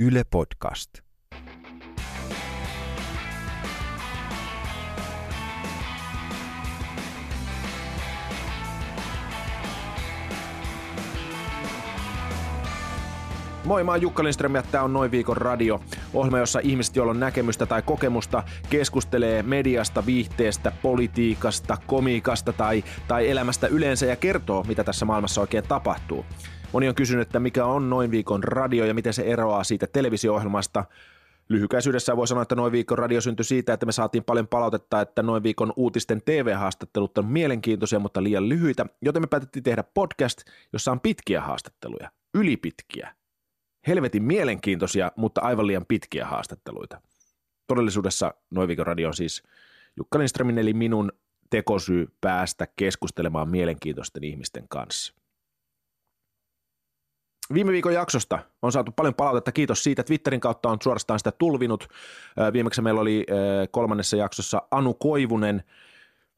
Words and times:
Yle 0.00 0.24
Podcast. 0.30 0.90
Moi, 13.64 13.84
mä 13.84 13.90
oon 13.90 14.02
Jukka 14.02 14.22
Lindström 14.22 14.54
ja 14.54 14.62
tää 14.62 14.82
on 14.82 14.92
Noin 14.92 15.10
viikon 15.10 15.36
radio. 15.36 15.80
Ohjelma, 16.14 16.38
jossa 16.38 16.60
ihmiset, 16.62 16.96
joilla 16.96 17.10
on 17.10 17.20
näkemystä 17.20 17.66
tai 17.66 17.82
kokemusta, 17.82 18.42
keskustelee 18.70 19.42
mediasta, 19.42 20.06
viihteestä, 20.06 20.72
politiikasta, 20.82 21.76
komiikasta 21.86 22.52
tai, 22.52 22.84
tai 23.08 23.30
elämästä 23.30 23.66
yleensä 23.66 24.06
ja 24.06 24.16
kertoo, 24.16 24.64
mitä 24.68 24.84
tässä 24.84 25.04
maailmassa 25.04 25.40
oikein 25.40 25.64
tapahtuu. 25.68 26.24
Moni 26.72 26.88
on 26.88 26.94
kysynyt, 26.94 27.28
että 27.28 27.40
mikä 27.40 27.64
on 27.64 27.90
Noin 27.90 28.10
viikon 28.10 28.44
radio 28.44 28.84
ja 28.84 28.94
miten 28.94 29.14
se 29.14 29.22
eroaa 29.22 29.64
siitä 29.64 29.86
televisio-ohjelmasta. 29.86 30.84
Lyhykäisyydessä 31.48 32.16
voi 32.16 32.28
sanoa, 32.28 32.42
että 32.42 32.54
Noin 32.54 32.72
viikon 32.72 32.98
radio 32.98 33.20
syntyi 33.20 33.44
siitä, 33.44 33.72
että 33.72 33.86
me 33.86 33.92
saatiin 33.92 34.24
paljon 34.24 34.48
palautetta, 34.48 35.00
että 35.00 35.22
Noin 35.22 35.42
viikon 35.42 35.72
uutisten 35.76 36.22
TV-haastattelut 36.24 37.18
on 37.18 37.26
mielenkiintoisia, 37.26 37.98
mutta 37.98 38.22
liian 38.22 38.48
lyhyitä, 38.48 38.86
joten 39.02 39.22
me 39.22 39.26
päätettiin 39.26 39.62
tehdä 39.62 39.82
podcast, 39.82 40.40
jossa 40.72 40.92
on 40.92 41.00
pitkiä 41.00 41.40
haastatteluja, 41.40 42.10
ylipitkiä 42.34 43.14
helvetin 43.86 44.22
mielenkiintoisia, 44.22 45.12
mutta 45.16 45.40
aivan 45.40 45.66
liian 45.66 45.86
pitkiä 45.86 46.26
haastatteluita. 46.26 47.00
Todellisuudessa 47.66 48.34
Noivikon 48.50 48.86
radio 48.86 49.08
on 49.08 49.14
siis 49.14 49.42
Jukka 49.96 50.18
Lindströmin 50.18 50.58
eli 50.58 50.74
minun 50.74 51.12
tekosyy 51.50 52.06
päästä 52.20 52.66
keskustelemaan 52.76 53.48
mielenkiintoisten 53.48 54.24
ihmisten 54.24 54.64
kanssa. 54.68 55.14
Viime 57.54 57.72
viikon 57.72 57.94
jaksosta 57.94 58.38
on 58.62 58.72
saatu 58.72 58.92
paljon 58.92 59.14
palautetta. 59.14 59.52
Kiitos 59.52 59.84
siitä. 59.84 60.02
Twitterin 60.02 60.40
kautta 60.40 60.68
on 60.68 60.78
suorastaan 60.82 61.20
sitä 61.20 61.32
tulvinut. 61.32 61.88
Viimeksi 62.52 62.82
meillä 62.82 63.00
oli 63.00 63.26
kolmannessa 63.70 64.16
jaksossa 64.16 64.62
Anu 64.70 64.94
Koivunen, 64.94 65.62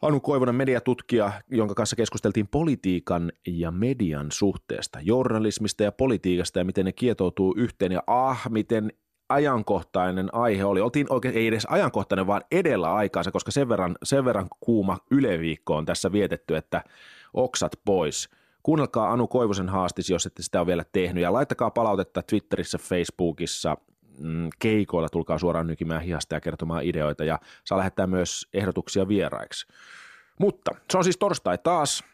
Anu 0.03 0.21
Koivunen 0.21 0.55
mediatutkija, 0.55 1.33
jonka 1.51 1.75
kanssa 1.75 1.97
keskusteltiin 1.97 2.49
politiikan 2.49 3.33
ja 3.47 3.71
median 3.71 4.27
suhteesta, 4.33 4.99
journalismista 5.03 5.83
ja 5.83 5.93
politiikasta 5.93 6.59
ja 6.59 6.65
miten 6.65 6.85
ne 6.85 6.93
kietoutuu 6.93 7.55
yhteen 7.57 7.93
ja 7.93 8.03
ah, 8.07 8.51
miten 8.51 8.93
ajankohtainen 9.29 10.35
aihe 10.35 10.65
oli. 10.65 10.81
Oltiin 10.81 11.07
oikein, 11.11 11.37
ei 11.37 11.47
edes 11.47 11.67
ajankohtainen, 11.71 12.27
vaan 12.27 12.43
edellä 12.51 12.95
aikaansa, 12.95 13.31
koska 13.31 13.51
sen 13.51 13.69
verran, 13.69 13.97
sen 14.03 14.25
verran 14.25 14.49
kuuma 14.61 14.99
yleviikko 15.11 15.77
on 15.77 15.87
tässä 15.87 16.13
vietetty, 16.13 16.57
että 16.57 16.85
oksat 17.35 17.73
pois. 17.85 18.29
Kuunnelkaa 18.63 19.13
Anu 19.13 19.27
Koivusen 19.27 19.69
haastis, 19.69 20.11
jos 20.11 20.27
ette 20.27 20.43
sitä 20.43 20.61
ole 20.61 20.67
vielä 20.67 20.85
tehnyt, 20.93 21.23
ja 21.23 21.33
laittakaa 21.33 21.71
palautetta 21.71 22.23
Twitterissä, 22.23 22.79
Facebookissa, 22.79 23.77
mm, 24.19 24.49
keikoilla, 24.59 25.09
tulkaa 25.09 25.39
suoraan 25.39 25.67
nykimään 25.67 26.03
hihasta 26.03 26.35
ja 26.35 26.41
kertomaan 26.41 26.85
ideoita, 26.85 27.25
ja 27.25 27.39
saa 27.65 27.79
lähettää 27.79 28.07
myös 28.07 28.49
ehdotuksia 28.55 29.09
vieraiksi. 29.09 29.67
Mutta 30.39 30.71
se 30.91 30.99
on 30.99 31.05
siis 31.05 31.19
torstai 31.19 31.59
taas. 31.59 32.05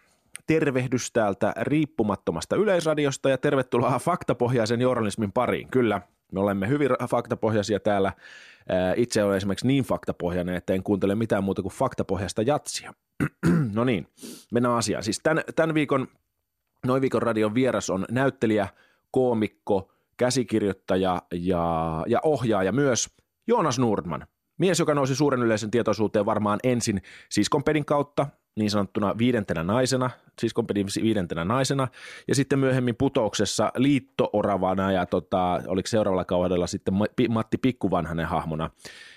Tervehdys 0.46 1.10
täältä 1.12 1.52
riippumattomasta 1.60 2.56
yleisradiosta 2.56 3.30
ja 3.30 3.38
tervetuloa 3.38 3.98
faktapohjaisen 4.08 4.80
journalismin 4.80 5.32
pariin. 5.32 5.68
Kyllä, 5.68 6.00
me 6.32 6.40
olemme 6.40 6.68
hyvin 6.68 6.88
faktapohjaisia 7.10 7.80
täällä. 7.80 8.12
Itse 8.96 9.24
olen 9.24 9.36
esimerkiksi 9.36 9.66
niin 9.66 9.84
faktapohjainen, 9.84 10.54
että 10.54 10.74
en 10.74 10.82
kuuntele 10.82 11.14
mitään 11.14 11.44
muuta 11.44 11.62
kuin 11.62 11.74
faktapohjaista 11.74 12.42
jatsia. 12.42 12.94
no 13.74 13.84
niin, 13.84 14.06
mennään 14.52 14.74
asiaan. 14.74 15.04
Siis 15.04 15.20
tämän, 15.22 15.44
tämän 15.56 15.74
viikon, 15.74 16.08
noin 16.86 17.02
viikon 17.02 17.22
radion 17.22 17.54
vieras 17.54 17.90
on 17.90 18.04
näyttelijä, 18.10 18.68
koomikko, 19.10 19.92
käsikirjoittaja 20.16 21.22
ja, 21.32 22.04
ja 22.06 22.20
ohjaaja 22.22 22.72
myös 22.72 23.16
Joonas 23.46 23.78
Nordman. 23.78 24.26
Mies, 24.58 24.78
joka 24.78 24.94
nousi 24.94 25.14
suuren 25.14 25.42
yleisen 25.42 25.70
tietoisuuteen 25.70 26.26
varmaan 26.26 26.58
ensin 26.62 27.02
siskonpedin 27.28 27.84
kautta, 27.84 28.26
niin 28.56 28.70
sanottuna 28.70 29.18
viidentenä 29.18 29.62
naisena, 29.62 30.10
siskonpedin 30.40 30.86
viidentenä 31.02 31.44
naisena, 31.44 31.88
ja 32.28 32.34
sitten 32.34 32.58
myöhemmin 32.58 32.96
putouksessa 32.96 33.72
liittooravana, 33.76 34.92
ja 34.92 35.06
tota, 35.06 35.60
oliko 35.66 35.86
seuraavalla 35.86 36.24
kaudella 36.24 36.66
sitten 36.66 36.94
Matti 37.28 37.58
Pikkuvanhanen 37.58 38.26
hahmona. 38.26 38.70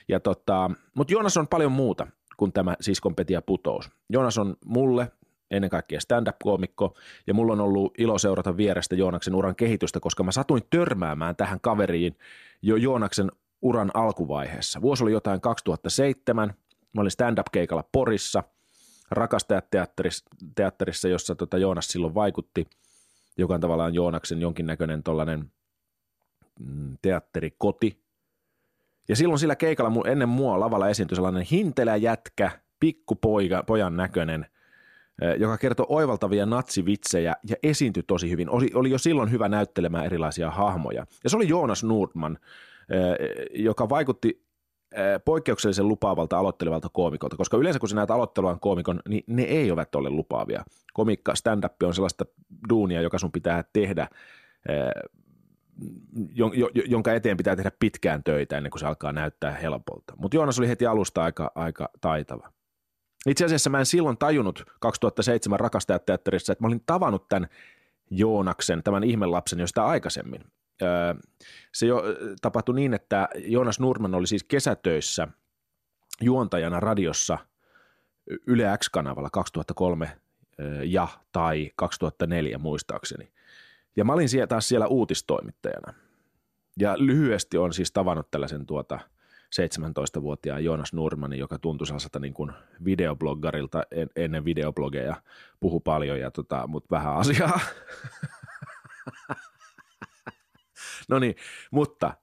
Ja 0.08 0.20
tota, 0.20 0.72
Mutta 0.94 1.14
Joonas 1.14 1.38
on 1.38 1.48
paljon 1.48 1.72
muuta 1.72 2.08
kuin 2.38 2.54
tämä 2.54 2.76
siskonpeti 2.82 3.34
ja 3.34 3.42
putous. 3.42 3.90
Joonas 4.10 4.38
on 4.38 4.56
mulle 4.66 5.12
ennen 5.52 5.70
kaikkea 5.70 6.00
stand-up-koomikko, 6.00 6.98
ja 7.28 7.34
mulla 7.34 7.54
on 7.54 7.62
ollut 7.62 7.94
ilo 7.98 8.18
seurata 8.18 8.58
vierestä 8.58 8.96
Joonaksen 8.96 9.36
uran 9.36 9.56
kehitystä, 9.56 10.00
koska 10.00 10.24
mä 10.24 10.32
satuin 10.32 10.64
törmäämään 10.70 11.36
tähän 11.36 11.60
kaveriin 11.62 12.18
jo 12.62 12.76
Joonaksen 12.76 13.32
uran 13.62 13.92
alkuvaiheessa. 13.94 14.82
Vuosi 14.82 15.04
oli 15.04 15.12
jotain 15.12 15.42
2007, 15.42 16.54
mä 16.94 17.02
olin 17.02 17.12
stand-up-keikalla 17.12 17.84
Porissa, 17.92 18.44
rakastajateatterissa, 19.12 21.08
jossa 21.08 21.36
tota 21.36 21.58
Joonas 21.58 21.88
silloin 21.88 22.16
vaikutti, 22.16 22.68
joka 23.38 23.54
on 23.54 23.62
tavallaan 23.62 23.94
Joonaksen 23.94 24.42
jonkinnäköinen 24.42 25.04
tollainen 25.04 25.52
mm, 26.60 26.98
teatterikoti. 27.02 28.04
Ja 29.08 29.16
silloin 29.16 29.40
sillä 29.40 29.56
keikalla 29.56 30.10
ennen 30.10 30.30
mua 30.30 30.60
lavalla 30.60 30.90
esiintyi 30.90 31.16
sellainen 31.16 31.46
hintelä 31.52 31.96
jätkä, 31.96 32.52
pikkupoika, 32.80 33.64
pojan 33.64 33.98
näköinen, 33.98 34.46
joka 35.38 35.58
kertoi 35.58 35.86
oivaltavia 35.90 36.46
natsivitsejä 36.46 37.36
ja 37.50 37.56
esiintyi 37.64 38.04
tosi 38.04 38.30
hyvin. 38.30 38.50
Oli, 38.50 38.70
oli 38.74 38.90
jo 38.90 38.98
silloin 38.98 39.32
hyvä 39.32 39.50
näyttelemään 39.50 40.06
erilaisia 40.06 40.52
hahmoja. 40.52 41.06
Ja 41.24 41.30
se 41.30 41.36
oli 41.38 41.48
Joonas 41.48 41.84
Nordman, 41.84 42.38
joka 43.56 43.90
vaikutti 43.90 44.50
poikkeuksellisen 45.26 45.88
lupaavalta 45.88 46.40
aloittelevalta 46.40 46.90
koomikolta, 46.94 47.38
koska 47.38 47.58
yleensä 47.58 47.80
kun 47.80 47.90
sä 47.90 47.96
näet 47.96 48.12
aloittelevan 48.12 48.60
koomikon, 48.60 49.00
niin 49.10 49.24
ne 49.28 49.44
ei 49.44 49.72
ole 49.72 49.86
ole 49.96 50.10
lupaavia. 50.10 50.64
Komikka, 50.94 51.36
stand-up 51.36 51.84
on 51.84 51.94
sellaista 51.94 52.26
duunia, 52.70 53.02
joka 53.02 53.20
sun 53.20 53.32
pitää 53.32 53.64
tehdä, 53.74 54.08
jonka 56.88 57.14
eteen 57.14 57.38
pitää 57.38 57.56
tehdä 57.56 57.72
pitkään 57.80 58.24
töitä 58.24 58.58
ennen 58.58 58.70
kuin 58.72 58.80
se 58.80 58.86
alkaa 58.86 59.14
näyttää 59.14 59.52
helpolta. 59.52 60.14
Mutta 60.18 60.38
Joonas 60.38 60.60
oli 60.60 60.68
heti 60.68 60.86
alusta 60.86 61.24
aika, 61.24 61.52
aika 61.56 61.90
taitava. 62.02 62.52
Itse 63.26 63.46
asiassa 63.46 63.70
mä 63.70 63.80
en 63.80 63.86
silloin 63.86 64.18
tajunnut 64.18 64.64
2007 64.80 65.60
rakastajateatterissa, 65.60 66.54
että 66.54 66.64
mä 66.64 66.68
olin 66.68 66.84
tavannut 66.86 67.28
tämän 67.28 67.50
Joonaksen, 68.12 68.84
tämän 68.84 69.04
ihmelapsen, 69.04 69.60
josta 69.60 69.86
aikaisemmin 69.86 70.44
se 71.72 71.86
jo 71.86 72.04
tapahtui 72.42 72.76
niin, 72.76 72.94
että 72.94 73.30
Joonas 73.36 73.80
Nurman 73.80 74.16
oli 74.16 74.28
siis 74.28 74.44
kesätöissä 74.44 75.28
juontajana 76.22 76.80
radiossa 76.80 77.38
Yle 78.48 78.78
X-kanavalla 78.78 79.30
2003 79.30 80.18
ja 80.84 81.08
tai 81.32 81.72
2004 81.76 82.58
muistaakseni. 82.58 83.32
Ja 83.96 84.06
mä 84.06 84.14
olin 84.14 84.30
siellä 84.30 84.48
taas 84.48 84.68
siellä 84.68 84.88
uutistoimittajana. 84.88 85.94
Ja 86.80 86.96
lyhyesti 86.98 87.58
on 87.58 87.74
siis 87.74 87.92
tavannut 87.92 88.32
tällaisen 88.32 88.66
tuota 88.66 89.00
17-vuotiaan 89.56 90.64
Joonas 90.64 90.94
Nurmanin, 90.94 91.40
joka 91.40 91.60
tuntui 91.60 91.88
sellaiselta 91.88 92.20
niin 92.20 92.34
kuin 92.34 92.52
videobloggarilta 92.86 93.84
en, 93.92 94.10
ennen 94.16 94.46
videoblogeja, 94.46 95.16
puhu 95.60 95.80
paljon, 95.80 96.20
ja 96.20 96.32
tota, 96.32 96.68
mutta 96.68 96.96
vähän 96.96 97.16
asiaa. 97.16 97.60
No 101.10 101.20
niin, 101.20 101.36
mutta 101.72 102.14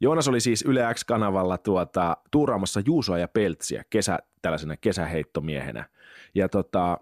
Joonas 0.00 0.28
oli 0.28 0.40
siis 0.40 0.62
Yle 0.62 0.94
X-kanavalla 0.94 1.58
tuota, 1.58 2.16
tuuraamassa 2.30 2.82
Juusoa 2.86 3.18
ja 3.18 3.28
Peltsiä 3.28 3.84
kesä, 3.90 4.18
tällaisena 4.42 4.76
kesäheittomiehenä. 4.76 5.88
Ja 6.34 6.48
tota, 6.48 6.98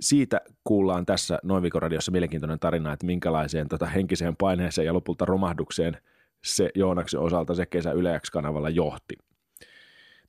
siitä 0.00 0.40
kuullaan 0.64 1.06
tässä 1.06 1.38
Noin 1.42 1.72
radiossa 1.74 2.12
mielenkiintoinen 2.12 2.58
tarina, 2.58 2.92
että 2.92 3.06
minkälaiseen 3.06 3.68
tota, 3.68 3.86
henkiseen 3.86 4.36
paineeseen 4.36 4.86
ja 4.86 4.94
lopulta 4.94 5.24
romahdukseen 5.24 5.96
se 6.44 6.70
Joonaksen 6.74 7.20
osalta 7.20 7.54
se 7.54 7.66
kesä 7.66 7.92
Yle 7.92 8.20
X-kanavalla 8.20 8.70
johti. 8.70 9.14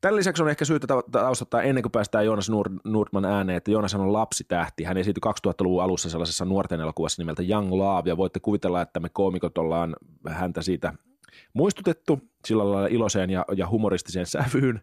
Tämän 0.01 0.15
lisäksi 0.15 0.43
on 0.43 0.49
ehkä 0.49 0.65
syytä 0.65 0.87
taustottaa 1.11 1.61
ennen 1.61 1.81
kuin 1.81 1.91
päästään 1.91 2.25
Joonas 2.25 2.51
Nordman 2.83 3.25
ääneen, 3.25 3.57
että 3.57 3.71
Joonas 3.71 3.95
on 3.95 4.13
lapsitähti. 4.13 4.83
Hän 4.83 4.97
esiintyi 4.97 5.21
2000-luvun 5.47 5.83
alussa 5.83 6.09
sellaisessa 6.09 6.45
nuorten 6.45 6.81
elokuvassa 6.81 7.21
nimeltä 7.21 7.43
Young 7.49 7.73
Love, 7.73 8.09
ja 8.09 8.17
voitte 8.17 8.39
kuvitella, 8.39 8.81
että 8.81 8.99
me 8.99 9.09
koomikot 9.09 9.57
ollaan 9.57 9.95
häntä 10.27 10.61
siitä 10.61 10.93
muistutettu 11.53 12.19
sillä 12.45 12.71
lailla 12.71 12.87
iloiseen 12.87 13.29
ja, 13.29 13.45
ja 13.55 13.69
humoristiseen 13.69 14.25
sävyyn. 14.25 14.81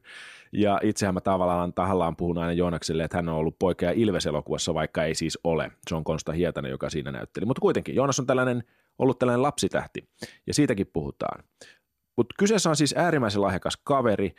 Ja 0.53 0.81
itsehän 0.83 1.15
mä 1.15 1.21
tavallaan 1.21 1.73
tahallaan 1.73 2.17
puhun 2.17 2.39
aina 2.39 2.53
Joonakselle, 2.53 3.05
että 3.05 3.19
hän 3.19 3.29
on 3.29 3.35
ollut 3.35 3.59
poikea 3.59 3.91
Ilves-elokuvassa, 3.91 4.75
vaikka 4.75 5.05
ei 5.05 5.15
siis 5.15 5.39
ole. 5.45 5.71
Se 5.89 5.95
on 5.95 6.05
Konsta 6.05 6.33
Hietanen, 6.33 6.71
joka 6.71 6.91
siinä 6.91 7.13
näytteli. 7.13 7.47
Mutta 7.47 7.61
kuitenkin, 7.61 7.95
Joonas 7.95 8.21
on 8.21 8.27
tällainen, 8.27 8.65
ollut 8.99 9.19
tällainen 9.19 9.43
lapsitähti, 9.43 10.09
ja 10.47 10.55
siitäkin 10.55 10.87
puhutaan. 10.93 11.45
Mutta 12.17 12.35
kyseessä 12.39 12.71
on 12.71 12.77
siis 12.77 12.95
äärimmäisen 12.97 13.43
lahjakas 13.43 13.77
kaveri, 13.85 14.35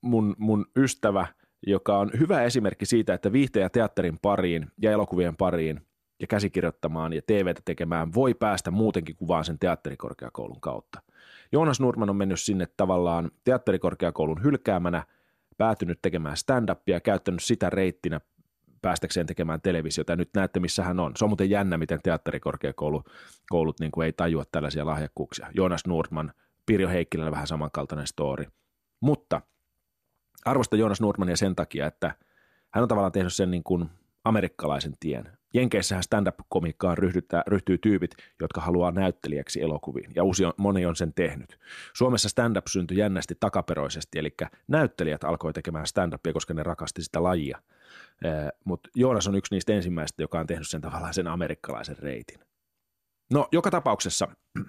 mun, 0.00 0.34
mun 0.38 0.66
ystävä, 0.76 1.26
joka 1.66 1.98
on 1.98 2.10
hyvä 2.18 2.42
esimerkki 2.42 2.86
siitä, 2.86 3.14
että 3.14 3.32
viihteen 3.32 3.62
ja 3.62 3.70
teatterin 3.70 4.18
pariin 4.22 4.66
ja 4.82 4.92
elokuvien 4.92 5.36
pariin 5.36 5.80
ja 6.20 6.26
käsikirjoittamaan 6.26 7.12
ja 7.12 7.22
TVtä 7.22 7.62
tekemään 7.64 8.14
voi 8.14 8.34
päästä 8.34 8.70
muutenkin 8.70 9.16
kuvaan 9.16 9.44
sen 9.44 9.58
teatterikorkeakoulun 9.58 10.60
kautta. 10.60 11.02
Joonas 11.52 11.80
Nurman 11.80 12.10
on 12.10 12.16
mennyt 12.16 12.40
sinne 12.40 12.66
tavallaan 12.76 13.30
teatterikorkeakoulun 13.44 14.42
hylkäämänä, 14.42 15.04
päätynyt 15.56 15.98
tekemään 16.02 16.36
stand-upia, 16.36 17.00
käyttänyt 17.00 17.42
sitä 17.42 17.70
reittinä 17.70 18.20
päästäkseen 18.82 19.26
tekemään 19.26 19.60
televisiota. 19.60 20.16
Nyt 20.16 20.30
näette, 20.34 20.60
missä 20.60 20.84
hän 20.84 21.00
on. 21.00 21.12
Se 21.16 21.24
on 21.24 21.30
muuten 21.30 21.50
jännä, 21.50 21.78
miten 21.78 22.00
teatterikorkeakoulut 22.02 23.80
niin 23.80 23.90
kuin 23.90 24.04
ei 24.04 24.12
tajua 24.12 24.44
tällaisia 24.52 24.86
lahjakkuuksia. 24.86 25.46
Joonas 25.54 25.86
Nurman, 25.86 26.32
Pirjo 26.66 26.88
Heikkilä 26.88 27.30
vähän 27.30 27.46
samankaltainen 27.46 28.06
story. 28.06 28.44
Mutta 29.00 29.40
arvostan 30.44 30.78
Joonas 30.78 31.00
Nurmania 31.00 31.36
sen 31.36 31.56
takia, 31.56 31.86
että 31.86 32.14
hän 32.70 32.82
on 32.82 32.88
tavallaan 32.88 33.12
tehnyt 33.12 33.34
sen 33.34 33.50
niin 33.50 33.64
kuin 33.64 33.90
amerikkalaisen 34.24 34.92
tien. 35.00 35.38
Jenkeissähän 35.54 36.02
stand-up-komikkaan 36.02 36.98
ryhtyy 37.46 37.78
tyypit, 37.78 38.10
jotka 38.40 38.60
haluaa 38.60 38.90
näyttelijäksi 38.90 39.62
elokuviin, 39.62 40.10
ja 40.14 40.24
uusi 40.24 40.44
on, 40.44 40.52
moni 40.56 40.86
on 40.86 40.96
sen 40.96 41.14
tehnyt. 41.14 41.58
Suomessa 41.92 42.28
stand-up 42.28 42.66
syntyi 42.66 42.98
jännästi 42.98 43.36
takaperoisesti, 43.40 44.18
eli 44.18 44.34
näyttelijät 44.68 45.24
alkoi 45.24 45.52
tekemään 45.52 45.86
stand-upia, 45.86 46.32
koska 46.32 46.54
ne 46.54 46.62
rakasti 46.62 47.02
sitä 47.02 47.22
lajia. 47.22 47.58
Mutta 48.64 48.90
Joonas 48.94 49.28
on 49.28 49.34
yksi 49.34 49.54
niistä 49.54 49.72
ensimmäistä, 49.72 50.22
joka 50.22 50.40
on 50.40 50.46
tehnyt 50.46 50.68
sen 50.68 50.80
tavallaan 50.80 51.14
sen 51.14 51.26
amerikkalaisen 51.26 51.98
reitin. 51.98 52.38
No, 53.32 53.48
joka 53.52 53.70
tapauksessa 53.70 54.28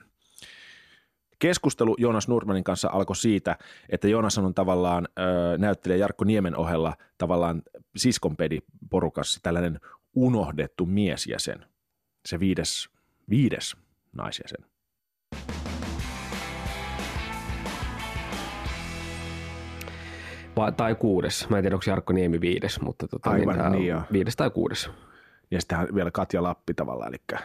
Keskustelu 1.40 1.96
Joonas 2.00 2.28
Nurmanin 2.28 2.64
kanssa 2.64 2.90
alkoi 2.92 3.16
siitä, 3.16 3.58
että 3.90 4.08
Joonas 4.08 4.38
on 4.38 4.54
tavallaan 4.54 5.08
näyttelijä 5.58 5.98
Jarkko 5.98 6.26
Niemen 6.26 6.58
ohella 6.58 6.94
tavallaan 7.18 7.62
siskonpedi 7.98 8.60
porukassa 8.90 9.40
tällainen 9.44 9.80
unohdettu 10.16 10.86
miesjäsen, 10.86 11.66
se 12.26 12.40
viides, 12.40 12.90
viides 13.30 13.76
naisjäsen. 14.14 14.69
Va- 20.60 20.72
tai 20.72 20.96
kuudes. 20.96 21.50
Mä 21.50 21.58
en 21.58 21.64
tiedä, 21.64 21.76
onko 21.76 21.84
Jarkko 21.88 22.14
Niemi 22.14 22.42
viides, 22.42 22.82
mutta 22.82 23.08
tota, 23.08 23.30
Aivan, 23.30 23.58
niin, 23.58 23.72
niin 23.72 23.88
joo. 23.88 24.02
viides 24.12 24.36
tai 24.36 24.50
kuudes. 24.50 24.90
Ja 25.52 25.62
sitten 25.62 25.96
vielä 25.96 26.12
Katja 26.12 26.44
Lappi 26.44 26.74
tavallaan, 26.74 27.10
eli 27.14 27.40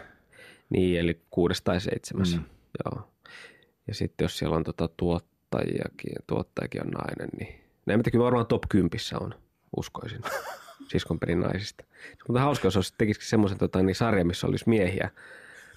Niin, 0.71 1.01
eli 1.01 1.21
kuudes 1.31 1.63
tai 1.63 1.81
seitsemäs. 1.81 2.37
Mm. 2.37 2.45
Joo. 2.85 3.09
Ja 3.89 3.95
sitten 3.95 4.25
jos 4.25 4.39
siellä 4.39 4.57
on 4.57 4.65
tota 4.65 4.89
tuottajiakin, 4.97 6.13
tuottajakin 6.27 6.83
on 6.87 6.91
nainen, 6.91 7.29
niin 7.39 7.55
näin 7.87 7.99
mitä 8.01 8.11
kyllä 8.11 8.25
varmaan 8.25 8.47
top 8.47 8.63
10 8.69 8.91
on, 9.21 9.35
uskoisin, 9.77 10.21
siskonperin 10.93 11.41
naisista. 11.41 11.85
Mutta 12.29 12.41
hauska, 12.41 12.67
jos 12.67 12.77
olisi 12.77 12.95
tekisikin 12.99 13.29
semmoisen 13.29 13.59
tota, 13.59 13.83
niin 13.83 13.95
sarja, 13.95 14.25
missä 14.25 14.47
olisi 14.47 14.69
miehiä, 14.69 15.11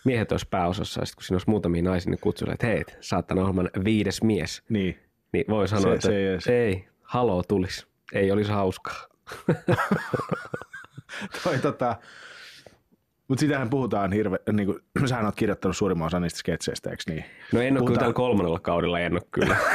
miehet 0.05 0.31
olisi 0.31 0.47
pääosassa, 0.49 1.01
ja 1.01 1.05
sitten 1.05 1.15
kun 1.17 1.23
siinä 1.23 1.35
olisi 1.35 1.49
muutamia 1.49 1.81
naisia, 1.83 2.09
niin 2.11 2.19
kutsuille, 2.21 2.53
että 2.53 2.67
hei, 2.67 2.83
saattaa 3.01 3.37
ohjelman 3.41 3.69
viides 3.83 4.23
mies. 4.23 4.63
niin. 4.69 4.99
Niin 5.31 5.45
voi 5.49 5.67
sanoa, 5.67 5.83
Se- 5.83 5.93
että 5.93 6.07
se 6.07 6.33
edes- 6.33 6.47
ei, 6.47 6.87
haloo 7.07 7.43
tulisi. 7.43 7.87
Ei 8.13 8.31
olisi 8.31 8.51
hauskaa. 8.51 9.07
Toi, 11.43 11.57
tota, 11.59 11.95
mutta 13.27 13.39
sitähän 13.39 13.69
puhutaan 13.69 14.11
hirveän, 14.11 14.39
niin 14.51 14.65
kuin, 14.65 15.07
sähän 15.09 15.25
oot 15.25 15.35
kirjoittanut 15.35 15.77
suurimman 15.77 16.05
osan 16.05 16.21
niistä 16.21 16.39
sketseistä, 16.39 16.89
eikö 16.89 17.03
niin? 17.09 17.25
No 17.53 17.59
en 17.61 17.65
ole 17.65 17.67
kyllä 17.69 17.79
Puhutaan- 17.79 17.99
tällä 17.99 18.13
kolmannella 18.13 18.59
kaudella, 18.59 18.99
en 18.99 19.13
ole 19.13 19.21
kyllä. 19.31 19.55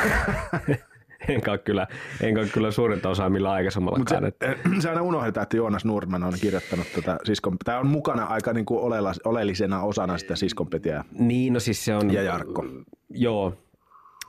enkä 1.28 1.50
ole 1.50 1.58
kyllä, 1.58 1.86
enkä 2.20 2.40
ole 2.40 2.48
kyllä 2.48 2.70
suurinta 2.70 3.08
osaa 3.08 3.30
millä 3.30 3.48
Mutta 3.48 3.54
aikaisemmallakaan. 3.54 4.22
se, 4.22 4.26
että- 4.28 4.56
se 4.82 4.88
aina 4.88 5.02
unohdetaan, 5.02 5.42
että 5.42 5.56
Joonas 5.56 5.84
Nurman 5.84 6.22
on 6.24 6.32
kirjoittanut 6.40 6.86
tätä 6.94 7.18
siskon, 7.24 7.56
tämä 7.64 7.78
on 7.78 7.86
mukana 7.86 8.24
aika 8.24 8.52
niin 8.52 8.64
kuin 8.66 8.80
oleellisena 9.24 9.82
osana 9.82 10.18
sitä 10.18 10.36
siskonpetiä 10.36 11.04
Niin, 11.18 11.52
no 11.52 11.60
siis 11.60 11.84
se 11.84 11.94
on... 11.94 12.12
ja 12.12 12.22
Jarkko. 12.22 12.64
Joo. 13.10 13.54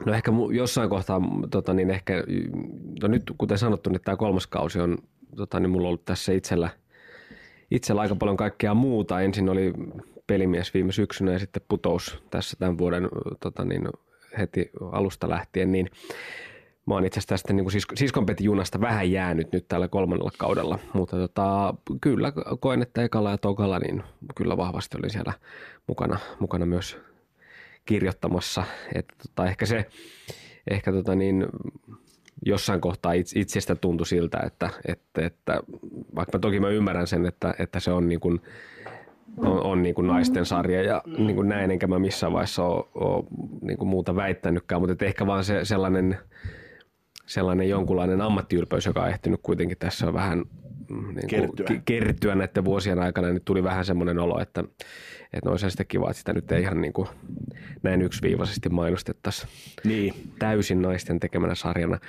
No 0.05 0.13
ehkä 0.13 0.31
jossain 0.51 0.89
kohtaa, 0.89 1.21
tota, 1.51 1.73
niin 1.73 1.89
ehkä, 1.89 2.13
no 3.01 3.07
nyt 3.07 3.23
kuten 3.37 3.57
sanottu, 3.57 3.89
niin 3.89 4.01
tämä 4.01 4.17
kolmas 4.17 4.47
kausi 4.47 4.79
on, 4.79 4.97
tota, 5.35 5.59
niin 5.59 5.69
mulla 5.69 5.87
on 5.87 5.89
ollut 5.89 6.05
tässä 6.05 6.31
itsellä, 6.31 6.69
itsellä 7.71 8.01
aika 8.01 8.15
paljon 8.15 8.37
kaikkea 8.37 8.73
muuta. 8.73 9.21
Ensin 9.21 9.49
oli 9.49 9.73
pelimies 10.27 10.73
viime 10.73 10.91
syksynä 10.91 11.31
ja 11.31 11.39
sitten 11.39 11.63
putous 11.67 12.23
tässä 12.29 12.57
tämän 12.59 12.77
vuoden 12.77 13.09
tota, 13.39 13.65
niin 13.65 13.87
heti 14.37 14.69
alusta 14.91 15.29
lähtien, 15.29 15.71
niin 15.71 15.89
Mä 16.85 16.93
oon 16.93 17.05
itse 17.05 17.19
asiassa 17.19 17.33
tästä 17.33 17.53
niin 17.53 17.71
sis- 17.71 17.95
siskonpetijunasta 17.95 18.81
vähän 18.81 19.11
jäänyt 19.11 19.51
nyt 19.51 19.67
tällä 19.67 19.87
kolmannella 19.87 20.31
kaudella, 20.37 20.79
mutta 20.93 21.17
tota, 21.17 21.73
kyllä 22.01 22.33
koen, 22.59 22.81
että 22.81 23.03
ekalla 23.03 23.31
ja 23.31 23.37
tokalla 23.37 23.79
niin 23.79 24.03
kyllä 24.35 24.57
vahvasti 24.57 24.97
olin 24.97 25.09
siellä 25.09 25.33
mukana, 25.87 26.19
mukana 26.39 26.65
myös 26.65 26.97
kirjoittamassa. 27.85 28.63
Että 28.95 29.13
tota, 29.27 29.49
ehkä 29.49 29.65
se, 29.65 29.85
ehkä 30.71 30.91
tota 30.91 31.15
niin, 31.15 31.45
jossain 32.45 32.81
kohtaa 32.81 33.13
itse, 33.13 33.39
itsestä 33.39 33.75
tuntui 33.75 34.07
siltä, 34.07 34.39
että, 34.45 34.69
että, 34.85 35.25
että 35.25 35.59
vaikka 36.15 36.39
toki 36.39 36.59
mä 36.59 36.69
ymmärrän 36.69 37.07
sen, 37.07 37.25
että, 37.25 37.55
että 37.59 37.79
se 37.79 37.91
on 37.91 38.07
niin 38.07 38.19
kuin, 38.19 38.41
on, 39.37 39.63
on 39.63 39.83
niin 39.83 39.95
kuin 39.95 40.07
naisten 40.07 40.45
sarja 40.45 40.83
ja 40.83 41.01
niin 41.17 41.35
kuin 41.35 41.49
näin, 41.49 41.71
enkä 41.71 41.87
mä 41.87 41.99
missään 41.99 42.33
vaiheessa 42.33 42.63
ole, 42.63 42.85
ole 42.93 43.23
niin 43.61 43.77
kuin 43.77 43.89
muuta 43.89 44.15
väittänytkään, 44.15 44.81
mutta 44.81 45.05
ehkä 45.05 45.27
vaan 45.27 45.43
se 45.43 45.65
sellainen, 45.65 46.17
sellainen 47.25 47.69
jonkunlainen 47.69 48.21
ammattiylpeys, 48.21 48.85
joka 48.85 49.03
on 49.03 49.09
ehtinyt 49.09 49.39
kuitenkin 49.43 49.77
tässä 49.77 50.07
on 50.07 50.13
vähän 50.13 50.45
niin 50.89 51.13
kuin 51.13 51.27
Kertyä. 51.27 51.65
ki- 51.67 51.81
kertyä 51.85 52.35
näiden 52.35 52.65
vuosien 52.65 52.99
aikana, 52.99 53.27
niin 53.29 53.41
tuli 53.45 53.63
vähän 53.63 53.85
semmoinen 53.85 54.19
olo, 54.19 54.39
että, 54.41 54.63
että 55.33 55.49
olisi 55.49 55.69
sitten 55.69 55.87
kiva, 55.87 56.09
että 56.09 56.17
sitä 56.17 56.33
nyt 56.33 56.51
ei 56.51 56.61
ihan 56.61 56.81
niin 56.81 56.93
kuin 56.93 57.07
näin 57.83 58.01
yksiviivaisesti 58.01 58.69
mainostettaisiin 58.69 59.49
Niin, 59.83 60.13
täysin 60.39 60.81
naisten 60.81 61.19
tekemänä 61.19 61.55
sarjana. 61.55 61.99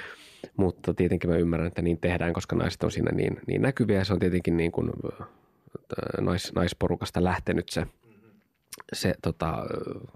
Mutta 0.57 0.95
tietenkin 0.95 1.31
mä 1.31 1.37
ymmärrän, 1.37 1.67
että 1.67 1.83
niin 1.83 1.99
tehdään, 2.01 2.33
koska 2.33 2.57
naiset 2.57 2.83
on 2.83 2.91
siinä 2.93 3.11
niin, 3.13 3.41
niin 3.47 3.63
näkyviä. 3.63 3.99
ja 3.99 4.05
Se 4.05 4.13
on 4.13 4.19
tietenkin 4.19 4.57
niin 4.57 4.73
kuin, 4.73 4.91
äh, 5.21 5.27
nais, 6.21 6.53
naisporukasta 6.55 7.25
lähtenyt 7.25 7.69
se, 7.69 7.87
se 8.93 9.15
tota, 9.23 9.67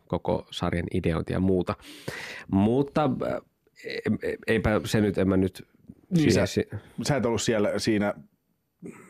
koko 0.07 0.47
sarjan 0.51 0.87
ideointi 0.95 1.33
ja 1.33 1.41
muuta. 1.41 1.75
Mutta 2.51 3.11
äh, 3.27 3.41
e- 3.85 4.29
e- 4.31 4.37
eipä 4.47 4.81
se 4.85 5.01
nyt, 5.01 5.19
en 5.19 5.29
mä 5.29 5.37
nyt... 5.37 5.67
Niin 6.11 6.19
siihen- 6.33 6.33
sä- 6.35 6.47
si- 6.47 6.69
sä 7.03 7.17
et 7.17 7.27
ollut 7.27 7.43
siellä 7.43 7.73
siinä, 7.79 8.15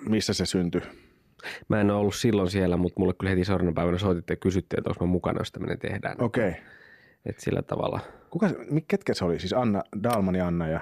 missä 0.09 0.33
se 0.33 0.47
syntyi. 0.47 0.83
Mä 1.69 1.81
en 1.81 1.91
ole 1.91 2.01
ollut 2.01 2.15
silloin 2.15 2.51
siellä, 2.51 2.77
mutta 2.77 3.01
mulle 3.01 3.15
kyllä 3.15 3.31
heti 3.31 3.45
seuraavana 3.45 3.75
päivänä 3.75 3.99
soititte 3.99 4.33
ja 4.33 4.37
kysyttiin, 4.37 4.81
että 4.81 4.91
onko 4.91 5.07
mä 5.07 5.13
mukana, 5.13 5.41
jos 5.41 5.53
tämmöinen 5.53 5.79
tehdään. 5.79 6.17
Okei. 6.23 6.49
Okay. 6.49 6.61
Että 7.27 7.43
sillä 7.43 7.63
tavalla. 7.63 8.01
Kuka, 8.31 8.51
ketkä 8.89 9.15
se 9.15 9.25
oli? 9.25 9.41
Siis 9.41 9.53
Anna, 9.53 9.83
Dalman 10.03 10.35
ja 10.35 10.47
Anna 10.47 10.69
ja... 10.69 10.81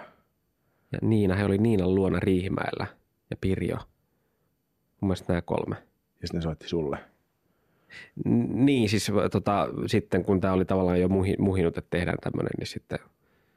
Ja 0.93 0.99
Niina, 1.03 1.35
he 1.35 1.45
oli 1.45 1.59
Niinan 1.59 1.95
luona 1.95 2.21
Riihimäellä 2.21 2.87
ja 3.31 3.37
Pirjo. 3.41 3.77
Mun 5.01 5.09
mielestä 5.09 5.33
nämä 5.33 5.43
kolme. 5.43 5.77
Ja 6.21 6.29
sitten 6.29 6.39
ne 6.39 6.43
soitti 6.43 6.69
sulle. 6.69 6.99
Niin, 8.49 8.89
siis 8.89 9.13
tota, 9.33 9.69
sitten 9.87 10.25
kun 10.25 10.41
tämä 10.41 10.53
oli 10.53 10.65
tavallaan 10.65 11.01
jo 11.01 11.09
muhi, 11.09 11.35
muhinut, 11.39 11.79
että 11.79 11.91
tehdään 11.91 12.19
tämmöinen, 12.21 12.51
niin 12.59 12.67
sitten, 12.67 12.99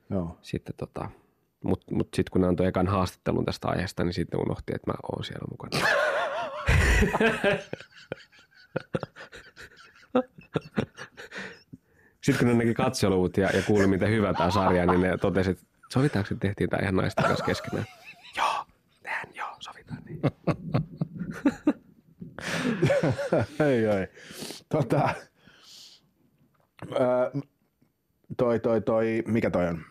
Joo. 0.10 0.38
sitten 0.42 0.76
tota, 0.78 1.10
mutta 1.64 1.96
mut 1.96 2.08
sitten 2.16 2.32
kun 2.32 2.44
antoi 2.44 2.68
ekan 2.68 2.88
haastattelun 2.88 3.46
tästä 3.46 3.68
aiheesta, 3.68 4.04
niin 4.04 4.14
sitten 4.14 4.40
unohti, 4.40 4.74
että 4.76 4.92
mä 4.92 4.96
oon 5.04 5.24
siellä 5.24 5.48
mukana. 5.52 5.88
sitten 12.24 12.38
kun 12.38 12.48
ne 12.48 12.54
näki 12.54 12.74
katseluvut 12.74 13.38
ja, 13.38 13.50
ja 13.50 13.62
kuuli, 13.62 13.88
miten 13.88 14.10
hyvä 14.10 14.34
tämä 14.34 14.52
sarja, 14.52 14.86
niin 14.86 15.02
ne 15.02 15.18
totesi, 15.18 15.52
että 15.52 15.64
sovitaanko, 15.94 16.28
että 16.32 16.48
tehtiin 16.48 16.70
tämä 16.70 16.82
ihan 16.84 16.96
naisten 16.96 17.26
kanssa 17.26 17.46
keskenään. 17.46 17.86
joo, 18.38 18.66
tehdään, 19.04 19.36
joo, 19.36 19.56
sovitaan 19.60 20.04
niin. 20.06 20.22
ei, 23.70 23.86
ei. 23.86 24.08
Tota, 24.70 24.98
ää, 27.00 27.32
toi, 28.38 28.60
toi, 28.60 28.82
toi, 28.82 29.24
mikä 29.28 29.50
toi 29.50 29.68
on? 29.68 29.89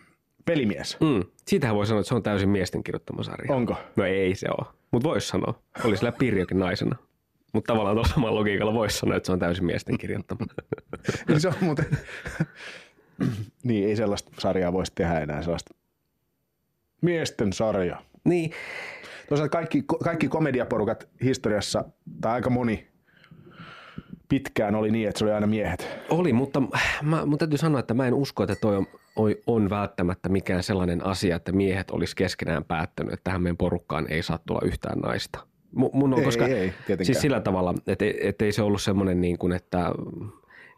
Pelimies. 0.49 0.97
Mm. 1.01 1.25
Siitähän 1.47 1.77
voi 1.77 1.87
sanoa, 1.87 2.01
että 2.01 2.09
se 2.09 2.15
on 2.15 2.23
täysin 2.23 2.49
miesten 2.49 2.83
kirjoittama 2.85 3.23
sarja. 3.23 3.55
Onko? 3.55 3.77
No 3.97 4.05
ei 4.05 4.35
se 4.35 4.47
ole, 4.59 4.67
mutta 4.91 5.09
voisi 5.09 5.29
sanoa. 5.29 5.63
Oli 5.85 5.97
sillä 5.97 6.13
Pirjokin 6.13 6.59
naisena. 6.59 6.97
Mutta 7.53 7.73
tavallaan 7.73 7.97
tuolla 7.97 8.09
samalla 8.15 8.39
logiikalla 8.39 8.75
voisi 8.75 8.99
sanoa, 8.99 9.17
että 9.17 9.27
se 9.27 9.33
on 9.33 9.39
täysin 9.39 9.65
miesten 9.65 9.99
kirjoittama. 9.99 10.47
Niin 11.29 11.41
se 11.41 11.49
on 11.49 11.55
muuten... 11.61 11.87
niin, 13.65 13.89
ei 13.89 13.97
sellaista 13.97 14.31
sarjaa 14.39 14.73
voisi 14.73 14.93
tehdä 14.95 15.21
enää 15.21 15.43
sellaista 15.43 15.75
miesten 17.03 17.53
sarja. 17.53 18.03
niin, 18.25 18.51
Toisaalta 19.29 19.53
kaikki, 19.53 19.85
kaikki 20.05 20.29
komediaporukat 20.29 21.09
historiassa, 21.23 21.85
tai 22.21 22.33
aika 22.33 22.51
moni 22.51 22.89
pitkään 24.29 24.75
oli 24.75 24.91
niin, 24.91 25.09
että 25.09 25.19
se 25.19 25.25
oli 25.25 25.33
aina 25.33 25.47
miehet. 25.47 25.89
oli, 26.11 26.33
mutta 26.33 26.63
mä, 27.03 27.27
mun 27.27 27.39
täytyy 27.39 27.59
sanoa, 27.59 27.81
että 27.81 27.95
mä 27.95 28.07
en 28.07 28.15
usko, 28.15 28.43
että 28.43 28.55
toi 28.55 28.77
on, 28.77 28.87
on, 29.19 29.35
on 29.47 29.71
välttämättä 29.71 30.29
mikään 30.29 30.63
sellainen 30.63 31.07
asia, 31.07 31.37
että 31.37 31.53
miehet 31.53 31.91
olisi 31.91 32.17
keskenään 32.17 32.65
päättänyt, 32.65 33.13
että 33.13 33.25
tähän 33.25 33.43
meidän 33.43 33.57
porukkaan 33.57 34.07
ei 34.09 34.23
saa 34.23 34.39
tulla 34.47 34.61
yhtään 34.65 34.99
naista. 34.99 35.47
Mun 35.75 36.13
on, 36.13 36.19
Ei, 36.19 36.25
koska 36.25 36.47
ei, 36.47 36.53
ei, 36.53 36.61
tietenkään. 36.71 37.05
siis 37.07 37.21
sillä 37.21 37.41
tavalla, 37.41 37.75
että 37.87 38.05
et 38.21 38.43
ei 38.43 38.53
se 38.53 38.63
ollut 38.63 38.83
semmoinen 38.83 39.21
niin 39.21 39.39
kuin, 39.39 39.53
että, 39.53 39.93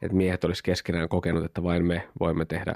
että 0.02 0.16
miehet 0.16 0.44
olisi 0.44 0.62
keskenään 0.62 1.08
kokenut, 1.08 1.44
että 1.44 1.62
vain 1.62 1.84
me 1.84 2.08
voimme 2.20 2.44
tehdä 2.44 2.74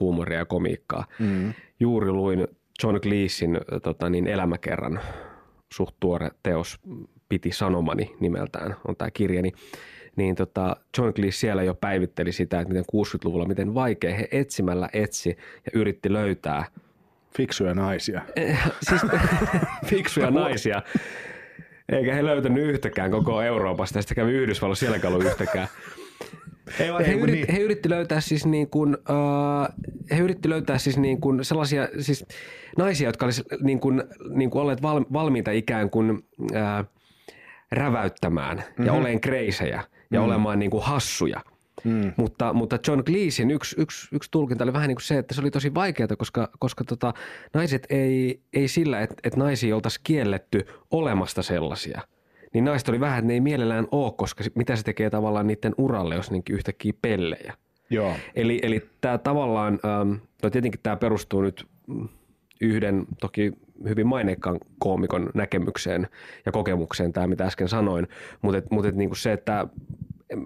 huumoria 0.00 0.38
ja 0.38 0.44
komiikkaa. 0.44 1.04
Mm. 1.18 1.54
Juuri 1.80 2.12
luin 2.12 2.48
John 2.82 3.00
Cleesin 3.00 3.60
tota, 3.82 4.10
niin 4.10 4.26
elämäkerran 4.26 5.00
suht 5.74 5.94
tuore 6.00 6.30
teos 6.42 6.80
Piti 7.28 7.52
sanomani 7.52 8.16
nimeltään, 8.20 8.76
on 8.88 8.96
tämä 8.96 9.10
kirja, 9.10 9.42
niin, 9.42 9.54
niin 10.16 10.34
tota, 10.34 10.76
John 10.98 11.12
Cleese 11.12 11.38
siellä 11.38 11.62
jo 11.62 11.74
päivitteli 11.74 12.32
sitä, 12.32 12.60
että 12.60 12.68
miten 12.68 12.84
60-luvulla, 12.96 13.44
miten 13.44 13.74
vaikea 13.74 14.14
he 14.14 14.28
etsimällä 14.30 14.88
etsi 14.92 15.36
ja 15.66 15.72
yritti 15.74 16.12
löytää 16.12 16.64
Fiksuja 17.36 17.74
naisia. 17.74 18.22
siis 18.80 19.02
fiksuja 19.90 20.30
naisia. 20.30 20.82
Eikä 21.88 22.14
he 22.14 22.24
löytänyt 22.24 22.64
yhtäkään 22.64 23.10
koko 23.10 23.42
Euroopasta, 23.42 23.98
ja 23.98 24.02
sitten 24.02 24.14
kävi 24.14 24.32
Yhdysvalloissa 24.32 24.80
sielläkään 24.80 25.14
ollut 25.14 25.26
yhtäkään. 25.26 25.68
Ei, 26.80 26.92
vaan 26.92 27.04
he, 27.04 27.12
yrit, 27.12 27.34
niin. 27.34 27.52
he 27.52 27.58
yritti 27.58 27.90
löytää 27.90 28.20
siis 28.20 28.46
niin 28.46 28.70
kuin, 28.70 28.96
uh, 28.96 29.68
he 30.10 30.18
yritti 30.18 30.48
löytää 30.48 30.78
siis 30.78 30.98
niin 30.98 31.20
kuin 31.20 31.44
sellaisia 31.44 31.88
siis 32.00 32.26
naisia, 32.78 33.08
jotka 33.08 33.26
olisivat 33.26 33.60
niin 33.60 33.80
kuin, 33.80 34.02
niin 34.30 34.50
kuin 34.50 34.62
olleet 34.62 34.82
val, 34.82 35.04
valmiita 35.12 35.50
ikään 35.50 35.90
kuin 35.90 36.10
uh, 36.10 36.84
räväyttämään 37.72 38.56
mm-hmm. 38.56 38.86
ja 38.86 38.92
oleen 38.92 39.20
kreisejä 39.20 39.84
ja 40.12 40.20
mm-hmm. 40.20 40.32
olemaan 40.32 40.58
niin 40.58 40.70
kuin 40.70 40.82
hassuja. 40.82 41.40
Mm. 41.84 42.12
Mutta, 42.16 42.52
mutta 42.52 42.78
John 42.88 43.04
Cleesin 43.04 43.50
yksi, 43.50 43.76
yksi, 43.78 44.08
yksi 44.12 44.30
tulkinta 44.30 44.64
oli 44.64 44.72
vähän 44.72 44.88
niin 44.88 44.96
kuin 44.96 45.04
se, 45.04 45.18
että 45.18 45.34
se 45.34 45.40
oli 45.40 45.50
tosi 45.50 45.74
vaikeaa, 45.74 46.16
koska, 46.18 46.50
koska 46.58 46.84
tota, 46.84 47.14
naiset 47.54 47.86
ei, 47.90 48.40
ei 48.52 48.68
sillä, 48.68 49.00
että, 49.00 49.14
että 49.24 49.38
naisia 49.38 49.74
oltaisiin 49.74 50.00
kielletty 50.04 50.66
olemasta 50.90 51.42
sellaisia. 51.42 52.00
Niin 52.54 52.64
naiset 52.64 52.88
oli 52.88 53.00
vähän, 53.00 53.18
että 53.18 53.26
ne 53.26 53.34
ei 53.34 53.40
mielellään 53.40 53.88
ole, 53.90 54.12
koska 54.16 54.44
mitä 54.54 54.76
se 54.76 54.82
tekee 54.82 55.10
tavallaan 55.10 55.46
niiden 55.46 55.74
uralle, 55.78 56.14
jos 56.14 56.30
niinkin 56.30 56.54
yhtäkkiä 56.54 56.92
pellejä. 57.02 57.54
Joo. 57.90 58.14
Eli, 58.34 58.60
eli 58.62 58.88
tämä 59.00 59.18
tavallaan, 59.18 59.78
ähm, 59.84 60.12
no 60.42 60.50
tietenkin 60.50 60.80
tämä 60.82 60.96
perustuu 60.96 61.42
nyt 61.42 61.66
mm, 61.86 62.08
yhden 62.60 63.06
toki 63.20 63.52
hyvin 63.88 64.06
maineikkaan 64.06 64.58
koomikon 64.78 65.30
näkemykseen 65.34 66.08
ja 66.46 66.52
kokemukseen, 66.52 67.12
tämä 67.12 67.26
mitä 67.26 67.44
äsken 67.44 67.68
sanoin, 67.68 68.08
mutta 68.42 68.58
et, 68.58 68.70
mut 68.70 68.86
et 68.86 68.94
niinku 68.94 69.14
se, 69.14 69.32
että 69.32 69.66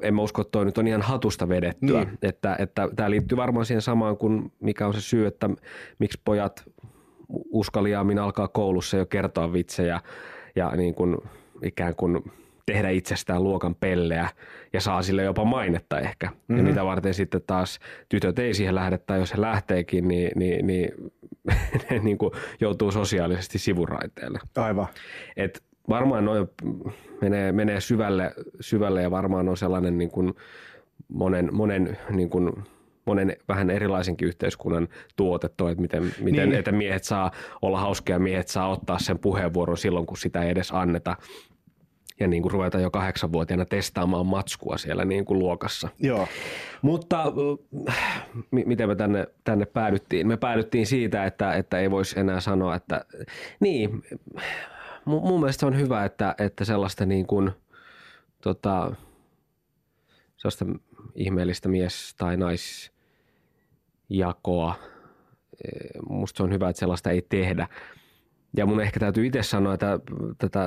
en- 0.03 0.15
mä 0.15 0.23
usko, 0.23 0.43
että 0.43 0.53
toi 0.53 0.65
nyt 0.65 0.79
on 0.79 0.87
ihan 0.87 1.03
hatusta 1.03 1.49
vedettyä, 1.49 2.05
Niin. 2.05 2.19
että, 2.23 2.57
että 2.59 2.89
tämä 2.97 3.11
liittyy 3.11 3.37
varmaan 3.37 3.67
siihen 3.67 3.83
samaan 3.83 4.17
kuin 4.17 4.53
mikä 4.61 4.87
on 4.87 4.95
se 4.95 5.01
syy, 5.01 5.27
että 5.27 5.51
miksi 5.99 6.21
pojat 6.25 6.65
uskaliaammin 7.51 8.19
alkaa 8.19 8.49
koulussa 8.49 8.97
jo 8.97 9.07
kertoa 9.07 9.53
vitsejä 9.53 10.01
ja 10.57 10.73
niin 10.77 10.95
kuin 10.95 11.17
ikään 11.63 11.95
kuin 11.95 12.23
tehdä 12.67 12.91
itsestään 12.91 13.45
luokan 13.45 13.75
pelleä 13.75 14.29
ja 14.73 14.81
saa 14.81 15.03
sille 15.03 15.23
jopa 15.23 15.45
mainetta 15.45 15.99
ehkä. 16.01 16.27
Mm-hmm. 16.27 16.57
Ja 16.57 16.63
mitä 16.63 16.85
varten 16.85 17.15
sitten 17.15 17.41
taas 17.47 17.79
tytöt 18.09 18.39
ei 18.39 18.55
siihen 18.55 18.75
lähde, 18.75 18.99
tai 18.99 19.19
jos 19.19 19.33
he 19.35 19.41
lähteekin, 19.41 20.09
niin, 20.09 20.31
niin, 20.37 20.67
niin 20.67 20.91
ne 21.91 21.99
niin 21.99 22.19
kuin 22.19 22.31
joutuu 22.61 22.93
sosiaalisesti 22.93 23.59
sivuraiteelle. 23.59 24.39
Aivan. 24.57 24.87
Et 25.37 25.63
varmaan 25.89 26.25
noin 26.25 26.49
menee, 27.21 27.53
menee 27.53 27.81
syvälle, 27.81 28.33
syvälle 28.61 29.03
ja 29.03 29.11
varmaan 29.11 29.49
on 29.49 29.57
sellainen 29.57 29.99
niin 29.99 30.11
kuin 30.11 30.35
monen, 31.09 31.55
monen, 31.55 31.99
niin 32.11 32.31
kuin, 32.31 32.53
monen 33.07 33.37
vähän 33.49 33.71
erilaisenkin 33.71 34.29
yhteiskunnan 34.29 34.89
tuote 35.17 35.49
toi, 35.57 35.71
että 35.73 35.83
miten, 35.83 36.03
miten 36.21 36.49
Niin. 36.49 36.59
että 36.59 36.73
miehet 36.73 37.05
saa 37.05 37.31
olla 37.63 37.81
hauskia, 37.81 38.19
miehet 38.19 38.49
saa 38.49 38.69
ottaa 38.69 38.99
sen 38.99 39.19
puheenvuoron 39.19 39.79
silloin, 39.79 40.07
kun 40.07 40.17
sitä 40.17 40.43
ei 40.43 40.51
edes 40.51 40.71
anneta. 40.73 41.17
Ja 42.21 42.29
niin 42.29 42.43
kuin 42.43 42.53
ruveta 42.53 42.81
jo 42.81 42.91
kahdeksanvuotiaana 42.91 43.65
testaamaan 43.65 44.27
matskua 44.27 44.79
siellä 44.79 45.05
niin 45.05 45.25
kuin 45.25 45.39
luokassa. 45.39 45.89
Joo. 45.99 46.29
Mutta 46.83 47.33
mi- 48.51 48.65
miten 48.65 48.89
me 48.89 48.95
tänne, 48.97 49.27
tänne 49.45 49.67
päädyttiin? 49.67 50.29
Me 50.29 50.37
päädyttiin 50.37 50.87
siitä, 50.87 51.25
että, 51.25 51.53
että 51.55 51.79
ei 51.79 51.91
voisi 51.91 52.21
enää 52.21 52.41
sanoa, 52.41 52.75
että 52.75 53.05
niin, 53.61 54.03
mun, 55.07 55.23
mun 55.23 55.41
mielestä 55.41 55.67
on 55.67 55.79
hyvä, 55.79 56.05
että, 56.05 56.35
että 56.39 56.65
sellaista 56.65 57.07
niin 57.07 57.27
kuin, 57.27 57.51
tota, 58.43 58.93
sellaista 60.37 60.67
ihmeellistä 61.15 61.69
mies- 61.69 62.15
tai 62.19 62.37
naisjakoa, 62.37 64.75
eh, 65.65 65.91
musta 66.09 66.37
se 66.37 66.43
on 66.43 66.53
hyvä, 66.53 66.69
että 66.69 66.81
sellaista 66.81 67.11
ei 67.11 67.27
tehdä. 67.29 67.69
Ja 68.57 68.67
mun 68.67 68.81
ehkä 68.81 69.01
täytyy 69.01 69.27
itse 69.27 69.43
sanoa, 69.43 69.75
että 69.75 70.01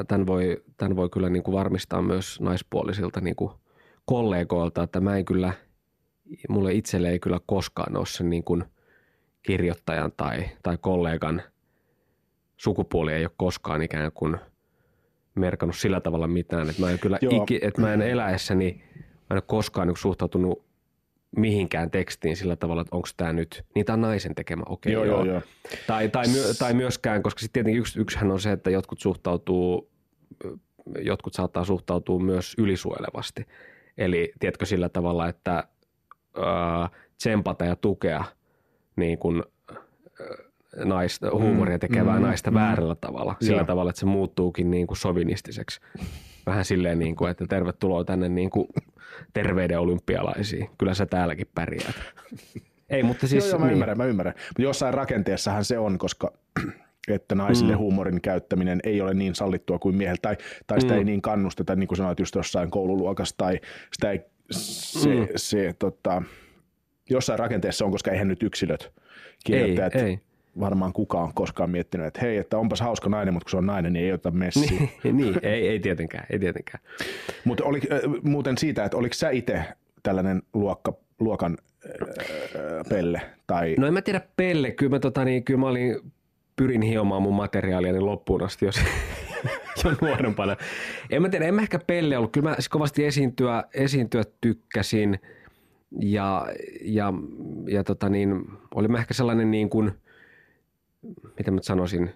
tämän, 0.08 0.28
voi, 0.28 0.64
tämän 0.78 0.96
voi 0.96 1.10
kyllä 1.10 1.30
niin 1.30 1.44
kuin 1.44 1.56
varmistaa 1.56 2.02
myös 2.02 2.42
naispuolisilta 2.42 3.22
niin 3.22 3.36
kuin 3.36 3.52
kollegoilta, 4.06 4.84
että 4.84 5.00
mä 5.00 5.18
en 5.18 5.26
kyllä, 5.26 5.54
mulle 6.50 6.74
itselle 6.74 7.10
ei 7.10 7.20
kyllä 7.20 7.40
koskaan 7.46 7.98
ole 7.98 8.06
sen 8.06 8.30
niin 8.30 8.44
kuin 8.44 8.64
kirjoittajan 9.42 10.12
tai, 10.18 10.50
tai 10.64 10.78
kollegan 10.82 11.42
sukupuoli 12.60 13.14
ei 13.14 13.24
ole 13.26 13.32
koskaan 13.38 13.82
ikään 13.82 14.12
kuin 14.12 14.38
merkannut 15.36 15.78
sillä 15.78 16.00
tavalla 16.02 16.28
mitään, 16.28 16.70
että 16.70 16.82
mä 16.82 16.92
en 16.92 17.00
kyllä 17.00 17.18
Joo. 17.22 17.44
iki, 17.44 17.60
että 17.62 17.82
mä 17.82 17.94
en 17.94 18.02
eläessäni, 18.02 18.84
mä 18.96 19.02
en 19.32 19.36
ole 19.36 19.42
koskaan 19.42 19.88
niin 19.88 19.98
suhtautunut 19.98 20.70
mihinkään 21.36 21.92
tekstiin 21.92 22.36
sillä 22.36 22.56
tavalla, 22.56 22.82
että 22.82 22.96
onko 22.96 23.08
tämä 23.18 23.34
nyt, 23.34 23.66
niin 23.76 23.86
tämä 23.86 23.94
on 23.94 24.02
naisen 24.02 24.36
tekemä, 24.36 24.64
okei 24.66 24.94
Joo, 24.94 25.06
joo, 25.06 25.26
joo. 25.26 25.42
Tai, 25.88 26.10
tai, 26.10 26.28
myö, 26.28 26.54
tai 26.60 26.74
myöskään, 26.74 27.24
koska 27.24 27.40
sitten 27.40 27.54
tietenkin 27.54 27.80
yksi, 27.80 28.00
yksihän 28.00 28.32
on 28.32 28.40
se, 28.40 28.52
että 28.52 28.70
jotkut 28.70 29.00
suhtautuu, 29.00 29.90
jotkut 31.02 31.34
saattaa 31.34 31.66
suhtautua 31.66 32.20
myös 32.20 32.56
ylisuojelevasti. 32.58 33.46
Eli 33.98 34.32
tiedätkö 34.40 34.66
sillä 34.66 34.90
tavalla, 34.90 35.28
että 35.28 35.64
ää, 36.36 36.90
tsempata 37.18 37.66
ja 37.66 37.76
tukea 37.76 38.24
niin 38.96 39.18
kuin, 39.18 39.44
naista, 40.76 41.32
huumoria 41.32 41.80
tekevää 41.80 42.20
mm, 42.20 42.26
naista 42.26 42.54
väärällä 42.54 42.96
tavalla. 42.96 43.36
Sillä 43.42 43.58
Joo. 43.58 43.66
tavalla, 43.66 43.90
että 43.90 44.00
se 44.00 44.06
muuttuukin 44.06 44.72
niin 44.72 44.88
kuin 44.88 44.98
sovinistiseksi. 44.98 45.80
Vähän 46.46 46.66
silleen, 46.66 47.00
niin 47.00 47.16
kuin, 47.16 47.32
että 47.32 47.46
tervetuloa 47.50 48.04
tänne 48.04 48.30
niin 48.30 48.50
kuin 48.50 48.68
terveyden 49.34 49.80
olympialaisiin. 49.80 50.70
Kyllä 50.78 50.94
sä 50.94 51.06
täälläkin 51.06 51.48
pärjäät. 51.56 51.96
Ei, 52.90 53.04
mutta 53.04 53.28
siis... 53.28 53.44
Joo, 53.44 53.52
joo, 53.52 53.60
mä 53.60 53.66
niin. 53.66 53.74
ymmärrän, 53.74 53.98
mä 53.98 54.06
ymmärrän. 54.06 54.34
Mutta 54.38 54.62
jossain 54.62 54.94
rakenteessahan 54.94 55.66
se 55.66 55.80
on, 55.80 55.98
koska 55.98 56.32
että 57.08 57.36
naisille 57.36 57.74
mm. 57.74 57.78
huumorin 57.78 58.22
käyttäminen 58.22 58.80
ei 58.84 59.02
ole 59.02 59.14
niin 59.14 59.36
sallittua 59.36 59.80
kuin 59.80 59.96
miehellä, 59.96 60.20
tai, 60.22 60.38
tai 60.68 60.82
sitä 60.82 60.94
mm. 60.94 60.98
ei 60.98 61.04
niin 61.04 61.22
kannusteta, 61.22 61.76
niin 61.76 61.88
kuin 61.88 61.98
sanoit 61.98 62.20
just 62.20 62.36
jossain 62.36 62.72
koululuokassa, 62.72 63.36
tai 63.38 63.60
sitä 63.94 64.12
ei, 64.12 64.22
se, 64.52 65.10
mm. 65.10 65.28
se 65.36 65.76
tota, 65.80 66.22
jossain 67.10 67.40
rakenteessa 67.40 67.86
on, 67.86 67.92
koska 67.92 68.12
eihän 68.12 68.28
nyt 68.28 68.44
yksilöt 68.44 68.94
kirjoittajat, 69.46 69.96
Ei, 69.96 70.02
ei. 70.02 70.20
Varmaan 70.60 70.94
kukaan 70.94 71.34
koskaan 71.34 71.70
miettinyt, 71.70 72.08
että 72.08 72.22
hei, 72.22 72.38
että 72.38 72.58
onpas 72.58 72.82
hauska 72.82 73.10
nainen, 73.10 73.34
mutta 73.34 73.46
kun 73.46 73.52
se 73.52 73.58
on 73.58 73.66
nainen, 73.66 73.94
niin 73.94 74.06
ei 74.06 74.12
ota 74.12 74.32
messiä. 74.32 74.80
Niin, 75.04 75.18
niin 75.18 75.40
ei, 75.44 75.68
ei 75.68 75.80
tietenkään, 75.80 76.26
ei 76.30 76.40
tietenkään. 76.40 76.84
Mutta 77.46 77.64
oli, 77.64 77.82
äh, 77.92 78.00
muuten 78.24 78.58
siitä, 78.58 78.86
että 78.86 78.98
oliko 78.98 79.14
sä 79.14 79.30
itse 79.30 79.64
tällainen 80.04 80.42
luokka, 80.54 80.94
luokan 81.20 81.58
äh, 81.86 82.86
pelle? 82.90 83.22
Tai... 83.48 83.76
No 83.80 83.88
en 83.88 83.94
mä 83.94 84.02
tiedä 84.02 84.22
Pelle, 84.36 84.72
kyllä 84.72 84.90
mä, 84.90 85.00
tota, 85.00 85.26
niin, 85.26 85.44
kyllä 85.44 85.60
mä 85.60 85.68
olin, 85.68 85.96
pyrin 86.56 86.82
hiomaan 86.82 87.22
mun 87.22 87.36
materiaalia 87.36 88.06
loppuun 88.06 88.44
asti, 88.44 88.66
jos 88.66 88.76
jo 89.84 89.92
nuorempana. 90.02 90.56
En 91.10 91.22
mä 91.22 91.30
tiedä, 91.30 91.46
en 91.46 91.54
mä 91.54 91.62
ehkä 91.62 91.80
Pelle 91.80 92.18
ollut, 92.18 92.32
kyllä 92.32 92.50
mä 92.50 92.56
siis 92.56 92.70
kovasti 92.70 93.06
esiintyä, 93.06 93.64
esiintyä 93.74 94.24
tykkäsin 94.42 95.20
ja, 96.00 96.48
ja, 96.82 97.14
ja 97.68 97.84
tota 97.84 98.10
niin, 98.10 98.46
oli 98.76 98.88
mä 98.88 98.98
ehkä 98.98 99.14
sellainen 99.14 99.52
niin 99.52 99.70
kuin, 99.70 99.92
mitä 101.38 101.52
mä 101.52 101.60
sanoisin, 101.62 102.10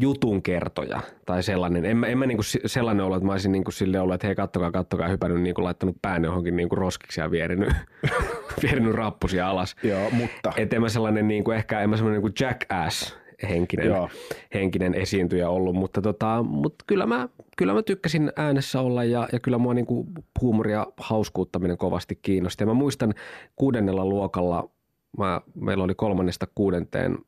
jutun 0.00 0.42
kertoja 0.42 1.00
tai 1.26 1.42
sellainen. 1.42 1.84
En 1.84 1.96
mä, 1.96 2.06
en 2.06 2.18
mä 2.18 2.26
niinku 2.26 2.42
sellainen 2.66 3.04
ollut, 3.04 3.16
että 3.16 3.26
mä 3.26 3.32
olisin 3.32 3.52
niinku 3.52 3.70
sille 3.70 4.00
ollut, 4.00 4.14
että 4.14 4.26
hei 4.26 4.36
kattokaa, 4.36 4.70
kattokaa, 4.70 5.08
hypännyt 5.08 5.42
niinku 5.42 5.64
laittanut 5.64 5.96
pään 6.02 6.24
johonkin 6.24 6.56
niinku 6.56 6.76
roskiksi 6.76 7.20
ja 7.20 7.30
vierinyt, 7.30 7.72
vierinyt 8.62 8.94
rappusia 8.94 9.48
alas. 9.48 9.76
Joo, 9.82 10.10
mutta 10.10 10.52
Et 10.56 10.72
en 10.72 10.80
mä 10.80 10.88
sellainen 10.88 11.28
niinku, 11.28 11.50
ehkä 11.50 11.80
en 11.80 11.90
mä 11.90 11.96
sellainen 11.96 12.22
niinku 12.22 12.44
jackass 12.44 13.18
henkinen, 13.48 13.86
Joo. 13.86 14.08
henkinen 14.54 14.94
esiintyjä 14.94 15.48
ollut, 15.48 15.74
mutta, 15.76 16.02
tota, 16.02 16.42
mutta 16.42 16.84
kyllä, 16.86 17.06
mä, 17.06 17.28
kyllä 17.56 17.74
mä 17.74 17.82
tykkäsin 17.82 18.32
äänessä 18.36 18.80
olla 18.80 19.04
ja, 19.04 19.28
ja 19.32 19.40
kyllä 19.40 19.58
mua 19.58 19.74
niinku 19.74 20.06
huumori 20.40 20.72
ja 20.72 20.86
hauskuuttaminen 20.96 21.78
kovasti 21.78 22.18
kiinnosti. 22.22 22.62
Ja 22.62 22.66
mä 22.66 22.74
muistan 22.74 23.14
kuudennella 23.56 24.04
luokalla, 24.04 24.70
mä, 25.18 25.40
meillä 25.54 25.84
oli 25.84 25.94
kolmannesta 25.94 26.46
kuudenteen 26.54 27.18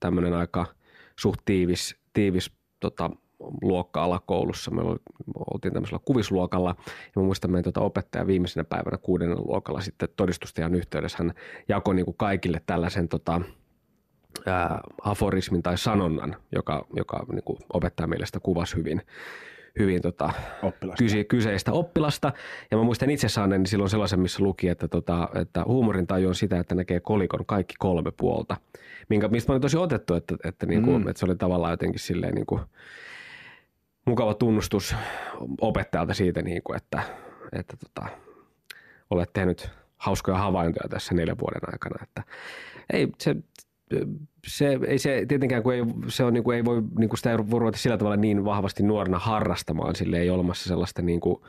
tämmöinen 0.00 0.34
aika 0.34 0.66
suht 1.16 1.40
tiivis, 1.44 1.96
tiivis 2.12 2.50
tota, 2.80 3.10
luokka 3.62 4.04
alakoulussa. 4.04 4.70
Me 4.70 4.82
oltiin 5.50 5.74
tämmöisellä 5.74 6.00
kuvisluokalla 6.04 6.74
ja 6.88 7.12
mä 7.16 7.22
muistan 7.22 7.50
meidän 7.50 7.64
tota 7.64 7.80
opettaja 7.80 8.26
viimeisenä 8.26 8.64
päivänä 8.64 8.98
kuudennen 8.98 9.38
luokalla 9.38 9.80
sitten 9.80 10.08
todistustajan 10.16 10.74
yhteydessä 10.74 11.18
hän 11.18 11.34
jakoi 11.68 11.94
niin 11.94 12.04
kuin 12.04 12.16
kaikille 12.16 12.62
tällaisen 12.66 13.08
tota, 13.08 13.40
ää, 14.46 14.80
aforismin 15.02 15.62
tai 15.62 15.78
sanonnan, 15.78 16.36
joka, 16.52 16.86
joka 16.96 17.26
niin 17.32 17.44
kuin 17.44 17.58
opettajan 17.72 18.10
mielestä 18.10 18.40
kuvasi 18.40 18.76
hyvin, 18.76 19.02
hyvin 19.78 20.02
tota, 20.02 20.32
Oppilasta. 20.62 20.98
kyse, 20.98 21.24
kyseistä 21.24 21.72
oppilasta. 21.72 22.32
Ja 22.70 22.76
mä 22.76 22.82
muistan 22.82 23.10
itse 23.10 23.28
saaneeni 23.28 23.66
silloin 23.66 23.90
sellaisen, 23.90 24.20
missä 24.20 24.44
luki, 24.44 24.68
että, 24.68 24.88
tota, 24.88 25.28
että 25.34 25.64
huumorin 25.66 26.06
taju 26.06 26.28
on 26.28 26.34
sitä, 26.34 26.58
että 26.58 26.74
näkee 26.74 27.00
kolikon 27.00 27.46
kaikki 27.46 27.74
kolme 27.78 28.10
puolta. 28.16 28.56
Minkä, 29.08 29.28
mistä 29.28 29.52
mä 29.52 29.54
olin 29.54 29.62
tosi 29.62 29.76
otettu, 29.76 30.14
että, 30.14 30.36
että, 30.44 30.66
niinku, 30.66 30.98
mm. 30.98 31.08
että 31.08 31.20
se 31.20 31.26
oli 31.26 31.36
tavallaan 31.36 31.72
jotenkin 31.72 32.00
silleen 32.00 32.34
niinku, 32.34 32.60
mukava 34.04 34.34
tunnustus 34.34 34.96
opettajalta 35.60 36.14
siitä, 36.14 36.42
niinku, 36.42 36.72
että, 36.72 37.02
että 37.52 37.76
tota, 37.76 38.08
olet 39.10 39.32
tehnyt 39.32 39.70
hauskoja 39.96 40.38
havaintoja 40.38 40.88
tässä 40.88 41.14
neljän 41.14 41.38
vuoden 41.38 41.72
aikana. 41.72 42.02
Että 42.02 42.22
ei, 42.92 43.08
se, 43.18 43.36
se, 44.46 44.78
ei 44.86 44.98
se 44.98 45.24
tietenkään, 45.28 45.62
kun 45.62 45.74
ei, 45.74 45.82
se 46.08 46.24
on, 46.24 46.34
niin 46.34 46.44
kuin, 46.44 46.56
ei 46.56 46.64
voi, 46.64 46.82
niin 46.98 47.08
kuin 47.08 47.18
sitä 47.18 47.30
ei 47.30 47.38
voi 47.38 47.60
ruveta 47.60 47.78
sillä 47.78 47.98
tavalla 47.98 48.16
niin 48.16 48.44
vahvasti 48.44 48.82
nuorena 48.82 49.18
harrastamaan, 49.18 49.94
sille 49.94 50.18
ei 50.18 50.30
ole 50.30 50.34
olemassa 50.38 50.68
sellaista 50.68 51.02
niin 51.02 51.20
kuin, 51.20 51.42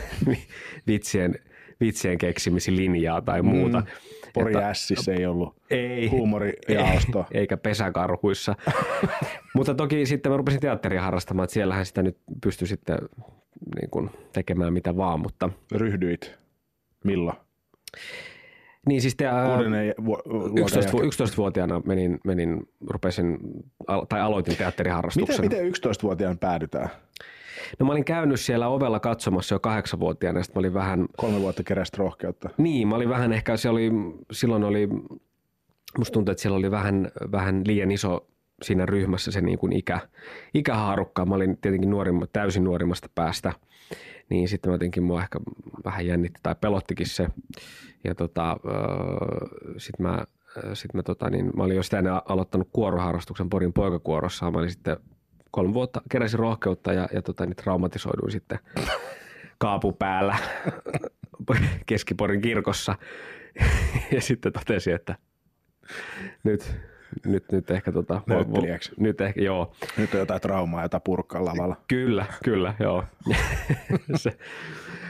vitsien, 0.86 1.34
vitsien 1.80 2.18
keksimislinjaa 2.18 3.22
tai 3.22 3.42
muuta. 3.42 3.80
Mm. 3.80 3.86
Pori 4.34 4.56
Ässissä 4.56 5.12
ei 5.12 5.26
ollut 5.26 5.56
ei, 5.70 6.08
huumorijaosto. 6.08 7.26
Ei, 7.30 7.40
eikä 7.40 7.56
pesäkarhuissa. 7.56 8.54
Mutta 9.54 9.74
toki 9.74 10.06
sitten 10.06 10.32
mä 10.32 10.36
rupesin 10.36 10.60
teatteria 10.60 11.02
harrastamaan, 11.02 11.44
että 11.44 11.54
siellähän 11.54 11.86
sitä 11.86 12.02
nyt 12.02 12.18
pystyy 12.42 12.68
sitten 12.68 12.98
niin 13.80 13.90
kuin, 13.90 14.10
tekemään 14.32 14.72
mitä 14.72 14.96
vaan. 14.96 15.20
Mutta... 15.20 15.50
Ryhdyit 15.72 16.34
milloin? 17.04 17.36
Niin 18.86 19.00
siis 19.02 19.16
te, 19.16 19.24
Kuudennen 19.54 19.94
vu- 20.04 20.22
luokan 20.26 20.58
11, 20.58 20.78
jälkeen. 20.96 21.12
11-vuotiaana 21.28 21.82
menin, 21.86 22.20
menin 22.24 22.68
rupesin, 22.90 23.38
al- 23.86 24.04
tai 24.04 24.20
aloitin 24.20 24.56
teatteriharrastuksen. 24.56 25.40
Miten, 25.44 25.64
miten 25.66 25.90
11-vuotiaan 25.92 26.38
päädytään? 26.38 26.88
No 27.78 27.86
mä 27.86 27.92
olin 27.92 28.04
käynyt 28.04 28.40
siellä 28.40 28.68
ovella 28.68 29.00
katsomassa 29.00 29.54
jo 29.54 29.58
kahdeksanvuotiaana, 29.60 30.38
ja 30.38 30.42
sitten 30.44 30.60
mä 30.60 30.60
olin 30.60 30.74
vähän, 30.74 31.06
Kolme 31.16 31.40
vuotta 31.40 31.62
keräsit 31.62 31.98
rohkeutta. 31.98 32.50
niin 32.58 32.88
mä 32.88 32.96
olin 32.96 33.08
vähän 33.08 33.32
ehkä, 33.32 33.56
se 33.56 33.68
oli, 33.68 33.90
silloin 34.32 34.64
oli, 34.64 34.88
musta 35.98 36.12
tuntuu, 36.12 36.32
että 36.32 36.42
siellä 36.42 36.58
oli 36.58 36.70
vähän, 36.70 37.10
vähän 37.32 37.62
liian 37.66 37.90
iso 37.90 38.26
siinä 38.62 38.86
ryhmässä 38.86 39.30
se 39.30 39.40
niin 39.40 39.58
kuin 39.58 39.72
ikä, 39.72 40.00
ikähaarukka. 40.54 41.26
Mä 41.26 41.34
olin 41.34 41.58
tietenkin 41.60 41.90
nuorimma, 41.90 42.26
täysin 42.26 42.64
nuorimmasta 42.64 43.08
päästä, 43.14 43.52
niin 44.30 44.48
sitten 44.48 44.70
mä 44.70 44.74
jotenkin 44.74 45.02
mua 45.02 45.22
ehkä 45.22 45.40
vähän 45.84 46.06
jännitti 46.06 46.40
tai 46.42 46.54
pelottikin 46.60 47.06
se. 47.06 47.28
Ja 48.04 48.14
tota, 48.14 48.56
sitten 49.76 50.06
mä, 50.06 50.24
sit 50.74 50.94
mä, 50.94 51.02
tota, 51.02 51.30
niin, 51.30 51.50
mä 51.56 51.62
olin 51.62 51.76
jo 51.76 51.82
sitä 51.82 51.98
ennen 51.98 52.12
aloittanut 52.28 52.68
kuoroharrastuksen 52.72 53.50
Porin 53.50 53.72
poikakuorossa. 53.72 54.50
Mä 54.50 54.58
olin 54.58 54.70
sitten 54.70 54.96
kolme 55.50 55.74
vuotta, 55.74 56.02
keräsin 56.10 56.38
rohkeutta 56.38 56.92
ja, 56.92 57.08
ja 57.12 57.22
tota, 57.22 57.46
niin 57.46 57.56
traumatisoiduin 57.56 58.32
sitten 58.32 58.58
kaapu 59.58 59.92
päällä 59.92 60.36
Keskiporin 61.86 62.40
kirkossa. 62.40 62.96
Ja 64.12 64.20
sitten 64.20 64.52
totesin, 64.52 64.94
että 64.94 65.16
nyt, 66.44 66.76
nyt, 67.26 67.52
nyt 67.52 67.70
ehkä 67.70 67.92
tota, 67.92 68.20
Näyttelijäksi. 68.26 68.92
nyt 68.96 69.20
ehkä, 69.20 69.40
joo. 69.42 69.72
Nyt 69.96 70.14
on 70.14 70.20
jotain 70.20 70.40
traumaa, 70.40 70.82
jota 70.82 71.00
purkkaa 71.00 71.44
lavalla. 71.44 71.76
Kyllä, 71.88 72.26
kyllä, 72.44 72.74
joo. 72.80 73.04
Se, 74.16 74.38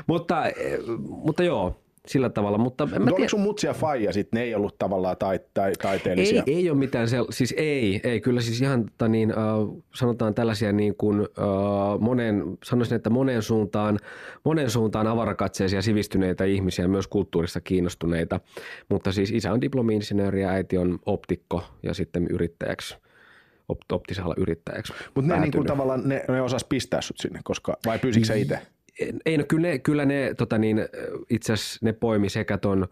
mutta, 0.06 0.46
eh, 0.46 0.78
mutta 1.08 1.42
joo, 1.42 1.80
sillä 2.06 2.30
tavalla. 2.30 2.58
Mutta 2.58 2.84
en 2.84 2.90
mä 2.90 2.98
Mutta 2.98 3.06
tiedä, 3.06 3.16
oliko 3.16 3.28
sun 3.28 3.40
mutsi 3.40 3.66
ja 3.66 3.74
faija 3.74 4.12
sitten, 4.12 4.38
ne 4.38 4.44
ei 4.44 4.54
ollut 4.54 4.78
tavallaan 4.78 5.16
tai, 5.16 5.40
tai, 5.54 5.72
taiteellisia? 5.82 6.42
ei, 6.46 6.54
ei 6.54 6.70
ole 6.70 6.78
mitään, 6.78 7.08
sel- 7.08 7.26
siis 7.30 7.54
ei, 7.56 8.00
ei, 8.04 8.20
kyllä 8.20 8.40
siis 8.40 8.60
ihan 8.60 8.84
tota 8.84 9.08
niin, 9.08 9.32
uh, 9.32 9.82
sanotaan 9.94 10.34
tällaisia 10.34 10.72
niin 10.72 10.94
kuin, 10.96 11.20
uh, 11.20 12.00
monen, 12.00 12.42
sanoisin, 12.64 12.96
että 12.96 13.10
moneen 13.10 13.42
suuntaan, 13.42 13.98
monen 14.44 14.70
suuntaan 14.70 15.06
avarakatseisia 15.06 15.82
sivistyneitä 15.82 16.44
ihmisiä, 16.44 16.88
myös 16.88 17.06
kulttuurista 17.06 17.60
kiinnostuneita, 17.60 18.40
mutta 18.88 19.12
siis 19.12 19.30
isä 19.30 19.52
on 19.52 19.60
diplomi-insinööri 19.60 20.42
ja 20.42 20.48
äiti 20.48 20.78
on 20.78 20.98
optikko 21.06 21.64
ja 21.82 21.94
sitten 21.94 22.26
yrittäjäksi, 22.30 22.96
op- 23.68 23.92
optisella 23.92 24.34
yrittäjäksi 24.38 24.92
Mutta 25.14 25.34
ne, 25.34 25.40
niin 25.40 25.52
kuin, 25.52 25.66
tavallaan, 25.66 26.08
ne, 26.08 26.24
ne 26.28 26.42
osas 26.42 26.64
pistää 26.64 27.00
sut 27.00 27.18
sinne, 27.18 27.40
koska, 27.44 27.76
vai 27.86 27.98
pyysikö 27.98 28.26
sä 28.26 28.34
itse? 28.34 28.58
Ei, 29.26 29.38
no 29.38 29.44
kyllä 29.48 29.68
ne, 29.68 29.78
kyllä 29.78 30.04
ne 30.04 30.34
tota 30.34 30.58
niin, 30.58 30.80
itse 31.30 31.52
asiassa 31.52 31.78
ne 31.82 31.92
poimi 31.92 32.28
sekä 32.28 32.58
ton, 32.58 32.88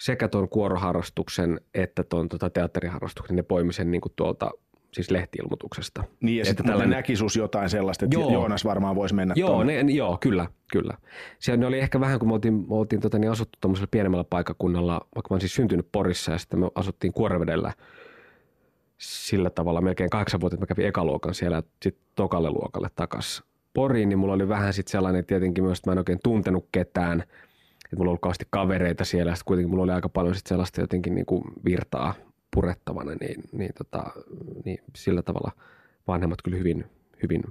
sekä 0.00 0.28
ton 0.28 0.48
kuoroharrastuksen 0.48 1.60
että 1.74 2.02
ton 2.02 2.28
tota 2.28 2.50
teatteriharrastuksen. 2.50 3.36
Ne 3.36 3.42
poimi 3.42 3.72
sen 3.72 3.90
niin 3.90 4.00
kuin 4.00 4.12
tuolta 4.16 4.50
siis 4.92 5.10
lehtiilmoituksesta. 5.10 6.04
Niin 6.20 6.36
ja 6.36 6.40
Että 6.40 6.48
sitten 6.48 6.66
tällainen... 6.66 6.96
näki 6.96 7.16
sus 7.16 7.36
jotain 7.36 7.70
sellaista, 7.70 8.04
että 8.04 8.18
Joo. 8.18 8.32
Joonas 8.32 8.64
varmaan 8.64 8.96
voisi 8.96 9.14
mennä 9.14 9.34
Joo, 9.36 9.50
tuonne. 9.50 9.82
ne, 9.82 9.92
joo, 9.92 10.18
kyllä, 10.20 10.46
kyllä. 10.72 10.98
Se 11.38 11.56
ne 11.56 11.66
oli 11.66 11.78
ehkä 11.78 12.00
vähän, 12.00 12.18
kun 12.18 12.28
me 12.28 12.34
oltiin, 12.34 12.54
me 12.54 12.74
oltiin 12.74 13.00
tota, 13.00 13.18
niin 13.18 13.30
asuttu 13.30 13.58
tuommoisella 13.60 13.88
pienemmällä 13.90 14.24
paikkakunnalla, 14.24 14.92
vaikka 14.92 15.28
mä 15.30 15.34
olen 15.34 15.40
siis 15.40 15.54
syntynyt 15.54 15.88
Porissa 15.92 16.32
ja 16.32 16.38
sitten 16.38 16.60
me 16.60 16.70
asuttiin 16.74 17.12
Kuorevedellä 17.12 17.72
sillä 18.98 19.50
tavalla 19.50 19.80
melkein 19.80 20.10
kahdeksan 20.10 20.40
vuotta, 20.40 20.54
että 20.54 20.62
mä 20.62 20.66
kävin 20.66 20.86
ekaluokan 20.86 21.34
siellä 21.34 21.62
sitten 21.82 22.04
tokalle 22.14 22.50
luokalle 22.50 22.88
takas 22.94 23.42
Poriin, 23.76 24.08
niin 24.08 24.18
mulla 24.18 24.34
oli 24.34 24.48
vähän 24.48 24.72
sitten 24.72 24.90
sellainen 24.90 25.26
tietenkin 25.26 25.64
myös, 25.64 25.78
että 25.78 25.90
mä 25.90 25.92
en 25.92 25.98
oikein 25.98 26.18
tuntenut 26.22 26.68
ketään, 26.72 27.20
että 27.20 27.96
mulla 27.96 28.10
oli 28.10 28.18
kauheasti 28.22 28.46
kavereita 28.50 29.04
siellä, 29.04 29.34
sitten 29.34 29.44
kuitenkin 29.46 29.70
mulla 29.70 29.82
oli 29.82 29.92
aika 29.92 30.08
paljon 30.08 30.34
sitten 30.34 30.48
sellaista 30.48 30.80
jotenkin 30.80 31.14
niin 31.14 31.26
kuin 31.26 31.44
virtaa 31.64 32.14
purettavana, 32.54 33.14
niin, 33.20 33.42
niin, 33.52 33.70
tota, 33.78 34.04
niin 34.64 34.78
sillä 34.96 35.22
tavalla 35.22 35.52
vanhemmat 36.08 36.42
kyllä 36.42 36.56
hyvin, 36.56 36.84
hyvin 37.22 37.42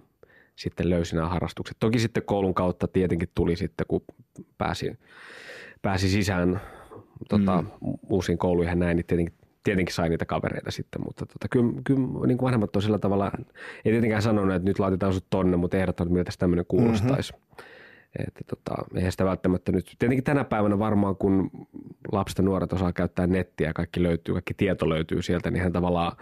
sitten 0.56 0.90
löysi 0.90 1.16
nämä 1.16 1.30
harrastukset. 1.30 1.78
Toki 1.80 2.00
sitten 2.00 2.24
koulun 2.24 2.54
kautta 2.54 2.88
tietenkin 2.88 3.30
tuli 3.36 3.56
sitten, 3.56 3.86
kun 3.88 4.02
pääsi, 4.58 4.98
pääsi 5.82 6.10
sisään 6.10 6.62
tota, 7.30 7.62
mm. 7.62 7.70
uusiin 8.10 8.38
kouluihin 8.38 8.72
ja 8.72 8.76
näin, 8.76 8.98
niin 8.98 9.06
tietenkin, 9.06 9.36
tietenkin 9.65 9.95
sai 9.95 10.10
niitä 10.10 10.25
kavereita 10.25 10.71
sitten, 10.71 11.01
mutta 11.06 11.25
tota, 11.25 11.47
kyllä, 11.49 11.73
kyllä 11.84 11.99
niin 11.99 12.38
kuin 12.38 12.45
vanhemmat 12.45 12.75
on 12.75 12.82
sillä 12.82 12.99
tavalla, 12.99 13.32
ei 13.86 13.91
tietenkään 13.91 14.21
sanonut, 14.21 14.56
että 14.56 14.69
nyt 14.69 14.80
laitetaan 14.80 15.13
sut 15.13 15.25
tonne, 15.30 15.58
mutta 15.58 15.78
ehdottanut, 15.78 16.13
miltä 16.13 16.32
tämmöinen 16.39 16.65
kuulostaisi. 16.67 17.34
Mm-hmm. 17.34 17.65
Että 18.28 18.41
tota, 18.47 18.75
eihän 18.95 19.12
sitä 19.12 19.25
välttämättä 19.25 19.71
nyt, 19.71 19.95
tietenkin 19.99 20.23
tänä 20.23 20.43
päivänä 20.43 20.80
varmaan 20.80 21.15
kun 21.15 21.51
lapset 22.12 22.38
ja 22.38 22.43
nuoret 22.43 22.73
osaa 22.73 22.93
käyttää 22.93 23.28
nettiä 23.28 23.67
ja 23.69 23.73
kaikki 23.73 24.04
löytyy, 24.04 24.34
kaikki 24.34 24.54
tieto 24.54 24.89
löytyy 24.89 25.21
sieltä, 25.21 25.51
niin 25.51 25.63
hän 25.63 25.71
tavallaan 25.71 26.17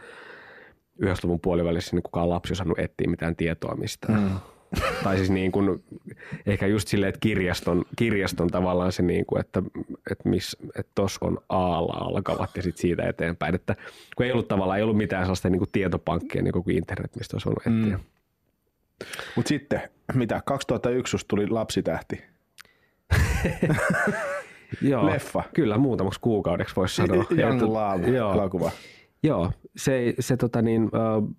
90-luvun 1.04 1.40
puolivälissä 1.40 1.96
niin 1.96 2.04
kukaan 2.04 2.30
lapsi 2.30 2.54
osannut 2.54 2.80
etsiä 2.80 3.10
mitään 3.10 3.36
tietoa 3.36 3.76
mistään. 3.76 4.22
Mm. 4.22 4.40
Tai 5.04 5.18
siis 5.18 5.30
niin 5.30 5.52
kuin, 5.52 5.84
ehkä 6.46 6.68
just 6.68 6.88
silleen, 6.88 7.10
että 7.10 7.20
kirjaston, 7.20 7.86
kirjaston 7.96 8.48
tavallaan 8.48 8.92
se, 8.92 9.04
niin 9.04 9.26
kuin, 9.26 9.40
että, 9.40 9.62
että, 10.12 10.30
miss, 10.30 10.58
että 10.76 10.92
tos 10.96 11.18
on 11.22 11.38
aalla 11.50 11.94
alkavat 11.94 12.50
ja 12.56 12.64
sitten 12.64 12.82
siitä 12.82 13.10
eteenpäin. 13.10 13.56
Että 13.56 13.76
kun 14.16 14.26
ei 14.26 14.32
ollut 14.32 14.48
tavallaan, 14.48 14.78
ei 14.78 14.84
ollut 14.84 14.98
mitään 14.98 15.24
sellaista 15.24 15.50
niin 15.50 15.60
kuin 15.60 15.72
tietopankkia 15.72 16.42
niin 16.42 16.54
kuin 16.54 16.78
internet, 16.78 17.16
mistä 17.16 17.36
olisi 17.36 17.50
ollut 17.50 17.68
etsiä. 17.68 17.98
Mm. 17.98 18.04
Mutta 19.36 19.50
sitten, 19.50 19.82
mitä, 20.14 20.42
2001 20.46 21.12
susta 21.12 21.28
tuli 21.28 21.48
lapsitähti. 21.48 22.24
Joo, 24.82 25.06
Leffa. 25.06 25.44
Kyllä, 25.54 25.78
muutamaksi 25.78 26.20
kuukaudeksi 26.20 26.76
voisi 26.76 26.96
sanoa. 26.96 27.26
Young 27.38 27.62
Ja- 27.62 27.68
Love 27.68 28.08
joo, 28.08 28.34
elokuva, 28.34 28.72
joo, 29.24 29.52
se, 29.78 30.14
se 30.20 30.38
tota 30.38 30.62
niin, 30.62 30.84
uh, 30.84 31.36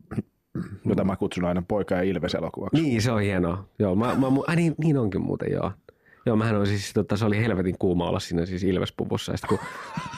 jota 0.84 1.04
mä 1.04 1.16
kutsun 1.16 1.44
aina 1.44 1.62
poika 1.68 1.94
ja 1.94 2.02
Ilves 2.02 2.34
elokuvaksi. 2.34 2.82
Niin, 2.82 3.02
se 3.02 3.12
on 3.12 3.20
hienoa. 3.20 3.64
Joo, 3.78 3.94
mä, 3.94 4.06
mä, 4.06 4.26
ai 4.46 4.56
niin, 4.56 4.74
niin 4.78 4.98
onkin 4.98 5.20
muuten, 5.20 5.52
joo. 5.52 5.72
Joo, 6.26 6.36
mähän 6.36 6.56
on 6.56 6.66
siis, 6.66 6.92
tota, 6.92 7.16
se 7.16 7.24
oli 7.24 7.42
helvetin 7.42 7.78
kuuma 7.78 8.08
olla 8.08 8.20
siinä 8.20 8.46
siis 8.46 8.64
Ilvespuvussa. 8.64 9.32
Ja 9.32 9.36
sitten 9.38 9.58
kun 9.58 9.66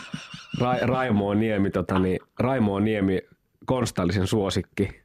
Ra, 0.60 0.74
Raimo 0.82 1.28
on 1.28 1.40
Niemi, 1.40 1.70
tota, 1.70 1.98
niin, 1.98 2.18
Raimo 2.38 2.74
on 2.74 2.84
Niemi 2.84 3.20
konstallisen 3.66 4.26
suosikki. 4.26 5.02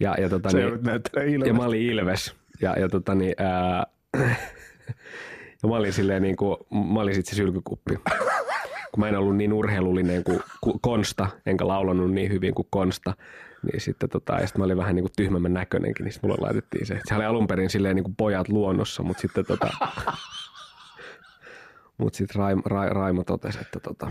Ja, 0.00 0.14
ja, 0.20 0.28
tota, 0.28 0.50
Se 0.50 0.58
niin, 1.24 1.46
ja 1.46 1.54
mä 1.54 1.64
olin 1.64 1.82
Ilves. 1.82 2.34
Ja, 2.60 2.78
ja, 2.78 2.88
tota, 2.88 3.14
niin, 3.14 3.34
ää, 3.38 3.86
ja 5.62 5.68
mä 5.68 5.76
olin 5.76 5.92
silleen 5.92 6.22
niin 6.22 6.36
kuin, 6.36 6.56
mä 6.92 7.00
olin 7.00 7.14
sit 7.14 7.26
se 7.26 7.36
sylkykuppi. 7.36 7.94
Kun 8.92 9.00
mä 9.00 9.08
en 9.08 9.18
ollut 9.18 9.36
niin 9.36 9.52
urheilullinen 9.52 10.24
kuin 10.24 10.40
Konsta, 10.80 11.28
enkä 11.46 11.68
laulanut 11.68 12.12
niin 12.12 12.32
hyvin 12.32 12.54
kuin 12.54 12.68
Konsta, 12.70 13.14
niin 13.64 13.80
sitten 13.80 14.10
tota, 14.10 14.32
ja 14.32 14.46
sitten 14.46 14.60
mä 14.60 14.64
olin 14.64 14.76
vähän 14.76 14.94
niin 14.94 15.04
kuin 15.04 15.12
tyhmemmän 15.16 15.54
näköinenkin, 15.54 16.04
niin 16.04 16.14
mulle 16.22 16.36
laitettiin 16.40 16.86
se. 16.86 17.00
Se 17.04 17.14
oli 17.14 17.24
alun 17.24 17.46
perin 17.46 17.70
silleen 17.70 17.96
niin 17.96 18.04
kuin 18.04 18.16
pojat 18.16 18.48
luonnossa, 18.48 19.02
mutta 19.02 19.20
sitten 19.20 19.46
tota, 19.46 19.70
mut 21.98 22.14
sitten 22.14 22.36
Raimo, 22.36 22.62
Ra, 22.66 22.88
Raimo 22.88 23.24
totesi, 23.24 23.58
että 23.60 23.80
tota, 23.80 24.10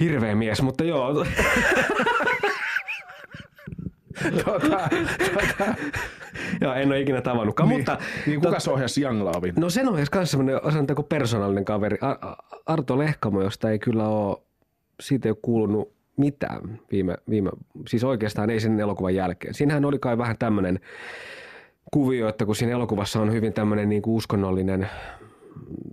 hirveä 0.00 0.34
mies, 0.34 0.62
mutta 0.62 0.84
joo, 0.84 1.14
tota, 4.44 4.88
joo 6.60 6.74
en 6.74 6.88
ole 6.88 7.00
ikinä 7.00 7.20
tavannutkaan, 7.20 7.68
niin, 7.68 7.78
mutta 7.78 7.98
niin 8.26 8.40
kuka 8.40 8.60
se 8.60 8.70
ohjasi 8.70 9.02
Young 9.02 9.22
Lovein? 9.22 9.54
No 9.58 9.70
sen 9.70 9.88
ohjasi 9.88 10.10
myös 10.14 10.30
semmoinen 10.30 10.60
sanotaanko 10.72 11.02
persoonallinen 11.02 11.64
kaveri, 11.64 11.98
Ar- 12.00 12.18
Arto 12.66 12.98
Lehkamo, 12.98 13.42
josta 13.42 13.70
ei 13.70 13.78
kyllä 13.78 14.08
ole, 14.08 14.36
siitä 15.00 15.28
ei 15.28 15.30
ole 15.30 15.38
kuulunut 15.42 15.93
mitään 16.16 16.78
viime, 16.92 17.16
viime, 17.30 17.50
siis 17.88 18.04
oikeastaan 18.04 18.50
ei 18.50 18.60
sen 18.60 18.80
elokuvan 18.80 19.14
jälkeen. 19.14 19.54
Siinähän 19.54 19.84
oli 19.84 19.98
kai 19.98 20.18
vähän 20.18 20.38
tämmöinen 20.38 20.80
kuvio, 21.92 22.28
että 22.28 22.46
kun 22.46 22.56
siinä 22.56 22.72
elokuvassa 22.72 23.20
on 23.20 23.32
hyvin 23.32 23.52
tämmöinen 23.52 23.88
niin 23.88 24.02
kuin 24.02 24.14
uskonnollinen, 24.14 24.88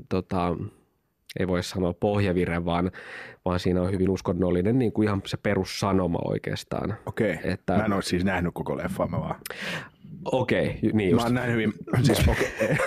tota, 0.10 0.56
ei 1.40 1.48
voi 1.48 1.64
sanoa 1.64 1.94
pohjavire, 1.94 2.66
vaan, 2.66 2.92
vaan 3.46 3.60
siinä 3.60 3.82
on 3.82 3.92
hyvin 3.92 4.10
uskonnollinen 4.10 4.80
niin 4.80 4.92
kuin 4.92 5.08
ihan 5.08 5.22
se 5.26 5.38
perussanoma 5.38 6.20
oikeastaan. 6.26 6.96
Okei, 7.06 7.38
Että- 7.44 7.78
mä 7.78 7.86
en 7.86 7.94
ole 7.94 8.02
siis 8.02 8.26
nähnyt 8.26 8.54
koko 8.54 8.78
leffaa, 8.78 9.08
mä 9.08 9.20
vaan. 9.20 9.36
Okei, 10.26 10.80
niin 10.82 10.96
Mä 10.96 11.02
just. 11.04 11.24
oon 11.24 11.34
nähnyt 11.34 11.54
hyvin, 11.56 11.74
siis 12.04 12.28
okei. 12.28 12.50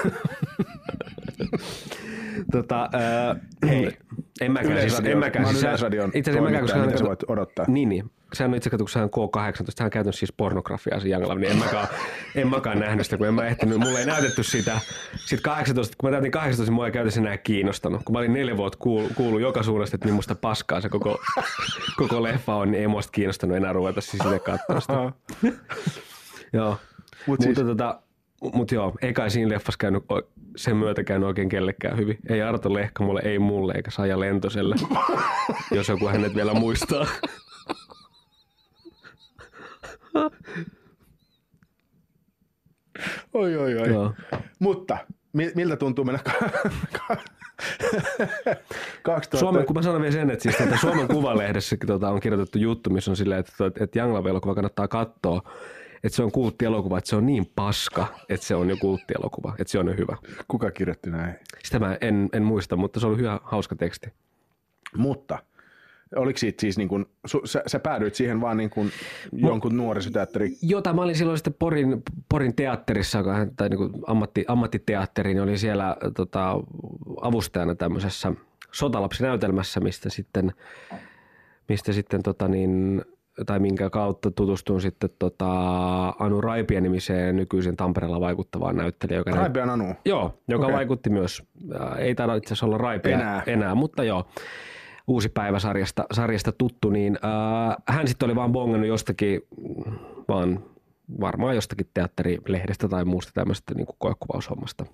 Tota, 2.53 2.89
äh, 2.95 3.37
Hei, 3.69 3.97
en 4.41 4.53
mäkään 4.53 4.81
siis, 4.81 5.01
en 5.05 5.19
mäkään 5.19 5.47
siis, 5.47 5.63
Yleisradion 5.63 6.11
itse 6.15 6.31
asiassa 6.31 6.45
mäkään, 6.45 6.63
koska 6.63 6.79
mitä 6.79 6.91
hän- 6.91 6.99
sä 6.99 7.05
voit 7.05 7.23
odottaa? 7.29 7.65
Niin, 7.69 7.89
niin. 7.89 8.11
Sehän 8.33 8.51
on 8.51 8.57
itse 8.57 8.71
asiassa, 8.75 9.09
kun 9.09 9.23
on 9.23 9.29
K18, 9.53 9.65
sehän 9.69 9.87
on 9.87 9.91
käytännössä 9.91 10.19
siis 10.19 10.33
pornografiaa 10.33 11.01
se 11.01 11.09
Young 11.09 11.25
Love, 11.27 11.41
niin 11.41 11.53
en 11.53 11.59
mäkään, 11.59 11.87
en 12.35 12.49
mäkään 12.49 12.79
nähnyt 12.79 13.07
sitä, 13.07 13.17
kun 13.17 13.27
en 13.27 13.35
mä 13.35 13.47
ehtinyt, 13.47 13.79
mulle 13.79 13.99
ei 13.99 14.07
näytetty 14.07 14.43
sitä. 14.43 14.81
Sitten 15.17 15.43
18, 15.43 15.95
kun 15.99 16.11
mä 16.11 16.13
täytin 16.13 16.31
18, 16.31 16.71
niin 16.71 16.75
mua 16.75 16.87
ei 16.87 16.93
käytännössä 16.93 17.21
enää 17.21 17.39
kiinnostanut. 17.39 18.03
Kun 18.05 18.13
mä 18.13 18.19
olin 18.19 18.33
neljä 18.33 18.57
vuotta 18.57 18.79
kuulu, 18.79 19.09
kuulu 19.15 19.39
joka 19.39 19.63
suunnasta, 19.63 19.97
että 19.97 20.09
minusta 20.09 20.35
paskaa 20.35 20.81
se 20.81 20.89
koko, 20.89 21.19
koko 21.97 22.23
leffa 22.23 22.55
on, 22.55 22.71
niin 22.71 22.81
ei 22.81 22.89
muista 22.89 23.13
kiinnostanut 23.13 23.57
enää 23.57 23.73
ruveta 23.73 24.01
siis 24.01 24.23
sitä 24.23 24.39
katsoa 24.39 24.81
sitä. 24.81 25.13
Joo. 26.53 26.71
Mut 26.71 26.79
Mut 27.27 27.41
siis- 27.43 27.59
Mutta 27.59 27.71
tota, 27.71 28.01
mut 28.53 28.73
joo, 28.73 28.93
ei 29.03 29.13
kai 29.13 29.31
siinä 29.31 29.51
leffassa 29.51 29.79
käynyt 29.79 30.05
sen 30.57 30.77
myötä 30.77 31.05
käynyt 31.05 31.27
oikein 31.27 31.49
kellekään 31.49 31.97
hyvin. 31.97 32.19
Ei 32.29 32.43
Arto 32.43 32.75
Lehkamolle, 32.75 33.21
ei 33.25 33.39
mulle 33.39 33.73
eikä 33.77 33.91
Saija 33.91 34.21
Lentoselle, 34.21 34.75
jos 35.77 35.89
joku 35.89 36.09
hänet 36.09 36.35
vielä 36.35 36.55
muistaa. 36.55 37.07
Oi, 43.35 43.57
oi, 43.57 43.79
oi. 43.79 43.89
Joo. 43.89 44.13
Mutta 44.59 44.99
mi- 45.33 45.53
miltä 45.55 45.77
tuntuu 45.77 46.05
mennä 46.05 46.21
ka- 46.25 46.51
ka- 47.09 47.17
2000... 49.03 49.39
Suomen, 49.39 49.67
kun 49.67 49.77
mä 49.77 49.83
sanon 49.83 50.01
vielä 50.01 50.13
sen, 50.13 50.31
että, 50.31 50.43
siis, 50.43 50.61
että 50.61 50.77
Suomen 50.77 51.09
Kuvalehdessä 51.09 51.77
tota, 51.87 52.11
on 52.11 52.21
kirjoitettu 52.21 52.59
juttu, 52.59 52.91
missä 52.91 53.11
on 53.11 53.17
silleen, 53.17 53.41
että, 53.41 53.53
että 53.81 53.99
Young 53.99 54.13
Love-elokuva 54.13 54.55
kannattaa 54.55 54.89
katsoa, 54.89 55.43
että 56.05 56.17
se 56.17 56.23
on 56.23 56.33
kulttielokuva, 56.33 56.99
että 56.99 57.11
se 57.11 57.17
on 57.17 57.27
niin 57.27 57.51
paska, 57.57 58.07
että 58.29 58.47
se 58.47 58.55
on 58.55 58.71
jo 58.71 58.77
kulttielokuva, 58.81 59.55
että 59.59 59.73
se 59.73 59.79
on 59.79 59.87
jo 59.87 59.95
hyvä. 59.99 60.17
Kuka 60.49 60.71
kirjoitti 60.71 61.11
näin? 61.11 61.35
Sitä 61.65 61.79
mä 61.79 61.99
en, 62.01 62.29
en 62.33 62.43
muista, 62.43 62.77
mutta 62.77 63.01
se 63.01 63.07
oli 63.07 63.17
hyvä, 63.17 63.41
hauska 63.43 63.77
teksti. 63.77 64.13
Mutta 64.97 65.39
oliko 66.17 66.39
siitä 66.39 66.61
siis 66.61 66.79
niin 66.79 66.89
kuin, 66.89 67.07
su, 67.27 67.41
sä, 67.45 67.63
sä 67.67 67.79
päädyit 67.79 68.15
siihen 68.15 68.41
vaan 68.41 68.57
niin 68.57 68.71
kuin 68.71 68.91
jonkun 69.33 69.77
nuorisoteatteri 69.77 70.57
Jota 70.63 70.93
mä 70.93 71.03
olin 71.03 71.17
silloin 71.17 71.39
sitten 71.39 71.55
Porin, 71.59 72.03
Porin 72.29 72.57
teatterissa, 72.57 73.25
tai 73.57 73.69
niin 73.69 73.79
kuin 73.79 73.93
ammatti, 74.07 74.45
ammattiteatteri, 74.49 75.35
niin 75.35 75.43
olin 75.43 75.59
siellä 75.59 75.97
tota, 76.17 76.55
avustajana 77.21 77.75
tämmöisessä 77.75 78.33
sotalapsinäytelmässä, 78.73 79.81
mistä 79.81 80.11
sitten, 80.11 80.53
mistä 81.69 81.93
sitten 81.93 82.23
tota 82.23 82.49
niin, 82.49 83.05
tai 83.47 83.59
minkä 83.59 83.91
kautta 83.91 84.31
tutustun 84.31 84.81
sitten 84.81 85.11
tota 85.19 85.49
Anu 86.19 86.41
Raipien 86.41 86.83
nimiseen 86.83 87.37
nykyisen 87.37 87.77
Tampereella 87.77 88.21
vaikuttavaan 88.21 88.77
näyttelijään, 88.77 89.19
joka 89.27 89.31
Raipian 89.31 89.71
Anu. 89.71 89.95
Joo, 90.05 90.39
joka 90.49 90.65
Okei. 90.65 90.77
vaikutti 90.77 91.11
myös, 91.11 91.43
ää, 91.81 91.97
ei 91.97 92.15
taida 92.15 92.35
itse 92.35 92.49
asiassa 92.49 92.67
olla 92.67 92.79
raipea 92.79 93.15
Enää. 93.15 93.43
enää 93.47 93.75
mutta 93.75 94.05
joo, 94.05 94.25
uusi 95.07 95.29
päivä 95.29 95.59
sarjasta, 95.59 96.05
sarjasta 96.13 96.53
tuttu, 96.53 96.91
niin 96.91 97.19
ää, 97.23 97.77
hän 97.89 98.09
sitten 98.09 98.27
oli 98.27 98.37
vaan 98.37 98.53
bongannut 98.53 98.89
jostakin, 98.89 99.41
mm, 99.57 99.93
vaan 100.29 100.65
varmaan 101.21 101.55
jostakin 101.55 101.87
teatterilehdestä 101.95 102.89
tai 102.89 103.05
muusta 103.05 103.33
tämmöisestä 103.35 103.75
niin 103.75 103.87
koekuvaushommasta. 103.99 104.87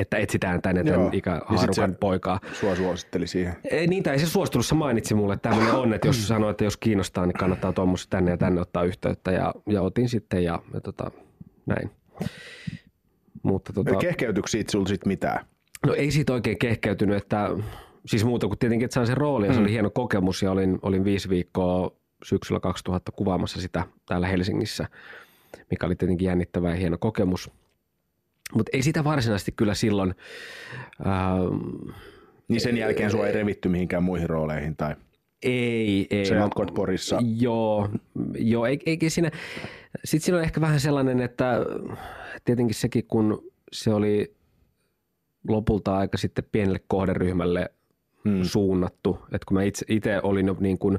Että 0.00 0.16
etsitään 0.16 0.62
tänne 0.62 0.80
Joo. 0.80 0.96
tämän 0.96 1.14
ikähaarukan 1.14 1.74
se- 1.74 1.98
poikaa. 2.00 2.40
Sua 2.52 2.76
suositteli 2.76 3.26
siihen. 3.26 3.56
Ei, 3.70 3.86
niitä 3.86 4.12
ei 4.12 4.18
se 4.18 4.26
suostelussa 4.26 4.74
mainitsi 4.74 5.14
mulle, 5.14 5.34
että 5.34 5.48
tämmöinen 5.48 5.74
on, 5.74 5.94
että 5.94 6.08
jos 6.08 6.28
sanoo, 6.28 6.50
että 6.50 6.64
jos 6.64 6.76
kiinnostaa, 6.76 7.26
niin 7.26 7.34
kannattaa 7.34 7.72
tuommoista 7.72 8.10
tänne 8.10 8.30
ja 8.30 8.36
tänne 8.36 8.60
ottaa 8.60 8.84
yhteyttä 8.84 9.30
ja, 9.30 9.54
ja 9.66 9.82
otin 9.82 10.08
sitten 10.08 10.44
ja, 10.44 10.62
ja 10.74 10.80
tota, 10.80 11.10
näin. 11.66 11.90
Mutta 13.42 13.72
tota, 13.72 13.90
Eli 13.90 13.98
kehkeytyykö 13.98 14.48
siitä 14.48 14.72
sulta 14.72 14.88
sit 14.88 15.06
mitään? 15.06 15.44
No 15.86 15.94
ei 15.94 16.10
siitä 16.10 16.32
oikein 16.32 16.58
kehkeytynyt, 16.58 17.16
että 17.16 17.50
siis 18.06 18.24
muuta 18.24 18.46
kuin 18.46 18.58
tietenkin, 18.58 18.84
että 18.84 18.94
sain 18.94 19.06
sen 19.06 19.16
roolin 19.16 19.48
ja 19.48 19.54
se 19.54 19.60
oli 19.60 19.70
hieno 19.70 19.90
kokemus 19.90 20.42
ja 20.42 20.50
olin, 20.50 20.78
olin 20.82 21.04
viisi 21.04 21.28
viikkoa 21.28 21.90
syksyllä 22.24 22.60
2000 22.60 23.12
kuvaamassa 23.12 23.60
sitä 23.60 23.84
täällä 24.06 24.26
Helsingissä, 24.26 24.86
mikä 25.70 25.86
oli 25.86 25.96
tietenkin 25.96 26.26
jännittävä 26.26 26.70
ja 26.70 26.76
hieno 26.76 26.98
kokemus. 26.98 27.50
Mutta 28.54 28.70
ei 28.72 28.82
sitä 28.82 29.04
varsinaisesti 29.04 29.52
kyllä 29.52 29.74
silloin, 29.74 30.14
ähm, 31.06 31.88
Niin 32.48 32.60
sen 32.60 32.76
jälkeen 32.76 33.10
sua 33.10 33.26
ei 33.26 33.32
revitty 33.32 33.68
mihinkään 33.68 34.02
muihin 34.02 34.28
rooleihin 34.30 34.76
tai 34.76 34.94
ei, 35.42 36.06
ei. 36.10 36.26
sä 36.26 36.34
Mä- 36.34 36.40
jatkot 36.40 36.74
Porissa. 36.74 37.18
Joo, 37.40 37.88
joo 38.38 38.66
ei, 38.66 38.80
eikä 38.86 39.10
siinä, 39.10 39.30
sitten 40.04 40.24
siinä 40.24 40.38
on 40.38 40.44
ehkä 40.44 40.60
vähän 40.60 40.80
sellainen, 40.80 41.20
että 41.20 41.56
tietenkin 42.44 42.74
sekin 42.74 43.04
kun 43.08 43.50
se 43.72 43.92
oli 43.94 44.34
lopulta 45.48 45.96
aika 45.96 46.18
sitten 46.18 46.44
pienelle 46.52 46.80
kohderyhmälle 46.88 47.70
Hmm. 48.24 48.44
suunnattu, 48.44 49.18
että 49.24 49.44
kun 49.48 49.56
mä 49.56 49.62
itse, 49.62 49.86
itse 49.88 50.20
olin 50.22 50.46
jo 50.46 50.56
niin 50.60 50.78
kuin 50.78 50.98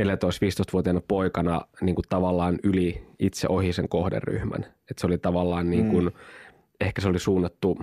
14-15-vuotiaana 0.00 1.00
poikana 1.08 1.60
niin 1.80 1.94
kuin 1.94 2.04
tavallaan 2.08 2.58
yli 2.62 3.02
itse 3.18 3.46
ohi 3.50 3.72
sen 3.72 3.88
kohderyhmän, 3.88 4.60
että 4.64 5.00
se 5.00 5.06
oli 5.06 5.18
tavallaan 5.18 5.70
niin 5.70 5.88
kuin, 5.90 6.10
ehkä 6.80 7.00
se 7.00 7.08
oli 7.08 7.18
suunnattu 7.18 7.78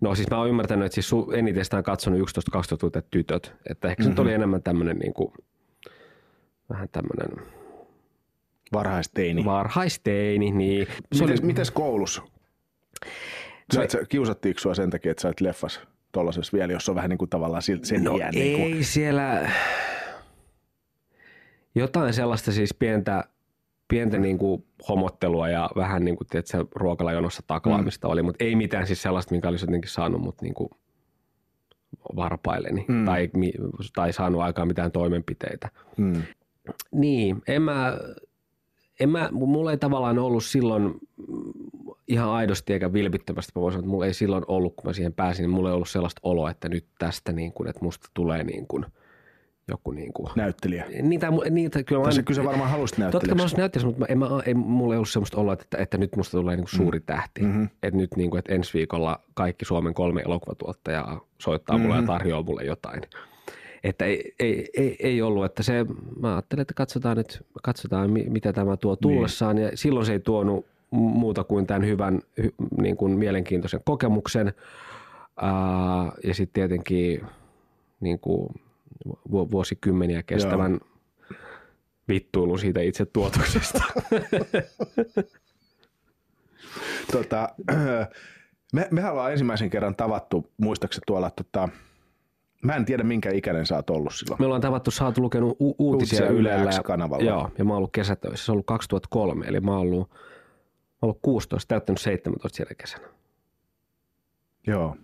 No 0.00 0.14
siis 0.14 0.30
mä 0.30 0.38
oon 0.38 0.48
ymmärtänyt, 0.48 0.86
että 0.86 0.94
siis 0.94 1.10
eniten 1.34 1.64
sitä 1.64 1.76
on 1.76 1.82
katsonut 1.82 2.20
11-12-vuotiaat 2.20 3.10
tytöt. 3.10 3.54
Että 3.70 3.88
ehkä 3.88 4.02
se 4.02 4.08
nyt 4.08 4.18
oli 4.18 4.32
enemmän 4.32 4.62
tämmöinen 4.62 4.98
niin 4.98 5.12
kuin, 5.12 5.32
vähän 6.70 6.88
tämmöinen 6.88 7.46
Varhaisteini. 8.72 9.44
varhaisteini. 9.44 10.50
Niin. 10.50 10.86
Se 11.12 11.24
oli, 11.24 11.32
Mites, 11.32 11.42
mites 11.42 11.70
koulussa? 11.70 12.22
Sä, 13.74 13.80
kiusattiinko 14.08 14.60
sua 14.60 14.74
sen 14.74 14.90
takia, 14.90 15.10
että 15.10 15.22
sä 15.22 15.28
olet 15.28 15.40
leffas 15.40 15.80
tollasessa 16.12 16.56
vielä, 16.58 16.72
jos 16.72 16.88
on 16.88 16.94
vähän 16.94 17.10
niin 17.10 17.18
kuin 17.18 17.30
tavallaan 17.30 17.62
sen 17.62 18.04
no 18.04 18.16
iän? 18.16 18.34
ei 18.34 18.42
Niin 18.42 18.60
kuin, 18.60 18.84
siellä 18.84 19.50
jotain 21.74 22.14
sellaista 22.14 22.52
siis 22.52 22.74
pientä, 22.74 23.24
pientä 23.92 24.18
niin 24.18 24.38
kuin 24.38 24.64
homottelua 24.88 25.48
ja 25.48 25.70
vähän 25.76 26.04
niin 26.04 26.16
kuin, 26.16 26.28
tiedätkö, 26.28 26.64
ruokalajonossa 26.74 27.42
taklaamista 27.46 28.08
mm. 28.08 28.12
oli, 28.12 28.22
mutta 28.22 28.44
ei 28.44 28.56
mitään 28.56 28.86
siis 28.86 29.02
sellaista, 29.02 29.34
minkä 29.34 29.48
olisi 29.48 29.66
jotenkin 29.66 29.90
saanut 29.90 30.20
mut 30.20 30.42
niin 30.42 30.54
kuin 30.54 30.70
varpailleni 32.16 32.84
mm. 32.88 33.04
tai, 33.04 33.30
tai 33.94 34.12
saanut 34.12 34.40
aikaan 34.40 34.68
mitään 34.68 34.92
toimenpiteitä. 34.92 35.68
mm. 35.96 36.22
Niin, 36.92 37.42
en 37.48 37.62
mä, 37.62 37.98
en 39.00 39.08
mä, 39.08 39.28
mulla 39.32 39.70
ei 39.70 39.78
tavallaan 39.78 40.18
ollut 40.18 40.44
silloin 40.44 40.94
ihan 42.08 42.28
aidosti 42.28 42.72
eikä 42.72 42.92
vilpittömästi, 42.92 43.52
mä 43.54 43.62
voisin 43.62 43.74
sanoa, 43.74 43.84
että 43.84 43.90
mulla 43.90 44.06
ei 44.06 44.14
silloin 44.14 44.44
ollut, 44.48 44.76
kun 44.76 44.88
mä 44.88 44.92
siihen 44.92 45.12
pääsin, 45.12 45.42
niin 45.42 45.50
mulla 45.50 45.68
ei 45.68 45.74
ollut 45.74 45.88
sellaista 45.88 46.20
oloa, 46.22 46.50
että 46.50 46.68
nyt 46.68 46.86
tästä 46.98 47.32
niin 47.32 47.52
kuin, 47.52 47.68
että 47.68 47.84
musta 47.84 48.08
tulee 48.14 48.44
niin 48.44 48.66
kuin, 48.66 48.86
joku 49.68 49.90
niin 49.92 50.12
kuin, 50.12 50.28
näyttelijä. 50.36 50.84
niitä, 51.02 51.32
niitä 51.50 51.82
kyllä 51.82 52.00
mä 52.02 52.08
aina- 52.08 52.22
kyllä 52.22 52.42
sä 52.42 52.48
varmaan 52.48 52.70
halusit 52.70 52.96
Totta 52.98 53.10
kai 53.10 53.10
mä 53.10 53.12
näyttelijäksi. 53.12 53.42
olisin 53.42 53.58
näyttelijäksi, 53.58 53.86
mutta 53.86 54.06
en, 54.12 54.18
mä, 54.18 54.26
ei, 54.46 54.54
mulla 54.54 54.94
ei 54.94 54.96
ollut 54.96 55.08
semmoista 55.08 55.36
oloa, 55.40 55.52
että, 55.52 55.78
että 55.78 55.98
nyt 55.98 56.16
musta 56.16 56.38
tulee 56.38 56.56
niinku 56.56 56.70
suuri 56.70 57.00
tähti. 57.00 57.42
Mhm. 57.42 57.64
Että 57.82 57.96
nyt 57.96 58.16
niinku, 58.16 58.36
että 58.36 58.54
ensi 58.54 58.74
viikolla 58.74 59.20
kaikki 59.34 59.64
Suomen 59.64 59.94
kolme 59.94 60.20
elokuvatuottajaa 60.26 61.20
soittaa 61.38 61.78
mulle 61.78 61.94
Mhm. 61.94 62.02
ja 62.02 62.06
tarjoaa 62.06 62.42
mulle 62.42 62.62
jotain. 62.64 63.02
Että 63.84 64.04
ei, 64.04 64.34
ei, 64.40 64.68
ei, 64.76 64.96
ei 65.00 65.22
ollut, 65.22 65.44
että 65.44 65.62
se, 65.62 65.86
mä 66.20 66.32
ajattelin, 66.32 66.60
että 66.62 66.74
katsotaan 66.74 67.16
nyt, 67.16 67.46
katsotaan 67.62 68.10
mi- 68.10 68.26
mitä 68.28 68.52
tämä 68.52 68.76
tuo 68.76 68.96
tullessaan. 68.96 69.58
Ja 69.58 69.70
silloin 69.74 70.06
se 70.06 70.12
ei 70.12 70.20
tuonut 70.20 70.64
mu- 70.66 70.68
muuta 70.98 71.44
kuin 71.44 71.66
tämän 71.66 71.86
hyvän, 71.86 72.20
hy, 72.42 72.54
niin 72.80 72.96
kuin 72.96 73.12
mielenkiintoisen 73.12 73.80
kokemuksen. 73.84 74.52
Ja 76.24 76.34
sitten 76.34 76.52
tietenkin 76.54 77.20
niin 78.00 78.18
kuin 78.18 78.48
vuosikymmeniä 79.30 80.22
kestävän 80.22 80.80
vittuilun 82.08 82.58
siitä 82.58 82.80
itse 82.80 83.04
tuotoksesta. 83.06 83.82
Tota, 87.12 87.48
me, 88.74 88.88
mehän 88.90 89.12
ollaan 89.12 89.32
ensimmäisen 89.32 89.70
kerran 89.70 89.96
tavattu, 89.96 90.52
muistaakseni 90.56 91.02
tuolla, 91.06 91.30
tota, 91.30 91.68
mä 92.62 92.76
en 92.76 92.84
tiedä 92.84 93.02
minkä 93.02 93.30
ikäinen 93.30 93.66
sä 93.66 93.76
oot 93.76 93.90
ollut 93.90 94.14
silloin. 94.14 94.40
Me 94.40 94.46
ollaan 94.46 94.60
tavattu, 94.60 94.90
sä 94.90 95.04
oot 95.04 95.18
lukenut 95.18 95.56
u- 95.60 95.74
uutisia 95.78 96.26
Uutisia 96.26 96.28
Yle 96.28 96.70
X-kanavalla. 96.70 97.24
Joo, 97.24 97.50
ja 97.58 97.64
mä 97.64 97.72
oon 97.72 97.76
ollut 97.78 97.92
kesätöissä. 97.92 98.46
Se 98.46 98.52
on 98.52 98.54
ollut 98.54 98.66
2003, 98.66 99.46
eli 99.46 99.60
mä 99.60 99.70
oon 99.70 99.80
ollut, 99.80 100.10
mä 100.10 100.16
oon 100.16 100.98
ollut 101.02 101.18
16, 101.22 101.68
täyttänyt 101.68 102.00
17 102.00 102.56
siellä 102.56 102.74
kesänä. 102.74 103.08
Joo. 104.66 104.96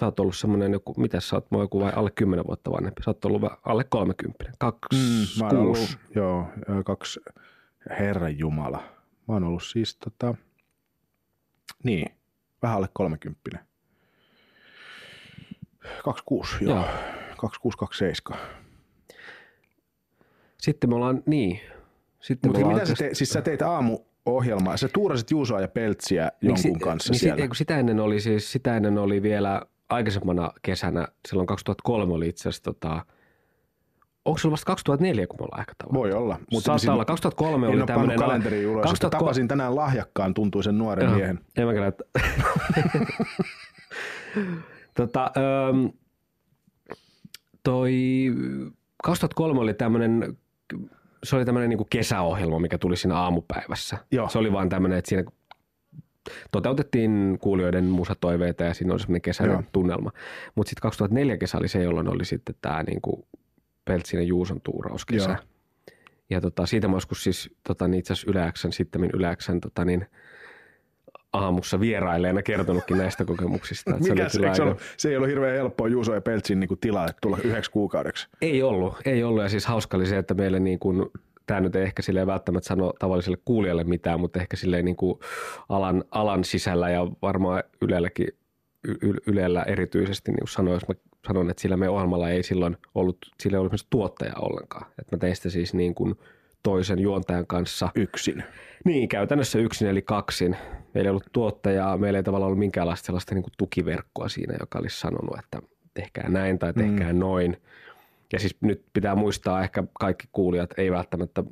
Sä 0.00 0.06
oot 0.06 0.20
ollut 0.20 0.36
semmoinen 0.36 0.72
joku, 0.72 0.94
mitä 0.96 1.20
sä 1.20 1.36
oot, 1.36 1.50
mä 1.50 1.58
joku 1.58 1.80
vai 1.80 1.92
alle 1.96 2.10
10 2.10 2.46
vuotta 2.46 2.70
vanhempi. 2.70 3.02
Sä 3.02 3.10
oot 3.10 3.24
ollut 3.24 3.42
alle 3.64 3.84
30, 3.84 4.44
kaksi, 4.58 4.98
Mm, 5.42 5.58
ollut, 5.58 5.98
joo, 6.14 6.46
kaksi, 6.84 7.20
herran 7.90 8.38
jumala. 8.38 8.78
Mä 9.28 9.34
oon 9.34 9.44
ollut 9.44 9.62
siis 9.62 9.96
tota, 9.96 10.34
niin, 11.84 12.06
vähän 12.62 12.76
alle 12.76 12.88
30. 12.92 13.58
26, 16.04 16.64
joo. 16.64 16.74
Joo. 16.74 16.84
joo. 16.84 16.94
26, 17.36 17.78
27. 17.78 18.40
Sitten 20.58 20.90
me 20.90 20.96
ollaan, 20.96 21.22
niin. 21.26 21.60
Sitten 22.20 22.48
Mutta 22.50 22.60
me 22.60 22.66
ollaan 22.66 22.80
mitä 22.82 22.94
sä 22.96 23.04
teit, 23.04 23.16
siis 23.16 23.30
sä 23.30 23.42
teit 23.42 23.62
aamuohjelmaa, 23.62 24.76
sä 24.76 24.88
tuurasit 24.94 25.30
Juusoa 25.30 25.60
ja 25.60 25.68
Peltsiä 25.68 26.22
Niin 26.40 26.48
jonkun 26.48 26.62
si- 26.62 26.84
kanssa 26.84 27.12
niin 27.12 27.20
siellä. 27.20 27.46
Sitä 27.54 27.78
ennen 27.78 28.00
oli 28.00 28.20
siis, 28.20 28.52
sitä 28.52 28.76
ennen 28.76 28.98
oli 28.98 29.22
vielä 29.22 29.62
aikaisemmana 29.94 30.52
kesänä, 30.62 31.08
silloin 31.28 31.46
2003 31.46 32.14
oli 32.14 32.28
itse 32.28 32.48
asiassa 32.48 32.62
tota, 32.62 33.04
onko 34.24 34.38
se 34.38 34.46
ollut 34.46 34.52
vasta 34.52 34.66
2004, 34.66 35.26
kun 35.26 35.40
me 35.40 35.44
ollaan 35.44 35.60
ehkä 35.60 35.72
tavattu? 35.78 35.98
Voi 35.98 36.12
olla. 36.12 36.38
Mutta 36.52 36.66
Saattaa 36.66 36.94
olla. 36.94 37.04
2003 37.04 37.66
en 37.66 37.72
oli 37.72 37.86
tämmöinen... 37.86 38.18
kalenteriin 38.18 38.68
ulos, 38.68 38.82
2003... 38.82 39.10
2003 39.10 39.20
tapasin 39.20 39.48
tänään 39.48 39.76
lahjakkaan 39.76 40.34
tuntuisen 40.34 40.78
nuoren 40.78 41.06
Joo, 41.06 41.14
miehen. 41.14 41.40
En 41.56 41.66
mä 41.66 41.72
kyllä. 41.72 41.92
tota, 44.96 45.30
öm, 45.68 45.90
toi 47.62 47.94
2003 49.02 49.60
oli 49.60 49.74
tämmöinen, 49.74 50.36
se 51.24 51.36
oli 51.36 51.44
tämmöinen 51.44 51.68
niinku 51.70 51.86
kesäohjelma, 51.90 52.58
mikä 52.58 52.78
tuli 52.78 52.96
siinä 52.96 53.16
aamupäivässä. 53.16 53.98
Joo. 54.10 54.28
Se 54.28 54.38
oli 54.38 54.52
vaan 54.52 54.68
tämmöinen, 54.68 54.98
että 54.98 55.08
siinä 55.08 55.24
toteutettiin 56.52 57.38
kuulijoiden 57.40 57.84
musatoiveita 57.84 58.64
ja 58.64 58.74
siinä 58.74 58.92
oli 58.92 59.00
semmoinen 59.00 59.22
kesäinen 59.22 59.54
Joo. 59.54 59.62
tunnelma. 59.72 60.10
Mutta 60.54 60.70
sitten 60.70 60.82
2004 60.82 61.36
kesä 61.36 61.58
oli 61.58 61.68
se, 61.68 61.82
jolloin 61.82 62.08
oli 62.08 62.24
sitten 62.24 62.54
tämä 62.60 62.82
niinku 62.82 63.26
Peltsinen 63.84 64.26
Juuson 64.28 64.60
tuurauskesä. 64.60 65.30
Joo. 65.30 65.38
Ja 66.30 66.40
tota, 66.40 66.66
siitä 66.66 66.88
mä 66.88 66.96
joskus 66.96 67.24
siis 67.24 67.50
tota, 67.68 67.88
niin 67.88 67.98
itse 67.98 68.12
asiassa 68.12 68.30
Yleäksän, 68.30 68.72
sitten 68.72 69.10
Yleäksän 69.14 69.60
tota, 69.60 69.84
niin, 69.84 70.06
aamussa 71.32 71.80
vieraileena 71.80 72.42
kertonutkin 72.42 72.98
näistä 72.98 73.24
kokemuksista. 73.24 73.90
että 73.90 74.04
se 74.04 74.12
oli 74.12 74.20
Mikä 74.20 74.28
se, 74.28 74.38
se, 74.38 74.48
aika- 74.48 74.62
ollut, 74.62 74.80
se 74.96 75.08
ei 75.08 75.16
ollut 75.16 75.28
hirveän 75.28 75.56
helppoa 75.56 75.88
Juuso 75.88 76.14
ja 76.14 76.20
Peltsin 76.20 76.60
niin 76.60 76.78
tilalle 76.80 77.14
tulla 77.22 77.38
yhdeksi 77.44 77.70
kuukaudeksi. 77.70 78.28
Ei 78.42 78.62
ollut, 78.62 78.94
ei 79.04 79.24
ollut. 79.24 79.42
Ja 79.42 79.48
siis 79.48 79.66
hauska 79.66 79.96
oli 79.96 80.06
se, 80.06 80.18
että 80.18 80.34
meille 80.34 80.60
niin 80.60 80.78
kuin, 80.78 81.10
tämä 81.52 81.60
nyt 81.60 81.76
ei 81.76 81.82
ehkä 81.82 82.02
silleen 82.02 82.26
välttämättä 82.26 82.68
sano 82.68 82.92
tavalliselle 82.98 83.38
kuulijalle 83.44 83.84
mitään, 83.84 84.20
mutta 84.20 84.40
ehkä 84.40 84.56
silleen 84.56 84.84
niin 84.84 84.96
kuin 84.96 85.18
alan, 85.68 86.04
alan 86.10 86.44
sisällä 86.44 86.90
ja 86.90 87.06
varmaan 87.22 87.62
Ylelläkin, 87.82 88.28
y- 88.88 89.16
Ylellä 89.26 89.62
erityisesti 89.62 90.30
niin 90.30 90.38
kuin 90.38 90.48
sanoin, 90.48 90.74
jos 90.74 90.88
mä 90.88 90.94
sanon, 91.26 91.50
että 91.50 91.60
sillä 91.60 91.76
meidän 91.76 91.94
ohjelmalla 91.94 92.30
ei 92.30 92.42
silloin 92.42 92.76
ollut, 92.94 93.16
sillä 93.40 93.56
ei 93.56 93.58
ollut 93.58 93.70
esimerkiksi 93.70 93.86
tuottaja 93.90 94.32
ollenkaan. 94.36 94.86
Että 94.86 95.16
mä 95.16 95.18
tein 95.18 95.36
sitä 95.36 95.50
siis 95.50 95.74
niin 95.74 95.94
kuin 95.94 96.14
toisen 96.62 96.98
juontajan 96.98 97.46
kanssa. 97.46 97.88
Yksin. 97.94 98.44
Niin, 98.84 99.08
käytännössä 99.08 99.58
yksin 99.58 99.88
eli 99.88 100.02
kaksin. 100.02 100.56
Meillä 100.94 101.08
ei 101.08 101.10
ollut 101.10 101.32
tuottajaa, 101.32 101.98
meillä 101.98 102.18
ei 102.18 102.22
tavallaan 102.22 102.46
ollut 102.46 102.58
minkäänlaista 102.58 103.06
sellaista 103.06 103.34
niin 103.34 103.42
kuin 103.42 103.54
tukiverkkoa 103.58 104.28
siinä, 104.28 104.54
joka 104.60 104.78
olisi 104.78 105.00
sanonut, 105.00 105.38
että 105.38 105.62
tehkää 105.94 106.28
näin 106.28 106.58
tai 106.58 106.72
tehkää 106.72 107.12
mm. 107.12 107.18
noin. 107.18 107.56
Ja 108.32 108.38
siis 108.38 108.56
nyt 108.60 108.84
pitää 108.92 109.14
muistaa, 109.14 109.62
ehkä 109.62 109.84
kaikki 110.00 110.26
kuulijat 110.32 110.70
ei 110.78 110.90
välttämättä 110.90 111.44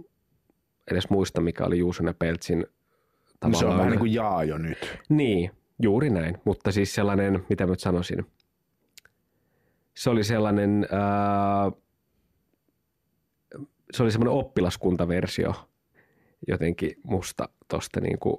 edes 0.90 1.10
muista, 1.10 1.40
mikä 1.40 1.64
oli 1.64 1.78
Juuson 1.78 2.06
ja 2.06 2.14
Peltsin 2.14 2.58
No 2.58 2.64
se 2.64 3.36
tavallaan. 3.40 3.72
on 3.72 3.78
vähän 3.78 3.90
niin 3.90 3.98
kuin 3.98 4.14
jaa 4.14 4.44
jo 4.44 4.58
nyt. 4.58 4.98
Niin, 5.08 5.50
juuri 5.82 6.10
näin. 6.10 6.38
Mutta 6.44 6.72
siis 6.72 6.94
sellainen, 6.94 7.46
mitä 7.48 7.66
mä 7.66 7.70
nyt 7.70 7.80
sanoisin, 7.80 8.26
se 9.96 10.10
oli 10.10 10.24
sellainen, 10.24 10.86
ää, 10.92 11.72
se 13.92 14.02
oli 14.02 14.10
semmoinen 14.12 14.34
oppilaskuntaversio 14.34 15.54
jotenkin 16.48 16.92
musta 17.02 17.48
tosta 17.68 18.00
niin 18.00 18.18
kuin, 18.18 18.36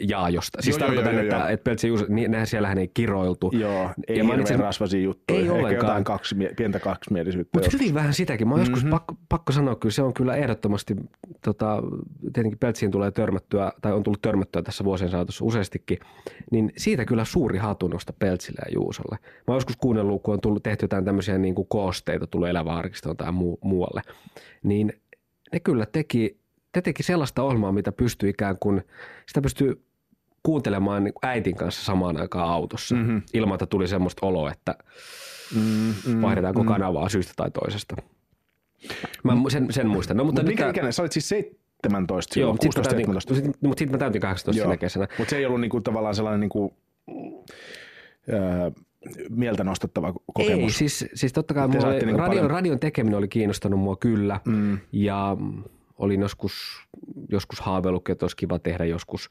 jaajosta. 0.00 0.62
Siis 0.62 0.78
Joo, 0.78 0.86
tarkoitan, 0.86 1.14
joo, 1.14 1.22
että, 1.22 1.36
joo. 1.36 1.46
että 1.48 1.64
Peltsi 1.64 1.88
Juuso, 1.88 2.04
niin, 2.08 2.30
nehän 2.30 2.46
siellähän 2.46 2.78
ei 2.78 2.88
kiroiltu. 2.88 3.50
Joo, 3.54 3.90
ei 4.08 4.18
Ja 4.18 4.24
hirveän 4.24 4.40
itse- 4.40 4.56
rasvasia 4.56 5.00
juttuja. 5.00 5.38
Ei 5.38 5.42
Ehkä 5.42 5.52
ollenkaan. 5.54 5.74
jotain 5.86 6.04
kaksi, 6.04 6.36
pientä 6.56 6.80
kaksimielisyyttä. 6.80 7.58
Mutta 7.58 7.70
hyvin 7.72 7.94
vähän 7.94 8.14
sitäkin. 8.14 8.48
Mä 8.48 8.54
oon 8.54 8.60
mm-hmm. 8.60 8.72
joskus 8.74 8.90
pakko, 8.90 9.14
pakko 9.28 9.52
sanoa, 9.52 9.76
kyllä 9.76 9.92
se 9.92 10.02
on 10.02 10.14
kyllä 10.14 10.36
ehdottomasti, 10.36 10.96
tota, 11.44 11.82
tietenkin 12.32 12.58
Peltsiin 12.58 12.90
tulee 12.90 13.10
törmättyä, 13.10 13.72
tai 13.82 13.92
on 13.92 14.02
tullut 14.02 14.22
törmättyä 14.22 14.62
tässä 14.62 14.84
vuosien 14.84 15.10
saatossa 15.10 15.44
useastikin, 15.44 15.98
niin 16.50 16.72
siitä 16.76 17.04
kyllä 17.04 17.24
suuri 17.24 17.58
hatunnosta 17.58 18.12
Peltsille 18.18 18.60
ja 18.66 18.74
Juusolle. 18.74 19.18
Mä 19.22 19.44
oon 19.46 19.56
joskus 19.56 19.76
kuunnellut, 19.76 20.22
kun 20.22 20.34
on 20.34 20.40
tullut 20.40 20.62
tehty 20.62 20.84
jotain 20.84 21.04
tämmöisiä 21.04 21.38
niin 21.38 21.54
kuin 21.54 21.68
koosteita, 21.68 22.26
tullut 22.26 22.48
elävä 22.48 22.74
arkistoon 22.74 23.16
tai 23.16 23.32
muu, 23.32 23.58
muualle, 23.62 24.02
niin 24.62 24.92
ne 25.52 25.60
kyllä 25.60 25.86
teki, 25.86 26.39
te 26.72 26.82
teki 26.82 27.02
sellaista 27.02 27.42
ohjelmaa, 27.42 27.72
mitä 27.72 27.92
pystyy 27.92 28.28
ikään 28.28 28.56
kuin, 28.60 28.82
sitä 29.26 29.40
pystyy 29.42 29.82
kuuntelemaan 30.42 31.04
niin 31.04 31.14
äitin 31.22 31.56
kanssa 31.56 31.84
samaan 31.84 32.20
aikaan 32.20 32.48
autossa, 32.48 32.94
mm-hmm. 32.94 33.22
ilman 33.34 33.54
että 33.54 33.66
tuli 33.66 33.88
semmoista 33.88 34.26
oloa, 34.26 34.52
että 34.52 34.74
Mm, 35.54 35.94
mm, 36.06 36.22
vaihdetaan 36.22 36.54
mm. 36.54 36.64
kanavaa 36.64 37.08
syystä 37.08 37.32
tai 37.36 37.50
toisesta. 37.50 37.96
Mä 39.22 39.32
sen, 39.48 39.72
sen 39.72 39.88
muistan. 39.88 40.16
No, 40.16 40.24
mutta 40.24 40.40
Mutta 40.40 40.42
nyt 40.42 40.52
mikä 40.52 40.62
tää- 40.62 40.70
ikäinen? 40.70 40.92
Sä 40.92 41.02
olit 41.02 41.12
siis 41.12 41.28
17 41.28 42.38
Joo, 42.40 42.44
silloin, 42.44 42.54
mutta 42.54 42.62
sitten 42.62 42.82
16 42.82 42.94
mä, 42.94 42.96
täytin, 42.96 43.14
17 43.14 43.34
sit, 43.34 43.62
mut 43.62 43.78
sit 43.78 43.90
mä 43.90 43.98
täytin 43.98 44.20
18 44.20 44.62
sinä 44.62 44.76
kesänä. 44.76 45.08
Mutta 45.18 45.30
se 45.30 45.36
ei 45.36 45.46
ollut 45.46 45.60
niinku 45.60 45.80
tavallaan 45.80 46.14
sellainen 46.14 46.40
niinku, 46.40 46.74
öö, 48.32 48.70
mieltä 49.30 49.64
nostattava 49.64 50.14
kokemus. 50.34 50.62
Ei, 50.62 50.70
siis, 50.70 51.04
siis 51.14 51.32
totta 51.32 51.54
kai 51.54 51.68
mulla 51.68 51.90
niinku 51.90 52.04
radio, 52.16 52.26
paljon- 52.26 52.50
radion 52.50 52.80
tekeminen 52.80 53.18
oli 53.18 53.28
kiinnostanut 53.28 53.80
mua 53.80 53.96
kyllä. 53.96 54.40
Mm. 54.44 54.78
Ja 54.92 55.36
olin 56.00 56.20
joskus, 56.20 56.52
joskus 57.28 57.60
haaveillutkin, 57.60 58.12
että 58.12 58.24
olisi 58.24 58.36
kiva 58.36 58.58
tehdä 58.58 58.84
joskus 58.84 59.28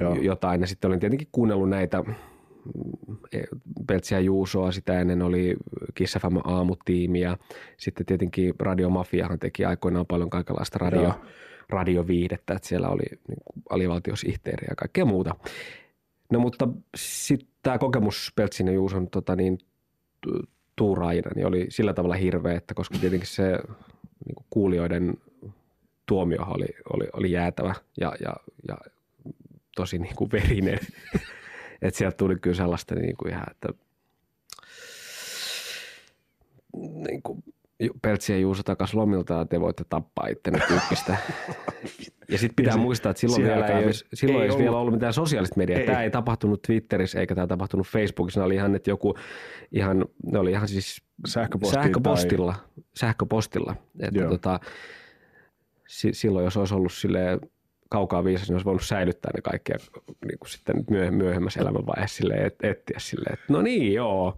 Joo. 0.00 0.14
jotain. 0.14 0.60
Ja 0.60 0.66
sitten 0.66 0.88
olin 0.88 1.00
tietenkin 1.00 1.28
kuunnellut 1.32 1.68
näitä 1.68 2.02
mm, 2.02 2.14
Peltsiä 3.86 4.20
Juusoa, 4.20 4.72
sitä 4.72 5.00
ennen 5.00 5.22
oli 5.22 5.56
Kiss 5.94 6.18
FM 6.18 6.36
aamutiimi 6.44 7.20
ja 7.20 7.38
sitten 7.76 8.06
tietenkin 8.06 8.54
Radio 8.58 8.90
Mafiahan 8.90 9.38
teki 9.38 9.64
aikoinaan 9.64 10.06
paljon 10.06 10.30
kaikenlaista 10.30 10.78
radio, 10.78 11.02
Joo. 11.02 11.20
radioviihdettä, 11.68 12.54
että 12.54 12.68
siellä 12.68 12.88
oli 12.88 13.04
niin 13.28 13.42
alivaltiosihteeri 13.70 14.66
ja 14.70 14.74
kaikkea 14.76 15.04
muuta. 15.04 15.34
No 16.32 16.40
mutta 16.40 16.68
sitten 16.96 17.48
tämä 17.62 17.78
kokemus 17.78 18.32
Peltsin 18.36 18.66
ja 18.66 18.72
Juuson 18.72 19.10
tota 19.10 19.36
niin, 19.36 19.58
tu- 20.20 20.42
tuuraajina 20.76 21.30
niin 21.34 21.46
oli 21.46 21.66
sillä 21.68 21.92
tavalla 21.92 22.14
hirveä, 22.14 22.56
että 22.56 22.74
koska 22.74 22.98
tietenkin 22.98 23.28
se 23.28 23.58
niin 24.26 24.46
kuulijoiden 24.50 25.14
tuomio 26.10 26.42
oli, 26.42 26.66
oli, 26.92 27.08
oli 27.12 27.30
jäätävä 27.32 27.74
ja, 28.00 28.12
ja, 28.20 28.32
ja 28.68 28.76
tosi 29.76 29.98
niin 29.98 30.16
kuin 30.16 30.30
verinen. 30.32 30.78
että 31.82 31.98
sieltä 31.98 32.16
tuli 32.16 32.36
kyllä 32.36 32.56
sellaista 32.56 32.94
niin 32.94 33.16
kuin 33.16 33.32
ihan, 33.32 33.46
että 33.50 33.68
niin 37.08 37.22
kuin 37.22 37.44
Peltsi 38.02 38.32
ja 38.32 38.38
Juuso 38.38 38.62
takas 38.62 38.94
lomilta 38.94 39.34
ja 39.34 39.44
te 39.44 39.60
voitte 39.60 39.84
tappaa 39.88 40.26
ittenne 40.26 40.60
tyyppistä. 40.68 41.16
Ja 42.28 42.38
sitten 42.38 42.56
pitää 42.56 42.70
Ja 42.70 42.74
se- 42.74 42.78
muistaa, 42.80 43.10
että 43.10 43.20
silloin 43.20 43.42
vielä 43.42 43.56
ei, 43.56 43.62
aikaan 43.62 43.84
olisi, 43.84 44.06
silloin 44.14 44.38
ei 44.42 44.44
ei, 44.44 44.50
ollut- 44.50 44.62
vielä 44.64 44.76
ollut 44.76 44.94
mitään 44.94 45.12
sosiaalista 45.12 45.56
mediaa. 45.56 45.80
Ei. 45.80 45.86
Tämä 45.86 46.02
ei 46.02 46.10
tapahtunut 46.10 46.62
Twitterissä 46.62 47.20
eikä 47.20 47.34
tämä 47.34 47.46
tapahtunut 47.46 47.86
Facebookissa. 47.86 48.40
Ne 48.40 48.46
oli 48.46 48.54
ihan, 48.54 48.74
että 48.74 48.90
joku 48.90 49.14
ihan, 49.72 50.04
ne 50.32 50.38
oli 50.38 50.50
ihan 50.50 50.68
siis 50.68 51.02
Sähköpostiin 51.26 51.82
sähköpostilla. 51.82 52.54
sähköpostilla. 52.94 53.76
Että 54.00 54.20
Joo. 54.20 54.30
tota, 54.30 54.60
silloin 56.12 56.44
jos 56.44 56.56
olisi 56.56 56.74
ollut 56.74 56.92
silleen 56.92 57.40
kaukaa 57.88 58.24
viisas, 58.24 58.48
niin 58.48 58.54
olisi 58.54 58.64
voinut 58.64 58.82
säilyttää 58.84 59.30
ne 59.34 59.40
kaikki 59.42 59.72
ja 59.72 59.78
niin 60.26 60.38
kuin 60.38 60.50
sitten 60.50 60.76
myöh- 60.76 61.10
myöhemmässä 61.10 61.60
elämänvaiheessa 61.60 62.16
silleen, 62.16 62.46
et, 62.46 62.54
etsiä 62.62 62.96
silleen, 62.98 63.32
että 63.34 63.52
no 63.52 63.62
niin 63.62 63.92
joo, 63.94 64.36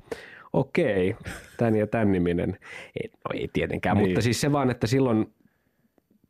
okei, 0.52 1.16
tän 1.56 1.76
ja 1.76 1.86
tän 1.86 2.12
niminen. 2.12 2.58
Ei, 3.02 3.10
no 3.10 3.30
ei 3.34 3.50
tietenkään, 3.52 3.96
Niin. 3.96 4.08
mutta 4.08 4.20
siis 4.20 4.40
se 4.40 4.52
vaan, 4.52 4.70
että 4.70 4.86
silloin 4.86 5.32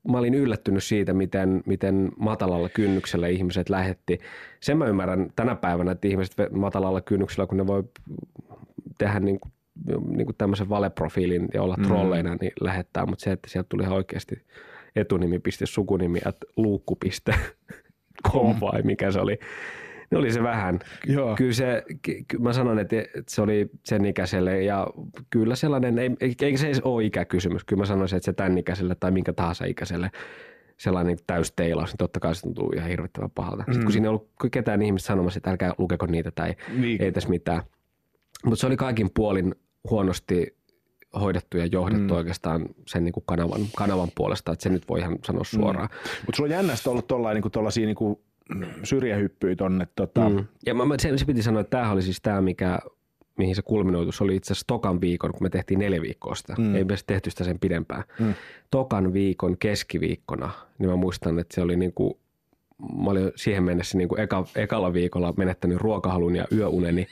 mä 0.09 0.19
olin 0.19 0.35
yllättynyt 0.35 0.85
siitä, 0.85 1.13
miten, 1.13 1.63
miten 1.67 2.13
matalalla 2.19 2.69
kynnyksellä 2.69 3.29
ihmiset 3.29 3.71
lähetti. 3.71 4.19
Sen 4.61 4.79
mä 4.79 4.87
ymmärrän 4.87 5.33
tänä 5.37 5.55
päivänä, 5.55 5.93
että 5.93 6.09
ihmiset 6.09 6.35
matalalla 6.51 7.01
kynnyksellä, 7.01 7.47
kun 7.47 7.57
ne 7.59 7.67
voi 7.67 7.85
tehdä 8.99 9.21
niin 9.21 9.41
kuin, 9.41 9.53
niin 10.17 10.27
kuin 10.27 10.37
tämmöisen 10.39 10.69
valeprofiilin 10.69 11.49
ja 11.55 11.63
olla 11.63 11.77
trolleina, 11.87 12.37
niin 12.41 12.53
lähettää. 12.61 13.07
Mutta 13.07 13.23
se, 13.25 13.33
että 13.33 13.51
sieltä 13.51 13.69
tuli 13.69 13.83
ihan 13.83 13.97
oikeasti 13.97 14.43
etunimi, 14.97 15.39
piste, 15.39 15.67
sukunimi, 15.67 16.19
että 16.19 16.47
luukku.com 16.57 18.57
vai 18.61 18.83
mikä 18.83 19.11
se 19.13 19.21
oli. 19.21 19.39
Ne 20.11 20.19
oli 20.19 20.33
se 20.33 20.43
vähän. 20.43 20.79
Joo. 21.07 21.35
Kyllä 21.37 21.53
se, 21.53 21.83
mä 22.39 22.53
sanon, 22.53 22.79
että 22.79 22.97
se 23.29 23.43
oli 23.43 23.71
sen 23.85 24.05
ikäiselle 24.05 24.63
ja 24.63 24.87
kyllä 25.31 25.55
sellainen, 25.57 25.99
ei, 25.99 26.11
ei- 26.21 26.35
eikä 26.43 26.59
se 26.59 26.67
edes 26.67 26.81
ole 26.81 27.05
ikäkysymys. 27.05 27.65
Kyllä 27.65 27.81
mä 27.83 27.87
sanoisin, 27.87 28.17
että 28.17 28.25
se 28.25 28.33
tämän 28.33 28.59
ikäiselle 28.59 28.95
tai 29.01 29.11
minkä 29.11 29.33
tahansa 29.33 29.65
ikäiselle 29.65 30.11
sellainen 30.77 31.17
täysteilaus, 31.27 31.91
niin 31.91 31.99
totta 31.99 32.21
kai 32.21 32.35
se 32.35 32.43
tuntuu 32.43 32.73
ihan 32.77 32.89
hirvittävän 32.91 33.31
pahalta. 33.31 33.63
Sitten 33.65 33.83
kun 33.83 33.93
siinä 33.93 34.05
ei 34.05 34.09
ollut 34.09 34.31
ketään 34.53 34.83
ihmistä 34.83 35.07
sanomassa, 35.07 35.39
että 35.39 35.51
älkää 35.51 35.73
lukeko 35.79 36.07
niitä 36.07 36.31
tai 36.31 36.55
Niin. 36.79 37.03
ei 37.03 37.13
tässä 37.13 37.29
mitään. 37.29 37.63
Mutta 38.45 38.61
se 38.61 38.67
oli 38.67 38.77
kaikin 38.77 39.11
puolin 39.15 39.55
huonosti 39.91 40.57
hoidettu 41.21 41.57
ja 41.59 41.67
johdettu 41.67 42.15
mm. 42.15 42.19
oikeastaan 42.19 42.67
sen 42.87 43.05
niin 43.05 43.13
kuin 43.13 43.25
kanavan, 43.27 43.61
kanavan 43.77 44.09
puolesta, 44.15 44.53
että 44.53 44.63
se 44.63 44.69
nyt 44.69 44.89
voi 44.89 45.01
ihan 45.01 45.19
sanoa 45.27 45.45
suoraan. 45.45 45.89
Mm. 45.93 46.11
Mutta 46.27 46.37
sulla 46.37 46.47
on 46.49 46.55
jännästä 46.55 46.91
ollut 46.91 47.07
tuollaisia 47.53 47.87
niin 47.87 47.97
niin 48.55 48.75
syrjähyppyjä 48.83 49.57
tonne. 49.57 49.89
Tota... 49.97 50.29
Mm. 50.29 50.45
Ja 50.67 50.75
mä, 50.75 50.85
se, 50.99 51.19
se, 51.19 51.25
piti 51.25 51.43
sanoa, 51.43 51.61
että 51.61 51.79
tämä 51.79 51.93
oli 51.93 52.03
siis 52.03 52.21
tämä, 52.23 52.41
mikä, 52.41 52.79
mihin 53.39 53.57
se 53.57 53.63
kulminoitus 53.63 54.21
oli 54.21 54.37
itse 54.37 54.53
asiassa 54.53 54.67
tokan 54.67 55.01
viikon, 55.01 55.33
kun 55.33 55.43
me 55.43 55.51
tehtiin 55.51 55.81
neljä 55.81 56.03
viikkoa 56.03 56.35
sitä. 56.35 56.55
Mm. 56.59 56.75
Ei 56.75 56.85
me 56.85 56.95
tehty 57.07 57.31
sitä 57.31 57.45
sen 57.45 57.59
pidempään. 57.59 58.05
Mm. 58.19 58.35
Tokan 58.71 59.13
viikon 59.13 59.59
keskiviikkona, 59.59 60.51
niin 60.79 60.91
mä 60.91 60.97
muistan, 60.97 61.39
että 61.39 61.55
se 61.55 61.61
oli 61.61 61.77
niin 61.77 61.93
kuin, 61.93 62.15
mä 63.05 63.11
olin 63.11 63.33
siihen 63.37 63.63
mennessä 63.63 63.99
niin 63.99 64.09
kuin 64.09 64.21
eka, 64.21 64.47
ekalla 64.57 64.93
viikolla 64.93 65.35
menettänyt 65.37 65.79
ruokahalun 65.79 66.37
ja 66.37 66.45
yöuneni 66.53 67.07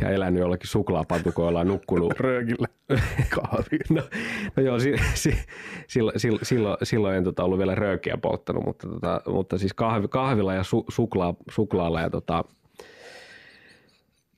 ja 0.00 0.10
elänyt 0.10 0.40
jollakin 0.40 0.70
suklaapatukoilla 0.70 1.58
ja 1.58 1.64
nukkunut. 1.64 2.12
Röökillä 2.20 2.68
kahvia. 3.30 3.78
no, 3.90 4.02
no 4.56 4.62
joo, 4.62 4.80
si, 4.80 4.94
si, 5.14 5.34
silloin, 5.86 6.20
silloin, 6.42 6.76
silloin 6.82 7.16
en 7.16 7.24
tota, 7.24 7.44
ollut 7.44 7.58
vielä 7.58 7.74
röökiä 7.74 8.16
polttanut, 8.22 8.64
mutta, 8.64 8.88
tota, 8.88 9.20
mutta 9.26 9.58
siis 9.58 9.74
kahvi, 9.74 10.08
kahvilla 10.08 10.54
ja 10.54 10.62
su, 10.62 10.84
suklaa, 10.88 11.34
suklaalla 11.50 12.00
ja 12.00 12.10
tota, 12.10 12.44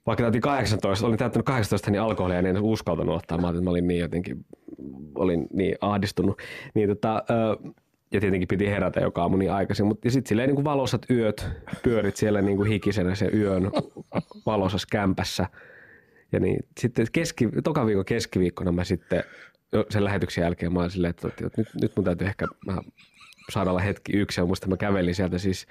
vaikka 0.06 0.22
täytin 0.22 0.40
18, 0.40 1.06
olin 1.06 1.18
täyttänyt 1.18 1.46
18, 1.46 1.90
niin 1.90 2.00
alkoholia 2.00 2.38
en 2.38 2.46
edes 2.46 2.62
uskaltanut 2.64 3.16
ottaa. 3.16 3.38
Mä, 3.38 3.48
että 3.48 3.60
mä 3.60 3.70
olin 3.70 3.88
niin 3.88 4.00
jotenkin, 4.00 4.44
olin 5.14 5.46
niin 5.52 5.74
ahdistunut. 5.80 6.38
Niin 6.74 6.88
tota, 6.88 7.24
ja 8.12 8.20
tietenkin 8.20 8.48
piti 8.48 8.66
herätä 8.66 9.00
joka 9.00 9.22
aamu 9.22 9.36
niin 9.36 9.52
aikaisin, 9.52 9.86
mutta 9.86 10.10
sitten 10.10 10.28
silleen 10.28 10.48
niin 10.48 10.54
kuin 10.54 10.64
valosat 10.64 11.10
yöt, 11.10 11.48
pyörit 11.82 12.16
siellä 12.16 12.42
niin 12.42 12.56
kuin 12.56 12.68
hikisenä 12.68 13.14
sen 13.14 13.30
yön 13.34 13.70
valosas 14.46 14.86
kämpässä. 14.86 15.46
Ja 16.32 16.40
niin 16.40 16.58
sitten 16.80 17.06
keski, 17.12 17.48
toka 17.64 17.86
viikon 17.86 18.04
keskiviikkona 18.04 18.72
mä 18.72 18.84
sitten 18.84 19.24
sen 19.90 20.04
lähetyksen 20.04 20.42
jälkeen 20.42 20.72
mä 20.72 20.80
olin 20.80 20.90
silleen, 20.90 21.10
että, 21.10 21.28
että 21.28 21.50
nyt, 21.56 21.68
nyt 21.80 21.92
mun 21.96 22.04
täytyy 22.04 22.26
ehkä 22.26 22.46
saada 23.50 23.70
olla 23.70 23.80
hetki 23.80 24.12
yksi. 24.12 24.40
Ja 24.40 24.46
muista 24.46 24.68
mä 24.68 24.76
kävelin 24.76 25.14
sieltä 25.14 25.38
siis 25.38 25.66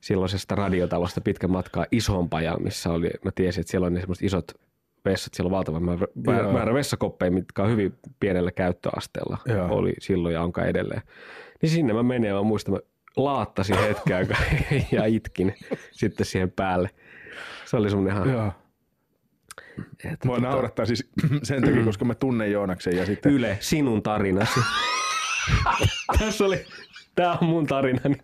silloisesta 0.00 0.54
radiotalosta 0.54 1.20
pitkän 1.20 1.50
matkaa 1.50 1.86
isoon 1.92 2.28
pajaan, 2.28 2.62
missä 2.62 2.90
oli, 2.90 3.10
mä 3.24 3.30
tiesin, 3.34 3.60
että 3.60 3.70
siellä 3.70 3.86
on 3.86 3.94
ne 3.94 4.00
semmoiset 4.00 4.24
isot 4.24 4.60
vessat, 5.04 5.34
siellä 5.34 5.48
on 5.48 5.56
valtava 5.56 5.80
määrä, 5.80 6.06
Joo. 6.42 6.52
määrä 6.52 6.74
vessakoppeja, 6.74 7.30
mitkä 7.30 7.62
on 7.62 7.70
hyvin 7.70 7.94
pienellä 8.20 8.50
käyttöasteella. 8.50 9.38
Joo. 9.46 9.68
Oli 9.70 9.92
silloin 9.98 10.34
ja 10.34 10.42
onkaan 10.42 10.68
edelleen. 10.68 11.02
Niin 11.62 11.70
sinne 11.70 11.92
mä 11.92 12.02
menin 12.02 12.28
ja 12.28 12.34
mä 12.34 12.42
muistan, 12.42 12.74
mä 12.74 12.80
laattasin 13.16 13.78
hetken 13.78 14.28
ja 14.92 15.04
itkin 15.04 15.54
sitten 15.90 16.26
siihen 16.26 16.50
päälle. 16.50 16.90
Se 17.64 17.76
oli 17.76 17.90
semmoinen 17.90 18.16
ihan... 18.16 18.30
Joo. 18.30 18.52
Että 20.04 20.28
Mua 20.28 20.36
tota... 20.36 20.48
naurattaa 20.48 20.86
siis 20.86 21.10
sen 21.42 21.62
takia, 21.62 21.84
koska 21.84 22.04
mä 22.04 22.14
tunnen 22.14 22.52
Joonaksen 22.52 22.96
ja 22.96 23.06
sitten... 23.06 23.32
Yle, 23.32 23.56
sinun 23.60 24.02
tarinasi. 24.02 24.60
Tässä 26.18 26.44
oli, 26.44 26.64
tää 27.14 27.38
on 27.42 27.48
mun 27.48 27.66
tarinani. 27.66 28.16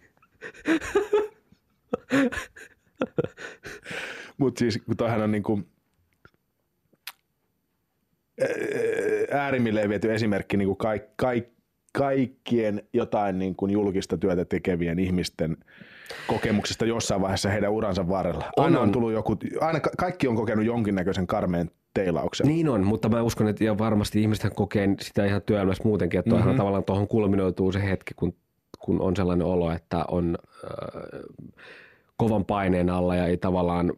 Mutta 4.38 4.58
siis 4.58 4.78
kun 4.86 4.96
toihan 4.96 5.22
on 5.22 5.30
niinku 5.30 5.62
äärimmilleen 9.30 9.88
viety 9.88 10.14
esimerkki 10.14 10.56
niin 10.56 10.68
kuin 10.68 10.76
kaik, 10.76 11.02
kaik, 11.16 11.48
kaikkien 11.92 12.82
jotain 12.92 13.38
niin 13.38 13.56
kuin 13.56 13.70
julkista 13.70 14.18
työtä 14.18 14.44
tekevien 14.44 14.98
ihmisten 14.98 15.56
kokemuksista 16.26 16.84
jossain 16.84 17.20
vaiheessa 17.20 17.48
heidän 17.48 17.72
uransa 17.72 18.08
varrella. 18.08 18.44
Aina 18.56 18.80
on, 18.80 18.92
tullut 18.92 19.12
joku, 19.12 19.36
aina 19.60 19.80
kaikki 19.80 20.28
on 20.28 20.36
kokenut 20.36 20.64
jonkinnäköisen 20.64 21.26
karmeen 21.26 21.70
teilauksen. 21.94 22.46
Niin 22.46 22.68
on, 22.68 22.84
mutta 22.84 23.08
mä 23.08 23.22
uskon, 23.22 23.48
että 23.48 23.64
ja 23.64 23.78
varmasti 23.78 24.20
ihmiset 24.20 24.54
kokee 24.54 24.88
sitä 25.00 25.24
ihan 25.24 25.42
työelämässä 25.42 25.84
muutenkin, 25.84 26.20
että 26.20 26.34
mm-hmm. 26.34 26.56
tavallaan 26.56 26.84
tuohon 26.84 27.08
kulminoituu 27.08 27.72
se 27.72 27.82
hetki, 27.82 28.14
kun, 28.14 28.34
kun 28.78 29.00
on 29.00 29.16
sellainen 29.16 29.46
olo, 29.46 29.72
että 29.72 30.04
on 30.08 30.38
äh, 30.64 31.20
kovan 32.16 32.44
paineen 32.44 32.90
alla 32.90 33.16
ja 33.16 33.26
ei 33.26 33.36
tavallaan 33.36 33.92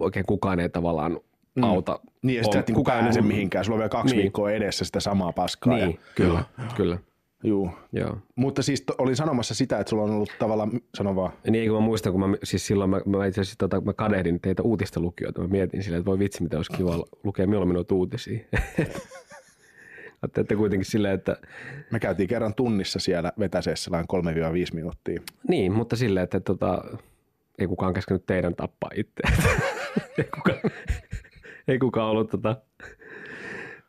oikein 0.00 0.26
kukaan 0.26 0.60
ei 0.60 0.68
tavallaan 0.68 1.20
mm. 1.54 1.62
auta. 1.62 2.00
Niin, 2.22 2.36
ja 2.36 2.42
sitten 2.44 2.74
kukaan 2.74 2.98
ei 2.98 3.04
pääse 3.04 3.22
mihinkään. 3.22 3.64
Sulla 3.64 3.76
on 3.76 3.78
vielä 3.78 3.88
kaksi 3.88 4.14
niin. 4.14 4.22
viikkoa 4.22 4.50
edessä 4.50 4.84
sitä 4.84 5.00
samaa 5.00 5.32
paskaa. 5.32 5.76
Niin, 5.76 5.90
ja, 5.90 5.98
kyllä, 6.14 6.44
kyllä. 6.76 6.98
Juu. 7.44 7.70
Joo. 7.92 8.18
Mutta 8.36 8.62
siis 8.62 8.80
to, 8.82 8.94
olin 8.98 9.16
sanomassa 9.16 9.54
sitä, 9.54 9.78
että 9.78 9.90
sulla 9.90 10.02
on 10.02 10.10
ollut 10.10 10.32
tavallaan, 10.38 10.70
sano 10.94 11.16
vaan. 11.16 11.32
Niin, 11.50 11.70
kun 11.70 11.78
mä 11.78 11.86
muistan, 11.86 12.12
kun 12.12 12.30
mä, 12.30 12.36
siis 12.44 12.66
silloin 12.66 12.90
mä, 12.90 13.00
mä 13.06 13.26
itse 13.26 13.40
asiassa 13.40 13.58
tota, 13.58 13.80
mä 13.80 13.92
kadehdin 13.92 14.40
teitä 14.40 14.62
uutista 14.62 15.00
lukijoita. 15.00 15.40
Mä 15.40 15.48
mietin 15.48 15.82
silleen, 15.82 15.98
että 15.98 16.10
voi 16.10 16.18
vitsi, 16.18 16.42
mitä 16.42 16.56
olisi 16.56 16.72
kiva 16.72 17.04
lukea 17.24 17.46
milloin 17.46 17.68
minut 17.68 17.92
uutisia. 17.92 18.38
Teette 20.32 20.56
kuitenkin 20.56 20.90
silleen, 20.90 21.14
että... 21.14 21.36
Me 21.90 22.00
käytiin 22.00 22.28
kerran 22.28 22.54
tunnissa 22.54 22.98
siellä 22.98 23.32
vetäseessä 23.38 23.90
vain 23.90 24.06
3-5 24.12 24.74
minuuttia. 24.74 25.20
Niin, 25.48 25.72
mutta 25.72 25.96
silleen, 25.96 26.24
että 26.24 26.40
tota, 26.40 26.84
ei 27.58 27.66
kukaan 27.66 27.94
käskenyt 27.94 28.26
teidän 28.26 28.54
tappaa 28.54 28.90
itse. 28.94 29.22
ei, 30.18 30.24
kukaan, 30.24 30.58
ei 31.68 31.78
kukaan 31.78 32.10
ollut 32.10 32.30
tota, 32.30 32.56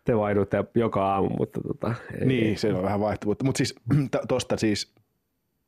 te 0.06 0.18
vaihdutte 0.18 0.64
joka 0.76 1.14
aamu, 1.14 1.30
mutta 1.30 1.62
tota, 1.62 1.94
ei, 2.20 2.26
Niin, 2.26 2.58
se 2.58 2.74
on 2.74 2.84
vähän 2.84 3.00
vaihtuvuutta. 3.00 3.46
Mutta 3.46 3.58
siis 3.58 3.76
tuosta 4.28 4.58
siis, 4.58 4.94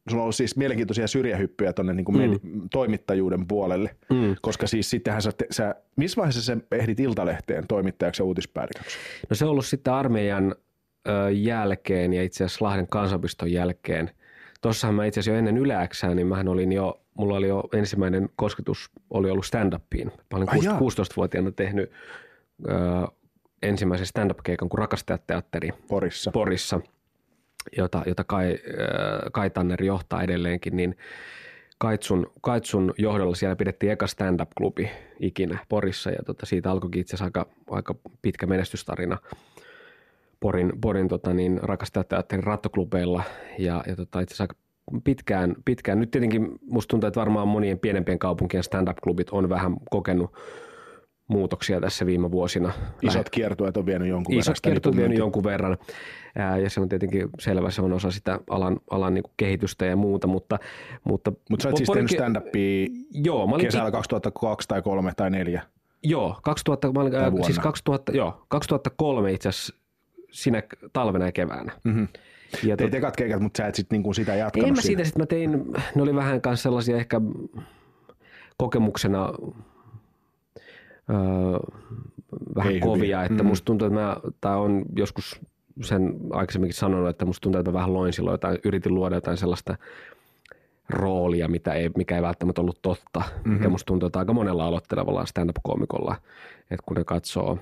sulla 0.10 0.22
on 0.22 0.24
ollut 0.24 0.36
siis 0.36 0.58
mielenkiintoisia 0.58 1.08
syrjähyppyjä 1.08 1.74
tuonne 1.74 1.94
niin 1.94 2.06
kuin 2.06 2.40
mm. 2.44 2.62
toimittajuuden 2.72 3.48
puolelle, 3.48 3.96
mm. 4.10 4.36
koska 4.42 4.68
siis 4.68 4.90
sittenhän 4.90 5.22
sä, 5.22 5.32
te, 5.32 5.48
sä, 5.52 5.76
missä 5.96 6.18
vaiheessa 6.18 6.42
sä 6.42 6.58
ehdit 6.72 7.00
Iltalehteen 7.00 7.68
toimittajaksi 7.68 8.22
ja 8.22 8.26
uutispäälliköksi? 8.26 8.98
No 9.30 9.36
se 9.36 9.46
on 9.46 9.52
ollut 9.52 9.66
sitten 9.66 9.94
armeijan 9.94 10.56
ö, 11.08 11.32
jälkeen 11.32 12.14
ja 12.14 12.24
itse 12.24 12.44
asiassa 12.44 12.66
Lahden 12.66 12.88
kansapiston 12.88 13.52
jälkeen. 13.52 14.12
Tuossahan 14.62 14.96
mä 14.96 15.06
itse 15.06 15.20
asiassa 15.20 15.36
jo 15.36 15.40
ennen 15.40 15.58
yläksää, 15.58 16.16
niin 16.16 16.28
mähän 16.28 16.48
olin 16.48 16.72
jo, 16.72 17.02
mulla 17.18 17.36
oli 17.36 17.48
jo 17.48 17.64
ensimmäinen 17.74 18.30
kosketus, 18.36 18.92
oli 19.10 19.30
ollut 19.30 19.46
stand-upiin. 19.46 20.06
Mä 20.06 20.38
olin 20.38 20.48
16-vuotiaana 20.50 21.52
tehnyt 21.52 21.92
ö, 22.70 22.72
ensimmäisen 23.62 24.08
stand-up-keikan 24.08 24.70
kuin 24.70 24.80
Rakastajateatteri 24.80 25.70
Porissa, 25.88 26.32
Porissa 26.32 26.82
jota, 27.78 28.04
jota 28.06 28.24
Kai, 28.24 28.52
äh, 28.52 29.32
Kai 29.32 29.50
Tanner 29.50 29.84
johtaa 29.84 30.24
edelleenkin, 30.24 30.76
niin 30.76 30.98
Kaitsun, 31.78 32.32
Kaitsun 32.42 32.94
johdolla 32.98 33.36
siellä 33.36 33.56
pidettiin 33.56 33.92
eka 33.92 34.08
stand-up-klubi 34.08 34.90
ikinä 35.20 35.60
Porissa 35.70 36.10
ja 36.10 36.24
tota, 36.26 36.46
siitä 36.46 36.72
alkoikin 36.72 37.02
itse 37.02 37.16
asiassa 37.16 37.26
aika, 37.26 37.46
aika 37.70 37.96
pitkä 38.22 38.46
menestystarina 38.46 39.18
Porin, 40.40 40.74
Porin 40.82 41.08
tota, 41.08 41.34
niin, 41.34 41.60
rakastajateatterin 41.64 42.44
rattoklubeilla 42.44 43.24
ja, 43.60 43.84
ja 43.88 43.96
tota, 43.96 44.20
itse 44.20 44.34
asiassa 44.34 44.44
aika 44.44 44.56
pitkään, 45.04 45.56
pitkään. 45.66 46.00
Nyt 46.00 46.12
tietenkin 46.12 46.60
musta 46.68 46.92
tuntuu, 46.92 47.08
että 47.08 47.20
varmaan 47.20 47.48
monien 47.48 47.80
pienempien 47.80 48.20
kaupunkien 48.20 48.64
stand-up-klubit 48.64 49.30
on 49.30 49.50
vähän 49.50 49.76
kokenut 49.90 50.34
muutoksia 51.28 51.82
tässä 51.82 52.06
viime 52.06 52.32
vuosina. 52.32 52.74
Isot 53.02 53.30
kiertueet 53.30 53.78
on 53.78 53.86
vienyt 53.86 54.08
jonkun 54.08 54.36
Isot 54.36 54.48
verran. 54.48 54.54
Isot 54.54 54.62
kiertueet 54.62 54.96
on 54.96 54.98
vienyt 54.98 55.18
jonkun 55.18 55.44
verran 55.44 55.78
ja 56.64 56.70
se 56.70 56.82
on 56.82 56.90
tietenkin 56.90 57.30
selvä, 57.40 57.72
se 57.72 57.82
on 57.82 57.94
osa 57.94 58.12
sitä 58.12 58.40
alan, 58.50 58.80
alan 58.90 59.14
niin 59.14 59.24
kuin 59.24 59.34
kehitystä 59.38 59.86
ja 59.86 59.96
muuta, 59.96 60.28
mutta... 60.28 60.60
Mutta, 61.04 61.32
mutta 61.50 61.64
sä 61.64 61.70
olet 61.70 61.78
siis 61.78 61.90
tehnyt 61.90 62.12
stand-upia 62.12 62.88
joo, 63.12 63.48
mä 63.48 63.56
olin 63.56 63.66
kesällä 63.66 63.92
2002 63.92 64.68
tai 64.68 64.82
3 64.82 65.12
tai 65.18 65.30
4? 65.30 65.62
Joo, 66.04 66.40
2000, 66.44 66.92
mä 66.92 67.00
olin, 67.00 67.16
äh, 67.16 67.34
siis 67.46 67.60
2000, 67.60 68.12
joo, 68.12 68.46
2003 68.48 69.32
itse 69.32 69.50
asiassa 69.50 69.76
sinä 70.32 70.64
talvena 70.94 71.26
ja 71.26 71.32
keväänä. 71.32 71.72
Mm-hmm. 71.84 72.08
Ja 72.64 72.78
Teit 72.78 72.92
tot... 72.92 72.98
ekat 72.98 73.16
keikat, 73.16 73.42
mutta 73.42 73.58
sä 73.58 73.68
et 73.68 73.76
sit 73.76 73.92
niinku 73.92 74.14
sitä 74.14 74.36
jatkanut 74.36 74.68
En 74.68 74.76
mä 74.76 74.82
siitä, 74.82 75.04
sit 75.04 75.18
mä 75.18 75.26
tein, 75.26 75.66
ne 75.96 76.02
oli 76.02 76.16
vähän 76.16 76.42
kanssa 76.42 76.64
sellaisia 76.64 76.98
ehkä 76.98 77.22
kokemuksena 78.58 79.34
öö, 81.10 81.60
vähän 82.56 82.74
Ei 82.74 82.80
kovia, 82.80 82.96
hyviä. 83.02 83.24
että 83.24 83.44
mm. 83.44 83.48
musta 83.48 83.66
tuntuu, 83.66 83.88
että 83.88 84.00
mä, 84.00 84.18
tai 84.42 84.58
on 84.58 84.86
joskus 84.96 85.42
sen 85.82 86.14
aikaisemminkin 86.32 86.78
sanonut, 86.78 87.10
että 87.10 87.26
musta 87.26 87.42
tuntuu, 87.42 87.60
että 87.60 87.72
mä 87.72 87.78
vähän 87.78 87.94
loin 87.94 88.14
silloin 88.14 88.34
jotain, 88.34 88.58
yritin 88.66 88.96
luoda 88.96 89.16
jotain 89.16 89.38
sellaista 89.38 89.78
roolia, 90.90 91.48
mitä 91.48 91.74
ei, 91.74 91.90
mikä 91.98 92.16
ei 92.16 92.22
välttämättä 92.22 92.62
ollut 92.62 92.82
totta. 92.82 93.20
Mm-hmm. 93.20 93.54
Mikä 93.54 93.70
musta 93.70 93.86
tuntuu, 93.86 94.08
että 94.08 94.20
aika 94.20 94.34
monella 94.34 94.66
aloittelevalla 94.66 95.26
stand-up-koomikolla, 95.26 96.16
että 96.62 96.84
kun 96.86 96.98
ne 96.98 97.04
katsoo, 97.04 97.60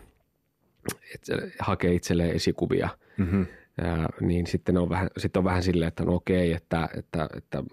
että 1.15 1.33
hakee 1.59 1.93
itselleen 1.93 2.35
esikuvia, 2.35 2.89
mm-hmm. 3.17 3.45
Ja, 3.77 4.09
niin 4.21 4.47
sitten 4.47 4.77
on 4.77 4.89
vähän, 4.89 5.09
sitten 5.17 5.39
on 5.39 5.43
vähän 5.43 5.63
silleen, 5.63 5.87
että 5.87 6.05
no 6.05 6.15
okei, 6.15 6.53
että, 6.53 6.89
että, 6.97 7.29
että 7.37 7.63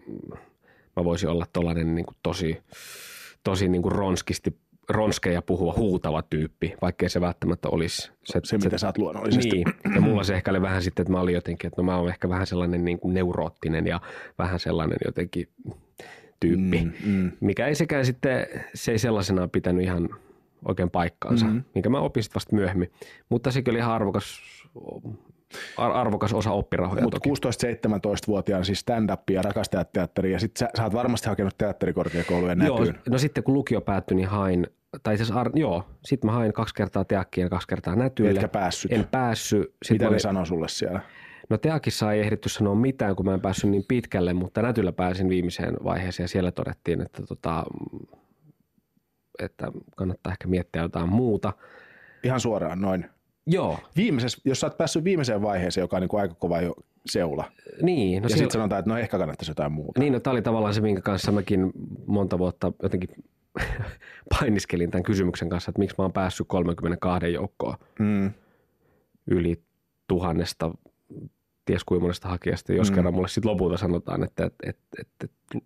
mä 0.97 1.05
voisin 1.05 1.29
olla 1.29 1.47
tollainen 1.53 1.95
niin 1.95 2.07
kuin 2.07 2.17
tosi, 2.23 2.59
tosi 3.45 3.69
niin 3.69 3.83
kuin 3.83 3.93
ronskisti 3.93 4.57
ronskeja 4.89 5.43
puhuva 5.43 5.75
huutava 5.77 6.23
tyyppi, 6.23 6.75
vaikkei 6.83 7.09
se 7.09 7.21
välttämättä 7.21 7.69
olisi. 7.69 8.11
Se, 8.25 8.41
se 8.45 8.59
mitä 8.59 8.79
sä 8.79 8.87
oot 8.87 8.99
luonnollisesti. 8.99 9.51
Niin, 9.51 9.67
ja 9.95 10.01
mulla 10.01 10.25
se 10.25 10.35
ehkä 10.35 10.51
oli 10.51 10.63
vähän 10.63 10.83
sitten, 10.83 11.03
että 11.03 11.13
mä 11.13 11.21
olin 11.21 11.35
jotenkin, 11.35 11.69
että 11.69 11.83
no 11.83 11.87
mä 11.87 11.97
oon 11.97 12.09
ehkä 12.09 12.29
vähän 12.29 12.47
sellainen 12.47 12.85
niin 12.85 13.01
kuin 13.01 13.15
neuroottinen 13.15 13.87
ja 13.87 14.01
vähän 14.39 14.61
sellainen 14.61 14.99
jotenkin 15.05 15.49
tyyppi, 16.41 16.85
mm, 16.85 16.93
mm. 17.13 17.33
mikä 17.41 17.67
ei 17.67 17.75
sekään 17.75 18.07
sitten, 18.07 18.47
se 18.75 18.93
ei 18.93 18.99
sellaisenaan 18.99 19.51
pitänyt 19.51 19.85
ihan 19.85 20.09
oikein 20.69 20.91
paikkaansa, 20.91 21.47
Mhm. 21.47 21.55
mm-hmm. 21.55 21.71
minkä 21.75 21.89
mä 21.89 22.01
opin 22.01 22.23
sitten 22.23 22.35
vasta 22.35 22.57
myöhemmin. 22.57 22.91
Mutta 23.29 23.51
sekin 23.51 23.73
oli 23.73 23.79
ihan 23.79 23.93
arvokas, 23.93 24.41
ar- 25.77 25.93
arvokas 25.93 26.33
osa 26.35 26.51
oppirahoja 26.51 27.03
Mutta 27.03 27.19
toki. 27.21 27.31
16-17-vuotiaana 27.31 28.65
siis 28.65 28.81
stand-up 28.81 29.31
ja 29.31 29.43
rakastajat 29.43 29.93
teatteria, 29.93 30.33
ja 30.33 30.39
sit 30.41 30.57
sä, 30.57 30.69
sä 30.77 30.83
oot 30.85 30.93
varmasti 30.95 31.29
hakenut 31.29 31.59
teatterikorkeakoulujen 31.59 32.63
Joo, 32.67 32.79
näkyyn. 32.79 33.01
no 33.11 33.19
sitten 33.19 33.45
kun 33.45 33.55
lukio 33.55 33.81
päättyi, 33.81 34.15
niin 34.17 34.29
hain, 34.29 34.67
tai 35.03 35.15
asiassa, 35.15 35.35
ar- 35.35 35.51
joo, 35.55 35.85
sitten 36.05 36.31
mä 36.31 36.35
hain 36.35 36.53
kaksi 36.53 36.75
kertaa 36.75 37.05
teakkiin 37.05 37.43
ja 37.45 37.49
kaksi 37.49 37.69
kertaa 37.69 37.97
nätyille. 37.97 38.31
Etkä 38.41 38.49
päässyt. 38.49 38.93
En 38.93 39.09
päässyt. 39.11 39.75
Sit 39.85 39.95
Mitä 39.95 40.05
ne 40.05 40.09
olin- 40.09 40.21
sanoo 40.21 40.45
sulle 40.45 40.69
siellä? 40.69 41.01
No 41.51 41.59
Teakissa 41.59 42.13
ei 42.13 42.21
ehditty 42.21 42.49
sanoa 42.49 42.75
mitään, 42.75 43.17
kun 43.17 43.27
mä 43.27 43.35
en 43.35 43.41
päässyt 43.41 43.71
niin 43.71 43.85
pitkälle, 43.89 44.33
mutta 44.33 44.63
Nätyllä 44.63 44.93
pääsin 44.93 45.29
viimeiseen 45.29 45.75
vaiheeseen 45.85 46.25
ja 46.25 46.29
siellä 46.29 46.53
todettiin, 46.53 47.01
että, 47.01 47.23
tota, 47.27 47.65
että 49.39 49.73
kannattaa 49.97 50.33
ehkä 50.33 50.49
miettiä 50.49 50.83
jotain 50.83 51.09
muuta. 51.09 51.53
Ihan 52.23 52.41
suoraan 52.41 52.81
noin. 52.81 53.07
Joo, 53.47 53.79
Viimeises, 53.97 54.41
jos 54.45 54.61
sä 54.61 54.67
oot 54.67 54.77
päässyt 54.79 55.05
viimeiseen 55.05 55.43
vaiheeseen, 55.43 55.83
joka 55.83 55.97
on 55.97 56.01
niin 56.01 56.09
kuin 56.09 56.21
aika 56.21 56.35
kova 56.35 56.61
jo 56.61 56.75
seula, 57.07 57.53
niin. 57.83 58.23
No 58.23 58.27
ja 58.29 58.37
sitten 58.37 58.51
sanotaan, 58.51 58.79
että 58.79 58.91
no 58.91 58.99
ehkä 58.99 59.19
kannattaisi 59.19 59.51
jotain 59.51 59.73
muuta. 59.73 60.01
niin, 60.01 60.13
no 60.13 60.21
tämä 60.21 60.33
oli 60.33 60.43
tavallaan 60.43 60.75
se, 60.75 60.81
minkä 60.81 61.03
kanssa 61.03 61.33
mäkin 61.33 61.73
monta 62.07 62.39
vuotta 62.39 62.73
jotenkin 62.83 63.09
painiskelin 64.41 64.91
tämän 64.91 65.03
kysymyksen 65.03 65.49
kanssa, 65.49 65.71
että 65.71 65.79
miksi 65.79 65.95
mä 65.99 66.05
oon 66.05 66.13
päässyt 66.13 66.47
32 66.49 67.33
joukkoon 67.33 67.75
Mm. 67.99 68.31
yli 69.27 69.63
tuhannesta 70.09 70.71
ties 71.65 71.85
kuinka 71.85 72.03
monesta 72.03 72.29
hakijasta, 72.29 72.73
jos 72.73 72.91
Mm. 72.91 72.95
kerran 72.95 73.15
mulle 73.15 73.29
sitten 73.29 73.51
lopulta 73.51 73.77
sanotaan, 73.77 74.23
että, 74.25 74.45
että, 74.47 74.67
että, 74.69 74.87
että, 75.01 75.27
että 75.57 75.59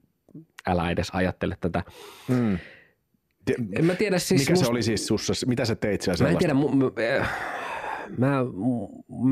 älä 0.66 0.90
edes 0.90 1.10
ajattele 1.12 1.56
tätä. 1.60 1.82
Mm. 2.28 2.58
En 3.72 3.84
mä 3.84 3.94
tiedä 3.94 4.18
siis... 4.18 4.40
Mikä 4.48 4.56
se 4.56 4.70
oli 4.70 4.82
siis 4.82 5.06
sussa? 5.06 5.32
Mitä 5.46 5.64
sä 5.64 5.74
teit 5.74 6.00
siellä 6.02 6.22
Mä 6.24 6.28
en 6.28 6.38
sellaista? 6.40 6.70
tiedä, 6.96 7.16
eh, 7.16 7.26
mä, 8.18 8.30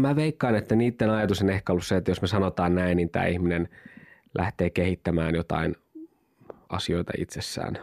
mä 0.01 0.17
veikkaan, 0.17 0.55
että 0.55 0.75
niiden 0.77 1.11
ajatus 1.11 1.43
on 1.43 1.51
ehkä 1.51 1.73
ollut 1.73 1.87
se, 1.87 1.97
että 1.97 2.11
jos 2.11 2.23
me 2.23 2.29
sanotaan 2.29 2.75
näin, 2.75 2.97
niin 2.97 3.11
tämä 3.11 3.27
ihminen 3.27 3.69
lähtee 4.39 4.71
kehittämään 4.71 5.35
jotain 5.35 5.77
asioita 6.69 7.13
itsessään. 7.19 7.79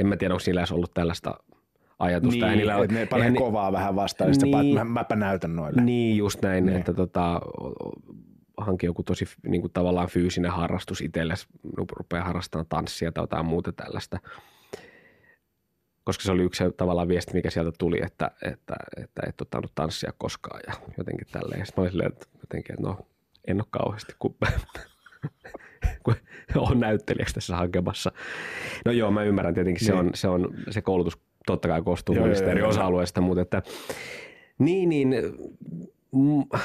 En 0.00 0.06
mä 0.06 0.16
tiedä, 0.16 0.34
onko 0.34 0.42
niillä 0.46 0.60
edes 0.60 0.72
ollut 0.72 0.94
tällaista 0.94 1.34
ajatusta. 1.98 2.46
Niin, 2.46 2.58
niillä 2.58 2.76
että 2.82 2.94
ne 2.94 3.06
panee 3.06 3.30
ni- 3.30 3.38
kovaa 3.38 3.72
vähän 3.72 3.96
vastaan, 3.96 4.30
niin, 4.30 4.58
Niin. 4.60 4.74
mä, 4.74 4.84
mäpä 4.84 5.16
näytän 5.16 5.56
noille. 5.56 5.82
Niin, 5.82 6.16
just 6.16 6.42
näin, 6.42 6.66
Niin. 6.66 6.78
että 6.78 6.92
tota, 6.94 7.40
hanki 8.56 8.86
joku 8.86 9.02
tosi 9.02 9.24
niin 9.46 9.60
kuin 9.60 9.72
tavallaan 9.72 10.08
fyysinen 10.08 10.50
harrastus 10.50 11.00
itselle, 11.00 11.34
rupeaa 11.92 12.24
harrastamaan 12.24 12.66
tanssia 12.68 13.12
tai 13.12 13.22
jotain 13.22 13.46
muuta 13.46 13.72
tällaista. 13.72 14.18
Koska 16.10 16.24
se 16.24 16.32
oli 16.32 16.42
yksi 16.42 16.64
se 16.64 16.70
tavallaan 16.70 17.08
viesti, 17.08 17.34
mikä 17.34 17.50
sieltä 17.50 17.72
tuli, 17.78 18.00
että, 18.02 18.30
että, 18.42 18.74
että 18.96 19.22
et 19.28 19.40
ottanut 19.40 19.72
tanssia 19.74 20.12
koskaan 20.18 20.60
ja 20.66 20.72
jotenkin 20.98 21.26
tälleen. 21.32 21.66
Sitten 21.66 21.82
mä 21.82 21.82
olin 21.82 21.90
silleen, 21.92 22.12
että 22.12 22.26
jotenkin, 22.40 22.74
että 22.74 22.86
no 22.86 22.98
en 23.46 23.56
ole 23.56 23.66
kauheasti, 23.70 24.12
kun, 24.18 24.34
kun 26.04 26.14
on 26.56 26.80
näyttelijäksi 26.80 27.34
tässä 27.34 27.56
hakemassa. 27.56 28.12
No 28.84 28.92
joo, 28.92 29.10
mä 29.10 29.22
ymmärrän 29.22 29.54
tietenkin, 29.54 29.86
se, 29.86 29.92
Niin. 29.92 30.00
on, 30.00 30.10
se, 30.14 30.28
on, 30.28 30.54
se 30.70 30.82
koulutus 30.82 31.18
totta 31.46 31.68
kai 31.68 31.82
koostuu 31.82 32.14
Joo, 32.14 32.24
monista 32.24 32.44
joo, 32.44 32.50
eri 32.52 32.60
joo. 32.60 32.68
osa-alueista, 32.68 33.20
mutta 33.20 33.42
että 33.42 33.62
niin, 34.58 34.88
niin 34.88 35.14
mm, 36.12 36.58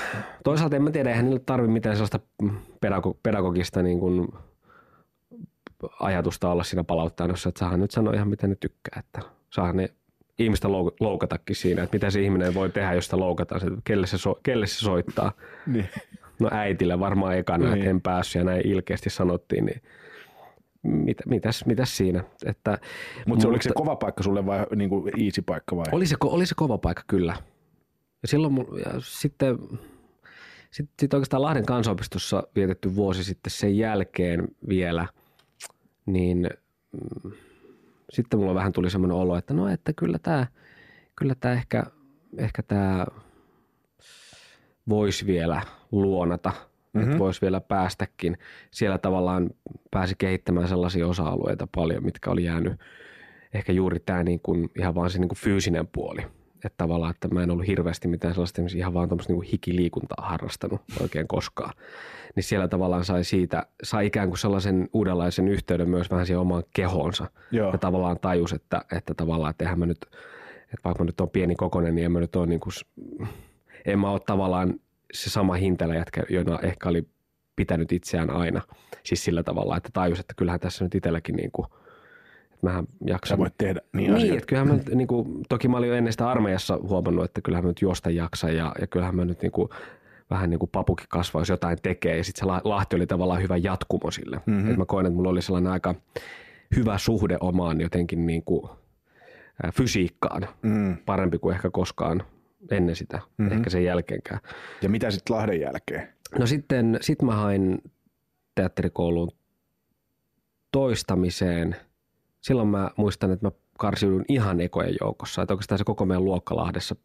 toisaalta 0.44 0.76
en 0.76 0.84
mä 0.84 0.92
tiedä, 0.92 1.10
eihän 1.10 1.26
niille 1.26 1.42
tarvi 1.46 1.68
mitään 1.68 1.96
sellaista 1.96 2.20
pedago- 2.86 3.20
pedagogista 3.24 3.82
niin 3.82 4.00
kuin 4.00 4.28
ajatusta 6.00 6.50
olla 6.50 6.64
siinä 6.64 6.84
palauttajanossa, 6.84 7.50
että 7.50 7.60
saahan 7.60 7.80
nyt 7.80 7.92
sanoa 7.92 8.14
ihan 8.14 8.28
mitä 8.30 8.48
ne 8.48 8.56
tykkää, 8.56 9.00
että 9.00 9.35
saahan 9.56 9.78
ne 9.78 9.90
ihmistä 10.40 10.68
lou- 10.68 10.96
loukatakin 11.00 11.56
siinä, 11.56 11.84
että 11.84 11.96
mitä 11.96 12.10
se 12.10 12.22
ihminen 12.22 12.54
voi 12.54 12.70
tehdä, 12.70 12.94
jos 12.94 13.06
sitä 13.06 13.20
loukataan, 13.20 13.62
se, 13.62 13.68
että 13.68 13.80
kelle, 13.84 14.08
se 14.08 14.18
so- 14.18 14.40
kelle 14.44 14.68
se 14.68 14.80
soittaa. 14.80 15.32
Niin. 15.68 15.90
No 16.40 16.50
äitille 16.52 17.00
varmaan 17.00 17.38
ekana, 17.38 17.66
Niin. 17.66 17.78
että 17.78 17.90
en 17.90 18.02
päässyt 18.02 18.40
ja 18.40 18.44
näin 18.44 18.68
ilkeästi 18.68 19.10
sanottiin, 19.10 19.66
niin 19.66 19.82
mit, 20.84 21.18
mitäs, 21.26 21.66
mitäs 21.66 21.98
siinä? 21.98 22.24
Että, 22.46 22.78
Mutta 23.26 23.42
se 23.42 23.48
oliko 23.48 23.62
se 23.62 23.70
kova 23.76 23.96
paikka 23.96 24.24
sulle 24.24 24.46
vai 24.46 24.66
niin 24.76 24.90
kuin 24.90 25.24
easy 25.26 25.42
paikka 25.42 25.76
vai? 25.76 25.86
Oli 25.92 26.06
se, 26.06 26.16
oli 26.24 26.46
se 26.46 26.56
kova 26.58 26.78
paikka 26.78 27.04
kyllä. 27.08 27.36
Ja 28.22 28.28
silloin 28.28 28.56
ja 28.56 28.92
sitten, 29.00 29.58
sitten, 30.72 30.94
sitten 31.00 31.18
oikeastaan 31.18 31.42
Lahden 31.42 31.66
kansanopistossa 31.66 32.44
vietetty 32.56 32.96
vuosi 32.96 33.24
sitten 33.24 33.52
sen 33.52 33.78
jälkeen 33.78 34.48
vielä, 34.70 35.08
niin 36.06 36.50
mm, 36.92 37.32
sitten 38.16 38.40
mulla 38.40 38.56
vähän 38.56 38.72
tuli 38.72 38.90
semmoinen 38.90 39.18
olo, 39.18 39.38
että 39.38 39.54
no 39.54 39.68
että 39.68 39.94
kyllä 39.94 40.20
tämä, 40.20 40.48
kyllä 41.16 41.36
tämä 41.36 41.54
ehkä, 41.54 41.84
ehkä 42.38 42.64
tämä 42.64 43.06
voisi 44.90 45.26
vielä 45.26 45.62
luonata, 45.92 46.50
mm-hmm. 46.50 47.04
että 47.04 47.20
voisi 47.20 47.42
vielä 47.42 47.62
päästäkin. 47.62 48.38
Siellä 48.72 48.98
tavallaan 48.98 49.50
pääsi 49.92 50.16
kehittämään 50.18 50.68
sellaisia 50.68 51.08
osa-alueita 51.08 51.68
paljon, 51.76 52.04
mitkä 52.04 52.32
oli 52.32 52.44
jäänyt 52.44 52.80
ehkä 53.54 53.72
juuri 53.74 54.00
tämä 54.00 54.24
niin 54.24 54.40
kuin, 54.44 54.72
ihan 54.80 54.96
vaan 54.96 55.10
se 55.10 55.20
niin 55.20 55.30
kuin 55.30 55.40
fyysinen 55.40 55.88
puoli. 55.88 56.22
Että 56.56 56.78
tavallaan, 56.78 57.12
että 57.12 57.28
mä 57.28 57.44
en 57.44 57.52
ollut 57.52 57.68
hirveästi 57.68 58.08
mitään 58.08 58.34
sellaista 58.34 58.62
ihan 58.76 58.94
vaan 58.94 59.10
tämmöistä 59.10 59.34
niin 59.34 59.44
hikiliikuntaa 59.44 60.28
harrastanut 60.28 60.82
oikein 61.02 61.28
koskaan. 61.28 61.74
Niin 62.36 62.44
siellä 62.44 62.68
tavallaan 62.68 63.06
sai 63.06 63.24
siitä, 63.24 63.66
sai 63.84 64.06
ikään 64.06 64.30
kuin 64.30 64.38
sellaisen 64.38 64.90
uudenlaisen 64.94 65.48
yhteyden 65.48 65.90
myös 65.90 66.12
vähän 66.12 66.26
siihen 66.26 66.40
omaan 66.40 66.64
kehoonsa. 66.76 67.30
Joo. 67.52 67.72
Ja 67.72 67.78
tavallaan 67.78 68.20
tajus, 68.20 68.54
että, 68.54 68.86
että 68.92 69.14
tavallaan, 69.14 69.52
että 69.52 69.64
eihän 69.64 69.80
mä 69.80 69.86
nyt, 69.86 70.06
että 70.64 70.84
vaikka 70.84 71.04
mä 71.04 71.06
nyt 71.06 71.22
on 71.22 71.30
pieni 71.30 71.56
kokonen, 71.56 71.96
niin 71.96 72.06
en 72.06 72.12
mä 72.12 72.20
nyt 72.20 72.36
ole 72.36 72.48
niin 72.48 72.60
kuin, 72.60 72.74
en 73.86 74.00
mä 74.00 74.10
ole 74.10 74.20
tavallaan 74.26 74.80
se 75.14 75.30
sama 75.30 75.54
hintelä 75.54 75.96
jätkä, 75.96 76.24
jona 76.30 76.60
ehkä 76.60 76.90
oli 76.90 77.08
pitänyt 77.56 77.92
itseään 77.92 78.30
aina. 78.30 78.62
Siis 79.04 79.24
sillä 79.24 79.44
tavalla, 79.44 79.78
että 79.78 79.90
tajus, 79.94 80.20
että 80.20 80.34
kyllähän 80.38 80.60
tässä 80.60 80.84
nyt 80.84 80.96
itselläkin 80.96 81.36
niin 81.36 81.52
kuin, 81.52 81.68
että 82.68 82.70
mähän 82.74 82.88
jaksan. 83.08 83.36
Sä 83.36 83.40
voit 83.40 83.54
tehdä 83.58 83.82
niin, 83.94 84.14
Niin, 84.14 84.34
että 84.34 84.46
kyllähän 84.46 84.68
mä 84.68 84.74
nyt, 84.74 84.88
niin 84.96 85.08
kuin, 85.08 85.44
toki 85.50 85.68
mä 85.68 85.78
olin 85.78 85.90
jo 85.90 85.96
ennen 85.96 86.14
sitä 86.14 86.30
armeijassa 86.30 86.80
huomannut, 86.82 87.26
että 87.26 87.42
kyllähän 87.42 87.64
mä 87.66 87.70
nyt 87.70 87.82
juosta 87.82 88.10
jaksa 88.10 88.50
ja, 88.50 88.72
ja 88.82 88.88
kyllähän 88.88 89.16
mä 89.16 89.26
nyt 89.26 89.42
niin 89.42 89.52
kuin, 89.52 89.70
vähän 90.30 90.50
niin 90.50 90.60
kuin 90.60 90.70
papukin 90.70 91.06
kasvaa, 91.10 91.42
jos 91.42 91.50
jotain 91.50 91.78
tekee. 91.84 92.18
Ja 92.18 92.24
sitten 92.24 92.40
se 92.40 92.46
La- 92.46 92.62
Lahti 92.64 92.96
oli 92.96 93.08
tavallaan 93.08 93.42
hyvä 93.42 93.58
jatkumo 93.58 94.12
sille. 94.12 94.36
Mhm. 94.46 94.56
Mm-hmm. 94.56 94.72
Et 94.72 94.78
mä 94.78 94.86
koen, 94.86 95.06
että 95.06 95.16
mulla 95.16 95.30
oli 95.30 95.42
sellainen 95.42 95.72
aika 95.72 95.96
hyvä 96.76 96.98
suhde 96.98 97.38
omaan 97.40 97.82
jotenkin 97.82 98.26
niin 98.26 98.44
kuin, 98.44 98.70
fysiikkaan. 99.74 100.48
Mm. 100.62 100.98
Parempi 101.06 101.40
kuin 101.40 101.56
ehkä 101.56 101.70
koskaan 101.70 102.24
ennen 102.72 102.96
sitä, 102.96 103.18
Mhm. 103.18 103.26
mm-hmm. 103.38 103.58
ehkä 103.58 103.70
sen 103.70 103.84
jälkeenkään. 103.84 104.40
Ja 104.82 104.90
mitä 104.90 105.12
sitten 105.12 105.36
Lahden 105.36 105.60
jälkeen? 105.62 106.08
No 106.40 106.46
sitten 106.48 106.98
sit 107.02 107.22
mä 107.22 107.36
hain 107.36 107.78
teatterikouluun 108.56 109.32
toistamiseen. 110.72 111.76
Silloin 112.46 112.68
mä 112.68 112.92
muistan, 112.98 113.32
että 113.32 113.48
mä 113.48 113.52
karsiudun 113.78 114.26
ihan 114.28 114.62
ekojen 114.62 114.96
joukossa. 115.02 115.42
Että 115.42 115.54
oikeastaan 115.54 115.78
se 115.78 115.84
koko 115.84 116.06
meidän 116.06 116.26
luokka 116.26 116.56
Lahdessa, 116.56 116.96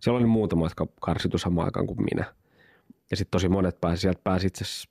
siellä 0.00 0.18
oli 0.18 0.26
muutama, 0.26 0.66
jotka 0.66 0.86
karsitu 1.00 1.38
samaan 1.38 1.64
aikaan 1.64 1.86
kuin 1.86 2.02
minä. 2.02 2.34
Ja 3.10 3.16
sitten 3.16 3.30
tosi 3.30 3.48
monet 3.48 3.80
pääsi, 3.80 4.00
sieltä 4.00 4.20
pääsi 4.24 4.46
itse 4.46 4.64
asiassa, 4.64 4.88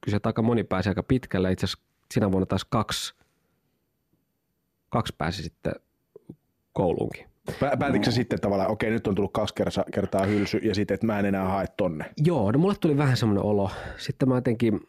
kyllä 0.00 0.20
aika 0.24 0.42
moni 0.42 0.64
pääsi 0.64 0.88
aika 0.88 1.02
pitkälle. 1.02 1.52
Itse 1.52 1.66
asiassa 1.66 1.84
sinä 2.14 2.32
vuonna 2.32 2.46
taas 2.46 2.64
kaksi, 2.64 3.14
kaksi 4.88 5.14
pääsi 5.18 5.42
sitten 5.42 5.72
kouluunkin. 6.72 7.26
Pä- 7.50 7.76
Päätitkö 7.78 8.04
sä 8.04 8.12
sitten 8.12 8.40
tavallaan, 8.40 8.70
okei 8.70 8.90
nyt 8.90 9.06
on 9.06 9.14
tullut 9.14 9.32
kaksi 9.32 9.54
kertaa, 9.54 9.84
kertaa 9.92 10.26
hylsy 10.26 10.58
ja 10.58 10.74
sitten, 10.74 10.94
että 10.94 11.06
mä 11.06 11.18
en 11.18 11.26
enää 11.26 11.48
hae 11.48 11.66
tonne. 11.76 12.04
Joo, 12.24 12.52
no 12.52 12.58
mulle 12.58 12.74
tuli 12.80 12.96
vähän 12.96 13.16
semmoinen 13.16 13.44
olo. 13.44 13.70
Sitten 13.96 14.28
mä 14.28 14.34
jotenkin, 14.34 14.80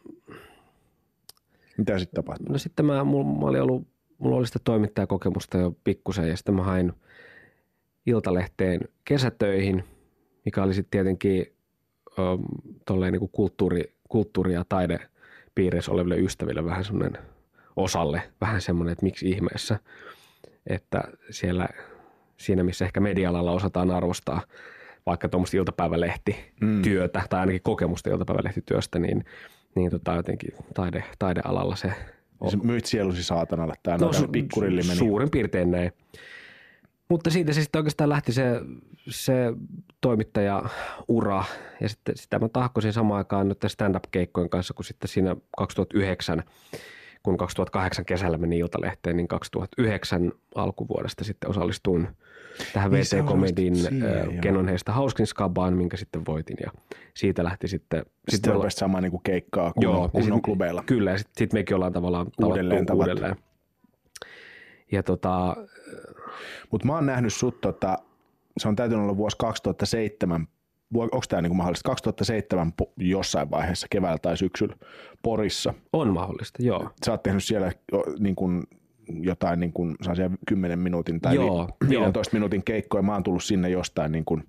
Mitä 1.78 1.98
sitten 1.98 2.24
tapahtuu? 2.24 2.52
No 2.52 2.58
sitten 2.58 2.86
mä, 2.86 3.04
mulla, 3.04 3.40
mä 3.40 3.46
oli 3.46 3.60
ollut, 3.60 3.86
mulla 4.18 4.36
oli 4.36 4.46
sitä 4.46 4.58
toimittajakokemusta 4.64 5.58
jo 5.58 5.76
pikkusen 5.84 6.28
ja 6.28 6.36
sitten 6.36 6.54
mä 6.54 6.62
hain 6.62 6.92
Iltalehteen 8.06 8.80
kesätöihin, 9.04 9.84
mikä 10.44 10.62
oli 10.62 10.74
sitten 10.74 10.90
tietenkin 10.90 11.46
ö, 12.18 12.22
tolleen 12.86 13.12
niin 13.12 13.20
kuin 13.20 13.30
kulttuuri, 13.32 13.94
kulttuuri- 14.08 14.52
ja 14.52 14.64
taidepiireissä 14.68 15.92
oleville 15.92 16.16
ystäville 16.16 16.64
vähän 16.64 16.84
semmoinen 16.84 17.18
osalle, 17.76 18.22
vähän 18.40 18.60
semmoinen, 18.60 18.92
että 18.92 19.04
miksi 19.04 19.30
ihmeessä, 19.30 19.78
että 20.66 21.02
siellä 21.30 21.68
siinä 22.36 22.62
missä 22.62 22.84
ehkä 22.84 23.00
media-alalla 23.00 23.52
osataan 23.52 23.90
arvostaa 23.90 24.42
vaikka 25.06 25.28
tuommoista 25.28 25.56
iltapäivälehtityötä 25.56 27.18
mm. 27.18 27.28
tai 27.30 27.40
ainakin 27.40 27.62
kokemusta 27.62 28.10
iltapäivälehtityöstä, 28.10 28.98
niin, 28.98 29.24
niin 29.76 29.90
tota 29.90 30.14
jotenkin 30.14 30.50
taide, 30.74 31.04
taidealalla 31.18 31.76
se 31.76 31.92
Sä 32.50 32.56
myit 32.56 32.84
sielusi 32.84 33.22
saatanalle. 33.22 33.74
Tämä 33.82 33.96
no, 33.96 34.10
su- 34.10 34.28
pikkurilli 34.32 34.82
meni. 34.82 34.98
Suurin 34.98 35.30
piirtein 35.30 35.70
näin. 35.70 35.92
Mutta 37.08 37.30
siitä 37.30 37.52
se 37.52 37.62
sitten 37.62 37.78
oikeastaan 37.78 38.10
lähti 38.10 38.32
se, 38.32 38.60
se 39.08 39.52
toimittaja-ura 40.00 41.44
ja 41.80 41.88
sitten 41.88 42.16
sitä 42.16 42.38
mä 42.38 42.48
tahkosin 42.48 42.92
samaan 42.92 43.18
aikaan 43.18 43.48
nyt 43.48 43.58
stand-up-keikkojen 43.66 44.50
kanssa, 44.50 44.74
kun 44.74 44.84
sitten 44.84 45.08
siinä 45.08 45.36
2009, 45.56 46.42
kun 47.22 47.36
2008 47.36 48.04
kesällä 48.04 48.38
meni 48.38 48.58
Iltalehteen, 48.58 49.16
niin 49.16 49.28
2009 49.28 50.32
alkuvuodesta 50.54 51.24
sitten 51.24 51.50
osallistuin 51.50 52.08
tähän 52.72 52.90
Niin 52.90 53.04
siihen, 53.04 54.00
joo. 54.32 54.40
Kenon 54.42 54.68
heistä 54.68 54.92
hauskin 54.92 55.26
skabaan, 55.26 55.74
minkä 55.76 55.96
sitten 55.96 56.26
voitin 56.26 56.56
ja 56.64 56.70
siitä 57.14 57.44
lähti 57.44 57.68
sitten... 57.68 58.04
Sitten 58.28 58.52
olla- 58.52 58.62
rupesi 58.62 58.76
saamaan 58.76 59.02
niinku 59.02 59.18
keikkaa 59.24 59.72
Joo, 59.76 59.92
kunnon, 59.92 60.02
ja 60.04 60.08
kunnon 60.08 60.38
sit- 60.38 60.44
klubeilla. 60.44 60.82
Kyllä, 60.86 61.10
ja 61.10 61.18
sitten 61.18 61.34
sit 61.38 61.52
mekin 61.52 61.76
ollaan 61.76 61.92
tavallaan 61.92 62.26
Uudelleen 62.44 62.86
tavattu 62.86 63.10
uudelleen. 63.10 63.36
Ja 64.92 65.02
tota, 65.02 65.56
Mutta 66.70 66.86
mä 66.86 66.94
oon 66.94 67.06
nähnyt 67.06 67.34
sut, 67.34 67.60
tota, 67.60 67.98
se 68.58 68.68
on 68.68 68.76
täytynyt 68.76 69.02
olla 69.04 69.16
vuosi 69.16 69.36
2007, 69.38 70.48
onko 70.94 71.20
tämä 71.28 71.42
niinku 71.42 71.54
mahdollista, 71.54 71.86
2007 71.88 72.72
po- 72.82 72.92
jossain 72.96 73.50
vaiheessa 73.50 73.86
keväällä 73.90 74.18
tai 74.18 74.36
syksyllä 74.36 74.76
Porissa. 75.22 75.74
on 75.92 76.08
mahdollista, 76.12 76.62
joo. 76.62 76.90
Sä 77.06 77.10
oot 77.12 77.22
tehnyt 77.22 77.44
siellä 77.44 77.72
niin 78.18 78.36
kuin, 78.36 78.62
jotain 79.08 79.60
niin 79.60 79.72
kuin, 79.72 79.96
10 80.46 80.78
minuutin 80.78 81.20
tai 81.20 81.34
Joo, 81.34 81.68
vi- 81.88 81.94
joo. 81.94 82.02
15 82.04 82.36
minuutin 82.36 82.64
keikkoja. 82.64 83.02
Mä 83.02 83.12
oon 83.12 83.22
tullut 83.22 83.44
sinne 83.44 83.68
jostain 83.70 84.12
niin 84.12 84.24
kuin 84.24 84.44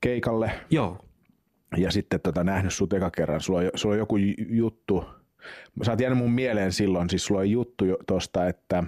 keikalle 0.00 0.50
Joo, 0.70 0.98
ja 1.76 1.90
sitten 1.90 2.20
tota, 2.20 2.44
nähnyt 2.44 2.72
sut 2.72 2.92
eka 2.92 3.10
kerran. 3.10 3.40
Sulla 3.40 3.58
on, 3.60 3.70
sulla 3.74 3.92
on 3.92 3.98
joku 3.98 4.16
ju- 4.16 4.34
juttu, 4.48 5.04
sä 5.82 5.92
oot 5.92 6.00
jäänyt 6.00 6.18
mun 6.18 6.32
mieleen 6.32 6.72
silloin, 6.72 7.10
siis 7.10 7.24
sulla 7.26 7.40
on 7.40 7.50
juttu 7.50 7.84
tosta, 8.06 8.46
että 8.46 8.84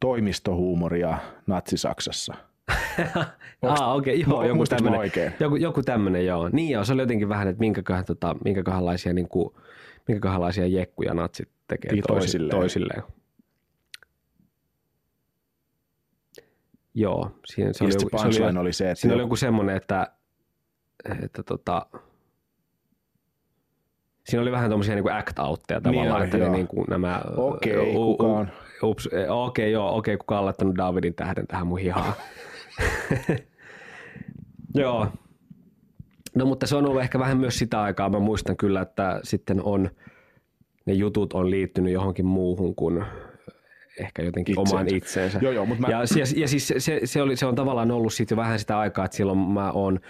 toimistohuumoria 0.00 1.18
Natsi-Saksassa. 1.46 2.34
ah, 3.62 3.96
okei, 3.96 4.22
okay, 4.22 4.32
joo, 4.32 4.44
joku 4.44 4.64
oikein? 4.98 5.32
joku, 5.40 5.56
joku 5.56 5.82
tämmöinen, 5.82 6.26
joo. 6.26 6.50
Niin 6.52 6.70
joo, 6.70 6.84
se 6.84 6.92
oli 6.92 7.02
jotenkin 7.02 7.28
vähän, 7.28 7.48
että 7.48 7.60
minkäköhän, 7.60 8.04
tota, 8.04 8.36
minkäköhänlaisia, 8.44 9.12
niin 9.12 9.28
kuin, 9.28 9.54
minkäköhänlaisia 10.08 10.66
jekkuja 10.66 11.14
natsit 11.14 11.48
tekee 11.68 11.90
toisi- 11.90 12.06
toisilleen. 12.06 12.50
toisilleen. 12.50 13.02
Joo, 16.94 17.30
siinä 17.46 17.72
se 17.72 17.84
oli, 17.84 17.92
se 17.92 18.44
oli, 18.44 18.58
oli 18.58 18.72
se, 18.72 18.90
että 18.90 19.00
siinä 19.00 19.14
oli 19.14 19.22
joku- 19.22 19.36
semmoinen, 19.36 19.76
että, 19.76 20.12
että 21.22 21.42
tota, 21.42 21.86
siinä 24.24 24.42
oli 24.42 24.52
vähän 24.52 24.70
tuommoisia 24.70 24.94
niin 24.94 25.04
act-outteja 25.04 25.80
tavallaan, 25.80 26.16
oli, 26.16 26.24
että 26.24 26.38
ne 26.38 26.44
joo. 26.44 26.52
niin 26.52 26.66
kuin 26.66 26.86
nämä... 26.90 27.20
Okei, 27.36 27.76
u- 27.76 28.10
u- 28.10 28.16
kuka 28.16 28.32
on? 28.32 28.48
Ups, 28.82 29.08
eh, 29.12 29.30
okei, 29.30 29.72
joo, 29.72 29.96
okei, 29.96 30.16
kuka 30.16 30.38
on 30.38 30.44
laittanut 30.44 30.76
Davidin 30.76 31.14
tähden 31.14 31.46
tähän 31.46 31.66
mun 31.66 31.78
hihaan. 31.78 32.12
joo. 34.74 35.06
No 36.34 36.46
mutta 36.46 36.66
se 36.66 36.76
on 36.76 36.86
ollut 36.86 37.02
ehkä 37.02 37.18
vähän 37.18 37.38
myös 37.38 37.58
sitä 37.58 37.82
aikaa. 37.82 38.08
Mä 38.08 38.18
muistan 38.18 38.56
kyllä, 38.56 38.80
että 38.80 39.20
sitten 39.22 39.62
on, 39.62 39.90
ne 40.86 40.92
jutut 40.92 41.32
on 41.32 41.50
liittynyt 41.50 41.92
johonkin 41.92 42.26
muuhun 42.26 42.74
kuin 42.74 43.04
ehkä 44.00 44.22
jotenkin 44.22 44.52
Itseensä. 44.52 44.74
omaan 44.76 44.94
itseensä. 44.94 45.38
Joo, 45.42 45.52
joo, 45.52 45.66
mut 45.66 45.78
mä- 45.78 45.88
ja, 45.88 45.98
ja, 45.98 46.24
ja 46.36 46.48
siis 46.48 46.68
se, 46.68 46.80
se, 46.80 47.00
se, 47.04 47.22
oli, 47.22 47.36
se 47.36 47.46
on 47.46 47.54
tavallaan 47.54 47.90
ollut 47.90 48.12
sitten 48.12 48.36
jo 48.36 48.42
vähän 48.42 48.58
sitä 48.58 48.78
aikaa, 48.78 49.04
että 49.04 49.16
silloin 49.16 49.38
mä 49.38 49.70
oon 49.72 50.00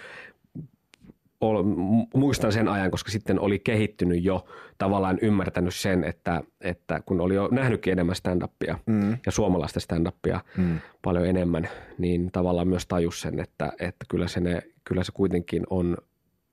ol, 1.41 1.63
mu- 1.63 2.07
muistan 2.19 2.51
sen 2.51 2.67
ajan, 2.67 2.91
koska 2.91 3.11
sitten 3.11 3.39
oli 3.39 3.59
kehittynyt 3.59 4.23
jo 4.23 4.45
tavallaan 4.77 5.17
ymmärtänyt 5.21 5.75
sen, 5.75 6.03
että, 6.03 6.43
että 6.61 7.01
kun 7.05 7.21
oli 7.21 7.35
jo 7.35 7.47
nähnytkin 7.51 7.93
enemmän 7.93 8.15
stand-upia 8.15 8.77
mm. 8.85 9.17
ja 9.25 9.31
suomalaista 9.31 9.79
stand-upia 9.79 10.39
mm. 10.57 10.79
paljon 11.01 11.25
enemmän, 11.25 11.69
niin 11.97 12.31
tavallaan 12.31 12.67
myös 12.67 12.85
tajus 12.87 13.21
sen, 13.21 13.39
että, 13.39 13.71
että 13.79 14.05
kyllä, 14.09 14.27
se 14.27 14.39
ne, 14.39 14.61
kyllä 14.83 15.03
se 15.03 15.11
kuitenkin 15.11 15.63
on 15.69 15.97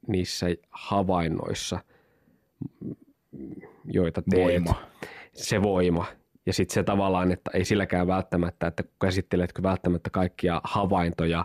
niissä 0.06 0.46
havainnoissa, 0.70 1.78
joita 3.84 4.22
teet. 4.30 4.42
Voima. 4.44 4.74
Se 5.32 5.62
voima. 5.62 6.06
Ja 6.46 6.52
sitten 6.52 6.74
se 6.74 6.82
tavallaan, 6.82 7.32
että 7.32 7.50
ei 7.54 7.64
silläkään 7.64 8.06
välttämättä, 8.06 8.66
että 8.66 8.84
käsitteletkö 9.00 9.62
välttämättä 9.62 10.10
kaikkia 10.10 10.60
havaintoja, 10.64 11.44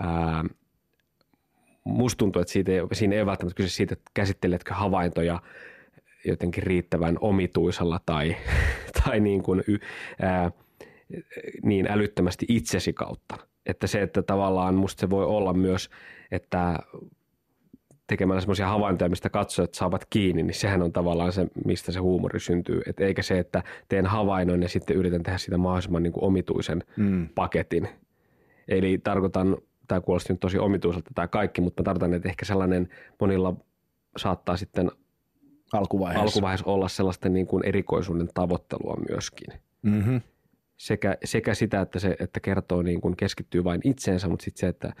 ää, 0.00 0.44
musta 1.84 2.18
tuntuu, 2.18 2.42
että 2.42 2.52
siitä 2.52 2.72
ei, 2.72 2.80
siinä 2.92 3.16
ei 3.16 3.26
välttämättä 3.26 3.56
kyse 3.56 3.68
siitä, 3.68 3.92
että 3.92 4.10
käsitteletkö 4.14 4.74
havaintoja 4.74 5.42
jotenkin 6.24 6.62
riittävän 6.62 7.16
omituisella 7.20 8.00
tai, 8.06 8.36
tai 9.04 9.20
niin, 9.20 9.42
kuin, 9.42 9.62
ää, 10.22 10.50
niin 11.62 11.90
älyttömästi 11.90 12.46
itsesi 12.48 12.92
kautta. 12.92 13.36
Että 13.66 13.86
se, 13.86 14.02
että 14.02 14.22
tavallaan 14.22 14.74
musta 14.74 15.00
se 15.00 15.10
voi 15.10 15.24
olla 15.24 15.52
myös, 15.52 15.90
että 16.30 16.78
tekemällä 18.10 18.40
semmoisia 18.40 18.68
havaintoja, 18.68 19.08
mistä 19.08 19.30
katsojat 19.30 19.74
saavat 19.74 20.06
kiinni, 20.10 20.42
niin 20.42 20.54
sehän 20.54 20.82
on 20.82 20.92
tavallaan 20.92 21.32
se, 21.32 21.46
mistä 21.64 21.92
se 21.92 21.98
huumori 21.98 22.40
syntyy. 22.40 22.82
Et 22.86 23.00
eikä 23.00 23.22
se, 23.22 23.38
että 23.38 23.62
teen 23.88 24.06
havainnon 24.06 24.62
ja 24.62 24.68
sitten 24.68 24.96
yritän 24.96 25.22
tehdä 25.22 25.38
sitä 25.38 25.58
mahdollisimman 25.58 26.02
niin 26.02 26.12
kuin 26.12 26.24
omituisen 26.24 26.84
mm. 26.96 27.28
paketin. 27.34 27.88
Eli 28.68 28.98
tarkoitan, 28.98 29.56
tämä 29.88 30.00
kuulosti 30.00 30.32
nyt 30.32 30.40
tosi 30.40 30.58
omituiselta 30.58 31.10
tämä 31.14 31.28
kaikki, 31.28 31.60
mutta 31.60 31.82
tarkoitan, 31.82 32.14
että 32.14 32.28
ehkä 32.28 32.44
sellainen 32.44 32.88
monilla 33.20 33.54
saattaa 34.16 34.56
sitten 34.56 34.90
alkuvaiheessa. 35.72 36.22
alkuvaiheessa 36.22 36.66
olla 36.66 36.88
sellaista 36.88 37.28
niin 37.28 37.46
kuin 37.46 37.66
erikoisuuden 37.66 38.28
tavoittelua 38.34 38.96
myöskin. 39.10 39.48
mm-hmm. 39.82 40.20
Sekä, 40.76 41.16
sekä 41.24 41.54
sitä, 41.54 41.80
että 41.80 41.98
se 41.98 42.16
että 42.20 42.40
kertoo 42.40 42.82
niin 42.82 43.00
kuin 43.00 43.16
keskittyy 43.16 43.64
vain 43.64 43.80
itseensä, 43.84 44.28
mutta 44.28 44.44
sitten 44.44 44.60
se, 44.60 44.68
että 44.68 44.92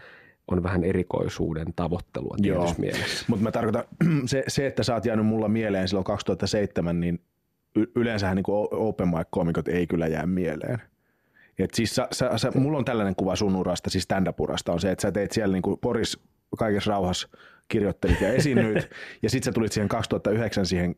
on 0.48 0.62
vähän 0.62 0.84
erikoisuuden 0.84 1.66
tavoittelua 1.76 2.34
Joo. 2.38 2.58
tietyssä 2.58 2.80
mielessä. 2.80 3.24
Mutta 3.28 3.42
mä 3.42 3.52
tarkoitan, 3.52 3.84
se, 4.26 4.44
se, 4.48 4.66
että 4.66 4.82
sä 4.82 4.94
oot 4.94 5.04
jäänyt 5.04 5.26
mulla 5.26 5.48
mieleen 5.48 5.88
silloin 5.88 6.04
2007, 6.04 7.00
niin 7.00 7.20
y- 7.76 7.92
yleensähän 7.96 8.36
niin 8.36 8.44
open 8.70 9.08
mic-komikot 9.08 9.68
ei 9.68 9.86
kyllä 9.86 10.06
jää 10.06 10.26
mieleen. 10.26 10.82
Et 11.58 11.74
siis 11.74 11.94
sä, 11.94 12.08
sä, 12.12 12.38
sä, 12.38 12.50
mulla 12.54 12.78
on 12.78 12.84
tällainen 12.84 13.16
kuva 13.16 13.36
sun 13.36 13.56
urasta, 13.56 13.90
siis 13.90 14.04
stand-up-urasta, 14.04 14.72
on 14.72 14.80
se, 14.80 14.90
että 14.90 15.02
sä 15.02 15.12
teit 15.12 15.32
siellä 15.32 15.52
niin 15.52 15.78
Poris 15.80 16.18
kaikessa 16.58 16.90
rauhassa, 16.90 17.28
kirjoittelit 17.68 18.20
ja 18.20 18.32
esiinnyit, 18.38 18.90
ja 19.22 19.30
sitten 19.30 19.44
sä 19.44 19.52
tulit 19.52 19.72
siihen 19.72 19.88
2009 19.88 20.66
siihen 20.66 20.96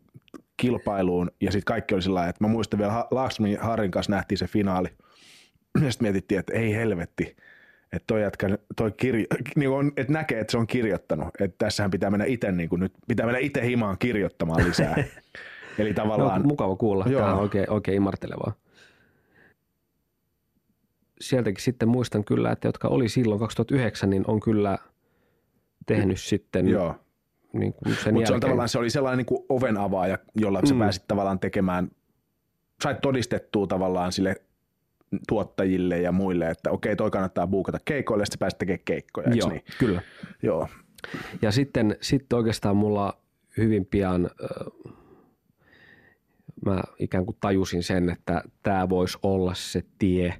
kilpailuun, 0.57 1.30
ja 1.40 1.53
sitten 1.53 1.64
kaikki 1.64 1.95
oli 1.95 2.03
sillä 2.03 2.14
lailla, 2.14 2.30
että 2.30 2.45
mä 2.45 2.49
muistan 2.49 2.78
vielä 2.78 3.07
Laaksonin 3.11 3.59
Harrin 3.61 3.90
kanssa 3.90 4.12
nähtiin 4.12 4.38
se 4.38 4.47
finaali, 4.47 4.88
ja 5.84 5.93
sitten 5.93 6.05
mietittiin, 6.05 6.38
että 6.38 6.53
ei 6.53 6.74
helvetti, 6.74 7.36
että 7.93 8.07
toi 8.07 8.22
jätkä, 8.22 8.59
toi 8.76 8.93
kirjo, 8.93 9.26
niin 9.57 9.70
on, 9.70 9.93
että 9.97 10.12
näkee, 10.12 10.40
että 10.40 10.51
se 10.51 10.59
on 10.59 10.66
kirjoittanut, 10.66 11.28
että 11.40 11.55
tässähän 11.59 11.90
pitää 11.90 12.11
mennä 12.11 12.24
itse 12.24 12.53
niin 12.53 12.68
nyt, 12.72 12.93
pitää 13.09 13.26
mennä 13.26 13.38
itse 13.38 13.66
himaan 13.66 13.99
kirjoittamaan 13.99 14.64
lisää. 14.68 14.97
Eli 15.78 15.88
No, 15.88 15.95
tavallaan, 15.95 16.47
mukava 16.47 16.76
kuulla. 16.76 17.05
Joo. 17.09 17.20
Tämä 17.20 17.34
on 17.34 17.40
oikein, 17.40 17.70
oikein 17.70 17.97
imartelevaa. 17.97 18.53
Sieltäkin 21.20 21.64
sitten 21.64 21.88
muistan 21.88 22.24
kyllä, 22.24 22.53
että 22.53 22.68
jotka 22.68 22.88
oli 22.88 23.09
silloin 23.09 23.40
2009, 23.40 24.11
niin 24.11 24.24
on 24.26 24.40
kyllä 24.40 24.78
tehnyt 25.86 26.20
sitten 26.20 26.68
joo. 26.68 26.95
niin 27.53 27.72
kuin 27.72 27.97
sen 27.97 28.14
Mutta 28.14 28.28
se, 28.28 28.34
on 28.34 28.40
tavallaan, 28.40 28.68
se 28.68 28.78
oli 28.78 28.90
sellainen 28.90 29.18
niin 29.18 29.26
kuin 29.26 29.45
oven 29.49 29.76
avaaja, 29.76 30.18
jolla 30.34 30.61
mm. 30.61 30.66
sä 30.66 30.74
pääsit 30.74 31.05
tavallaan 31.09 31.38
tekemään, 31.38 31.90
sait 32.82 33.01
todistettua 33.01 33.66
tavallaan 33.66 34.12
sille 34.12 34.36
tuottajille 35.28 36.00
ja 36.00 36.12
muille, 36.12 36.50
että 36.50 36.70
okei, 36.70 36.96
toi 36.96 37.10
kannattaa 37.10 37.46
buukata 37.46 37.78
keikoille, 37.84 38.22
ja 38.22 38.26
sitten 38.26 38.36
sä 38.36 38.40
pääsit 38.40 38.58
tekemään 38.58 38.84
keikkoja, 38.84 39.34
Joo, 39.34 39.48
niin? 39.48 39.64
kyllä. 39.78 40.02
Joo. 40.42 40.68
Ja 41.42 41.52
sitten, 41.52 41.96
sitten 42.00 42.36
oikeastaan 42.36 42.76
mulla 42.76 43.18
hyvin 43.56 43.86
pian 43.86 44.30
äh, 44.42 44.92
mä 46.66 46.82
ikään 46.98 47.24
kuin 47.26 47.36
tajusin 47.40 47.82
sen, 47.82 48.10
että 48.10 48.42
tämä 48.62 48.88
voisi 48.88 49.18
olla 49.22 49.54
se 49.54 49.82
tie 49.98 50.28
äh, 50.28 50.38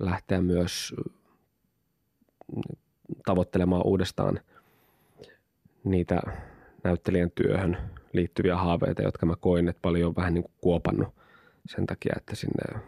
lähteä 0.00 0.40
myös 0.40 0.94
tavoittelemaan 3.26 3.86
uudestaan 3.86 4.40
niitä 5.84 6.20
näyttelijän 6.84 7.30
työhön 7.30 7.76
liittyviä 8.12 8.56
haaveita, 8.56 9.02
jotka 9.02 9.26
mä 9.26 9.36
koin, 9.40 9.68
että 9.68 9.82
paljon 9.82 10.08
on 10.08 10.16
vähän 10.16 10.34
niin 10.34 10.44
kuin 10.44 10.54
kuopannut 10.60 11.14
sen 11.66 11.86
takia, 11.86 12.14
että 12.16 12.36
sinne 12.36 12.80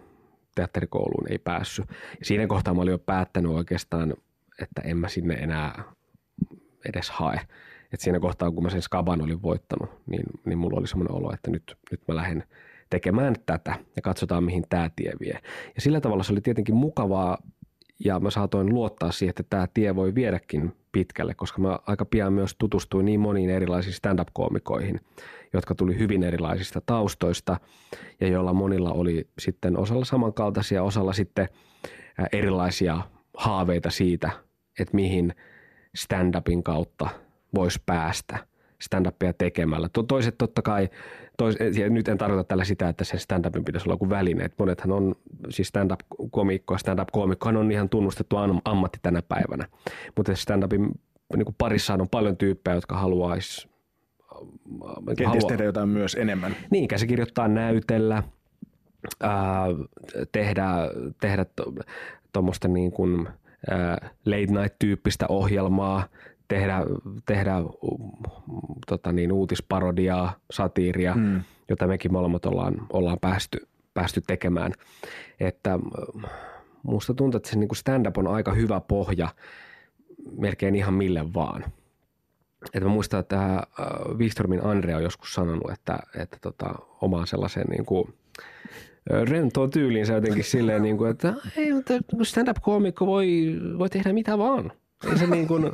teatterikouluun 0.59 1.33
ei 1.33 1.39
päässyt. 1.39 1.87
Ja 2.19 2.25
siinä 2.25 2.47
kohtaa 2.47 2.75
mä 2.75 2.83
olin 2.83 2.93
jo 2.93 2.99
päättänyt 2.99 3.53
oikeastaan, 3.53 4.15
että 4.63 4.83
en 4.85 4.97
mä 4.97 5.09
sinne 5.09 5.35
enää 5.35 5.83
edes 6.89 7.11
hae. 7.11 7.41
Et 7.93 8.01
siinä 8.01 8.21
kohtaa, 8.21 8.51
kun 8.51 8.63
mä 8.63 8.71
sen 8.71 8.83
skaban 8.83 9.23
olin 9.23 9.43
voittanut, 9.43 9.91
niin, 10.07 10.25
niin 10.45 10.59
mulla 10.59 10.79
oli 10.79 10.87
semmoinen 10.87 11.15
olo, 11.15 11.33
että 11.35 11.51
nyt, 11.51 11.77
nyt 11.91 12.01
mä 12.09 12.17
lähden 12.17 12.45
tekemään 12.91 13.35
tätä 13.47 13.75
ja 13.97 14.03
katsotaan, 14.03 14.45
mihin 14.45 14.65
tämä 14.69 14.91
tie 14.97 15.13
vie. 15.21 15.39
Ja 15.75 15.81
sillä 15.81 16.01
tavalla 16.01 16.23
se 16.23 16.33
oli 16.33 16.41
tietenkin 16.41 16.75
mukavaa 16.75 17.39
ja 18.05 18.21
mä 18.21 18.31
saatoin 18.31 18.75
luottaa 18.75 19.13
siihen, 19.13 19.31
että 19.31 19.43
tämä 19.51 19.67
tie 19.75 19.97
voi 19.97 20.15
viedäkin 20.15 20.73
pitkälle, 20.93 21.35
koska 21.35 21.61
mä 21.61 21.79
aika 21.87 22.05
pian 22.05 22.33
myös 22.33 22.55
tutustuin 22.59 23.05
niin 23.05 23.21
moniin 23.21 23.51
erilaisiin 23.51 23.95
stand-up-koomikoihin, 23.95 25.01
jotka 25.53 25.75
tuli 25.75 25.99
hyvin 25.99 26.23
erilaisista 26.23 26.81
taustoista 26.87 27.61
ja 28.21 28.29
joilla 28.29 28.53
monilla 28.53 28.93
oli 28.93 29.29
sitten 29.39 29.79
osalla 29.79 30.05
samankaltaisia, 30.05 30.83
osalla 30.83 31.13
sitten 31.13 31.49
erilaisia 32.33 33.01
haaveita 33.37 33.91
siitä, 33.91 34.31
että 34.79 34.95
mihin 34.95 35.35
stand-upin 35.97 36.63
kautta 36.63 37.09
voisi 37.55 37.83
päästä 37.87 38.39
stand-upia 38.85 39.33
tekemällä. 39.39 39.89
To- 39.93 40.03
Toiset 40.03 40.39
totta 40.39 40.63
kai, 40.63 40.89
tois, 41.37 41.57
ja 41.79 41.91
nyt 41.91 42.09
en 42.09 42.19
tarkoita 42.19 42.45
tällä 42.45 42.65
sitä, 42.65 42.89
että 42.89 43.05
sen 43.05 43.21
stand-upin 43.21 43.65
pitäisi 43.65 43.89
olla 43.89 43.95
joku 43.95 44.11
väline. 44.11 44.45
Et 44.45 44.55
monethan 44.59 44.93
on, 44.93 45.15
siis 45.51 45.69
stand-up-komikko 45.69 46.75
ja 46.75 46.79
stand-up-komikkohan 46.79 47.57
on 47.57 47.73
ihan 47.73 47.89
tunnustettu 47.89 48.37
am- 48.37 48.61
ammatti 48.65 48.99
tänä 49.03 49.23
päivänä. 49.23 49.69
Mutta 50.17 50.33
stand-upin 50.33 50.91
niin 51.37 51.55
parissaan 51.59 52.01
on 52.01 52.09
paljon 52.09 52.37
tyyppejä, 52.37 52.75
jotka 52.75 52.97
haluaisi 52.97 53.69
Kenties 55.19 55.45
tehdä 55.45 55.65
jotain 55.65 55.89
myös 55.89 56.15
enemmän. 56.15 56.57
Niin, 56.71 56.89
käsikirjoittaa 56.89 57.49
näytellä, 57.49 58.23
ää, 59.21 59.67
tehdä, 60.33 60.67
tehdä 61.21 61.47
tuommoista 62.33 62.69
niin 62.69 62.93
kuin, 62.93 63.29
ää, 63.71 64.11
late 64.27 64.47
night-tyyppistä 64.47 65.27
ohjelmaa, 65.29 66.05
tehdä, 66.49 66.79
tehdä 67.27 67.55
tota 68.87 69.13
niin, 69.13 69.33
uutisparodiaa, 69.33 70.37
satiiria, 70.51 71.15
mm. 71.15 71.43
jota 71.69 71.87
mekin 71.87 72.13
molemmat 72.13 72.47
ollaan, 72.47 72.87
ollaan 72.93 73.19
päästy, 73.21 73.67
päästy 73.95 74.23
tekemään. 74.27 74.73
Että 75.41 75.79
musta 76.83 77.15
tuntuu, 77.15 77.37
että 77.37 77.51
se 77.51 77.57
niin 77.57 77.69
kuin 77.69 77.77
stand-up 77.77 78.19
on 78.19 78.27
aika 78.27 78.53
hyvä 78.53 78.81
pohja 78.81 79.29
melkein 80.39 80.75
ihan 80.75 80.95
mille 80.95 81.35
vaan– 81.35 81.65
että 82.65 82.81
mä 82.81 82.89
muistan, 82.89 83.21
että 83.21 83.55
äh, 83.55 83.65
Wikströmin 84.19 84.65
Andre 84.65 84.97
on 84.97 85.03
joskus 85.03 85.35
sanonut, 85.35 85.71
että, 85.71 85.99
että 86.19 86.37
tota, 86.41 86.75
omaan 87.01 87.27
sellaisen 87.27 87.65
niin 87.71 87.87
kuin, 87.87 88.15
rentoon 89.25 89.71
tyyliinsä 89.71 90.13
jotenkin 90.13 90.45
silleen, 90.55 90.83
niin 90.83 90.99
kuin, 90.99 91.11
että 91.11 91.35
ei, 91.57 91.73
mutta 91.73 91.95
stand-up-koomikko 92.23 93.07
voi, 93.07 93.59
voi 93.79 93.91
tehdä 93.91 94.13
mitä 94.13 94.39
vaan. 94.39 94.73
Ei 95.11 95.19
se 95.19 95.27
niin 95.27 95.49
kuin, 95.49 95.73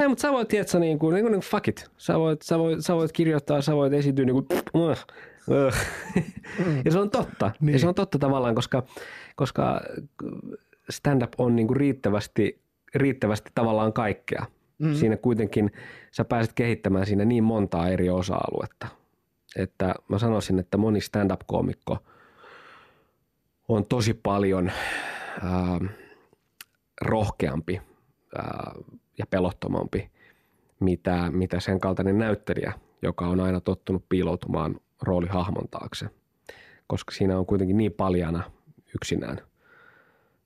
ei, 0.00 0.08
mutta 0.08 0.22
sä 0.22 0.32
voit, 0.32 0.48
tiedätkö, 0.48 0.78
niin 0.78 0.98
kuin, 0.98 1.14
niin 1.14 1.26
kuin, 1.26 1.40
fuck 1.40 1.68
it. 1.68 1.90
Sä 1.96 2.18
voit, 2.18 2.42
sä 2.42 2.58
voit, 2.58 2.84
sä 2.84 2.94
voit 2.94 3.12
kirjoittaa, 3.12 3.62
sä 3.62 3.76
voit 3.76 3.92
esiintyä 3.92 4.24
niin 4.24 4.34
kuin, 4.34 4.46
uh, 4.74 4.90
uh. 4.90 5.74
ja 6.84 6.92
se 6.92 6.98
on 6.98 7.10
totta. 7.10 7.50
Niin. 7.60 7.72
Ja 7.72 7.78
se 7.78 7.88
on 7.88 7.94
totta 7.94 8.18
tavallaan, 8.18 8.54
koska, 8.54 8.82
koska 9.36 9.80
stand-up 10.90 11.32
on 11.38 11.56
niin 11.56 11.66
kuin 11.66 11.76
riittävästi, 11.76 12.60
riittävästi 12.94 13.50
tavallaan 13.54 13.92
kaikkea. 13.92 14.46
Mm. 14.78 14.94
Siinä 14.94 15.16
kuitenkin 15.16 15.72
sä 16.10 16.24
pääset 16.24 16.52
kehittämään 16.52 17.06
siinä 17.06 17.24
niin 17.24 17.44
montaa 17.44 17.88
eri 17.88 18.10
osa-aluetta. 18.10 18.86
Että 19.56 19.94
mä 20.08 20.18
sanoisin, 20.18 20.58
että 20.58 20.76
moni 20.76 21.00
stand-up-koomikko 21.00 21.98
on 23.68 23.86
tosi 23.86 24.14
paljon 24.14 24.72
ää, 25.42 25.80
rohkeampi 27.00 27.80
ää, 28.38 28.72
ja 29.18 29.26
pelottomampi, 29.26 30.10
mitä, 30.80 31.30
mitä 31.30 31.60
sen 31.60 31.80
kaltainen 31.80 32.18
näyttelijä, 32.18 32.72
joka 33.02 33.26
on 33.26 33.40
aina 33.40 33.60
tottunut 33.60 34.04
piiloutumaan 34.08 34.80
roolihahmon 35.02 35.68
taakse. 35.70 36.06
Koska 36.86 37.12
siinä 37.14 37.38
on 37.38 37.46
kuitenkin 37.46 37.76
niin 37.76 37.92
paljana 37.92 38.50
yksinään 38.94 39.40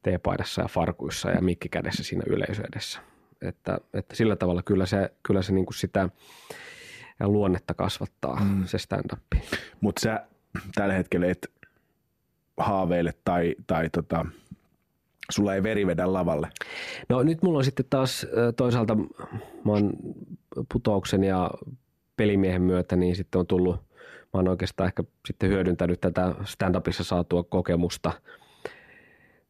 teepaidassa 0.02 0.62
ja 0.62 0.68
farkuissa 0.68 1.30
ja 1.30 1.42
mikki 1.42 1.68
kädessä 1.68 2.04
siinä 2.04 2.22
yleisö 2.26 2.62
edessä 2.72 3.00
että, 3.42 3.78
että 3.94 4.16
sillä 4.16 4.36
tavalla 4.36 4.62
kyllä 4.62 4.86
se, 4.86 5.12
kyllä 5.22 5.42
se 5.42 5.52
niin 5.52 5.66
kuin 5.66 5.74
sitä 5.74 6.08
luonnetta 7.20 7.74
kasvattaa 7.74 8.44
mm. 8.44 8.66
se 8.66 8.78
stand-up. 8.78 9.22
Mutta 9.80 10.00
sä 10.00 10.26
tällä 10.74 10.94
hetkellä 10.94 11.26
et 11.26 11.50
haaveile 12.56 13.14
tai, 13.24 13.54
tai 13.66 13.90
tota, 13.90 14.26
sulla 15.30 15.54
ei 15.54 15.62
veri 15.62 15.86
vedä 15.86 16.12
lavalle? 16.12 16.48
No 17.08 17.22
nyt 17.22 17.42
mulla 17.42 17.58
on 17.58 17.64
sitten 17.64 17.86
taas 17.90 18.26
toisaalta, 18.56 18.94
mä 19.64 19.72
oon 19.72 19.92
putouksen 20.72 21.24
ja 21.24 21.50
pelimiehen 22.16 22.62
myötä, 22.62 22.96
niin 22.96 23.16
sitten 23.16 23.38
on 23.38 23.46
tullut, 23.46 23.76
mä 24.04 24.30
oon 24.32 24.48
oikeastaan 24.48 24.86
ehkä 24.86 25.04
sitten 25.26 25.50
hyödyntänyt 25.50 26.00
tätä 26.00 26.34
stand-upissa 26.44 27.04
saatua 27.04 27.42
kokemusta– 27.42 28.12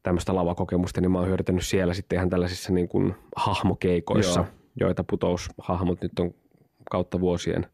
tämmöistä 0.02 0.34
lavakokemusta, 0.34 1.00
niin 1.00 1.10
mä 1.10 1.18
oon 1.18 1.28
hyödyntänyt 1.28 1.66
siellä 1.66 1.94
sitten 1.94 2.16
ihan 2.16 2.30
tällaisissa 2.30 2.72
niin 2.72 2.88
kuin 2.88 3.14
hahmokeikoissa, 3.36 4.40
Joo. 4.40 4.48
joita 4.80 5.04
putoushahmot 5.04 6.02
nyt 6.02 6.18
on 6.18 6.34
kautta 6.90 7.20
vuosien 7.20 7.66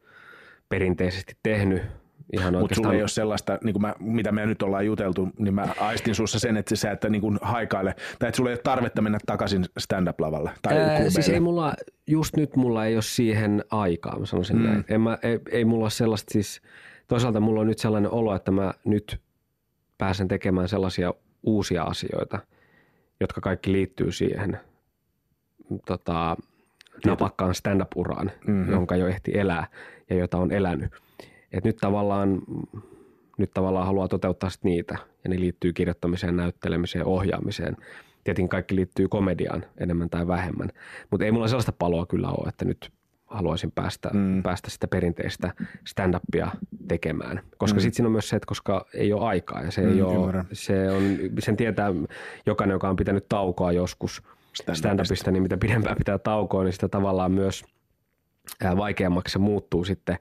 perinteisesti 0.68 1.36
tehnyt. 1.42 1.82
Ihan 2.32 2.58
Mutta 2.58 2.74
sulla 2.74 2.92
ei 2.92 3.00
ole 3.00 3.08
sellaista, 3.08 3.58
niin 3.64 3.72
kuin 3.72 3.82
mä, 3.82 3.94
mitä 4.00 4.32
me 4.32 4.46
nyt 4.46 4.62
ollaan 4.62 4.86
juteltu, 4.86 5.28
niin 5.38 5.54
mä 5.54 5.68
aistin 5.80 6.14
sussa 6.14 6.38
sen, 6.38 6.56
että 6.56 6.76
sä 6.76 6.90
että 6.90 7.08
niin 7.08 7.20
kuin 7.20 7.38
haikaile, 7.42 7.94
tai 8.18 8.28
että 8.28 8.36
sulla 8.36 8.50
ei 8.50 8.54
ole 8.54 8.60
tarvetta 8.62 9.02
mennä 9.02 9.18
takaisin 9.26 9.64
stand-up-lavalle 9.78 10.50
tai 10.62 10.78
Ää, 10.78 11.10
Siis 11.10 11.28
ei 11.28 11.40
mulla, 11.40 11.74
just 12.06 12.36
nyt 12.36 12.56
mulla 12.56 12.86
ei 12.86 12.96
ole 12.96 13.02
siihen 13.02 13.64
aikaa, 13.70 14.18
mä 14.18 14.26
sanoisin 14.26 14.56
mm. 14.56 14.62
näin. 14.62 14.84
En 14.88 15.00
mä, 15.00 15.18
ei, 15.22 15.40
ei 15.50 15.64
mulla 15.64 15.84
ole 15.84 15.90
sellaista 15.90 16.32
siis, 16.32 16.60
toisaalta 17.08 17.40
mulla 17.40 17.60
on 17.60 17.66
nyt 17.66 17.78
sellainen 17.78 18.10
olo, 18.10 18.34
että 18.34 18.50
mä 18.50 18.74
nyt 18.84 19.20
pääsen 19.98 20.28
tekemään 20.28 20.68
sellaisia 20.68 21.14
uusia 21.42 21.82
asioita, 21.82 22.38
jotka 23.20 23.40
kaikki 23.40 23.72
liittyy 23.72 24.12
siihen 24.12 24.60
tota, 25.86 26.36
napakkaan 27.06 27.54
stand-up-uraan, 27.54 28.30
mm-hmm. 28.46 28.72
jonka 28.72 28.96
jo 28.96 29.06
ehti 29.06 29.38
elää 29.38 29.66
ja 30.10 30.16
jota 30.16 30.38
on 30.38 30.52
elänyt. 30.52 31.05
Et 31.53 31.64
nyt 31.64 31.76
tavallaan 31.76 32.42
nyt 33.38 33.51
tavallaan 33.55 33.86
haluaa 33.86 34.09
toteuttaa 34.09 34.51
sit 34.51 34.64
niitä, 34.64 34.99
ja 35.24 35.30
ne 35.30 35.40
liittyy 35.40 35.72
kirjoittamiseen, 35.72 36.36
näyttelemiseen, 36.36 37.07
ohjaamiseen. 37.07 37.76
Tietenkin 38.24 38.49
kaikki 38.49 38.76
liittyy 38.76 39.09
komediaan 39.09 39.64
enemmän 39.78 40.11
tai 40.11 40.26
vähemmän, 40.26 40.68
mutta 41.11 41.24
ei 41.24 41.32
mulla 41.32 41.49
sellaista 41.49 41.72
paloa 41.72 42.07
kyllä 42.07 42.28
ole, 42.28 42.49
että 42.49 42.64
nyt 42.64 42.92
haluaisin 43.26 43.72
päästä, 43.72 44.11
mm. 44.12 44.42
päästä 44.42 44.70
sitä 44.70 44.88
perinteistä 44.88 45.53
stand-upia 45.84 46.51
tekemään. 46.88 47.40
Koska 47.59 47.76
mm. 47.76 47.80
sitten 47.80 47.97
siinä 47.97 48.07
on 48.07 48.12
myös 48.12 48.28
se, 48.28 48.36
että 48.36 48.47
koska 48.47 48.86
ei 48.94 49.12
ole 49.12 49.26
aikaa 49.26 49.62
ja 49.62 49.70
se, 49.70 49.82
mm, 49.82 49.92
ei 49.92 50.03
ole, 50.03 50.44
se 50.53 50.90
on, 50.90 51.03
sen 51.38 51.57
tietää 51.57 51.92
jokainen, 52.47 52.74
joka 52.74 52.88
on 52.88 52.97
pitänyt 52.97 53.28
taukoa 53.28 53.72
joskus 53.72 54.22
stand-upista, 54.72 55.30
niin 55.30 55.42
mitä 55.42 55.57
pidempään 55.57 55.97
pitää 55.97 56.18
taukoa, 56.18 56.64
niin 56.64 56.72
sitä 56.72 56.88
tavallaan 56.88 57.32
myös 57.32 57.64
vaikeammaksi 58.76 59.32
se 59.32 59.38
muuttuu 59.38 59.84
sitten 59.84 60.18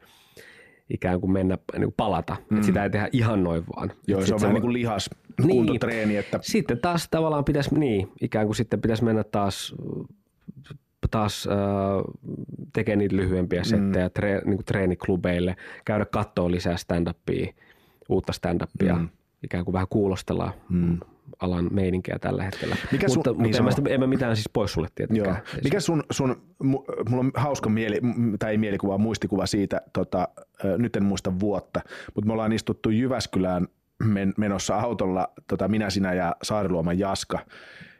ikään 0.89 1.21
kuin 1.21 1.31
mennä, 1.31 1.57
niin 1.73 1.83
kuin 1.83 1.93
palata. 1.97 2.35
Mm. 2.49 2.61
Sitä 2.61 2.83
ei 2.83 2.89
tehdä 2.89 3.09
ihan 3.11 3.43
noin 3.43 3.63
vaan. 3.75 3.91
Joo, 4.07 4.21
se 4.21 4.33
on 4.33 4.41
vähän 4.41 4.53
niin 4.53 4.61
kuin 4.61 4.73
lihas 4.73 5.09
niin, 5.43 5.49
kuntotreeni. 5.49 6.17
Että... 6.17 6.39
Sitten 6.41 6.79
taas 6.79 7.07
tavallaan 7.11 7.45
pitäisi, 7.45 7.75
niin, 7.75 8.11
ikään 8.21 8.45
kuin 8.45 8.55
sitten 8.55 8.81
pitäisi 8.81 9.03
mennä 9.03 9.23
taas 9.23 9.75
taas 11.11 11.47
äh, 11.47 11.55
tekee 12.73 12.95
niitä 12.95 13.15
lyhyempiä 13.15 13.61
mm. 13.61 13.65
settejä 13.65 14.07
mm. 14.07 14.11
tre, 14.13 14.41
niin 14.45 14.57
kuin 14.57 14.65
treeniklubeille, 14.65 15.55
käydä 15.85 16.05
katsoa 16.05 16.51
lisää 16.51 16.75
stand-upia, 16.77 17.53
uutta 18.09 18.33
stand-upia, 18.33 18.95
mm. 18.95 19.09
ikään 19.43 19.65
kuin 19.65 19.73
vähän 19.73 19.87
kuulostellaan 19.89 20.53
mm. 20.69 20.99
Alan 21.39 21.67
meininkiä 21.71 22.19
tällä 22.21 22.43
hetkellä. 22.43 22.75
Mikä 22.91 23.07
sun, 23.07 23.17
mutta, 23.17 23.31
niin 23.31 23.41
mutta 23.41 23.57
en, 23.57 23.63
mä 23.63 23.71
sitä, 23.71 23.89
en 23.89 23.99
mä 23.99 24.07
mitään 24.07 24.35
siis 24.35 24.49
pois 24.53 24.73
sulle 24.73 24.87
tietenkään. 24.95 25.41
Joo. 25.53 25.61
Mikä 25.63 25.79
sun, 25.79 26.03
sun, 26.11 26.41
mulla 26.63 27.19
on 27.19 27.31
hauska 27.35 27.69
mieli, 27.69 27.99
tai 28.39 28.51
ei 28.51 28.57
mielikuva, 28.57 28.97
muistikuva 28.97 29.45
siitä, 29.45 29.81
tota, 29.93 30.27
nyt 30.77 30.95
en 30.95 31.03
muista 31.03 31.39
vuotta, 31.39 31.79
mutta 32.15 32.27
me 32.27 32.33
ollaan 32.33 32.53
istuttu 32.53 32.89
Jyväskylään 32.89 33.67
men, 34.03 34.33
menossa 34.37 34.75
autolla, 34.75 35.33
tota, 35.47 35.67
minä, 35.67 35.89
sinä 35.89 36.13
ja 36.13 36.35
Saariluoman 36.43 36.99
Jaska, 36.99 37.39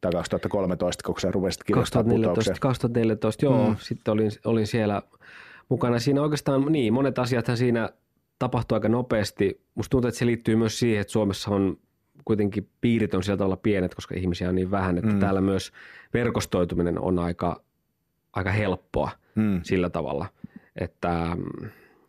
tai 0.00 0.12
2013, 0.12 1.02
kun 1.06 1.20
sä 1.20 1.30
rupesit 1.30 1.64
kirjoittamaan 1.64 2.04
2014, 2.04 2.30
putouksia. 2.30 2.60
2014 2.60 3.44
joo, 3.44 3.64
Mm. 3.64 3.70
mm. 3.70 3.76
sitten 3.80 4.12
olin, 4.12 4.30
olin 4.44 4.66
siellä 4.66 5.02
mukana. 5.68 5.98
Siinä 5.98 6.22
oikeastaan, 6.22 6.64
niin, 6.72 6.92
monet 6.92 7.18
asiathan 7.18 7.56
siinä 7.56 7.88
tapahtui 8.38 8.76
aika 8.76 8.88
nopeasti. 8.88 9.60
Musta 9.74 9.90
tuntuu, 9.90 10.08
että 10.08 10.18
se 10.18 10.26
liittyy 10.26 10.56
myös 10.56 10.78
siihen, 10.78 11.00
että 11.00 11.12
Suomessa 11.12 11.50
on 11.50 11.78
kuitenkin 12.24 12.68
piirit 12.80 13.14
on 13.14 13.22
sillä 13.22 13.36
tavalla 13.36 13.56
pienet, 13.56 13.94
koska 13.94 14.14
ihmisiä 14.14 14.48
on 14.48 14.54
niin 14.54 14.70
vähän, 14.70 14.98
että 14.98 15.08
Mm. 15.10 15.14
mm. 15.14 15.20
täällä 15.20 15.40
myös 15.40 15.72
verkostoituminen 16.14 16.98
on 17.00 17.18
aika, 17.18 17.60
aika 18.32 18.50
helppoa 18.50 19.10
Mm. 19.34 19.60
sillä 19.62 19.90
tavalla, 19.90 20.26
että, 20.80 21.36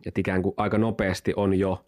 että 0.06 0.20
ikään 0.20 0.42
kuin 0.42 0.54
aika 0.56 0.78
nopeasti 0.78 1.32
on 1.36 1.58
jo, 1.58 1.86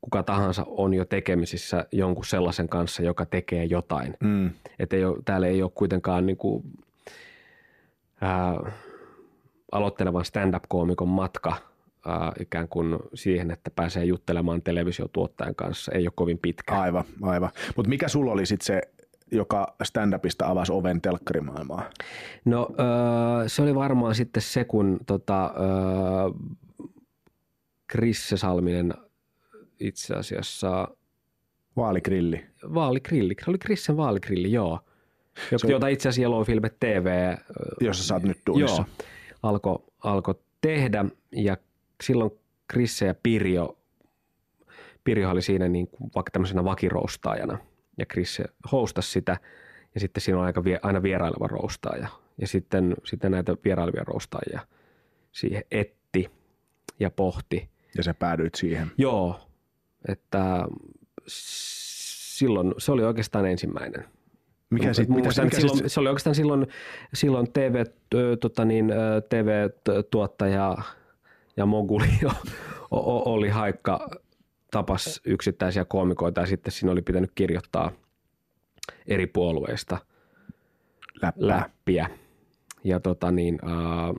kuka 0.00 0.22
tahansa 0.22 0.64
on 0.68 0.94
jo 0.94 1.04
tekemisissä 1.04 1.86
jonkun 1.92 2.24
sellaisen 2.24 2.68
kanssa, 2.68 3.02
joka 3.02 3.26
tekee 3.26 3.64
jotain. 3.64 4.14
Mm. 4.20 4.50
Että 4.78 4.96
ei 4.96 5.04
ole, 5.04 5.18
täällä 5.24 5.46
ei 5.46 5.62
ole 5.62 5.70
kuitenkaan 5.74 6.26
niin 6.26 6.36
kuin, 6.36 6.62
ää, 8.20 8.72
aloittelevan 9.72 10.24
stand-up-koomikon 10.24 11.08
matka 11.08 11.54
ää, 12.06 12.32
ikään 12.40 12.68
kuin 12.68 12.98
siihen, 13.14 13.50
että 13.50 13.70
pääsee 13.70 14.04
juttelemaan 14.04 14.62
televisiotuottajan 14.62 15.54
kanssa. 15.54 15.92
Ei 15.92 16.06
ole 16.06 16.12
kovin 16.14 16.38
pitkä. 16.38 16.80
Aivan, 16.80 17.04
aivan. 17.22 17.50
Mutta 17.76 17.88
mikä 17.88 18.08
sulla 18.08 18.32
oli 18.32 18.46
sitten 18.46 18.66
se, 18.66 18.80
joka 19.32 19.76
stand-upista 19.84 20.46
avasi 20.50 20.72
oven 20.72 21.00
telkkarimaailmaan? 21.00 21.84
No 22.44 22.68
öö, 22.80 23.48
se 23.48 23.62
oli 23.62 23.74
varmaan 23.74 24.14
sitten 24.14 24.42
se, 24.42 24.64
kun 24.64 24.98
tota, 25.06 25.44
öö, 25.60 26.30
Krisse 27.86 28.36
Salminen 28.36 28.94
itse 29.80 30.14
asiassa 30.14 30.88
Vaaligrilli. 31.76 32.46
vaaligrilli, 32.74 33.34
se 33.44 33.50
oli 33.50 33.58
Krissen 33.58 33.96
vaaligrilli, 33.96 34.52
joo. 34.52 34.80
Jota, 35.52 35.66
on- 35.66 35.70
jota 35.70 35.88
itse 35.88 36.08
asiassa 36.08 36.22
Yellow 36.22 36.44
Filmet 36.44 36.76
TV 36.80 37.06
öö, 37.06 37.36
Jossa 37.80 38.04
sä 38.04 38.14
oot 38.14 38.22
nyt 38.22 38.38
duunissa. 38.46 38.76
Joo, 38.82 39.08
alkoi 39.42 39.78
alko 39.98 40.34
tehdä 40.60 41.04
ja 41.32 41.56
silloin 42.02 42.30
Krisse 42.68 43.06
ja 43.06 43.14
Pirjo, 43.22 43.78
Pirjo 45.04 45.30
oli 45.30 45.42
siinä 45.42 45.68
niin 45.68 45.88
kuin 45.88 46.10
vaikka 46.14 46.30
tämmöisenä 46.30 46.64
vakiroustaajana 46.64 47.58
ja 47.98 48.06
Krisse 48.06 48.44
hostasi 48.72 49.10
sitä 49.10 49.36
ja 49.94 50.00
sitten 50.00 50.20
siinä 50.20 50.38
on 50.38 50.44
aika 50.44 50.64
vie, 50.64 50.78
aina 50.82 51.02
vieraileva 51.02 51.46
roustaaja 51.46 52.08
ja 52.38 52.46
sitten, 52.46 52.96
sitten 53.04 53.30
näitä 53.30 53.56
vierailevia 53.64 54.04
roustaajia 54.04 54.60
siihen 55.32 55.62
etti 55.70 56.30
ja 57.00 57.10
pohti. 57.10 57.68
Ja 57.96 58.02
sä 58.02 58.14
päädyit 58.14 58.54
siihen. 58.54 58.90
Joo, 58.98 59.40
että 60.08 60.64
silloin 61.26 62.74
se 62.78 62.92
oli 62.92 63.04
oikeastaan 63.04 63.46
ensimmäinen. 63.46 64.04
Mikä 64.70 64.92
sit, 64.92 65.08
mitä, 65.08 65.42
mikä 65.42 65.56
silloin, 65.56 65.78
sit, 65.78 65.92
se 65.92 66.00
oli 66.00 66.08
oikeastaan 66.08 66.34
silloin, 66.34 66.66
silloin 67.14 67.52
TV, 67.52 67.84
tota 68.40 68.64
niin, 68.64 68.92
TV-tuottaja 69.28 70.76
ja 71.56 71.66
moguli 71.66 72.08
o- 72.90 73.16
o- 73.16 73.32
oli 73.32 73.48
haikka 73.48 74.08
tapas 74.70 75.20
yksittäisiä 75.24 75.84
koomikoita 75.84 76.40
ja 76.40 76.46
sitten 76.46 76.72
siinä 76.72 76.92
oli 76.92 77.02
pitänyt 77.02 77.30
kirjoittaa 77.34 77.92
eri 79.06 79.26
puolueista 79.26 79.98
läppää. 81.22 81.48
läppiä. 81.48 82.10
Ja 82.84 83.00
tota 83.00 83.30
niin, 83.30 83.58
ää, 83.62 84.14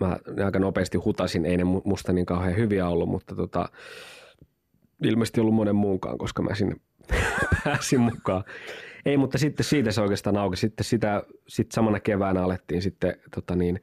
mä 0.00 0.18
aika 0.44 0.58
nopeasti 0.58 0.98
hutasin, 0.98 1.46
ei 1.46 1.56
ne 1.56 1.62
mu- 1.62 1.82
musta 1.84 2.12
niin 2.12 2.26
kauhean 2.26 2.56
hyviä 2.56 2.88
ollut, 2.88 3.08
mutta 3.08 3.34
tota, 3.34 3.68
ilmeisesti 5.02 5.40
ollut 5.40 5.54
monen 5.54 5.76
muunkaan, 5.76 6.18
koska 6.18 6.42
mä 6.42 6.54
sinne 6.54 6.76
pääsin 7.64 8.00
mukaan. 8.00 8.44
Ei, 9.04 9.16
mutta 9.16 9.38
sitten 9.38 9.64
siitä 9.64 9.92
se 9.92 10.00
oikeastaan 10.00 10.36
auki. 10.36 10.56
Sitten 10.56 10.84
sitä, 10.84 11.22
sit 11.48 11.72
samana 11.72 12.00
keväänä 12.00 12.42
alettiin 12.44 12.82
sitten 12.82 13.16
tota 13.34 13.56
niin, 13.56 13.80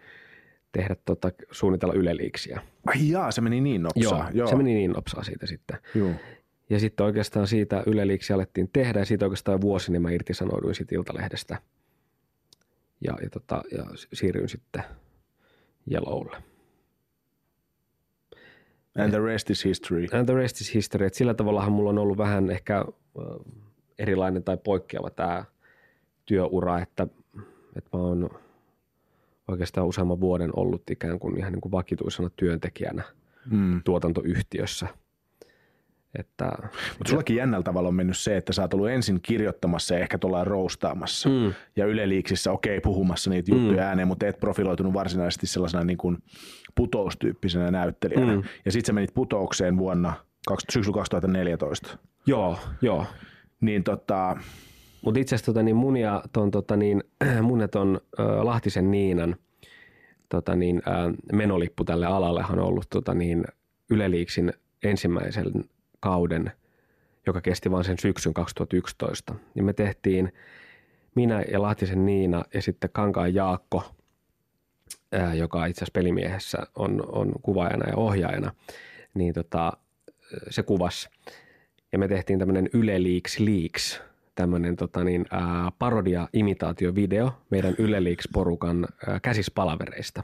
tehdä 0.75 0.95
tota, 1.05 1.31
suunnitella 1.51 1.93
yleliiksiä. 1.93 2.61
Ai 2.85 3.09
jaa, 3.09 3.31
se 3.31 3.41
meni 3.41 3.61
niin 3.61 3.83
nopsaa. 3.83 4.19
Joo, 4.19 4.29
Joo, 4.33 4.47
se 4.47 4.55
meni 4.55 4.73
niin 4.73 4.91
nopsaa 4.91 5.23
siitä 5.23 5.45
sitten. 5.45 5.77
Joo. 5.95 6.11
Ja 6.69 6.79
sitten 6.79 7.05
oikeastaan 7.05 7.47
siitä 7.47 7.83
yleliiksi 7.85 8.33
alettiin 8.33 8.69
tehdä 8.73 8.99
ja 8.99 9.05
siitä 9.05 9.25
oikeastaan 9.25 9.61
vuosi 9.61 9.91
niin 9.91 10.01
mä 10.01 10.11
irtisanouduin 10.11 10.75
siitä 10.75 10.95
Iltalehdestä 10.95 11.61
ja, 13.01 13.13
ja, 13.21 13.29
tota, 13.29 13.61
ja 13.77 13.85
siirryin 14.13 14.49
sitten 14.49 14.83
Yellowlle. 15.91 16.37
And 18.97 19.09
the 19.09 19.19
rest 19.19 19.49
is 19.49 19.65
history. 19.65 20.07
And 20.13 20.25
the 20.25 20.35
rest 20.35 20.61
is 20.61 20.73
history. 20.73 21.05
Et 21.05 21.13
sillä 21.13 21.33
tavallahan 21.33 21.71
mulla 21.71 21.89
on 21.89 21.97
ollut 21.97 22.17
vähän 22.17 22.49
ehkä 22.49 22.85
erilainen 23.99 24.43
tai 24.43 24.57
poikkeava 24.57 25.09
tämä 25.09 25.45
työura, 26.25 26.79
että, 26.79 27.07
että 27.75 27.89
mä 27.93 28.03
oon 28.03 28.29
oikeastaan 29.47 29.87
useamman 29.87 30.19
vuoden 30.19 30.49
ollut 30.55 30.89
ikään 30.91 31.19
kuin 31.19 31.37
ihan 31.39 31.53
niin 31.53 31.61
kuin 31.61 31.71
vakituisena 31.71 32.29
työntekijänä 32.35 33.03
Mm. 33.49 33.81
tuotantoyhtiössä. 33.83 34.87
Että, 36.19 36.51
Mutta 36.97 37.09
sullakin 37.09 37.35
jännällä 37.35 37.63
tavalla 37.63 37.89
on 37.89 37.95
mennyt 37.95 38.17
se, 38.17 38.37
että 38.37 38.53
sä 38.53 38.61
oot 38.61 38.73
ollut 38.73 38.89
ensin 38.89 39.21
kirjoittamassa 39.21 39.93
ja 39.93 39.99
ehkä 39.99 40.17
tuolla 40.17 40.43
roustaamassa. 40.43 41.29
Mm. 41.29 41.53
Ja 41.75 41.85
Yle 41.85 42.09
Liiksissä, 42.09 42.51
okei, 42.51 42.79
puhumassa 42.79 43.29
niitä 43.29 43.51
juttuja 43.51 43.81
mm. 43.81 43.87
ääneen, 43.87 44.07
mutta 44.07 44.27
et 44.27 44.39
profiloitunut 44.39 44.93
varsinaisesti 44.93 45.47
sellaisena 45.47 45.83
niin 45.83 45.97
kuin 45.97 46.17
putoustyyppisenä 46.75 47.71
näyttelijänä. 47.71 48.35
Mm. 48.35 48.43
Ja 48.65 48.71
sitten 48.71 48.87
sä 48.87 48.93
menit 48.93 49.13
putoukseen 49.13 49.77
vuonna 49.77 50.13
syksyllä 50.71 50.95
2014. 50.95 51.97
joo, 52.27 52.59
joo. 52.81 53.05
Niin 53.61 53.83
tota, 53.83 54.37
Mutta 55.05 55.19
itse 55.19 55.35
asiassa 55.35 55.51
tota, 55.51 55.63
niin 55.63 55.75
mun 55.75 55.97
ja 55.97 56.23
ton, 56.33 56.51
tota, 56.51 56.75
niin, 56.75 57.03
mun 57.41 57.61
ja 57.61 57.67
ton 57.67 58.01
ö, 58.19 58.23
Lahtisen 58.45 58.91
Niinan 58.91 59.35
tota, 60.29 60.55
niin, 60.55 60.81
ö, 60.87 60.91
menolippu 61.33 61.83
tälle 61.83 62.05
alallehan 62.05 62.59
on 62.59 62.65
ollut 62.65 62.85
tota, 62.89 63.13
niin, 63.13 63.45
Yle 63.89 64.11
Liiksin 64.11 64.53
ensimmäisen 64.83 65.45
kauden, 65.99 66.51
joka 67.25 67.41
kesti 67.41 67.71
vain 67.71 67.83
sen 67.83 67.97
syksyn 67.99 68.33
2011. 68.33 69.35
Ja 69.55 69.63
me 69.63 69.73
tehtiin 69.73 70.33
minä 71.15 71.41
ja 71.51 71.61
Lahtisen 71.61 72.05
Niina 72.05 72.43
ja 72.53 72.61
sitten 72.61 72.89
Kankaan 72.93 73.33
Jaakko, 73.33 73.83
ää, 75.11 75.33
joka 75.33 75.65
itse 75.65 75.79
asiassa 75.79 75.99
pelimiehessä 75.99 76.57
on, 76.75 77.03
on 77.07 77.33
kuvaajana 77.41 77.89
ja 77.89 77.95
ohjaajana, 77.95 78.51
niin 79.13 79.33
tota, 79.33 79.73
se 80.49 80.63
kuvasi. 80.63 81.09
Ja 81.91 81.99
me 81.99 82.07
tehtiin 82.07 82.39
tämmöinen 82.39 82.69
Yle 82.73 83.03
Leaks 83.03 83.39
Leaks, 83.39 84.01
tämmöinen 84.35 84.75
tota 84.75 85.03
niin, 85.03 85.25
ää, 85.31 85.71
parodia-imitaatiovideo 85.79 87.31
meidän 87.49 87.75
Yle 87.77 88.03
Leaks-porukan 88.03 88.87
ää, 89.07 89.19
käsispalavereista, 89.19 90.23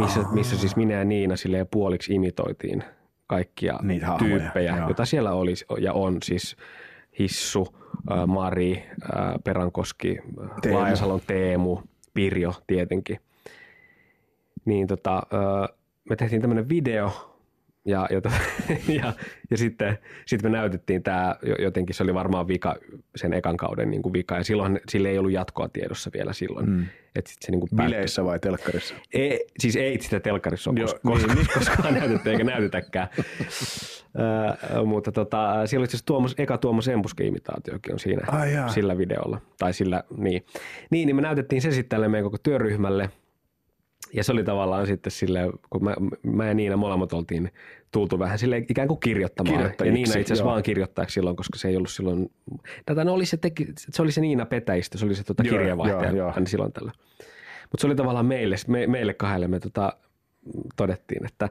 missä, 0.00 0.20
missä 0.32 0.56
siis 0.56 0.76
minä 0.76 0.94
ja 0.94 1.04
Niina 1.04 1.36
silleen 1.36 1.66
puoliksi 1.70 2.14
imitoitiin 2.14 2.84
kaikkia 3.26 3.78
Niitä 3.82 4.06
hahmoja, 4.06 4.38
tyyppejä, 4.38 4.76
joo. 4.76 4.86
joita 4.86 5.04
siellä 5.04 5.32
oli 5.32 5.54
ja 5.80 5.92
on 5.92 6.18
siis 6.22 6.56
Hissu, 7.18 7.74
ää, 8.10 8.26
Mari, 8.26 8.82
ää, 9.12 9.38
Perankoski. 9.44 10.18
Teemu. 10.62 10.78
Laajasalon 10.78 11.20
Teemu, 11.26 11.78
Pirjo 12.14 12.54
tietenkin. 12.66 13.20
Niin 14.64 14.86
tota, 14.86 15.14
ää, 15.14 15.68
me 16.10 16.16
tehtiin 16.16 16.40
tämmöinen 16.40 16.68
video 16.68 17.37
ja, 17.88 18.08
ja, 18.10 18.20
ja, 19.02 19.12
ja 19.50 19.56
sitten, 19.56 19.98
sitten 20.26 20.50
me 20.50 20.56
näytettiin 20.58 21.02
tämä, 21.02 21.36
jotenkin 21.58 21.94
se 21.94 22.02
oli 22.02 22.14
varmaan 22.14 22.48
vika, 22.48 22.76
sen 23.16 23.32
ekan 23.32 23.56
kauden 23.56 23.90
niin 23.90 24.02
kuin 24.02 24.12
vika 24.12 24.36
ja 24.36 24.44
silloin 24.44 24.80
sille 24.88 25.08
ei 25.08 25.18
ollut 25.18 25.32
jatkoa 25.32 25.68
tiedossa 25.68 26.10
vielä 26.14 26.32
silloin. 26.32 26.70
Mm. 26.70 26.86
Että 27.16 27.30
sit 27.30 27.42
se 27.42 27.50
niin 27.52 27.60
kuin 27.60 27.70
bileissä 27.76 28.24
vai 28.24 28.38
telkkarissa? 28.38 28.94
Ei, 29.14 29.46
siis 29.58 29.76
ei 29.76 30.00
sitä 30.00 30.20
telkkarissa 30.20 30.70
ole 30.70 30.80
Joo, 30.80 30.88
kos- 30.88 31.20
kos- 31.20 31.34
niin, 31.34 31.46
koskaan 31.58 31.94
näytetty 31.94 32.30
eikä 32.30 32.44
näytetäkään. 32.44 33.08
Ö, 34.78 34.84
mutta 34.84 35.12
tota, 35.12 35.66
siellä 35.66 35.82
oli 35.82 35.86
asiassa 35.86 36.06
Tuomas, 36.06 36.34
eka 36.38 36.58
Tuomas 36.58 36.88
Empuske-imitaatiokin 36.88 37.92
on 37.92 37.98
siinä 37.98 38.46
jaa. 38.52 38.68
sillä 38.68 38.98
videolla. 38.98 39.40
Tai 39.58 39.72
sillä, 39.72 40.04
niin. 40.16 40.44
niin. 40.90 41.06
Niin 41.06 41.16
me 41.16 41.22
näytettiin 41.22 41.62
se 41.62 41.70
sitten 41.70 41.88
tälle 41.88 42.08
meidän 42.08 42.24
koko 42.24 42.38
työryhmälle. 42.42 43.10
Ja 44.12 44.24
se 44.24 44.32
oli 44.32 44.44
tavallaan 44.44 44.86
sitten 44.86 45.10
sille, 45.10 45.40
kun 45.70 45.84
mä, 45.84 45.94
mä 46.22 46.46
ja 46.46 46.54
Niina 46.54 46.76
molemmat 46.76 47.12
oltiin 47.12 47.52
tultu 47.92 48.18
vähän 48.18 48.38
sille 48.38 48.58
ikään 48.58 48.88
kuin 48.88 49.00
kirjoittamaan. 49.00 49.62
Ja 49.62 49.92
Niina 49.92 50.00
itse 50.00 50.20
asiassa 50.20 50.44
vaan 50.44 50.62
kirjoittajaksi 50.62 51.14
silloin, 51.14 51.36
koska 51.36 51.58
se 51.58 51.68
ei 51.68 51.76
ollut 51.76 51.90
silloin, 51.90 52.30
tätä 52.86 53.04
no 53.04 53.12
oli 53.12 53.26
se, 53.26 53.36
teki, 53.36 53.66
se 53.76 54.02
oli 54.02 54.12
se 54.12 54.20
Niina 54.20 54.46
Petäistä, 54.46 54.98
se 54.98 55.06
oli 55.06 55.14
se 55.14 55.24
Joo, 55.28 55.50
kirjeenvaihtaja 55.50 56.08
joo, 56.10 56.16
joo. 56.16 56.32
aina 56.34 56.46
silloin 56.46 56.72
tällä. 56.72 56.92
Mutta 57.70 57.80
se 57.80 57.86
oli 57.86 57.94
tavallaan 57.94 58.26
meille, 58.26 58.56
me, 58.68 58.86
meille 58.86 59.14
kahdelle 59.14 59.48
me 59.48 59.60
tota, 59.60 59.92
todettiin, 60.76 61.26
että 61.26 61.48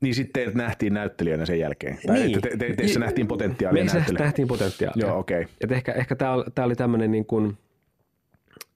Niin 0.00 0.14
sitten 0.14 0.32
teidät 0.32 0.54
nähtiin 0.54 0.94
näyttelijänä 0.94 1.46
sen 1.46 1.58
jälkeen. 1.58 1.98
Tai 2.06 2.18
Niin. 2.18 2.36
että 2.36 2.48
te, 2.50 2.56
te, 2.56 2.74
teissä 2.76 3.00
nähtiin 3.00 3.28
potentiaalia 3.28 3.82
meissä 3.82 3.98
näyttelijänä. 3.98 4.24
nähtiin 4.24 4.48
potentiaalia. 4.48 5.06
Joo, 5.06 5.18
okei. 5.18 5.42
Okay. 5.42 5.54
Et 5.60 5.72
ehkä, 5.72 5.92
ehkä 5.92 6.16
tämä 6.16 6.32
tää 6.54 6.64
oli 6.64 6.76
tämmöinen 6.76 7.10
niin 7.10 7.26
kuin, 7.26 7.58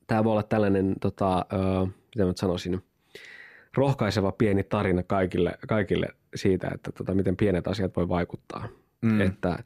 tämä 0.07 0.25
voi 0.25 0.31
olla 0.33 0.43
tällainen, 0.43 0.95
tota, 1.01 1.47
ö, 1.53 1.87
mitä 1.87 2.23
mä 2.23 2.27
nyt 2.27 2.37
sanoisin, 2.37 2.83
rohkaiseva 3.77 4.33
pieni 4.33 4.63
tarina 4.65 5.03
kaikille, 5.03 5.59
kaikille 5.69 6.07
siitä, 6.35 6.71
että 6.75 6.93
tota, 6.93 7.15
miten 7.15 7.37
pienet 7.37 7.69
asiat 7.69 7.97
voi 7.97 8.09
vaikuttaa. 8.09 8.69
Mm. 9.03 9.21
Että, 9.21 9.59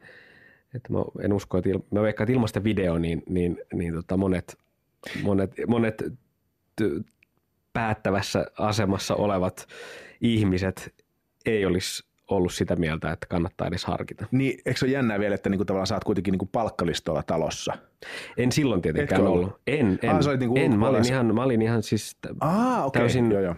että 0.75 0.93
mä 0.93 0.99
en 1.23 1.33
usko, 1.33 1.59
että 1.59 1.71
il, 1.71 1.79
mä 1.91 2.03
veikkaan, 2.03 2.25
että 2.25 2.33
ilmasta 2.33 2.65
video, 2.65 2.99
niin, 2.99 3.23
niin, 3.29 3.59
niin 3.75 3.95
tota 3.95 4.17
monet, 4.17 4.59
monet, 5.23 5.51
monet 5.67 6.03
ty, 6.77 7.05
päättävässä 7.73 8.47
asemassa 8.59 9.15
olevat 9.15 9.67
ihmiset 10.21 10.95
ei 11.47 11.67
olisi 11.67 12.05
ollut 12.31 12.53
sitä 12.53 12.77
mieltä, 12.77 13.13
että 13.13 13.27
kannattaa 13.31 13.67
edes 13.67 13.85
harkita. 13.85 14.27
Niin, 14.31 14.61
eikö 14.67 14.79
se 14.79 14.85
ole 14.87 14.93
jännää 14.93 15.19
vielä, 15.21 15.35
että 15.35 15.49
niinku 15.51 15.65
tavallaan 15.65 15.87
sä 15.87 15.95
oot 15.95 16.05
kuitenkin 16.05 16.33
niinku 16.33 16.47
palkkalistolla 16.53 17.23
talossa? 17.23 17.73
En 18.37 18.53
silloin 18.53 18.83
tietenkään 18.83 19.21
Etkö 19.21 19.31
ollut. 19.33 19.45
ollut? 19.45 19.61
En, 19.67 19.99
en, 20.03 20.11
Ah, 20.11 20.21
sä 20.23 20.31
olit 20.31 20.41
niinku 20.41 20.57
en. 20.59 20.79
Mä 20.79 20.89
olin, 20.89 21.07
ihan, 21.07 21.35
mä 21.35 21.43
olin 21.43 21.63
ihan 21.63 21.83
siis 21.83 22.15
t- 22.21 22.27
Ah, 22.41 22.87
okei. 22.87 23.01
täysin, 23.01 23.31
Joo, 23.33 23.41
joo. 23.41 23.55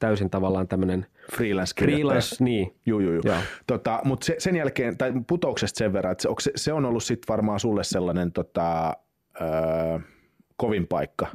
Täysin 0.00 0.30
tavallaan 0.30 0.68
tämmöinen 0.68 1.06
Freelance 1.32 1.74
freelance, 1.80 2.44
niin. 2.44 2.74
Juu, 2.86 3.00
juu, 3.00 3.12
juu. 3.12 3.22
Tota, 3.66 4.00
Mutta 4.04 4.26
se, 4.26 4.36
sen 4.38 4.56
jälkeen, 4.56 4.98
tai 4.98 5.12
putouksesta 5.26 5.78
sen 5.78 5.92
verran, 5.92 6.12
että 6.12 6.22
se, 6.22 6.28
se, 6.40 6.52
se 6.56 6.72
on 6.72 6.84
ollut 6.84 7.04
sitten 7.04 7.28
varmaan 7.28 7.60
sulle 7.60 7.84
sellainen 7.84 8.32
tota, 8.32 8.96
öö, 9.40 9.98
kovin 10.56 10.86
paikka, 10.86 11.26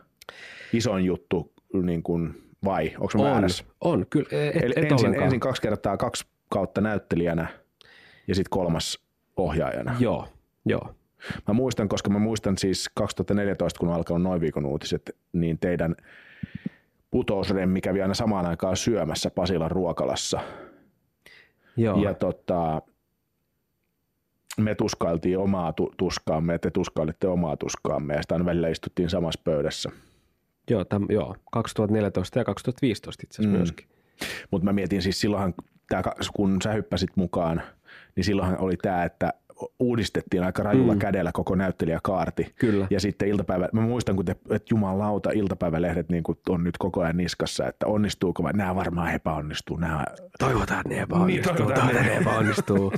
isoin 0.74 1.06
juttu, 1.06 1.54
niin 1.84 2.04
kuin, 2.04 2.44
vai 2.64 2.92
onko 3.00 3.12
se 3.12 3.18
On, 3.18 3.24
väärässä? 3.24 3.64
on, 3.82 4.06
kyllä, 4.10 4.28
et, 4.32 4.64
Eli 4.64 4.74
et 4.76 4.92
ensin, 4.92 5.22
ensin 5.22 5.40
kaksi 5.40 5.62
kertaa 5.62 5.98
kaksi 5.98 6.26
kautta 6.50 6.82
näyttelijänä 6.82 7.48
ja 8.28 8.36
sitten 8.36 8.50
kolmas 8.50 9.00
ohjaajana. 9.38 9.96
Joo, 10.00 10.28
joo. 10.66 10.96
Mä 11.48 11.54
muistan, 11.54 11.90
koska 11.90 12.10
mä 12.10 12.20
muistan 12.20 12.58
siis 12.58 12.90
2014, 12.94 13.80
kun 13.80 13.90
on 13.90 13.96
alkanut 13.96 14.22
noin 14.22 14.42
viikon 14.42 14.66
uutiset, 14.66 15.16
niin 15.34 15.60
teidän 15.60 15.96
putousremmi 17.16 17.82
kävi 17.82 18.02
aina 18.02 18.14
samaan 18.14 18.46
aikaan 18.46 18.78
syömässä 18.78 19.30
Pasilan 19.30 19.72
ruokalassa. 19.72 20.40
joo. 21.78 22.02
Ja 22.04 22.14
tota, 22.14 22.82
me 24.58 24.76
tuskailtiin 24.76 25.38
omaa 25.38 25.74
tu- 25.74 25.94
tuskaamme 25.98 26.54
ja 26.54 26.60
te 26.60 26.72
tuskailitte 26.72 27.28
omaa 27.28 27.58
tuskaamme 27.58 28.14
ja 28.14 28.22
sitten 28.22 28.46
välillä 28.46 28.68
istuttiin 28.68 29.10
samassa 29.10 29.42
pöydässä. 29.44 29.90
Joo, 30.70 30.86
täm, 30.86 31.06
joo, 31.10 31.36
2014 31.52 32.40
ja 32.40 32.46
2015 32.46 33.22
itse 33.24 33.36
asiassa 33.36 33.50
Mm. 33.50 33.54
mm. 33.54 33.58
myöskin. 33.58 33.88
Mutta 34.52 34.66
mä 34.66 34.74
mietin 34.74 35.02
siis 35.02 35.22
silloinhan, 35.22 35.54
tää, 35.90 36.04
kun 36.36 36.62
sä 36.64 36.74
hyppäsit 36.74 37.10
mukaan, 37.16 37.62
niin 38.16 38.24
silloinhan 38.24 38.60
oli 38.60 38.78
tämä, 38.78 39.04
että 39.04 39.34
uudistettiin 39.80 40.44
aika 40.44 40.64
rajulla 40.64 40.94
mm. 40.94 41.00
kädellä 41.00 41.32
koko 41.32 41.56
näyttelijäkaarti. 41.56 42.54
Kyllä. 42.56 42.88
Ja 42.90 43.00
sitten 43.00 43.28
iltapäivä, 43.28 43.70
mä 43.74 43.82
muistan, 43.82 44.16
kun 44.16 44.26
te, 44.26 44.36
että 44.50 44.68
jumalauta, 44.74 45.30
iltapäivälehdet 45.32 46.10
niin 46.10 46.24
kun 46.24 46.38
on 46.50 46.64
nyt 46.64 46.78
koko 46.78 47.02
ajan 47.02 47.18
niskassa, 47.18 47.68
että 47.68 47.88
onnistuuko 47.88 48.44
vai, 48.44 48.54
nämä 48.54 48.76
varmaan 48.76 49.14
epäonnistuu, 49.14 49.78
nämä 49.78 50.06
Toivotaan, 50.40 50.80
että 50.80 50.90
ne 50.90 51.02
epäonnistuu. 51.02 51.54
Niin, 51.54 51.58
toivotaan, 51.58 51.88
toivotaan, 51.88 52.06
ne- 52.06 52.18
epäonnistuu. 52.18 52.94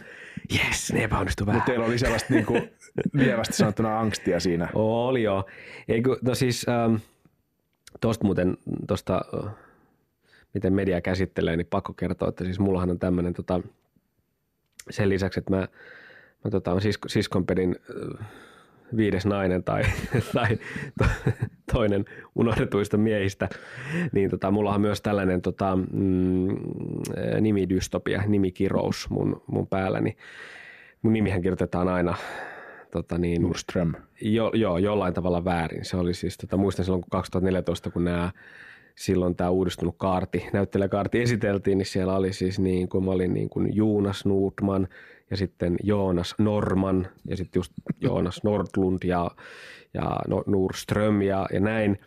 Yes, 0.53 0.93
ne 0.93 1.03
epäonnistuu 1.03 1.47
vähän. 1.47 1.57
Mutta 1.57 1.71
teillä 1.71 1.85
oli 1.85 1.99
sellaista 1.99 2.33
niin 2.33 2.45
kuin, 2.45 2.69
lievästi 3.13 3.53
sanottuna 3.53 3.99
angstia 3.99 4.39
siinä. 4.39 4.69
Oli 4.73 5.23
joo. 5.23 5.45
Ei, 5.87 6.01
kun, 6.01 6.17
no 6.21 6.35
siis 6.35 6.65
ähm, 6.69 6.95
tuosta 8.01 8.25
muuten, 8.25 8.57
tuosta 8.87 9.21
äh, 9.45 9.51
miten 10.53 10.73
media 10.73 11.01
käsittelee, 11.01 11.57
niin 11.57 11.67
pakko 11.69 11.93
kertoa, 11.93 12.29
että 12.29 12.43
siis 12.43 12.59
mullahan 12.59 12.89
on 12.89 12.99
tämmöinen 12.99 13.33
tota, 13.33 13.61
sen 14.89 15.09
lisäksi, 15.09 15.39
että 15.39 15.55
mä, 15.55 15.67
mä 16.43 16.51
tota, 16.51 16.71
on 16.71 16.81
sisko, 16.81 17.09
siskonpedin 17.09 17.75
äh, 18.19 18.27
viides 18.95 19.25
nainen 19.25 19.63
tai, 19.63 19.83
tai 20.33 20.57
to, 20.97 21.05
toinen 21.73 22.05
unohdetuista 22.35 22.97
miehistä, 22.97 23.49
niin 24.11 24.29
tota, 24.29 24.51
mulla 24.51 24.73
on 24.73 24.81
myös 24.81 25.01
tällainen 25.01 25.41
tota, 25.41 25.75
mm, 25.75 26.55
nimidystopia, 27.41 28.23
nimikirous 28.27 29.09
mun, 29.09 29.41
mun 29.47 29.67
päälläni. 29.67 30.17
Mun 31.01 31.13
nimihän 31.13 31.41
kirjoitetaan 31.41 31.87
aina 31.87 32.15
tota 32.91 33.17
niin, 33.17 33.41
Nordström. 33.41 33.93
Jo, 34.21 34.51
joo, 34.53 34.77
jollain 34.77 35.13
tavalla 35.13 35.45
väärin. 35.45 35.85
Se 35.85 35.97
oli 35.97 36.13
siis, 36.13 36.37
tota, 36.37 36.57
muistan 36.57 36.85
silloin 36.85 37.01
kun 37.01 37.09
2014, 37.09 37.89
kun 37.91 38.03
nämä 38.03 38.31
silloin 38.95 39.35
tämä 39.35 39.49
uudistunut 39.49 39.95
kaarti, 39.97 40.47
näyttelijäkaarti 40.53 41.21
esiteltiin, 41.21 41.77
niin 41.77 41.85
siellä 41.85 42.15
oli 42.15 42.33
siis 42.33 42.59
niin 42.59 42.89
kuin 42.89 43.05
mä 43.05 43.11
olin 43.11 43.33
niin 43.33 43.49
kuin 43.49 43.75
Jonas 43.75 44.25
Nordman 44.25 44.87
ja 45.31 45.37
sitten 45.37 45.75
Joonas 45.83 46.35
Norman 46.37 47.07
ja 47.29 47.37
sitten 47.37 47.59
just 47.59 47.73
Joonas 48.01 48.43
Nordlund 48.43 48.99
ja, 49.03 49.31
ja 49.93 50.15
No- 50.27 50.43
Nordström 50.47 51.21
ja, 51.21 51.47
ja 51.53 51.59
näin. 51.59 51.99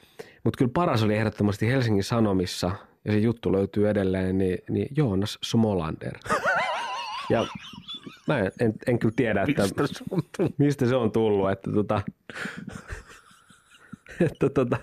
Mutta 0.45 0.59
kyllä 0.59 0.71
paras 0.75 1.03
oli 1.03 1.17
ehdottomasti 1.17 1.67
Helsingin 1.69 2.05
Sanomissa 2.05 2.71
ja 3.05 3.13
se 3.13 3.19
juttu 3.19 3.53
löytyy 3.53 3.89
edelleen, 3.89 4.39
niin, 4.39 4.59
niin 4.69 4.89
Joonas 4.97 5.39
Smolander. 5.43 6.15
Ja 7.31 7.47
mä 8.29 8.39
en, 8.39 8.53
en, 8.61 8.73
en 8.87 8.99
kyllä 8.99 9.15
tiedä, 9.17 9.47
että 9.49 9.63
mistä 10.59 10.87
se 10.87 10.97
on 10.97 11.13
tullut, 11.13 11.51
että 11.51 11.73
tota, 11.73 12.03
että 14.21 14.49
tota, 14.51 14.77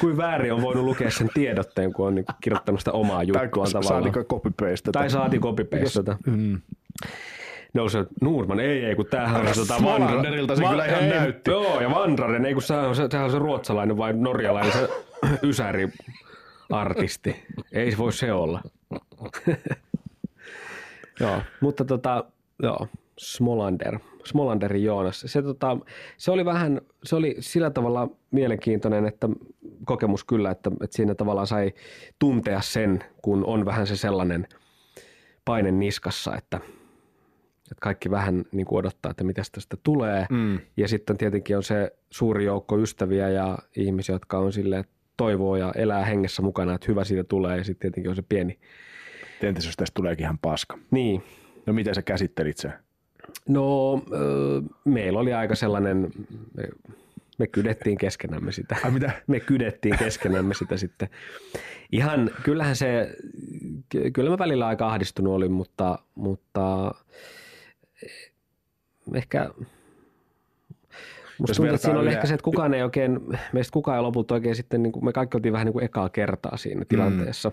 kuin 0.00 0.16
väärin 0.16 0.52
on 0.52 0.62
voinut 0.62 0.84
lukea 0.84 1.10
sen 1.10 1.30
tiedotteen, 1.34 1.92
kun 1.92 2.06
on 2.06 2.14
niin 2.14 2.24
kirjoittanut 2.42 2.80
sitä 2.80 2.92
omaa 2.92 3.16
Tai 3.16 3.26
juttuaan 3.26 3.72
tavallaan. 3.72 4.02
saatiko 4.02 4.20
copy-paste. 4.36 4.90
Tai 4.92 5.10
saati 5.10 5.38
copy-pastata. 5.38 6.16
Mm. 6.26 6.60
No 7.74 7.88
se 7.88 8.04
Nurman, 8.20 8.60
ei, 8.60 8.84
ei, 8.84 8.96
kun 8.96 9.06
tämähän 9.06 9.46
on 9.46 9.54
tota 9.54 9.78
Smolanderilta 9.78 10.56
se 10.56 10.62
kyllä 10.62 10.84
ihan 10.84 11.04
ei, 11.04 11.10
näytti. 11.10 11.50
Joo, 11.50 11.80
ja 11.80 11.90
Vandraren, 11.90 12.46
ei 12.46 12.52
kun 12.52 12.62
sehän 12.62 12.88
on 12.88 12.96
se, 12.96 13.08
sehän 13.10 13.24
on 13.24 13.30
se 13.30 13.38
ruotsalainen 13.38 13.96
vai 13.96 14.12
norjalainen, 14.12 14.72
se 14.72 14.88
ysäri 15.48 15.88
artisti. 16.70 17.44
Ei 17.72 17.90
se 17.90 17.98
voi 17.98 18.12
se 18.12 18.32
olla. 18.32 18.62
joo, 21.20 21.42
mutta 21.60 21.84
tota, 21.84 22.24
joo, 22.62 22.88
Smolander, 23.18 23.98
Smolanderin 24.24 24.84
Joonas. 24.84 25.24
Se, 25.26 25.42
tota, 25.42 25.76
se 26.16 26.30
oli 26.30 26.44
vähän, 26.44 26.80
se 27.04 27.16
oli 27.16 27.36
sillä 27.40 27.70
tavalla 27.70 28.08
mielenkiintoinen, 28.30 29.06
että 29.06 29.28
kokemus 29.84 30.24
kyllä, 30.24 30.50
että, 30.50 30.70
että 30.82 30.96
siinä 30.96 31.14
tavallaan 31.14 31.46
sai 31.46 31.72
tuntea 32.18 32.60
sen, 32.60 33.04
kun 33.22 33.44
on 33.44 33.64
vähän 33.64 33.86
se 33.86 33.96
sellainen 33.96 34.48
paine 35.44 35.70
niskassa, 35.70 36.36
että, 36.36 36.60
että 37.74 37.82
kaikki 37.82 38.10
vähän 38.10 38.44
niin 38.52 38.66
kuin 38.66 38.78
odottaa, 38.78 39.10
että 39.10 39.24
mitä 39.24 39.42
tästä 39.52 39.76
tulee. 39.82 40.26
Mm. 40.30 40.58
Ja 40.76 40.88
sitten 40.88 41.16
tietenkin 41.16 41.56
on 41.56 41.62
se 41.62 41.92
suuri 42.10 42.44
joukko 42.44 42.78
ystäviä 42.78 43.28
ja 43.30 43.58
ihmisiä, 43.76 44.14
jotka 44.14 44.38
on 44.38 44.52
sille 44.52 44.84
toivoo 45.16 45.56
ja 45.56 45.72
elää 45.76 46.04
hengessä 46.04 46.42
mukana, 46.42 46.74
että 46.74 46.86
hyvä 46.88 47.04
siitä 47.04 47.24
tulee. 47.24 47.58
Ja 47.58 47.64
sitten 47.64 47.80
tietenkin 47.80 48.10
on 48.10 48.16
se 48.16 48.22
pieni. 48.28 48.58
Entäs 49.42 49.66
jos 49.66 49.76
tästä 49.76 49.94
tuleekin 49.94 50.24
ihan 50.24 50.38
paska? 50.38 50.78
Niin, 50.90 51.22
No 51.66 51.72
miten 51.72 51.94
sä 51.94 52.02
käsittelit 52.02 52.56
sen? 52.58 52.72
no 53.48 54.02
meillä 54.84 55.18
oli 55.18 55.32
aika 55.32 55.54
sellainen, 55.54 56.10
me, 56.56 56.68
me 57.38 57.46
kydettiin 57.46 57.98
keskenämme 57.98 58.52
sitä. 58.52 58.76
Ai 58.84 58.90
mitä? 58.90 59.12
Me 59.26 59.40
kydettiin 59.40 59.98
keskenämme 59.98 60.54
sitä 60.54 60.76
sitten. 60.76 61.08
Ihan, 61.92 62.30
kyllähän 62.42 62.76
se, 62.76 63.16
ky- 63.88 64.10
kyllä 64.10 64.30
mä 64.30 64.38
välillä 64.38 64.66
aika 64.66 64.88
ahdistunut 64.88 65.34
olin, 65.34 65.52
mutta, 65.52 65.98
mutta 66.14 66.94
ehkä 69.14 69.50
Musta 71.38 71.54
tuntuu, 71.56 71.74
että 71.74 71.86
siinä 71.86 72.00
oli 72.00 72.08
ehkä 72.12 72.26
se, 72.26 72.34
että 72.34 72.44
kukaan 72.44 72.74
ei 72.74 72.82
oikein, 72.82 73.20
meistä 73.52 73.72
kukaan 73.72 73.96
ei 73.96 74.02
lopulta 74.02 74.34
oikein 74.34 74.56
sitten, 74.56 74.82
niin 74.82 74.92
kuin, 74.92 75.04
me 75.04 75.12
kaikki 75.12 75.36
oltiin 75.36 75.52
vähän 75.52 75.64
niin 75.64 75.72
kuin 75.72 75.84
ekaa 75.84 76.08
kertaa 76.08 76.56
siinä 76.56 76.84
tilanteessa. 76.88 77.52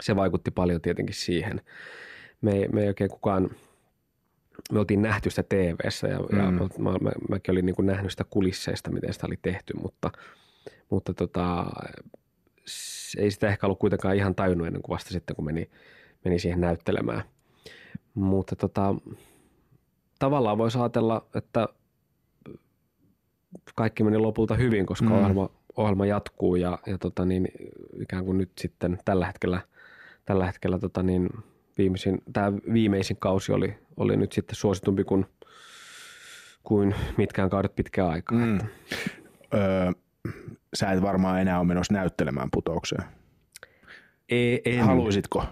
Se 0.00 0.16
vaikutti 0.16 0.50
paljon 0.50 0.80
tietenkin 0.80 1.14
siihen. 1.14 1.60
Me, 2.40 2.52
ei- 2.52 2.68
me 2.68 2.82
ei 2.82 2.88
oikein 2.88 3.10
kukaan, 3.10 3.50
me 4.72 4.78
oltiin 4.78 5.02
nähty 5.02 5.30
sitä 5.30 5.42
TV-ssä 5.42 6.08
ja, 6.08 6.18
mm. 6.18 6.38
ja 6.38 6.50
Mm. 6.50 6.58
mä, 6.78 6.90
mä, 7.00 7.10
mäkin 7.28 7.52
olin 7.52 7.66
niin 7.66 7.76
kuin 7.76 7.86
nähnyt 7.86 8.10
sitä 8.10 8.24
kulisseista, 8.30 8.90
miten 8.90 9.12
sitä 9.12 9.26
oli 9.26 9.38
tehty, 9.42 9.74
mutta, 9.82 10.10
mutta 10.90 11.14
tota, 11.14 11.66
ei 13.18 13.30
sitä 13.30 13.48
ehkä 13.48 13.66
ollut 13.66 13.78
kuitenkaan 13.78 14.16
ihan 14.16 14.34
tajunnut 14.34 14.66
ennen 14.66 14.82
kuin 14.82 14.94
vasta 14.94 15.10
sitten, 15.10 15.36
kun 15.36 15.44
meni, 15.44 15.70
meni 16.24 16.38
siihen 16.38 16.60
näyttelemään. 16.60 17.22
Mutta 18.14 18.56
tota, 18.56 18.94
tavallaan 20.18 20.58
voisi 20.58 20.78
ajatella, 20.78 21.26
että 21.34 21.68
kaikki 23.74 24.04
meni 24.04 24.18
lopulta 24.18 24.54
hyvin, 24.54 24.86
koska 24.86 25.06
Mm. 25.06 25.12
ohjelma, 25.12 25.50
ohjelma 25.76 26.06
jatkuu 26.06 26.56
ja, 26.56 26.78
ja 26.86 26.98
tota 26.98 27.24
niin, 27.24 27.48
ikään 28.02 28.24
kuin 28.24 28.38
nyt 28.38 28.50
sitten 28.58 28.98
tällä 29.04 29.26
hetkellä, 29.26 29.60
tällä 30.24 30.46
hetkellä 30.46 30.78
tota 30.78 31.02
niin, 31.02 31.28
viimeisin, 31.78 32.22
tämä 32.32 32.52
viimeisin 32.52 33.16
kausi 33.16 33.52
oli, 33.52 33.78
oli 33.96 34.16
nyt 34.16 34.32
sitten 34.32 34.56
suositumpi 34.56 35.04
kuin, 35.04 35.26
kuin 36.64 36.94
mitkään 37.16 37.50
kaudet 37.50 37.74
pitkään 37.76 38.10
aikaa. 38.10 38.38
Mm. 38.38 38.58
Öö, 39.54 39.92
sä 40.74 40.92
et 40.92 41.02
varmaan 41.02 41.40
enää 41.40 41.58
ole 41.58 41.66
menossa 41.66 41.94
näyttelemään 41.94 42.48
putoukseen. 42.52 43.04
Ei, 44.28 44.62
en, 44.64 44.84
Haluaisitko? 44.84 45.44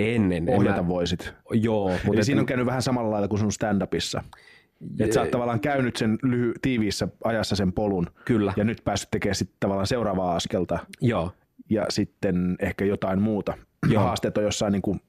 Ennen. 0.00 0.48
en 0.48 0.56
Ohjata 0.58 0.82
mä- 0.82 0.88
voisit. 0.88 1.34
Joo, 1.52 1.90
Eli 1.90 1.98
mutta 2.04 2.24
siinä 2.24 2.40
on 2.40 2.46
käynyt 2.46 2.66
vähän 2.66 2.82
samalla 2.82 3.10
lailla 3.10 3.28
kuin 3.28 3.38
sun 3.38 3.52
stand-upissa. 3.52 4.24
Että 5.00 5.14
sä 5.14 5.20
oot 5.20 5.30
tavallaan 5.30 5.60
käynyt 5.60 5.96
sen 5.96 6.18
lyhy- 6.22 6.52
tiiviissä 6.62 7.08
ajassa 7.24 7.56
sen 7.56 7.72
polun 7.72 8.06
Kyllä. 8.24 8.52
ja 8.56 8.64
nyt 8.64 8.80
päässyt 8.84 9.10
tekemään 9.10 9.34
sitten 9.34 9.56
tavallaan 9.60 9.86
seuraavaa 9.86 10.36
askelta 10.36 10.78
joo, 11.00 11.32
ja 11.70 11.86
sitten 11.88 12.56
ehkä 12.60 12.84
jotain 12.84 13.22
muuta. 13.22 13.54
Joo. 13.90 14.02
Haasteet 14.02 14.38
on 14.38 14.44
jossain 14.44 14.72
niin 14.72 14.82
kuin, 14.82 15.00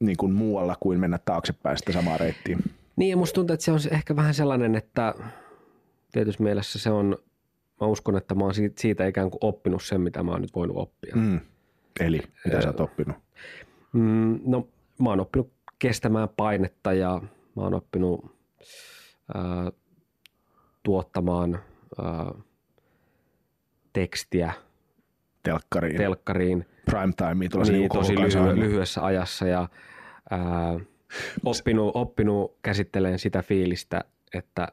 niin 0.00 0.16
kuin 0.16 0.32
muualla 0.32 0.76
kuin 0.80 1.00
mennä 1.00 1.18
taaksepäin 1.18 1.76
sitä 1.78 1.92
samaa 1.92 2.16
reittiä. 2.16 2.58
Niin 2.96 3.10
ja 3.10 3.16
musta 3.16 3.34
tuntuu, 3.34 3.54
että 3.54 3.64
se 3.64 3.72
on 3.72 3.78
ehkä 3.90 4.16
vähän 4.16 4.34
sellainen, 4.34 4.74
että 4.74 5.14
tietysti 6.12 6.42
mielessä 6.42 6.78
se 6.78 6.90
on, 6.90 7.16
mä 7.80 7.86
uskon, 7.86 8.16
että 8.16 8.34
mä 8.34 8.44
oon 8.44 8.54
siitä, 8.54 8.80
siitä 8.80 9.06
ikään 9.06 9.30
kuin 9.30 9.38
oppinut 9.40 9.82
sen, 9.82 10.00
mitä 10.00 10.22
mä 10.22 10.30
oon 10.30 10.40
nyt 10.42 10.54
voinut 10.54 10.76
oppia. 10.76 11.16
Mm. 11.16 11.40
Eli 12.00 12.20
mitä 12.44 12.60
sä 12.60 12.68
oot 12.68 12.80
oppinut? 12.80 13.16
Mm, 13.92 14.40
no 14.46 14.68
mä 14.98 15.08
oon 15.08 15.20
oppinut 15.20 15.52
kestämään 15.78 16.28
painetta 16.36 16.92
ja 16.92 17.22
mä 17.56 17.62
oon 17.62 17.74
oppinut 17.74 18.36
ää, 19.34 19.72
tuottamaan 20.82 21.58
ää, 22.02 22.32
tekstiä. 23.92 24.52
Telkkariin, 25.42 25.94
Tel- 25.94 25.98
telkkariin. 25.98 26.66
Prime 26.84 27.12
time, 27.16 27.48
tuollaisen 27.48 27.74
niin, 27.78 27.90
tosi 27.92 28.14
lyhy- 28.14 28.58
lyhyessä 28.60 29.04
ajassa 29.04 29.46
ja 29.46 29.68
ää, 30.30 30.80
oppinut, 31.44 31.90
oppinut 31.94 32.56
käsittelemään 32.62 33.18
sitä 33.18 33.42
fiilistä, 33.42 34.04
että 34.34 34.68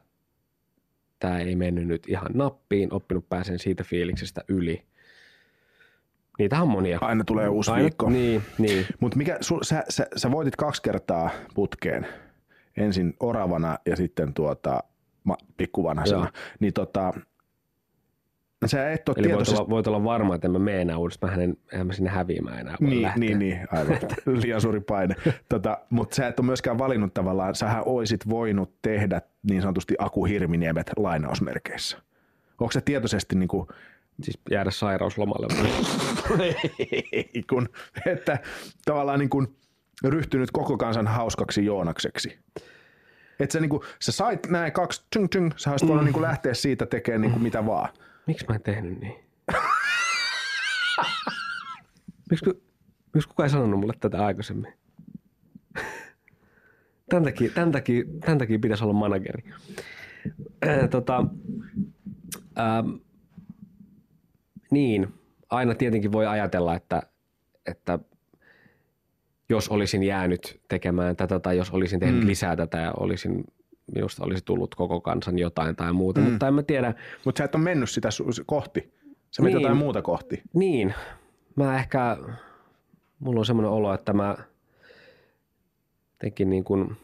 tämä 1.18 1.38
ei 1.38 1.56
mennyt 1.56 1.86
nyt 1.86 2.08
ihan 2.08 2.30
nappiin, 2.34 2.92
oppinut 2.92 3.28
pääsen 3.28 3.58
siitä 3.58 3.84
fiiliksestä 3.84 4.44
yli. 4.48 4.82
Niitä 6.38 6.62
on 6.62 6.68
monia. 6.68 6.98
Aina 7.00 7.24
tulee 7.24 7.48
uusi 7.48 7.70
Aina- 7.70 7.82
viikko. 7.82 8.10
Niin, 8.10 8.42
niin. 8.58 8.86
Mutta 9.00 9.16
mikä, 9.18 9.38
sul, 9.40 9.58
sä, 9.62 9.84
sä, 9.88 10.06
sä, 10.16 10.30
voitit 10.30 10.56
kaksi 10.56 10.82
kertaa 10.82 11.30
putkeen. 11.54 12.06
Ensin 12.76 13.14
oravana 13.20 13.78
ja 13.86 13.96
sitten 13.96 14.34
tuota, 14.34 14.82
ma, 15.24 15.36
pikkuvanhasena. 15.56 16.20
Joo. 16.20 16.30
Niin 16.60 16.72
tota, 16.72 17.12
sä 18.66 18.92
et 18.92 19.08
ole 19.08 19.14
Eli 19.18 19.22
voit 19.26 19.30
tietoisesti... 19.30 19.60
olla, 19.60 19.70
voit 19.70 19.86
olla 19.86 20.04
varma, 20.04 20.34
että 20.34 20.48
en 20.48 20.52
mä 20.52 20.58
mene 20.58 20.80
enää 20.80 20.98
uudestaan. 20.98 21.36
Mä 21.36 21.42
en, 21.42 21.56
enhän 21.72 21.86
mä 21.86 21.92
sinne 21.92 22.10
häviämään 22.10 22.58
enää 22.58 22.76
voi 22.80 22.90
Niin, 22.90 23.02
lähteä. 23.02 23.20
niin, 23.20 23.38
niin, 23.38 23.60
aivan. 23.72 23.96
Liian 24.42 24.60
suuri 24.60 24.80
paine. 24.80 25.14
Tota, 25.48 25.78
Mutta 25.90 26.14
sä 26.14 26.26
et 26.26 26.40
ole 26.40 26.46
myöskään 26.46 26.78
valinnut 26.78 27.14
tavallaan, 27.14 27.54
sähän 27.54 27.82
oisit 27.86 28.28
voinut 28.28 28.74
tehdä 28.82 29.22
niin 29.50 29.62
sanotusti 29.62 29.94
Aku 29.98 30.24
Hirminiemet 30.24 30.90
lainausmerkeissä. 30.96 31.98
Onko 32.60 32.72
se 32.72 32.80
tietoisesti 32.80 33.36
niin 33.36 33.48
kuin, 33.48 33.68
Siis 34.22 34.38
jäädä 34.50 34.70
sairauslomalle. 34.70 35.46
kun, 37.50 37.68
että 38.06 38.38
tavallaan 38.84 39.18
niin 39.18 39.30
kuin 39.30 39.56
ryhtynyt 40.04 40.50
koko 40.50 40.78
kansan 40.78 41.06
hauskaksi 41.06 41.64
Joonakseksi? 41.64 42.38
Että 43.40 43.52
sä, 43.52 43.60
niin 43.60 43.68
kuin, 43.68 43.82
sä 44.00 44.12
sait 44.12 44.46
näin 44.46 44.72
kaksi, 44.72 45.04
tyng, 45.10 45.28
tyng, 45.30 45.50
sä 45.56 45.70
olisit 45.70 45.88
voinut 45.88 46.04
niin 46.04 46.22
lähteä 46.22 46.54
siitä 46.54 46.86
tekemään 46.86 47.20
niin 47.20 47.32
kuin 47.32 47.42
mitä 47.42 47.66
vaan. 47.66 47.88
Miksi 48.26 48.46
mä 48.48 48.54
en 48.54 48.62
tehnyt 48.62 49.00
niin? 49.00 49.14
miksi, 52.30 52.44
miksi 53.14 53.28
kukaan 53.28 53.44
ei 53.44 53.50
sanonut 53.50 53.80
mulle 53.80 53.94
tätä 54.00 54.26
aikaisemmin? 54.26 54.72
Tän 57.10 57.24
takia, 57.24 57.50
tän 57.54 57.72
takia, 57.72 58.04
tän 58.20 58.38
takia 58.38 58.58
pitäisi 58.58 58.84
olla 58.84 58.92
manageri. 58.92 59.42
Ää, 60.62 60.88
tota, 60.88 61.24
ähm, 62.58 62.90
niin, 64.74 65.14
aina 65.50 65.74
tietenkin 65.74 66.12
voi 66.12 66.26
ajatella, 66.26 66.74
että, 66.74 67.02
että 67.66 67.98
jos 69.48 69.68
olisin 69.68 70.02
jäänyt 70.02 70.60
tekemään 70.68 71.16
tätä 71.16 71.38
tai 71.40 71.56
jos 71.56 71.70
olisin 71.70 72.00
tehnyt 72.00 72.20
mm. 72.20 72.26
lisää 72.26 72.56
tätä 72.56 72.78
ja 72.78 72.92
olisin, 72.96 73.44
minusta 73.94 74.24
olisi 74.24 74.44
tullut 74.44 74.74
koko 74.74 75.00
kansan 75.00 75.38
jotain 75.38 75.76
tai 75.76 75.92
muuta, 75.92 76.20
mm. 76.20 76.30
mutta 76.30 76.48
en 76.48 76.54
mä 76.54 76.62
tiedä, 76.62 76.94
Mutta 77.24 77.38
sä 77.38 77.44
et 77.44 77.54
ole 77.54 77.62
mennyt 77.62 77.90
sitä 77.90 78.08
su- 78.08 78.44
kohti. 78.46 78.94
Sä 79.30 79.42
Niin. 79.42 79.52
jotain 79.52 79.76
muuta 79.76 80.02
kohti. 80.02 80.42
Niin, 80.54 80.94
mä 81.56 81.78
ehkä, 81.78 82.16
mulla 83.18 83.38
on 83.40 83.46
semmoinen 83.46 83.72
olo, 83.72 83.94
että 83.94 84.12
mä 84.12 84.36
tekin 86.18 86.50
niin 86.50 86.64
kuin 86.64 86.96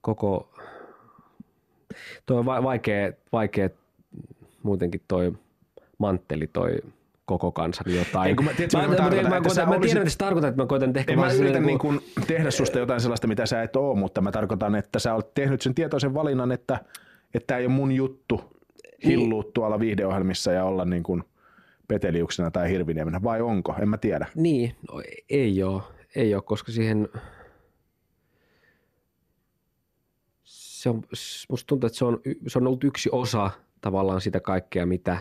koko, 0.00 0.54
toi 2.26 2.38
on 2.38 2.46
va- 2.46 2.62
vaikea, 2.62 3.12
vaikea 3.32 3.68
muutenkin 4.66 5.00
toi 5.08 5.32
mantteli, 5.98 6.46
toi 6.52 6.76
koko 7.24 7.52
kansan 7.52 7.94
jotain. 7.94 8.28
Ei, 8.28 8.34
kun 8.34 8.44
mä- 8.44 8.52
tiedätkö, 8.52 8.76
mitä 8.78 8.88
mä 8.88 8.92
mä, 8.92 8.96
tarkoitan? 8.96 9.30
mä, 9.30 9.36
Että 9.36 9.48
sä 9.48 9.54
koitan, 9.54 9.68
mä 9.68 9.74
olisit- 9.76 9.86
tiedän, 9.90 10.00
mitä 10.02 10.10
se 10.10 10.18
tarkoittaa, 10.18 10.48
että 10.48 10.62
mä 10.62 10.66
koitan 10.66 10.88
nyt 10.88 10.96
ehkä 10.96 11.12
En 11.12 11.18
mä 11.18 11.22
vaan 11.22 11.34
yritä 11.34 11.44
sellainen 11.44 11.66
niin 11.66 11.78
kuin 11.78 12.00
tehdä 12.26 12.50
susta 12.50 12.78
jotain 12.78 13.00
sellaista, 13.00 13.26
mitä 13.26 13.46
sä 13.46 13.62
et 13.62 13.76
ole, 13.76 13.98
mutta 13.98 14.20
mä 14.20 14.32
tarkoitan, 14.32 14.74
että 14.74 14.98
sä 14.98 15.14
olet 15.14 15.34
tehnyt 15.34 15.62
sen 15.62 15.74
tietoisen 15.74 16.14
valinnan, 16.14 16.52
että 16.52 16.80
että 17.34 17.46
tämä 17.46 17.58
ei 17.58 17.66
ole 17.66 17.74
mun 17.74 17.92
juttu 17.92 18.40
hillua 19.04 19.44
tuolla 19.54 19.80
viihdeohjelmissa 19.80 20.52
ja 20.52 20.64
olla 20.64 20.84
niin 20.84 21.02
kuin 21.02 21.22
peteliuksena 21.88 22.50
tai 22.50 22.70
hirviniemenä, 22.70 23.22
vai 23.22 23.40
onko? 23.42 23.74
En 23.82 23.88
mä 23.88 23.98
tiedä. 23.98 24.26
Niin, 24.34 24.74
no, 24.92 25.02
ei 25.30 25.62
ole, 25.62 25.82
ei 26.16 26.34
ole, 26.34 26.42
koska 26.42 26.72
siihen 26.72 27.08
se 30.44 30.90
on, 30.90 31.02
musta 31.50 31.66
tuntuu, 31.66 31.86
että 31.86 31.98
se 31.98 32.04
on, 32.04 32.20
se 32.46 32.58
on 32.58 32.66
ollut 32.66 32.84
yksi 32.84 33.08
osa 33.12 33.50
tavallaan 33.80 34.20
sitä 34.20 34.40
kaikkea, 34.40 34.86
mitä 34.86 35.18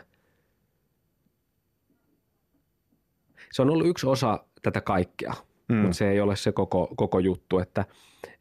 se 3.51 3.61
on 3.61 3.69
ollut 3.69 3.87
yksi 3.87 4.07
osa 4.07 4.43
tätä 4.61 4.81
kaikkea, 4.81 5.33
mm. 5.67 5.75
mutta 5.75 5.97
se 5.97 6.09
ei 6.09 6.21
ole 6.21 6.35
se 6.35 6.51
koko, 6.51 6.93
koko 6.95 7.19
juttu, 7.19 7.59
että, 7.59 7.85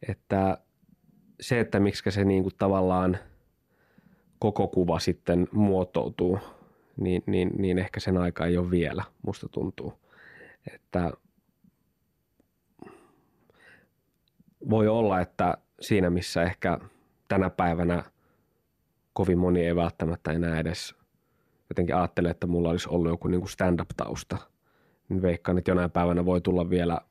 että 0.09 0.57
se, 1.39 1.59
että 1.59 1.79
miksi 1.79 2.11
se 2.11 2.23
niin 2.23 2.43
kuin 2.43 2.55
tavallaan 2.57 3.17
koko 4.39 4.67
kuva 4.67 4.99
sitten 4.99 5.47
muotoutuu, 5.51 6.39
niin, 6.97 7.23
niin, 7.25 7.51
niin 7.57 7.77
ehkä 7.77 7.99
sen 7.99 8.17
aika 8.17 8.45
ei 8.45 8.57
ole 8.57 8.71
vielä, 8.71 9.03
musta 9.21 9.49
tuntuu. 9.49 9.93
Että 10.73 11.11
voi 14.69 14.87
olla, 14.87 15.21
että 15.21 15.57
siinä 15.81 16.09
missä 16.09 16.43
ehkä 16.43 16.79
tänä 17.27 17.49
päivänä 17.49 18.03
kovin 19.15 19.37
moni 19.37 19.65
ei 19.65 19.75
välttämättä 19.75 20.31
enää 20.31 20.59
edes 20.59 20.95
jotenkin 21.69 21.95
ajattele, 21.95 22.29
että 22.29 22.47
mulla 22.47 22.69
olisi 22.69 22.89
ollut 22.89 23.11
joku 23.11 23.27
niin 23.27 23.41
kuin 23.41 23.49
stand-up-tausta, 23.49 24.37
niin 25.09 25.21
veikkaan, 25.21 25.57
että 25.57 25.71
jonain 25.71 25.91
päivänä 25.91 26.25
voi 26.25 26.41
tulla 26.41 26.69
vielä 26.69 27.01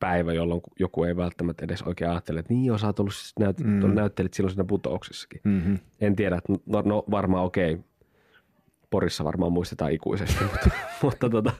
päivä, 0.00 0.32
jolloin 0.32 0.60
joku 0.78 1.04
ei 1.04 1.16
välttämättä 1.16 1.64
edes 1.64 1.82
oikein 1.82 2.10
ajattele, 2.10 2.40
että 2.40 2.52
niin 2.52 2.64
joo, 2.64 2.78
sä 2.78 2.86
oot 2.86 3.00
ollut 3.00 3.14
siis 3.14 3.34
näyt- 3.40 3.64
mm. 3.64 3.94
näyttelit 3.94 4.34
silloin 4.34 4.50
siinä 4.50 4.64
putouksessakin. 4.64 5.40
Mm-hmm. 5.44 5.78
En 6.00 6.16
tiedä, 6.16 6.36
että 6.36 6.52
no, 6.66 6.82
no 6.84 7.04
varmaan 7.10 7.44
okei, 7.44 7.78
Porissa 8.90 9.24
varmaan 9.24 9.52
muistetaan 9.52 9.92
ikuisesti, 9.92 10.44
mutta, 10.52 10.70
mutta, 11.02 11.30
tota, 11.30 11.52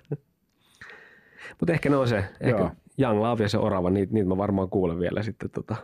mutta 1.61 1.73
ehkä 1.73 1.91
ne 1.91 1.97
on 1.97 2.09
se, 2.09 2.25
ehkä 2.41 2.61
Joo. 2.61 2.71
Young 2.99 3.21
Love 3.21 3.43
ja 3.43 3.49
se 3.49 3.59
Orava, 3.59 3.91
niitä, 3.91 4.13
niitä 4.13 4.29
mä 4.29 4.37
varmaan 4.37 4.71
kuulen 4.71 4.99
vielä 4.99 5.23
sitten 5.23 5.51
tota, 5.51 5.77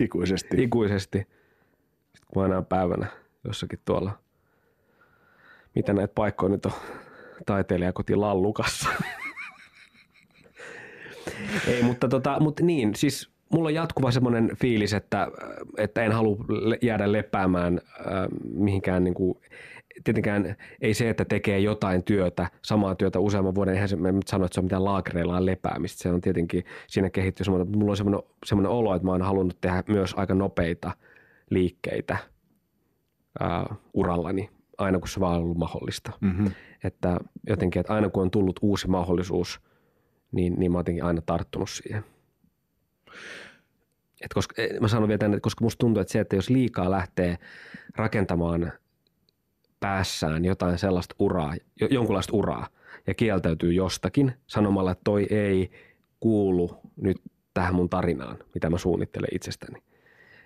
Ikuisesti. 0.00 0.62
ikuisesti, 0.62 1.26
enää 2.44 2.62
päivänä 2.62 3.06
jossakin 3.44 3.78
tuolla, 3.84 4.18
mitä 5.74 5.92
näitä 5.92 6.14
paikkoja 6.14 6.50
nyt 6.52 6.66
on, 6.66 6.72
taiteilijakoti 7.46 8.16
Lallukassa. 8.16 8.88
Ei, 11.66 11.82
mutta, 11.82 12.08
tota, 12.08 12.40
mutta 12.40 12.64
niin, 12.64 12.94
siis 12.94 13.30
mulla 13.52 13.68
on 13.68 13.74
jatkuva 13.74 14.10
semmoinen 14.10 14.50
fiilis, 14.60 14.92
että, 14.92 15.28
että 15.78 16.02
en 16.02 16.12
halua 16.12 16.36
jäädä 16.82 17.12
lepäämään 17.12 17.80
äh, 18.00 18.04
mihinkään 18.54 19.04
niin 19.04 19.14
kuin, 19.14 19.38
tietenkään 20.04 20.56
ei 20.80 20.94
se, 20.94 21.10
että 21.10 21.24
tekee 21.24 21.58
jotain 21.58 22.04
työtä, 22.04 22.48
samaa 22.62 22.94
työtä 22.94 23.18
useamman 23.18 23.54
vuoden, 23.54 23.74
eihän 23.74 23.88
se, 23.88 23.96
mä 23.96 24.12
nyt 24.12 24.28
sano, 24.28 24.44
että 24.44 24.54
se 24.54 24.60
on 24.60 24.64
mitään 24.64 24.84
laakereillaan 24.84 25.46
lepäämistä, 25.46 26.02
se 26.02 26.08
on 26.08 26.20
tietenkin 26.20 26.64
siinä 26.86 27.10
kehittyy 27.10 27.46
mutta 27.48 27.78
mulla 27.78 27.92
on 27.92 27.96
semmoinen, 27.96 28.22
semmoinen 28.46 28.72
olo, 28.72 28.94
että 28.94 29.06
mä 29.06 29.12
oon 29.12 29.22
halunnut 29.22 29.60
tehdä 29.60 29.84
myös 29.86 30.14
aika 30.16 30.34
nopeita 30.34 30.90
liikkeitä 31.52 32.16
äh, 33.42 33.78
urallani, 33.94 34.50
aina 34.78 34.98
kun 34.98 35.08
se 35.08 35.20
vaan 35.20 35.36
on 35.36 35.42
ollut 35.42 35.58
mahdollista. 35.58 36.12
Mm-hmm. 36.20 36.50
Että 36.84 37.20
jotenkin, 37.48 37.80
että 37.80 37.94
aina 37.94 38.08
kun 38.08 38.22
on 38.22 38.30
tullut 38.30 38.60
uusi 38.62 38.88
mahdollisuus, 38.88 39.60
niin, 40.32 40.54
niin 40.58 40.72
mä 40.72 40.78
oon 40.78 40.80
jotenkin 40.80 41.04
aina 41.04 41.20
tarttunut 41.20 41.70
siihen. 41.70 42.04
Et 44.20 44.34
koska, 44.34 44.62
eh, 44.62 44.80
mä 44.80 44.88
sanon 44.88 45.08
vielä 45.08 45.18
tänne, 45.18 45.36
että 45.36 45.44
koska 45.44 45.64
musta 45.64 45.78
tuntuu, 45.78 46.00
että 46.00 46.12
se, 46.12 46.20
että 46.20 46.36
jos 46.36 46.50
liikaa 46.50 46.90
lähtee 46.90 47.38
rakentamaan 47.96 48.72
päässään 49.80 50.44
jotain 50.44 50.78
sellaista 50.78 51.14
uraa, 51.18 51.54
jo- 51.80 51.88
jonkunlaista 51.90 52.36
uraa, 52.36 52.66
ja 53.06 53.14
kieltäytyy 53.14 53.72
jostakin 53.72 54.32
sanomalla, 54.46 54.90
että 54.90 55.04
toi 55.04 55.26
ei 55.30 55.70
kuulu 56.20 56.80
nyt 56.96 57.16
tähän 57.54 57.74
mun 57.74 57.88
tarinaan, 57.88 58.38
mitä 58.54 58.70
mä 58.70 58.78
suunnittelen 58.78 59.28
itsestäni. 59.32 59.82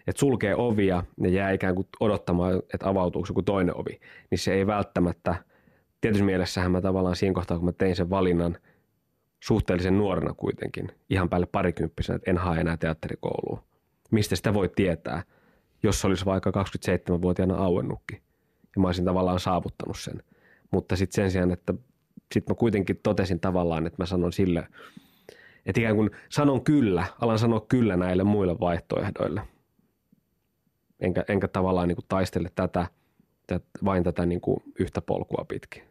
Että 0.07 0.21
sulkee 0.21 0.57
ovia 0.57 1.05
ja 1.21 1.29
jää 1.29 1.51
ikään 1.51 1.75
kuin 1.75 1.89
odottamaan, 2.01 2.63
että 2.75 2.89
avautuuko 2.89 3.27
joku 3.29 3.43
toinen 3.43 3.77
ovi, 3.77 4.01
niin 4.31 4.39
se 4.39 4.55
ei 4.55 4.67
välttämättä, 4.67 5.35
tietysti 6.01 6.25
mielessähän 6.25 6.71
mä 6.71 6.81
tavallaan 6.81 7.17
siinä 7.17 7.35
kohtaa, 7.35 7.57
kun 7.57 7.67
mä 7.67 7.73
tein 7.73 7.97
sen 7.97 8.11
valinnan 8.11 8.59
suhteellisen 9.41 9.99
nuorena 9.99 10.35
kuitenkin, 10.35 10.89
ihan 11.11 11.29
päälle 11.29 11.47
parikymppisenä, 11.47 12.17
että 12.17 12.31
en 12.31 12.39
hae 12.39 12.61
enää 12.61 12.77
teatterikouluun. 12.77 13.59
Mistä 14.11 14.37
sitä 14.37 14.55
voi 14.55 14.69
tietää, 14.77 15.23
jos 15.83 16.05
olisi 16.05 16.25
vaikka 16.25 16.51
27-vuotiaana 16.51 17.57
auennutkin 17.57 18.23
ja 18.77 18.81
mä 18.83 18.89
olisin 18.89 19.05
tavallaan 19.05 19.41
saavuttanut 19.41 19.99
sen. 19.99 20.23
Mutta 20.71 20.97
sitten 20.97 21.15
sen 21.15 21.31
sijaan, 21.31 21.51
että 21.51 21.75
sitten 22.35 22.55
mä 22.55 22.59
kuitenkin 22.59 23.01
totesin 23.03 23.41
tavallaan, 23.41 23.87
että 23.87 24.03
mä 24.03 24.07
sanon 24.07 24.33
sille, 24.33 24.69
että 25.67 25.81
ikään 25.81 25.97
kuin 25.97 26.11
sanon 26.29 26.65
kyllä, 26.65 27.05
alan 27.21 27.39
sanoa 27.39 27.61
kyllä 27.69 27.97
näille 27.97 28.25
muille 28.25 28.61
vaihtoehdoille. 28.61 29.43
Enkä, 31.01 31.25
enkä 31.29 31.49
tavallaan 31.49 31.89
niin 31.89 31.97
kuin 31.97 32.07
taistele 32.09 32.51
tätä, 32.55 32.87
tätä 33.47 33.67
vain 33.85 34.05
tätä 34.05 34.27
niin 34.27 34.41
kuin 34.41 34.57
yhtä 34.79 35.01
polkua 35.01 35.45
pitkin. 35.49 35.83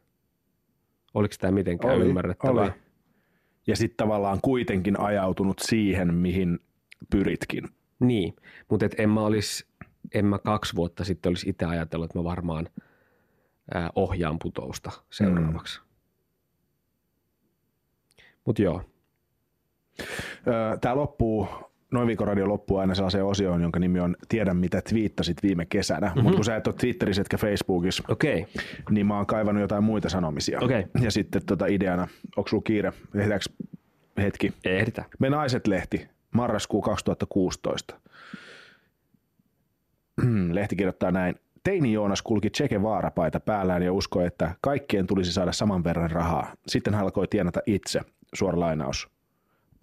Oliko 1.14 1.36
tämä 1.40 1.52
mitenkään 1.52 1.96
Oli, 1.96 2.06
ymmärrettävää? 2.06 2.64
oli. 2.64 2.72
Ja 3.68 3.76
sitten 3.76 3.98
tavallaan 3.98 4.40
kuitenkin 4.42 5.00
ajautunut 5.00 5.60
siihen, 5.60 6.14
mihin 6.14 6.60
pyritkin. 7.10 7.64
Niin, 8.00 8.36
mutta 8.70 8.86
en 8.98 9.10
mä 9.10 9.22
olisi, 9.22 9.66
en 10.14 10.26
mä 10.26 10.40
kaksi 10.40 10.76
vuotta 10.76 11.04
sitten 11.04 11.30
olisi 11.30 11.50
itse 11.50 11.66
ajatellut, 11.66 12.06
että 12.06 12.20
mä 12.20 12.24
varmaan 12.24 12.70
ää, 13.74 13.90
ohjaan 13.96 14.40
putousta 14.40 14.92
seuraavaksi. 15.10 15.80
Mm. 15.80 15.86
Mutta 18.46 18.62
joo, 18.62 18.82
Tämä 20.82 20.96
loppuu, 20.96 21.48
noin 21.96 22.08
viikon 22.08 22.28
radio 22.28 22.48
loppuu 22.48 22.78
aina 22.78 22.96
sellaiseen 22.96 23.26
osioon, 23.26 23.62
jonka 23.62 23.80
nimi 23.80 24.00
on 24.00 24.16
Tiedä 24.30 24.54
mitä 24.54 24.82
twiittasit 24.82 25.44
viime 25.44 25.66
kesänä. 25.66 26.08
Mm-hmm. 26.08 26.24
Mutta 26.24 26.36
kun 26.36 26.46
sä 26.46 26.56
et 26.56 26.68
ole 26.68 26.76
Twitterissä 26.76 27.22
etkä 27.22 27.38
Facebookissa, 27.38 28.04
okay. 28.10 28.44
niin 28.90 29.06
mä 29.06 29.18
oon 29.18 29.26
kaivannut 29.26 29.62
jotain 29.62 29.84
muita 29.84 30.10
sanomisia. 30.10 30.60
Okei. 30.62 30.86
Ja 31.02 31.12
sitten 31.12 31.46
tota 31.46 31.66
ideana, 31.66 32.08
onko 32.38 32.48
sulla 32.48 32.64
kiire, 32.64 32.94
tehdäänkö 33.12 33.46
hetki? 34.18 34.54
ehditä. 34.66 35.04
Me 35.20 35.30
Naiset-lehti, 35.30 36.08
marraskuu 36.32 36.82
2016. 36.82 37.96
Lehti 40.52 40.76
kirjoittaa 40.76 41.12
näin. 41.12 41.36
Teini 41.64 41.94
Joonas 41.94 42.22
kulki 42.22 42.50
Che 42.50 42.82
Vaarapaita 42.82 43.40
päällään 43.40 43.84
ja 43.84 43.94
uskoi, 43.94 44.26
että 44.26 44.56
kaikkien 44.62 45.08
tulisi 45.08 45.34
saada 45.34 45.52
saman 45.52 45.84
verran 45.84 46.12
rahaa. 46.12 46.54
Sitten 46.68 46.94
hän 46.94 47.04
alkoi 47.04 47.28
tienata 47.28 47.60
itse. 47.66 48.02
Suora 48.34 48.60
lainaus. 48.60 49.15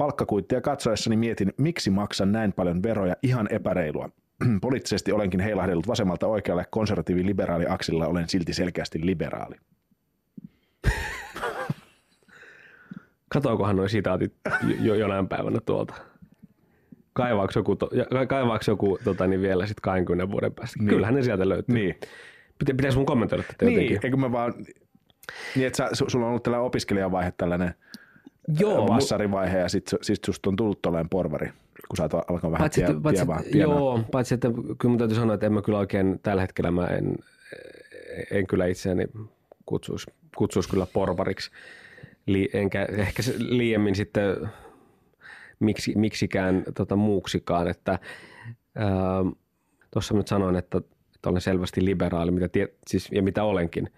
Palkkakuittia 0.03 0.61
katsoessani 0.61 1.17
mietin, 1.17 1.53
miksi 1.59 1.91
maksan 1.91 2.33
näin 2.33 2.53
paljon 2.53 2.83
veroja 2.83 3.17
ihan 3.23 3.49
epäreilua. 3.51 4.09
Poliittisesti 4.61 5.13
olenkin 5.13 5.41
heilahdellut 5.41 5.89
vasemmalta 5.89 6.27
oikealle 6.27 6.65
konservatiivi-liberaali 6.71 7.67
aksilla, 7.69 8.07
olen 8.07 8.29
silti 8.29 8.55
selkeästi 8.55 9.07
liberaali. 9.07 9.57
Katoakohan 13.29 13.77
nuo 13.77 13.89
sitaatit 13.89 14.35
jo, 14.81 14.95
jonain 14.95 15.29
päivänä 15.29 15.59
tuolta? 15.67 15.95
Kaivaako 17.13 17.53
joku, 17.57 17.77
to, 17.77 17.91
kaivaako 18.29 18.65
joku 18.69 18.99
tota, 19.05 19.27
niin 19.27 19.43
vielä 19.43 19.67
sitten 19.67 19.83
20 19.83 20.31
vuoden 20.31 20.53
päästä? 20.53 20.79
Niin. 20.79 20.89
Kyllähän 20.89 21.15
ne 21.15 21.23
sieltä 21.23 21.49
löytyy. 21.49 21.75
Niin. 21.75 21.95
Pitä, 22.59 22.75
pitäisi 22.75 22.97
mun 22.99 23.07
kommentoida 23.07 23.43
tätä 23.43 23.65
Niin, 23.65 23.75
jotenkin? 23.75 24.01
eikö 24.05 24.17
mä 24.17 24.33
vaan... 24.33 24.55
Niin, 25.57 25.67
että 25.67 25.77
sä, 25.77 25.89
sulla 26.09 26.27
on 26.27 26.31
ollut 26.31 26.43
tällainen 26.43 26.67
opiskelijavaihe, 26.67 27.33
tällainen 27.37 27.75
Joo, 28.59 28.87
massarivaihe 28.87 29.59
ja 29.59 29.69
sit, 29.69 29.91
sit 30.03 30.25
susta 30.25 30.51
on 30.51 30.57
tullut 30.57 30.83
tolleen 30.83 31.09
porvari, 31.09 31.47
kun 31.89 31.97
sä 31.97 32.05
alkanut 32.05 32.43
vähän 32.43 32.59
Paitsi, 32.59 32.83
tie, 32.83 32.95
paitsi, 33.03 33.27
tie, 33.27 33.53
tienaa. 33.53 33.77
joo, 33.77 34.01
paitsi 34.13 34.35
että 34.35 34.49
kyllä 34.53 34.91
mun 34.91 34.99
täytyy 34.99 35.17
sanoa, 35.17 35.35
että 35.35 35.47
en 35.47 35.53
mä 35.53 35.63
kyllä 35.63 35.79
oikein 35.79 36.21
tällä 36.23 36.43
hetkellä 36.43 36.71
mä 36.71 36.87
en, 36.87 37.17
en 38.31 38.47
kyllä 38.47 38.67
itseäni 38.67 39.05
kutsuisi, 39.67 40.07
kutsuisi 40.37 40.69
kyllä 40.69 40.87
porvariksi. 40.93 41.51
Li, 42.27 42.51
enkä 42.53 42.89
ehkä 42.97 43.23
se 43.23 43.35
liiemmin 43.39 43.95
sitten 43.95 44.51
miksi, 45.61 45.93
miksikään 45.97 46.65
tota, 46.75 46.97
muuksikaan, 46.97 47.69
että 47.69 47.99
tuossa 49.91 50.15
nyt 50.15 50.29
sanoin, 50.29 50.57
että, 50.57 50.79
että 51.15 51.31
olen 51.31 51.41
selvästi 51.41 51.85
liberaali, 51.85 52.31
mitä 52.31 52.49
tie, 52.49 52.69
siis, 52.87 53.09
ja 53.13 53.23
mitä 53.23 53.45
olenkin, 53.45 53.93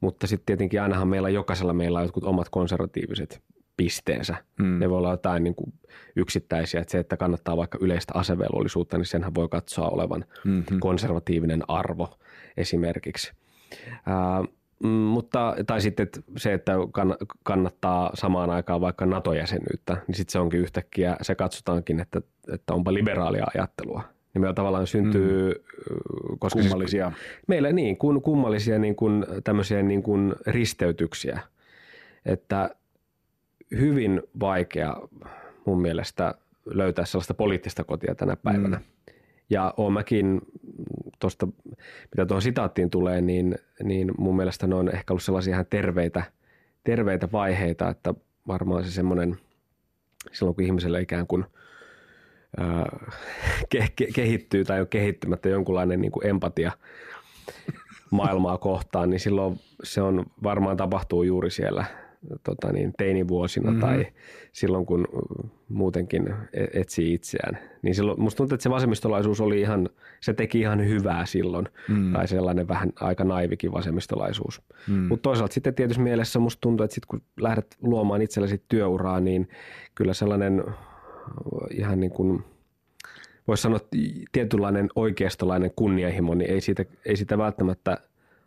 mutta 0.00 0.26
sitten 0.26 0.46
tietenkin 0.46 0.82
ainahan 0.82 1.08
meillä 1.08 1.28
jokaisella 1.28 1.72
meillä 1.72 1.98
on 1.98 2.04
jotkut 2.04 2.24
omat 2.24 2.48
konservatiiviset 2.48 3.42
pisteensä. 3.76 4.36
Mm. 4.58 4.78
Ne 4.78 4.90
voi 4.90 4.98
olla 4.98 5.10
jotain 5.10 5.44
niin 5.44 5.54
kuin 5.54 5.72
yksittäisiä, 6.16 6.80
että 6.80 6.92
se, 6.92 6.98
että 6.98 7.16
kannattaa 7.16 7.56
vaikka 7.56 7.78
yleistä 7.80 8.12
asevelvollisuutta, 8.16 8.98
niin 8.98 9.06
senhän 9.06 9.34
voi 9.34 9.48
katsoa 9.48 9.88
olevan 9.88 10.24
mm-hmm. 10.44 10.80
konservatiivinen 10.80 11.62
arvo 11.68 12.18
esimerkiksi. 12.56 13.32
Ää, 14.06 14.42
mm, 14.82 14.88
mutta, 14.88 15.56
tai 15.66 15.80
sitten 15.80 16.04
että 16.04 16.20
se, 16.36 16.52
että 16.52 16.72
kann- 16.72 17.26
kannattaa 17.42 18.10
samaan 18.14 18.50
aikaan 18.50 18.80
vaikka 18.80 19.06
NATO-jäsenyyttä, 19.06 19.96
niin 20.06 20.14
sitten 20.14 20.32
se 20.32 20.38
onkin 20.38 20.60
yhtäkkiä, 20.60 21.16
se 21.22 21.34
katsotaankin, 21.34 22.00
että, 22.00 22.22
että 22.52 22.74
onpa 22.74 22.94
liberaalia 22.94 23.46
ajattelua. 23.54 24.02
Niin 24.34 24.42
meillä 24.42 24.54
tavallaan 24.54 24.86
syntyy, 24.86 25.48
mm. 25.52 26.38
koska 26.38 26.58
siis- 26.58 26.70
Kummallisia. 26.70 27.12
meillä 27.48 27.72
niin 27.72 27.96
kuin 27.96 28.22
kummallisia 28.22 28.78
niin 28.78 28.96
kuin 28.96 29.26
tämmöisiä 29.44 29.82
niin 29.82 30.02
kuin 30.02 30.34
risteytyksiä, 30.46 31.40
että 32.26 32.70
hyvin 33.80 34.22
vaikea 34.40 34.96
mun 35.64 35.80
mielestä 35.80 36.34
löytää 36.64 37.04
sellaista 37.04 37.34
poliittista 37.34 37.84
kotia 37.84 38.14
tänä 38.14 38.36
päivänä. 38.36 38.76
Mm. 38.76 38.84
Ja 39.50 39.74
oon 39.76 39.92
mäkin 39.92 40.40
tuosta, 41.20 41.48
mitä 42.10 42.26
tuohon 42.26 42.42
sitaattiin 42.42 42.90
tulee, 42.90 43.20
niin, 43.20 43.58
niin 43.82 44.12
mun 44.18 44.36
mielestä 44.36 44.66
ne 44.66 44.74
on 44.74 44.88
ehkä 44.94 45.12
ollut 45.12 45.22
sellaisia 45.22 45.54
ihan 45.54 45.66
terveitä, 45.70 46.22
terveitä 46.84 47.28
vaiheita, 47.32 47.88
että 47.88 48.14
varmaan 48.46 48.84
se 48.84 48.90
semmoinen, 48.90 49.36
silloin 50.32 50.54
kun 50.54 50.64
ihmiselle 50.64 51.00
ikään 51.00 51.26
kuin 51.26 51.44
ää, 52.56 53.10
ke, 53.68 53.88
ke, 53.96 54.06
kehittyy 54.14 54.64
tai 54.64 54.80
on 54.80 54.88
kehittymättä 54.88 55.48
jonkunlainen 55.48 56.00
niin 56.00 56.12
kuin 56.12 56.26
empatia 56.26 56.72
maailmaa 58.10 58.58
kohtaan, 58.58 59.10
niin 59.10 59.20
silloin 59.20 59.60
se 59.82 60.02
on 60.02 60.26
varmaan 60.42 60.76
tapahtuu 60.76 61.22
juuri 61.22 61.50
siellä 61.50 61.84
tota 62.42 62.72
niin, 62.72 62.92
teinivuosina 62.98 63.70
mm-hmm. 63.70 63.80
tai 63.80 64.06
silloin, 64.52 64.86
kun 64.86 65.06
muutenkin 65.68 66.34
e- 66.52 66.80
etsii 66.80 67.14
itseään. 67.14 67.58
Niin 67.82 67.94
silloin, 67.94 68.20
musta 68.20 68.36
tuntuu, 68.36 68.54
että 68.54 68.62
se 68.62 68.70
vasemmistolaisuus 68.70 69.40
oli 69.40 69.60
ihan, 69.60 69.88
se 70.20 70.34
teki 70.34 70.60
ihan 70.60 70.88
hyvää 70.88 71.26
silloin, 71.26 71.68
mm. 71.88 72.12
tai 72.12 72.28
sellainen 72.28 72.68
vähän 72.68 72.92
aika 73.00 73.24
naivikin 73.24 73.72
vasemmistolaisuus. 73.72 74.62
Mm. 74.88 74.94
Mutta 74.94 75.22
toisaalta 75.22 75.54
sitten 75.54 75.74
tietysti 75.74 76.02
mielessä 76.02 76.38
musta 76.38 76.60
tuntuu, 76.60 76.84
että 76.84 76.94
sit 76.94 77.06
kun 77.06 77.22
lähdet 77.40 77.76
luomaan 77.82 78.22
itsellesi 78.22 78.62
työuraa, 78.68 79.20
niin 79.20 79.48
kyllä 79.94 80.14
sellainen 80.14 80.64
ihan 81.70 82.00
niin 82.00 82.12
kuin, 82.12 82.44
voisi 83.48 83.62
sanoa 83.62 83.80
tietynlainen 84.32 84.88
oikeistolainen 84.94 85.70
kunnianhimo, 85.76 86.34
niin 86.34 86.50
ei 86.50 86.60
siitä, 86.60 86.84
ei 87.06 87.16
siitä 87.16 87.38
välttämättä 87.38 87.98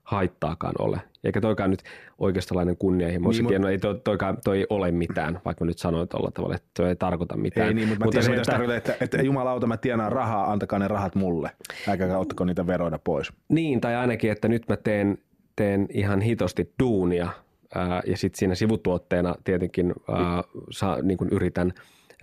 haittaakaan 0.06 0.76
ole. 0.80 1.02
Eikä 1.24 1.42
toikaan 1.42 1.70
nyt 1.70 1.84
oikeistolainen 2.18 2.78
kunnianhimo, 2.78 3.32
niin, 3.32 3.46
Niin, 3.46 3.56
mutta... 3.56 3.70
ei 3.70 3.78
toi, 3.78 4.02
toikaan, 4.04 4.38
toi 4.44 4.58
ei 4.58 4.66
ole 4.70 4.92
mitään, 4.92 5.40
vaikka 5.46 5.66
mä 5.66 5.68
nyt 5.68 5.78
sanoin 5.78 6.08
tuolla 6.08 6.32
tavalla, 6.32 6.56
että 6.56 6.68
toi 6.78 6.90
ei 6.90 6.96
tarkoita 6.96 7.38
mitään. 7.38 7.68
Ei 7.68 7.74
niin, 7.74 7.90
mutta 7.90 8.06
mä 8.06 8.12
tiedän, 8.12 8.24
se, 8.24 8.30
mitä 8.30 8.42
että, 8.42 8.52
tarkoittaa, 8.52 8.78
että, 8.94 9.06
että 9.06 9.22
jumalauta 9.22 9.68
mä 9.68 9.78
tienaan 9.78 10.12
rahaa, 10.12 10.52
antakaa 10.52 10.80
ne 10.80 10.88
rahat 10.88 11.16
mulle. 11.16 11.52
Älkääkä 11.88 12.18
ottako 12.18 12.46
niitä 12.46 12.68
veroida 12.68 13.00
pois. 13.00 13.34
Niin, 13.50 13.82
tai 13.82 13.96
ainakin, 13.96 14.32
että 14.32 14.48
nyt 14.48 14.64
mä 14.70 14.78
teen, 14.78 15.18
teen 15.56 15.88
ihan 15.94 16.22
hitosti 16.22 16.74
duunia 16.84 17.30
ää, 17.76 18.02
ja 18.06 18.18
sitten 18.18 18.40
siinä 18.40 18.56
sivutuotteena 18.56 19.36
tietenkin 19.44 19.94
ää, 20.10 20.44
saa, 20.72 21.02
niin 21.02 21.18
yritän 21.32 21.74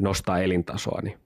nostaa 0.01 0.39
elintasoani. 0.39 1.17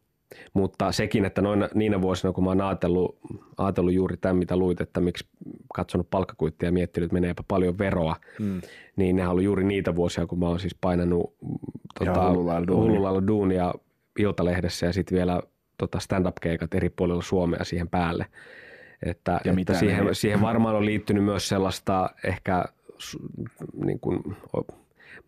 Mutta 0.55 0.93
sekin, 0.93 1.25
että 1.25 1.43
noina, 1.43 1.69
niinä 1.75 2.03
vuosina, 2.03 2.33
kun 2.33 2.45
mä 2.45 2.51
oon 2.51 2.61
ajatellut, 2.61 3.19
ajatellut 3.59 3.93
juuri 3.93 4.17
tämän, 4.17 4.37
mitä 4.37 4.57
luit, 4.57 4.81
että 4.81 5.01
miksi 5.01 5.27
katsonut 5.75 6.11
palkkakuittia 6.11 6.67
ja 6.67 6.73
miettinyt, 6.73 7.07
että 7.07 7.15
meneepä 7.15 7.43
paljon 7.49 7.79
veroa, 7.79 8.17
mm. 8.39 8.61
niin 8.97 9.17
ne 9.17 9.23
on 9.23 9.31
ollut 9.31 9.45
juuri 9.45 9.65
niitä 9.65 9.95
vuosia, 9.95 10.27
kun 10.27 10.39
mä 10.39 10.49
oon 10.49 10.61
siis 10.61 10.77
painanut 10.81 11.37
tota, 11.99 12.13
Ihan 12.13 12.31
hullulla 12.33 13.03
lailla 13.03 13.27
duunia. 13.27 13.75
Iltalehdessä 14.19 14.87
ja 14.87 14.93
sitten 14.93 15.17
vielä 15.17 15.43
tota 15.79 16.01
stand-up-keikat 16.01 16.75
eri 16.75 16.91
puolilla 16.91 17.23
Suomea 17.23 17.65
siihen 17.65 17.89
päälle. 17.89 18.27
Että, 19.03 19.41
Ja 19.45 19.55
että 19.59 19.75
siihen, 19.75 20.15
siihen 20.15 20.41
varmaan 20.41 20.77
on 20.77 20.87
liittynyt 20.87 21.25
myös 21.25 21.49
sellaista 21.49 22.11
ehkä 22.25 22.65
niin 23.85 24.01
kuin, 24.01 24.37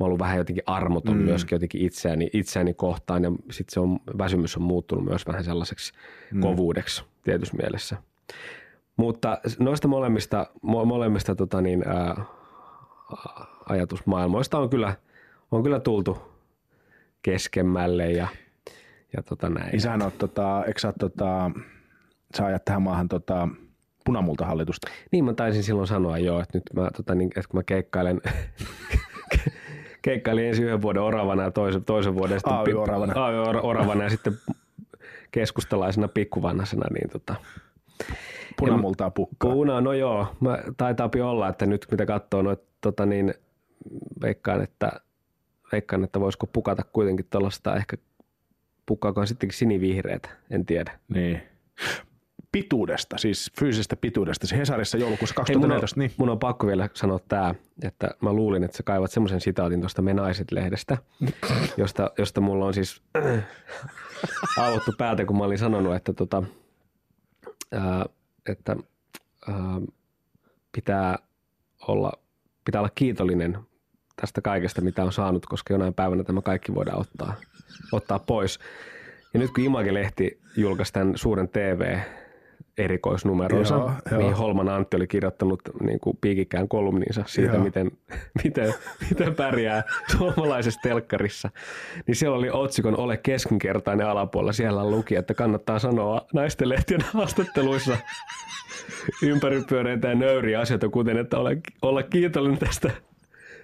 mä 0.00 0.06
ollut 0.06 0.18
vähän 0.18 0.36
jotenkin 0.36 0.64
armoton 0.66 1.16
mm. 1.16 1.22
myöskin 1.22 1.56
jotenkin 1.56 1.82
itseäni, 1.82 2.30
itseäni 2.32 2.74
kohtaan 2.74 3.24
ja 3.24 3.30
sitten 3.50 3.74
se 3.74 3.80
on, 3.80 3.98
väsymys 4.18 4.56
on 4.56 4.62
muuttunut 4.62 5.04
myös 5.04 5.26
vähän 5.26 5.44
sellaiseksi 5.44 5.92
mm. 6.32 6.40
kovuudeksi 6.40 7.04
tietyssä 7.24 7.56
mielessä. 7.56 7.96
Mutta 8.96 9.38
noista 9.58 9.88
molemmista, 9.88 10.46
mo- 10.66 10.84
molemmista 10.84 11.34
tota 11.34 11.60
niin, 11.60 11.88
ää, 11.88 12.24
ajatusmaailmoista 13.68 14.58
on 14.58 14.70
kyllä, 14.70 14.96
on 15.50 15.62
kyllä 15.62 15.80
tultu 15.80 16.18
keskemmälle 17.22 18.10
ja, 18.10 18.28
ja 19.16 19.22
tota 19.22 19.48
näin. 19.48 19.70
Niin 19.70 19.80
sähän 19.80 20.02
oot, 20.02 20.18
tota, 20.18 20.64
eikö 20.66 20.80
sä, 20.80 20.92
tota, 20.98 21.50
sä 22.36 22.46
ajat 22.46 22.64
tähän 22.64 22.82
maahan 22.82 23.08
tota, 23.08 23.48
punamultahallitusta. 24.04 24.88
Niin 25.12 25.24
mä 25.24 25.34
taisin 25.34 25.62
silloin 25.62 25.86
sanoa 25.86 26.18
jo, 26.18 26.40
että 26.40 26.58
nyt 26.58 26.64
mä, 26.74 26.90
tota, 26.96 27.14
niin, 27.14 27.30
että 27.36 27.48
kun 27.50 27.58
mä 27.58 27.62
keikkailen, 27.62 28.20
keikkailin 30.08 30.46
ensin 30.46 30.64
yhden 30.64 30.82
vuoden 30.82 31.02
oravana 31.02 31.42
ja 31.42 31.50
toisen, 31.50 31.84
toisen 31.84 32.14
vuoden 32.14 32.40
sitten 32.40 32.52
AY-oravana. 32.52 33.24
AY-oravana 33.26 34.04
ja 34.04 34.10
sitten 34.10 34.32
keskustalaisena 35.30 36.08
pikkuvanhasena, 36.08 36.86
niin 36.94 37.10
tota, 37.10 37.34
punamultaa 38.56 39.10
pukkaa. 39.10 39.52
Puna, 39.52 39.80
no 39.80 39.92
joo. 39.92 40.26
Mä, 40.40 40.58
taitaapi 40.76 41.20
olla, 41.20 41.48
että 41.48 41.66
nyt 41.66 41.86
mitä 41.90 42.06
katsoo 42.06 42.42
noita, 42.42 42.64
tota 42.80 43.06
niin, 43.06 43.34
veikkaan, 44.22 44.62
että, 44.62 44.92
veikkaan, 45.72 46.04
että 46.04 46.20
voisiko 46.20 46.46
pukata 46.46 46.82
kuitenkin 46.92 47.26
tuollaista 47.30 47.76
ehkä 47.76 47.96
pukkaakohan 48.86 49.26
sittenkin 49.26 49.58
sinivihreätä, 49.58 50.28
en 50.50 50.66
tiedä. 50.66 50.98
Niin. 51.08 51.42
Pituudesta, 52.52 53.18
siis 53.18 53.52
fyysisestä 53.58 53.96
pituudesta. 53.96 54.46
Se 54.46 54.56
Hesarissa 54.56 54.98
joulukuussa 54.98 55.44
Hei, 55.48 55.56
mun, 55.56 55.64
on, 55.64 55.70
2014, 55.70 56.00
niin 56.00 56.12
mun 56.16 56.28
on 56.28 56.38
pakko 56.38 56.66
vielä 56.66 56.88
sanoa 56.94 57.18
tämä, 57.28 57.54
että 57.82 58.10
mä 58.20 58.32
luulin, 58.32 58.64
että 58.64 58.76
sä 58.76 58.82
kaivat 58.82 59.10
semmoisen 59.10 59.40
sitaatin 59.40 59.80
tuosta 59.80 60.02
Me 60.02 60.14
naiset-lehdestä, 60.14 60.98
josta, 61.76 62.10
josta 62.18 62.40
mulla 62.40 62.66
on 62.66 62.74
siis 62.74 63.02
aavottu 64.58 64.92
päätä, 64.98 65.24
kun 65.24 65.38
mä 65.38 65.44
olin 65.44 65.58
sanonut, 65.58 65.94
että, 65.94 66.12
tota, 66.12 66.42
ää, 67.72 68.06
että 68.48 68.76
ää, 69.48 69.80
pitää, 70.72 71.18
olla, 71.88 72.12
pitää 72.64 72.80
olla 72.80 72.92
kiitollinen 72.94 73.58
tästä 74.20 74.40
kaikesta, 74.40 74.80
mitä 74.80 75.04
on 75.04 75.12
saanut, 75.12 75.46
koska 75.46 75.74
jonain 75.74 75.94
päivänä 75.94 76.24
tämä 76.24 76.42
kaikki 76.42 76.74
voidaan 76.74 77.00
ottaa, 77.00 77.34
ottaa 77.92 78.18
pois. 78.18 78.58
Ja 79.34 79.40
nyt 79.40 79.50
kun 79.50 79.64
Image-lehti 79.64 80.40
julkaisi 80.56 80.92
tämän 80.92 81.12
suuren 81.16 81.48
TV, 81.48 81.98
erikoisnumeronsa, 82.78 83.74
Joo, 83.74 83.92
joo. 84.10 84.20
mihin 84.20 84.34
Holman 84.34 84.68
Antti 84.68 84.96
oli 84.96 85.06
kirjoittanut 85.06 85.60
niin 85.80 86.00
kuin 86.00 86.18
piikikään 86.20 86.68
kolumninsa 86.68 87.24
siitä, 87.26 87.54
Joo. 87.54 87.64
miten, 87.64 87.90
miten, 88.44 88.74
miten 89.10 89.34
pärjää 89.34 89.82
suomalaisessa 90.16 90.80
telkkarissa. 90.82 91.50
Niin 92.06 92.16
siellä 92.16 92.36
oli 92.36 92.50
otsikon 92.50 92.98
Ole 92.98 93.16
keskinkertainen 93.16 94.06
alapuolella. 94.06 94.52
Siellä 94.52 94.90
luki, 94.90 95.14
että 95.14 95.34
kannattaa 95.34 95.78
sanoa 95.78 96.26
naisten 96.32 96.68
lehtien 96.68 97.00
haastatteluissa 97.00 97.96
ympäripyöreitä 99.22 100.08
ja 100.08 100.14
nöyriä 100.14 100.60
asioita, 100.60 100.88
kuten 100.88 101.18
että 101.18 101.38
ole, 101.38 101.58
olla 101.82 102.02
kiitollinen 102.02 102.58
tästä, 102.58 102.90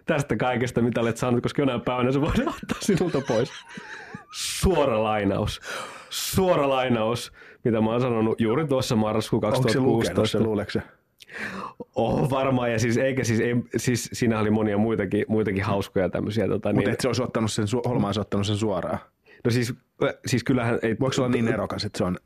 tästä 0.07 0.37
kaikesta, 0.37 0.83
mitä 0.83 1.01
olet 1.01 1.17
saanut, 1.17 1.43
koska 1.43 1.63
jonain 1.63 1.81
päivänä 1.81 2.13
se 2.13 2.21
voidaan 2.21 2.49
ottaa 2.49 2.79
sinulta 2.81 3.21
pois. 3.29 3.51
Suora 4.33 5.03
lainaus. 5.03 5.61
Suora 6.11 6.69
lainaus, 6.69 7.33
mitä 7.65 7.81
mä 7.81 7.91
oon 7.91 8.01
sanonut 8.01 8.41
juuri 8.41 8.67
tuossa 8.67 8.97
marraskuun 8.97 9.45
onko 9.45 9.69
se 9.69 9.81
lukenut 9.81 10.17
2016. 10.17 10.73
se? 10.73 10.83
Oh, 11.95 12.31
varmaan, 12.31 12.73
ja 12.73 12.79
siis, 12.79 12.97
eikä 12.97 13.25
siis, 13.25 13.41
ei, 13.41 13.55
siis 13.77 14.11
siinä 14.13 14.41
oli 14.41 14.51
monia 14.51 14.79
muitakin, 14.79 15.25
muitakin 15.29 15.65
hauskoja 15.65 16.09
tämmöisiä. 16.09 16.49
Tota, 16.49 16.69
Mutta 16.69 16.81
niin, 16.81 16.95
et 16.95 17.01
se 17.01 17.09
olisi 17.09 17.23
ottanut 17.23 17.53
sen, 17.53 17.67
Holma 17.89 18.09
olisi 18.09 18.21
ottanut 18.21 18.47
sen 18.47 18.57
suoraan. 18.57 18.99
no 19.45 19.51
siis, 19.51 19.75
siis 20.27 20.45
kyllähän... 20.45 20.79
Ei, 20.83 20.97
Voiko 21.01 21.13
se 21.13 21.21
olla 21.21 21.31
niin 21.31 21.49
erokas, 21.49 21.85
että 21.85 21.99
se 21.99 22.05
on... 22.05 22.17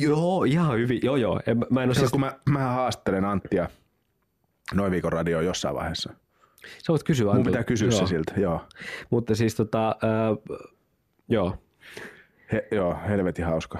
Joo, 0.00 0.44
ihan 0.44 0.76
hyvin, 0.78 1.00
joo 1.02 1.16
joo. 1.16 1.40
En, 1.46 1.58
mä 1.70 1.82
en 1.82 1.88
ole 1.88 1.94
Siis... 1.94 2.10
kun 2.10 2.20
mä, 2.20 2.32
mä 2.50 2.58
haastattelen 2.58 3.24
Anttia 3.24 3.68
noin 4.74 4.92
viikon 4.92 5.12
radioon 5.12 5.44
jossain 5.44 5.74
vaiheessa. 5.74 6.12
sä 6.78 6.92
voit 6.92 7.02
kysyä 7.02 7.34
Mun 7.34 7.44
pitää 7.44 7.64
kysyä 7.64 7.88
joo. 7.88 7.98
se 7.98 8.06
siltä, 8.06 8.32
joo. 8.36 8.60
Mutta 9.10 9.34
siis 9.34 9.54
tota, 9.54 9.88
äh, 9.88 10.58
joo. 11.28 11.56
He, 12.52 12.68
joo, 12.70 12.96
helvetin 13.08 13.44
hauska. 13.44 13.78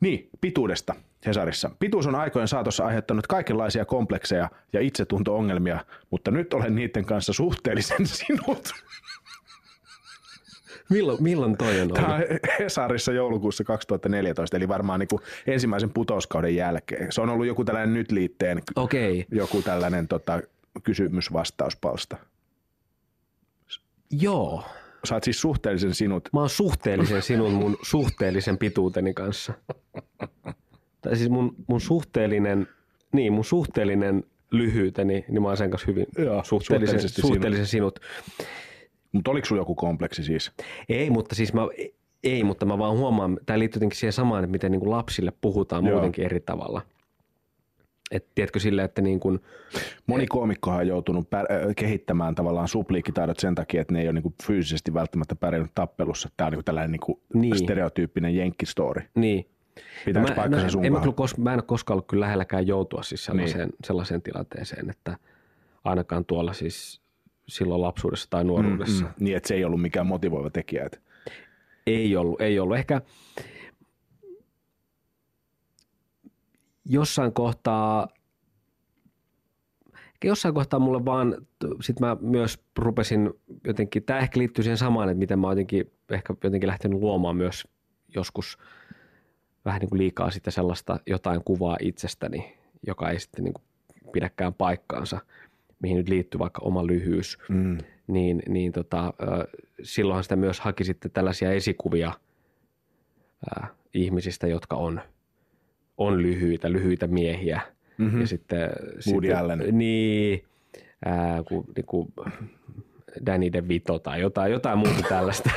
Niin, 0.00 0.28
pituudesta 0.40 0.94
Hesarissa. 1.26 1.70
Pituus 1.78 2.06
on 2.06 2.14
aikojen 2.14 2.48
saatossa 2.48 2.86
aiheuttanut 2.86 3.26
kaikenlaisia 3.26 3.84
komplekseja 3.84 4.50
ja 4.72 4.80
itsetunto-ongelmia, 4.80 5.84
mutta 6.10 6.30
nyt 6.30 6.54
olen 6.54 6.74
niiden 6.74 7.04
kanssa 7.04 7.32
suhteellisen 7.32 8.06
sinut. 8.16 8.72
Milloin, 10.90 11.22
milloin 11.22 11.56
toi 11.56 11.80
on 11.80 11.88
Tämä 11.88 12.14
ollut? 12.14 12.28
on 12.30 12.38
Hesarissa 12.60 13.12
joulukuussa 13.12 13.64
2014, 13.64 14.56
eli 14.56 14.68
varmaan 14.68 15.00
niin 15.00 15.08
kuin 15.08 15.22
ensimmäisen 15.46 15.90
putouskauden 15.90 16.56
jälkeen. 16.56 17.12
Se 17.12 17.20
on 17.20 17.28
ollut 17.30 17.46
joku 17.46 17.64
tällainen 17.64 17.94
nyt 17.94 18.12
liitteen, 18.12 18.62
Okei, 18.76 19.26
joku 19.30 19.62
tällainen 19.62 20.08
tota, 20.08 20.40
kysymys-vastauspalsta. 20.82 22.16
joo. 24.10 24.64
Saat 25.04 25.24
siis 25.24 25.40
suhteellisen 25.40 25.94
sinut. 25.94 26.28
Mä 26.32 26.40
oon 26.40 26.48
suhteellisen 26.48 27.22
sinun 27.22 27.52
mun 27.52 27.76
suhteellisen 27.82 28.58
pituuteni 28.58 29.14
kanssa. 29.14 29.52
Tai 31.00 31.16
siis 31.16 31.30
mun, 31.30 31.54
mun 31.66 31.80
suhteellinen, 31.80 32.68
niin 33.12 33.32
mun 33.32 33.44
suhteellinen 33.44 34.24
lyhyyteni, 34.50 35.24
niin 35.28 35.42
mä 35.42 35.48
oon 35.48 35.56
sen 35.56 35.70
kanssa 35.70 35.86
hyvin 35.86 36.06
Joo, 36.18 36.44
suhteellisen, 36.44 37.08
suhteellisen 37.08 37.66
sinut. 37.66 38.00
Mutta 39.12 39.30
oliko 39.30 39.46
sulla 39.46 39.60
joku 39.60 39.74
kompleksi 39.74 40.24
siis? 40.24 40.52
Ei, 40.88 41.10
mutta 41.10 41.34
siis 41.34 41.52
mä, 41.52 41.60
ei, 42.24 42.44
mutta 42.44 42.66
mä 42.66 42.78
vaan 42.78 42.98
huomaan, 42.98 43.38
tämä 43.46 43.58
liittyy 43.58 43.76
jotenkin 43.76 43.98
siihen 43.98 44.12
samaan, 44.12 44.44
että 44.44 44.52
miten 44.52 44.72
niin 44.72 44.80
kuin 44.80 44.90
lapsille 44.90 45.32
puhutaan 45.40 45.86
Joo. 45.86 45.94
muutenkin 45.94 46.24
eri 46.24 46.40
tavalla. 46.40 46.82
Et 48.10 48.26
tiedätkö 48.34 48.58
silleen, 48.60 48.84
että 48.84 49.02
niin 49.02 49.20
kuin, 49.20 49.40
Moni 50.06 50.26
koomikkohan 50.26 50.78
on 50.80 50.86
joutunut 50.86 51.26
pär- 51.26 51.74
kehittämään 51.76 52.34
tavallaan 52.34 52.68
supliikkitaidot 52.68 53.38
sen 53.38 53.54
takia, 53.54 53.80
että 53.80 53.92
ne 53.94 54.00
ei 54.00 54.06
ole 54.06 54.12
niinku 54.12 54.34
fyysisesti 54.44 54.94
välttämättä 54.94 55.34
pärjännyt 55.34 55.72
tappelussa. 55.74 56.28
Tämä 56.36 56.46
on 56.46 56.50
niinku 56.52 56.62
tällainen 56.62 56.90
niinku 56.92 57.20
Niin. 57.34 57.58
stereotyyppinen 57.58 58.36
jenkkistori. 58.36 59.02
niin. 59.14 59.48
Pitääkö 60.04 60.28
mä, 60.28 60.34
paikkansa 60.34 60.66
no, 60.66 60.70
sun 60.70 60.84
en 60.84 60.92
mä, 60.92 61.00
kos, 61.16 61.38
mä 61.38 61.50
en 61.52 61.56
ole 61.56 61.62
koskaan 61.66 61.94
ollut 61.94 62.06
kyllä 62.06 62.20
lähelläkään 62.24 62.66
joutua 62.66 63.02
siis 63.02 63.24
sellaiseen, 63.24 63.68
Niin. 63.68 63.76
sellaiseen 63.84 64.22
tilanteeseen, 64.22 64.90
että 64.90 65.18
ainakaan 65.84 66.24
tuolla 66.24 66.52
siis 66.52 67.00
silloin 67.48 67.80
lapsuudessa 67.80 68.30
tai 68.30 68.44
nuoruudessa. 68.44 69.04
Mm, 69.04 69.10
niin, 69.20 69.36
että 69.36 69.48
se 69.48 69.54
ei 69.54 69.64
ollut 69.64 69.82
mikään 69.82 70.06
motivoiva 70.06 70.50
tekijä. 70.50 70.84
Että 70.84 70.98
Ei 71.86 72.16
ollut, 72.16 72.40
ei 72.40 72.58
ollut. 72.58 72.76
Ehkä 72.76 73.00
jossain 76.84 77.32
kohtaa, 77.32 78.08
jossain 80.24 80.54
kohtaa 80.54 80.80
mulle 80.80 81.04
vaan, 81.04 81.46
sit 81.80 82.00
mä 82.00 82.16
myös 82.20 82.64
rupesin 82.78 83.30
jotenkin, 83.64 84.02
tämä 84.02 84.18
ehkä 84.18 84.38
liittyy 84.38 84.64
siihen 84.64 84.78
samaan, 84.78 85.08
että 85.08 85.18
miten 85.18 85.38
mä 85.38 85.48
jotenkin, 85.48 85.92
ehkä 86.10 86.34
jotenkin 86.44 86.66
lähtenyt 86.68 87.00
luomaan 87.00 87.36
myös 87.36 87.68
joskus 88.14 88.58
vähän 89.64 89.80
niin 89.80 89.90
kuin 89.90 89.98
liikaa 89.98 90.30
sitten 90.30 90.52
sellaista 90.52 91.00
jotain 91.06 91.44
kuvaa 91.44 91.76
itsestäni, 91.80 92.58
joka 92.86 93.10
ei 93.10 93.20
sitten 93.20 93.44
niin 93.44 93.54
kuin 93.54 93.64
pidäkään 94.12 94.54
paikkaansa, 94.54 95.20
mihin 95.82 95.96
nyt 95.96 96.08
liittyy 96.08 96.38
vaikka 96.38 96.62
oma 96.64 96.86
lyhyys, 96.86 97.38
mm. 97.48 97.78
niin, 98.06 98.42
niin 98.48 98.72
tota, 98.72 99.14
silloinhan 99.82 100.22
sitä 100.22 100.36
myös 100.36 100.60
haki 100.60 100.84
sitten 100.84 101.10
tällaisia 101.10 101.52
esikuvia 101.52 102.12
ää, 103.50 103.68
ihmisistä, 103.94 104.46
jotka 104.46 104.76
on, 104.76 105.00
on 105.98 106.22
lyhyitä, 106.22 106.72
lyhyitä 106.72 107.06
miehiä. 107.06 107.60
Mm-hmm. 107.98 108.20
Ja 108.20 108.26
sitten, 108.26 108.60
Woody 108.60 109.26
sitten 109.26 109.38
Allen. 109.38 109.78
Niin, 109.78 110.44
ää, 111.04 111.42
ku, 111.42 111.64
niin 111.76 111.86
kuin 111.86 112.12
Danny 113.26 113.52
DeVito 113.52 113.98
tai 113.98 114.20
jotain, 114.20 114.52
jotain 114.52 114.78
muuta 114.78 115.02
tällaista. 115.08 115.50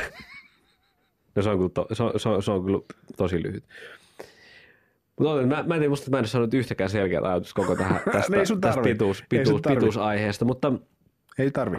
No 1.34 1.42
se 1.42 1.50
on 1.50 1.56
kyllä, 1.56 1.70
to, 1.74 1.86
se 1.92 2.02
on, 2.02 2.20
se 2.20 2.28
on, 2.28 2.42
se 2.42 2.50
on 2.50 2.64
kyllä 2.64 2.78
tosi 3.16 3.42
lyhyt. 3.42 3.64
Mutta 5.20 5.46
mä, 5.46 5.62
mä 5.66 5.74
en 5.74 5.80
tiedä, 5.80 5.88
musta 5.88 6.10
mä 6.10 6.16
en 6.16 6.22
ole 6.22 6.26
saanut 6.26 6.54
yhtäkään 6.54 6.90
selkeää 6.90 7.22
ajatusta 7.22 7.60
koko 7.62 7.76
tähän, 7.76 8.00
tästä, 8.12 8.36
Ei 8.36 8.46
sun 8.46 8.60
tästä 8.60 8.82
pituus, 8.82 9.20
Ei 9.20 9.38
pituus, 9.38 9.62
tarvi. 9.62 9.76
pituusaiheesta, 9.76 10.44
mutta, 10.44 10.72
Ei 11.38 11.50
tarvi. 11.50 11.76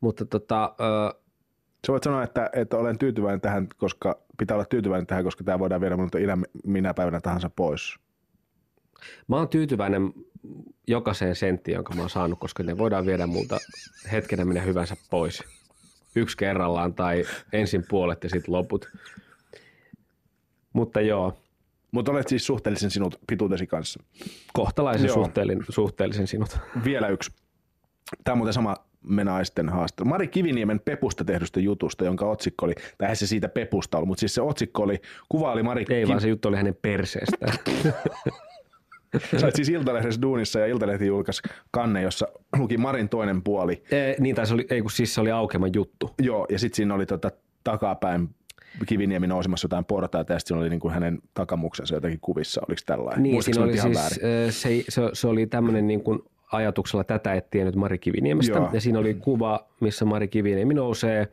mutta 0.00 0.24
tota, 0.24 0.74
ö, 0.80 1.21
Sä 1.86 1.92
voit 1.92 2.02
sanoa, 2.02 2.22
että, 2.22 2.50
että 2.52 2.76
olen 2.76 2.98
tyytyväinen 2.98 3.40
tähän, 3.40 3.68
koska 3.76 4.18
pitää 4.38 4.54
olla 4.54 4.64
tyytyväinen 4.64 5.06
tähän, 5.06 5.24
koska 5.24 5.44
tämä 5.44 5.58
voidaan 5.58 5.80
viedä 5.80 5.96
minulta 5.96 6.18
inä, 6.18 6.38
minä 6.64 6.94
päivänä 6.94 7.20
tahansa 7.20 7.50
pois. 7.56 7.94
Mä 9.28 9.36
oon 9.36 9.48
tyytyväinen 9.48 10.12
jokaiseen 10.86 11.36
senttiin, 11.36 11.74
jonka 11.74 11.94
mä 11.94 12.00
oon 12.00 12.10
saanut, 12.10 12.38
koska 12.38 12.62
ne 12.62 12.78
voidaan 12.78 13.06
viedä 13.06 13.26
multa 13.26 13.58
hetkenä 14.12 14.44
minä 14.44 14.60
hyvänsä 14.60 14.96
pois. 15.10 15.42
Yksi 16.16 16.36
kerrallaan 16.36 16.94
tai 16.94 17.24
ensin 17.52 17.84
puolet 17.88 18.24
ja 18.24 18.30
sitten 18.30 18.54
loput. 18.54 18.88
Mutta 20.72 21.00
joo, 21.00 21.38
Mutta 21.90 22.12
olet 22.12 22.28
siis 22.28 22.46
suhteellisen 22.46 22.90
sinut 22.90 23.18
pituutesi 23.26 23.66
kanssa. 23.66 24.02
kohtalaisen 24.52 25.06
Joo. 25.06 25.14
suhteellisen, 25.14 25.64
suhteellisen 25.68 26.26
sinut. 26.26 26.58
Vielä 26.84 27.08
yksi. 27.08 27.30
Tämä 28.24 28.32
on 28.32 28.38
muuten 28.38 28.54
sama 28.54 28.76
me 29.02 29.24
naisten 29.24 29.68
haastattelu. 29.68 30.08
Mari 30.08 30.28
Kiviniemen 30.28 30.80
Pepusta 30.80 31.24
tehdystä 31.24 31.60
jutusta, 31.60 32.04
jonka 32.04 32.26
otsikko 32.26 32.66
oli, 32.66 32.74
tai 32.74 33.06
eihän 33.06 33.16
se 33.16 33.26
siitä 33.26 33.48
Pepusta 33.48 33.98
ollut, 33.98 34.08
mutta 34.08 34.20
siis 34.20 34.34
se 34.34 34.42
otsikko 34.42 34.82
oli, 34.82 35.00
kuva 35.28 35.52
oli 35.52 35.62
Mari 35.62 35.84
Ei 35.90 36.08
vaan 36.08 36.20
se 36.20 36.28
juttu 36.28 36.48
oli 36.48 36.56
hänen 36.56 36.76
perseestään. 36.82 37.58
Sä 39.40 39.50
siis 39.54 39.68
Iltalehdessä 39.68 40.22
duunissa 40.22 40.58
ja 40.58 40.66
Iltalehti 40.66 41.06
julkaisi 41.06 41.42
kanne, 41.70 42.02
jossa 42.02 42.28
luki 42.58 42.78
Marin 42.78 43.08
toinen 43.08 43.42
puoli. 43.42 43.82
Ee, 43.90 44.16
niin, 44.18 44.34
tai 44.34 44.46
se 44.46 44.54
oli, 44.54 44.66
ei 44.70 44.82
kun 44.82 44.90
siis 44.90 45.14
se 45.14 45.20
oli 45.20 45.30
aukeama 45.30 45.66
juttu. 45.74 46.14
Joo, 46.18 46.46
ja 46.50 46.58
sitten 46.58 46.76
siinä 46.76 46.94
oli 46.94 47.06
tota, 47.06 47.30
takapäin 47.64 48.28
Kiviniemi 48.86 49.26
nousemassa 49.26 49.64
jotain 49.64 49.84
portaita 49.84 50.32
ja 50.32 50.38
sitten 50.38 50.54
siinä 50.54 50.60
oli 50.60 50.70
niin 50.70 50.80
kuin 50.80 50.94
hänen 50.94 51.18
takamuksensa 51.34 51.94
jotenkin 51.94 52.20
kuvissa. 52.20 52.60
Oliko 52.68 52.80
tällainen? 52.86 53.22
Niin, 53.22 53.34
Muistatko 53.34 53.66
siinä 53.72 53.86
oli 53.86 53.94
siis, 53.94 54.62
se, 54.62 54.84
se, 54.88 55.02
se 55.12 55.28
oli 55.28 55.46
tämmöinen 55.46 55.86
niin 55.86 56.00
kuin 56.00 56.18
ajatuksella 56.52 57.04
tätä 57.04 57.34
et 57.34 57.50
tiennyt 57.50 57.76
Mari 57.76 57.98
Kiviniemestä. 57.98 58.58
Joo. 58.58 58.68
Ja 58.72 58.80
siinä 58.80 58.98
oli 58.98 59.14
kuva, 59.14 59.66
missä 59.80 60.04
Mari 60.04 60.28
Kiviniemi 60.28 60.74
nousee, 60.74 61.28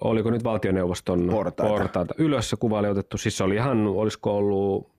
oliko 0.00 0.30
nyt 0.30 0.44
valtioneuvoston 0.44 1.28
Portaita. 1.30 1.72
portaita 1.72 2.14
ylös. 2.18 2.50
Se 2.50 2.56
kuva 2.56 2.78
oli 2.78 2.88
otettu, 2.88 3.18
siis 3.18 3.36
se 3.38 3.44
oli 3.44 3.54
ihan, 3.54 3.86
olisiko 3.86 4.36
ollut 4.36 4.90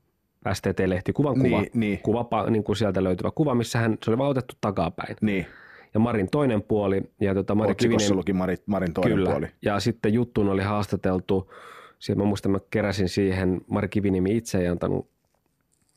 STT-lehti, 0.54 1.14
kuvan 1.14 1.34
kuva, 1.36 1.62
Niin, 1.62 1.72
niin. 1.74 2.00
kuva 2.00 2.26
niin 2.50 2.64
kuin 2.64 2.76
sieltä 2.76 3.04
löytyvä 3.04 3.32
kuva, 3.36 3.56
missä 3.56 3.80
hän, 3.80 3.98
se 4.04 4.12
oli 4.12 4.18
vaan 4.18 4.30
otettu 4.30 4.56
takapäin. 4.62 5.16
Niin. 5.22 5.46
Ja 5.94 6.00
Marin 6.00 6.30
toinen 6.30 6.62
puoli, 6.62 7.02
ja 7.22 7.34
tota 7.34 7.56
Mari 7.56 7.76
Kivinen, 7.76 8.16
luki 8.16 8.34
Mari, 8.34 8.58
Marin 8.66 8.94
toinen 8.94 9.14
kyllä. 9.14 9.30
puoli. 9.30 9.48
Ja 9.62 9.80
sitten 9.80 10.14
juttuun 10.14 10.50
oli 10.50 10.62
haastateltu, 10.62 11.52
siellä 12.00 12.24
mä 12.24 12.28
muistan, 12.28 12.52
mä 12.52 12.60
keräsin 12.72 13.10
siihen, 13.10 13.62
Mari 13.68 13.88
Kivinimi 13.88 14.38
itse 14.38 14.58
ei 14.58 14.68
antanut 14.68 15.08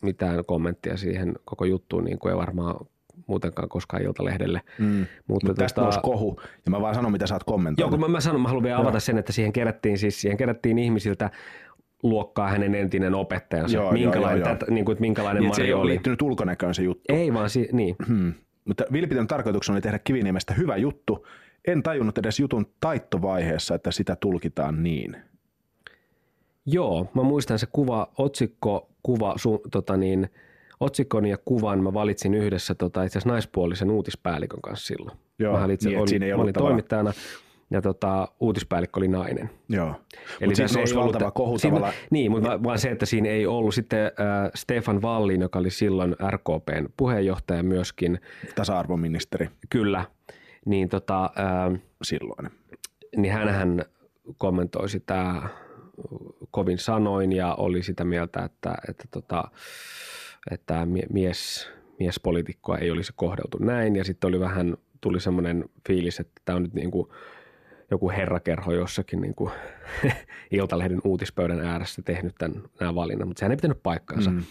mitään 0.00 0.44
kommenttia 0.44 0.96
siihen 0.96 1.34
koko 1.44 1.64
juttuun, 1.64 2.04
niin 2.04 2.18
kuin 2.18 2.32
ei 2.32 2.38
varmaan 2.38 2.86
muutenkaan 3.26 3.68
koskaan 3.68 4.02
Iltalehdelle. 4.02 4.60
Mm. 4.78 5.06
Mutta 5.28 5.46
Mutta 5.46 5.62
tästä 5.62 5.80
nousi 5.80 6.00
kohu, 6.02 6.40
ja 6.66 6.70
mä 6.70 6.80
vaan 6.80 6.94
sanon, 6.94 7.12
mitä 7.12 7.26
sä 7.26 7.34
oot 7.34 7.42
Joo, 7.46 7.54
kommentoinut. 7.54 7.90
kun 7.90 8.00
mä, 8.00 8.08
mä 8.08 8.20
sanon, 8.20 8.40
mä 8.40 8.48
haluan 8.48 8.62
vielä 8.62 8.74
Joo. 8.76 8.82
avata 8.82 9.00
sen, 9.00 9.18
että 9.18 9.32
siihen 9.32 9.52
kerättiin, 9.52 9.98
siis 9.98 10.20
siihen 10.20 10.36
kerättiin 10.38 10.78
ihmisiltä 10.78 11.30
luokkaa 12.02 12.48
hänen 12.48 12.74
entinen 12.74 13.14
opettajansa. 13.14 13.76
Joo, 13.76 13.84
joo, 13.84 13.92
minkälainen, 13.92 14.40
joo, 14.40 14.48
joo. 14.48 14.56
Tätä, 14.56 14.70
niin 14.72 14.84
kuin, 14.84 14.92
että 14.92 15.00
minkälainen 15.00 15.40
niin, 15.40 15.46
että 15.48 15.56
se 15.56 15.62
Mari 15.62 15.68
ei 15.68 15.74
oli. 15.74 15.90
liittynyt 15.90 16.22
ulkonäköön 16.22 16.74
se 16.74 16.82
juttu. 16.82 17.04
Ei 17.08 17.34
vaan, 17.34 17.50
si- 17.50 17.68
niin. 17.72 17.96
Hmm. 18.08 18.32
Mutta 18.64 18.84
vilpitön 18.92 19.26
tarkoituksena 19.26 19.74
oli 19.74 19.80
tehdä 19.80 19.98
Kiviniemestä 19.98 20.54
hyvä 20.54 20.76
juttu. 20.76 21.26
En 21.66 21.82
tajunnut 21.82 22.18
edes 22.18 22.40
jutun 22.40 22.66
taittovaiheessa, 22.80 23.74
että 23.74 23.90
sitä 23.90 24.16
tulkitaan 24.16 24.82
niin. 24.82 25.16
Joo, 26.66 27.10
mä 27.14 27.22
muistan 27.22 27.58
se 27.58 27.66
kuva, 27.72 28.08
otsikko, 28.18 28.88
kuva, 29.02 29.34
su, 29.36 29.62
tota 29.70 29.96
niin, 29.96 30.30
otsikon 30.80 31.26
ja 31.26 31.38
kuvan 31.44 31.82
mä 31.82 31.94
valitsin 31.94 32.34
yhdessä 32.34 32.74
tota, 32.74 33.02
itse 33.02 33.18
asiassa 33.18 33.30
naispuolisen 33.30 33.90
uutispäällikön 33.90 34.60
kanssa 34.60 34.86
silloin. 34.86 35.18
Joo, 35.38 35.58
mä 35.58 35.72
itse 35.72 35.88
niin, 35.88 35.98
olin, 35.98 36.08
siinä 36.08 36.26
ei 36.26 36.32
mä 36.32 36.34
ollut 36.34 36.44
olin 36.44 36.54
toimittajana 36.54 37.12
ja 37.70 37.82
tota, 37.82 38.28
uutispäällikkö 38.40 39.00
oli 39.00 39.08
nainen. 39.08 39.50
Joo. 39.68 39.94
Eli 40.40 40.52
nousi 40.58 40.78
ei 40.78 40.84
ollut- 40.96 41.12
valtava 41.12 41.30
kohu 41.30 41.58
siinä. 41.58 41.92
Niin, 42.10 42.30
mutta 42.30 42.48
va- 42.48 42.62
vaan 42.62 42.78
se, 42.78 42.90
että 42.90 43.06
siinä 43.06 43.28
ei 43.28 43.46
ollut 43.46 43.74
sitten 43.74 44.06
äh, 44.06 44.50
Stefan 44.54 45.02
Wallin, 45.02 45.40
joka 45.40 45.58
oli 45.58 45.70
silloin 45.70 46.16
RKPn 46.30 46.88
puheenjohtaja 46.96 47.62
myöskin, 47.62 48.20
Tasa-arvoministeri 48.54 49.48
kyllä, 49.70 50.04
niin, 50.66 50.88
tota, 50.88 51.24
äh, 51.24 51.80
silloin. 52.02 52.50
niin 53.16 53.32
hänhän 53.32 53.84
kommentoi 54.38 54.88
sitä 54.88 55.42
kovin 56.50 56.78
sanoin 56.78 57.32
ja 57.32 57.54
oli 57.54 57.82
sitä 57.82 58.04
mieltä, 58.04 58.42
että, 58.44 58.74
että, 58.88 59.04
tota, 59.10 59.44
että 60.50 60.86
mie- 60.86 61.06
mies, 61.12 61.68
miespolitiikkoa 61.98 62.78
ei 62.78 62.90
olisi 62.90 63.12
kohdeltu 63.16 63.58
näin 63.58 63.96
ja 63.96 64.04
sitten 64.04 64.28
oli 64.28 64.40
vähän, 64.40 64.76
tuli 65.00 65.20
semmoinen 65.20 65.64
fiilis, 65.86 66.20
että 66.20 66.42
tämä 66.44 66.56
on 66.56 66.62
nyt 66.62 66.74
niin 66.74 66.90
kuin 66.90 67.08
joku 67.90 68.10
herrakerho 68.10 68.72
jossakin 68.72 69.20
niin 69.20 69.34
kuin 69.34 69.50
Iltalehden 70.50 71.00
uutispöydän 71.04 71.60
ääressä 71.60 72.02
tehnyt 72.02 72.34
tämän, 72.38 72.62
nämä 72.80 72.94
valinnat, 72.94 73.28
mutta 73.28 73.40
sehän 73.40 73.50
ei 73.50 73.56
pitänyt 73.56 73.82
paikkaansa. 73.82 74.30
Mm. 74.30 74.42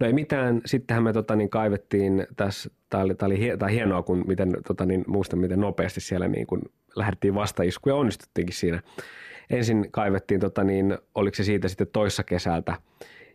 No 0.00 0.06
ei 0.06 0.12
mitään, 0.12 0.60
sittenhän 0.66 1.04
me 1.04 1.12
tota, 1.12 1.36
niin 1.36 1.50
kaivettiin 1.50 2.26
tässä, 2.36 2.70
tämä 2.90 3.02
oli, 3.02 3.14
tää 3.14 3.26
oli 3.26 3.52
tää 3.58 3.68
hienoa, 3.68 4.02
kun 4.02 4.24
miten, 4.26 4.56
tota, 4.66 4.86
niin, 4.86 5.04
muistan 5.06 5.38
miten 5.38 5.60
nopeasti 5.60 6.00
siellä 6.00 6.28
niin 6.28 6.46
kun 6.46 6.62
lähdettiin 6.96 7.34
vastaiskuun 7.34 7.90
ja 7.92 7.96
onnistuttiinkin 7.96 8.56
siinä. 8.56 8.82
Ensin 9.50 9.88
kaivettiin, 9.90 10.40
tota, 10.40 10.64
niin, 10.64 10.98
oliko 11.14 11.34
se 11.34 11.44
siitä 11.44 11.68
sitten 11.68 11.86
toissa 11.92 12.22
kesältä, 12.22 12.76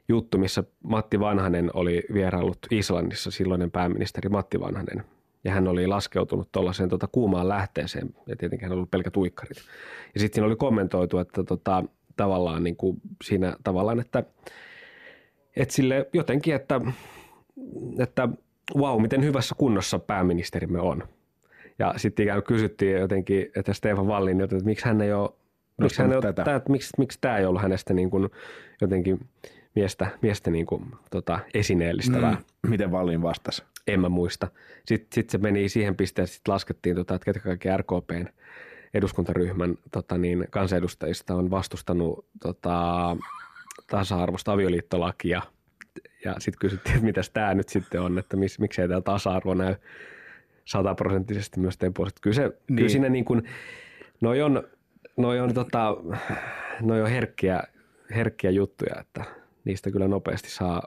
juttu, 0.09 0.37
missä 0.37 0.63
Matti 0.83 1.19
Vanhanen 1.19 1.69
oli 1.73 2.03
vieraillut 2.13 2.57
Islannissa, 2.71 3.31
silloinen 3.31 3.71
pääministeri 3.71 4.29
Matti 4.29 4.59
Vanhanen. 4.59 5.03
Ja 5.43 5.51
hän 5.51 5.67
oli 5.67 5.87
laskeutunut 5.87 6.51
tuollaiseen 6.51 6.89
tota, 6.89 7.07
kuumaan 7.07 7.49
lähteeseen, 7.49 8.15
ja 8.27 8.35
tietenkin 8.35 8.65
hän 8.65 8.71
oli 8.71 8.77
ollut 8.77 8.91
pelkät 8.91 9.17
uikkarit. 9.17 9.57
Ja 10.13 10.19
sitten 10.19 10.35
siinä 10.35 10.47
oli 10.47 10.55
kommentoitu, 10.55 11.17
että 11.17 11.43
tota, 11.43 11.83
tavallaan 12.15 12.63
niin 12.63 12.75
kuin 12.75 13.01
siinä 13.23 13.55
tavallaan, 13.63 13.99
että, 13.99 14.23
että 15.55 15.73
sille 15.73 16.09
jotenkin, 16.13 16.55
että, 16.55 16.81
että 17.99 18.29
wow, 18.75 19.01
miten 19.01 19.23
hyvässä 19.23 19.55
kunnossa 19.57 19.99
pääministerimme 19.99 20.79
on. 20.79 21.03
Ja 21.79 21.93
sitten 21.97 22.23
ikään 22.23 22.43
kuin 22.43 22.55
kysyttiin 22.55 22.97
jotenkin, 22.97 23.51
että 23.55 23.73
Stefan 23.73 24.07
Wallin, 24.07 24.41
että 24.41 24.55
miksi 24.63 24.85
hän 24.85 25.01
ei 25.01 25.13
ole, 25.13 25.29
miksi, 25.81 26.01
hän 26.01 26.11
ei 26.11 26.17
ole 26.17 26.21
tätä. 26.21 26.43
tää, 26.43 26.61
miksi, 26.69 26.89
miksi 26.97 27.17
tämä 27.21 27.37
ei 27.37 27.45
ollut 27.45 27.61
hänestä 27.61 27.93
niin 27.93 28.09
kuin 28.09 28.29
jotenkin 28.81 29.19
miestä, 29.79 30.07
miestä 30.21 30.51
niin 30.51 30.65
kuin, 30.65 30.85
tota, 31.11 31.39
esineellistävää. 31.53 32.31
Mm. 32.31 32.69
Miten 32.69 32.91
Vallin 32.91 33.21
vastasi? 33.21 33.63
En 33.87 33.99
mä 33.99 34.09
muista. 34.09 34.47
Sitten 34.85 35.15
sit 35.15 35.29
se 35.29 35.37
meni 35.37 35.69
siihen 35.69 35.95
pisteeseen, 35.95 36.37
että 36.37 36.51
laskettiin, 36.51 36.95
tota, 36.95 37.15
että 37.15 37.25
ketkä 37.25 37.43
kaikki 37.43 37.69
RKPn 37.77 38.25
eduskuntaryhmän 38.93 39.75
tota, 39.91 40.17
niin, 40.17 40.47
kansanedustajista 40.49 41.35
on 41.35 41.51
vastustanut 41.51 42.25
tota, 42.41 43.17
tasa-arvoista 43.87 44.51
avioliittolakia. 44.51 45.41
Ja 46.25 46.35
sitten 46.39 46.59
kysyttiin, 46.59 46.95
että 46.95 47.05
mitäs 47.05 47.29
tämä 47.29 47.53
nyt 47.53 47.69
sitten 47.69 48.01
on, 48.01 48.17
että 48.17 48.37
mis, 48.37 48.59
miksei 48.59 48.87
tämä 48.87 49.01
tasa-arvo 49.01 49.53
näy 49.53 49.75
sataprosenttisesti 50.65 51.59
myös 51.59 51.77
teidän 51.77 51.93
puolesta. 51.93 52.19
Kyllä, 52.21 52.35
se, 52.35 52.41
niin. 52.41 52.75
kyllä 52.75 52.89
siinä 52.89 53.09
niin 53.09 53.25
kuin, 53.25 53.43
noi 54.21 54.41
on, 54.41 54.63
noi 55.17 55.39
on, 55.39 55.53
tota, 55.53 55.97
noi 56.81 57.01
on 57.01 57.09
herkkiä, 57.09 57.63
herkkiä 58.15 58.49
juttuja, 58.49 58.95
että 58.99 59.23
niistä 59.65 59.91
kyllä 59.91 60.07
nopeasti 60.07 60.49
saa 60.49 60.81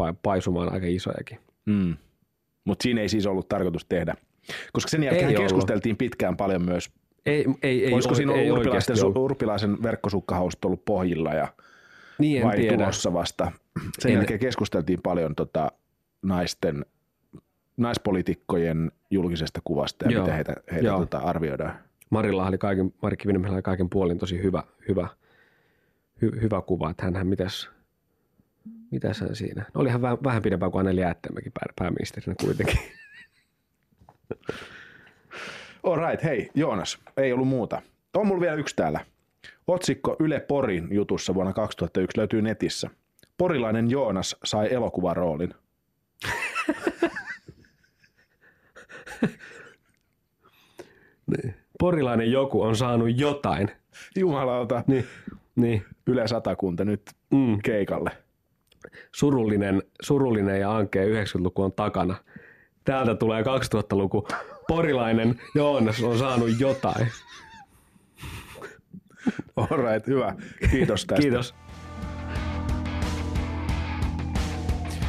pa- 0.00 0.14
paisumaan 0.22 0.72
aika 0.72 0.86
isojakin. 0.86 1.38
Mm. 1.66 1.96
Mutta 2.64 2.82
siinä 2.82 3.00
ei 3.00 3.08
siis 3.08 3.26
ollut 3.26 3.48
tarkoitus 3.48 3.84
tehdä. 3.88 4.14
Koska 4.72 4.88
sen 4.90 5.02
jälkeen 5.02 5.28
Ei 5.28 5.36
ollut. 5.36 5.42
keskusteltiin 5.50 5.96
pitkään 5.96 6.36
paljon 6.36 6.64
myös. 6.64 6.90
Ei, 7.26 7.44
ei, 7.62 7.84
ei, 7.84 7.92
Olisiko 7.94 8.14
siinä 8.14 8.32
ollut 8.32 9.06
ollut. 9.06 9.16
urpilaisen 9.16 9.82
verkkosukkahausut 9.82 10.64
ollut 10.64 10.84
pohjilla 10.84 11.34
ja 11.34 11.48
Niin 12.18 12.40
en 12.42 12.46
vai 12.48 12.56
tiedä. 12.56 12.76
tulossa 12.76 13.12
vasta? 13.12 13.52
Sen 13.98 14.10
En- 14.10 14.16
jälkeen 14.16 14.40
keskusteltiin 14.40 14.98
paljon 15.02 15.34
tota, 15.34 15.72
naisten, 16.22 16.84
naispolitiikkojen 17.76 18.92
julkisesta 19.10 19.60
kuvasta 19.64 20.04
ja 20.04 20.10
Joo. 20.10 20.20
miten 20.22 20.34
heitä, 20.34 20.54
heitä 20.72 20.86
Joo. 20.86 20.98
tota, 20.98 21.18
arvioidaan. 21.18 21.74
Marilla 22.10 22.46
oli 22.46 22.58
kaiken, 22.58 22.94
Mari 23.02 23.16
Kiviniemellä 23.16 23.54
oli 23.54 23.62
kaiken 23.62 23.90
puolin 23.90 24.18
tosi 24.18 24.42
hyvä, 24.42 24.62
hyvä, 24.88 25.08
hy, 26.22 26.30
hyvä 26.42 26.62
kuva, 26.62 26.90
että 26.90 27.04
hänhän 27.04 27.26
mitäs, 27.26 27.70
mitäs 28.90 29.20
hän 29.20 29.36
siinä. 29.36 29.62
No 29.74 29.80
olihan 29.80 30.02
vähän, 30.02 30.18
vähän 30.24 30.42
pidempään 30.42 30.72
kuin 30.72 30.80
Anneli 30.80 31.00
Jäätteenmäki 31.00 31.50
pää, 31.50 31.72
pääministerinä 31.78 32.34
kuitenkin. 32.44 32.78
All 35.82 36.08
right, 36.08 36.24
hei 36.24 36.50
Joonas, 36.54 36.98
ei 37.16 37.32
ollut 37.32 37.48
muuta. 37.48 37.82
On 38.16 38.26
mulla 38.26 38.40
vielä 38.40 38.54
yksi 38.54 38.76
täällä. 38.76 39.00
Otsikko 39.66 40.16
Yle 40.20 40.40
Porin 40.40 40.88
jutussa 40.90 41.34
vuonna 41.34 41.52
2001 41.52 42.18
löytyy 42.18 42.42
netissä. 42.42 42.90
Porilainen 43.38 43.90
Joonas 43.90 44.36
sai 44.44 44.74
elokuvaroolin. 44.74 45.54
Porilainen 51.80 52.32
joku 52.32 52.62
on 52.62 52.76
saanut 52.76 53.20
jotain. 53.20 53.70
Jumalauta, 54.16 54.84
Niin, 54.86 55.04
niin. 55.56 55.84
Yle 56.06 56.28
Satakunta 56.28 56.84
nyt 56.84 57.02
Mm. 57.30 57.58
keikalle. 57.64 58.10
Surullinen, 59.14 59.82
surullinen 60.02 60.60
ja 60.60 60.76
ankea 60.76 61.04
90-luku 61.04 61.62
on 61.62 61.72
takana. 61.72 62.16
Täältä 62.84 63.14
tulee 63.14 63.42
2000-luku. 63.42 64.28
Porilainen 64.68 65.40
Joonas 65.54 66.02
on 66.02 66.18
saanut 66.18 66.50
jotain. 66.58 67.08
All 69.56 69.92
right, 69.92 70.06
hyvä. 70.06 70.34
Kiitos 70.70 71.06
tästä. 71.06 71.22
Kiitos. 71.22 71.54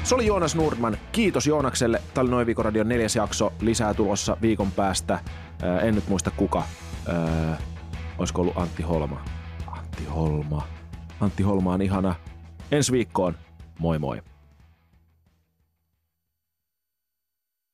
Se 0.04 0.16
oli 0.16 0.26
Joonas 0.26 0.56
Nordman. 0.56 0.98
Kiitos 1.12 1.48
Joonakselle. 1.48 2.02
Tämä 2.14 2.22
oli 2.22 2.30
Noin 2.30 2.48
viikon 2.48 2.66
radion 2.66 2.90
neljäs 2.90 3.16
jakso. 3.16 3.54
Lisää 3.62 3.94
tulossa 3.94 4.38
viikon 4.42 4.72
päästä. 4.72 5.20
Ää, 5.62 5.80
en 5.80 5.96
nyt 5.96 6.08
muista 6.08 6.32
kuka. 6.32 6.64
Ää, 7.08 7.58
olisiko 8.18 8.42
ollut 8.42 8.58
Antti 8.58 8.84
Holma? 8.84 9.22
Antti 9.68 10.06
Holma. 10.06 10.68
Antti 11.20 11.44
Holma 11.44 11.74
on 11.74 11.82
ihana. 11.82 12.16
Ensi 12.72 12.92
viikkoon. 12.92 13.36
Moi 13.80 13.98
moi. 13.98 14.29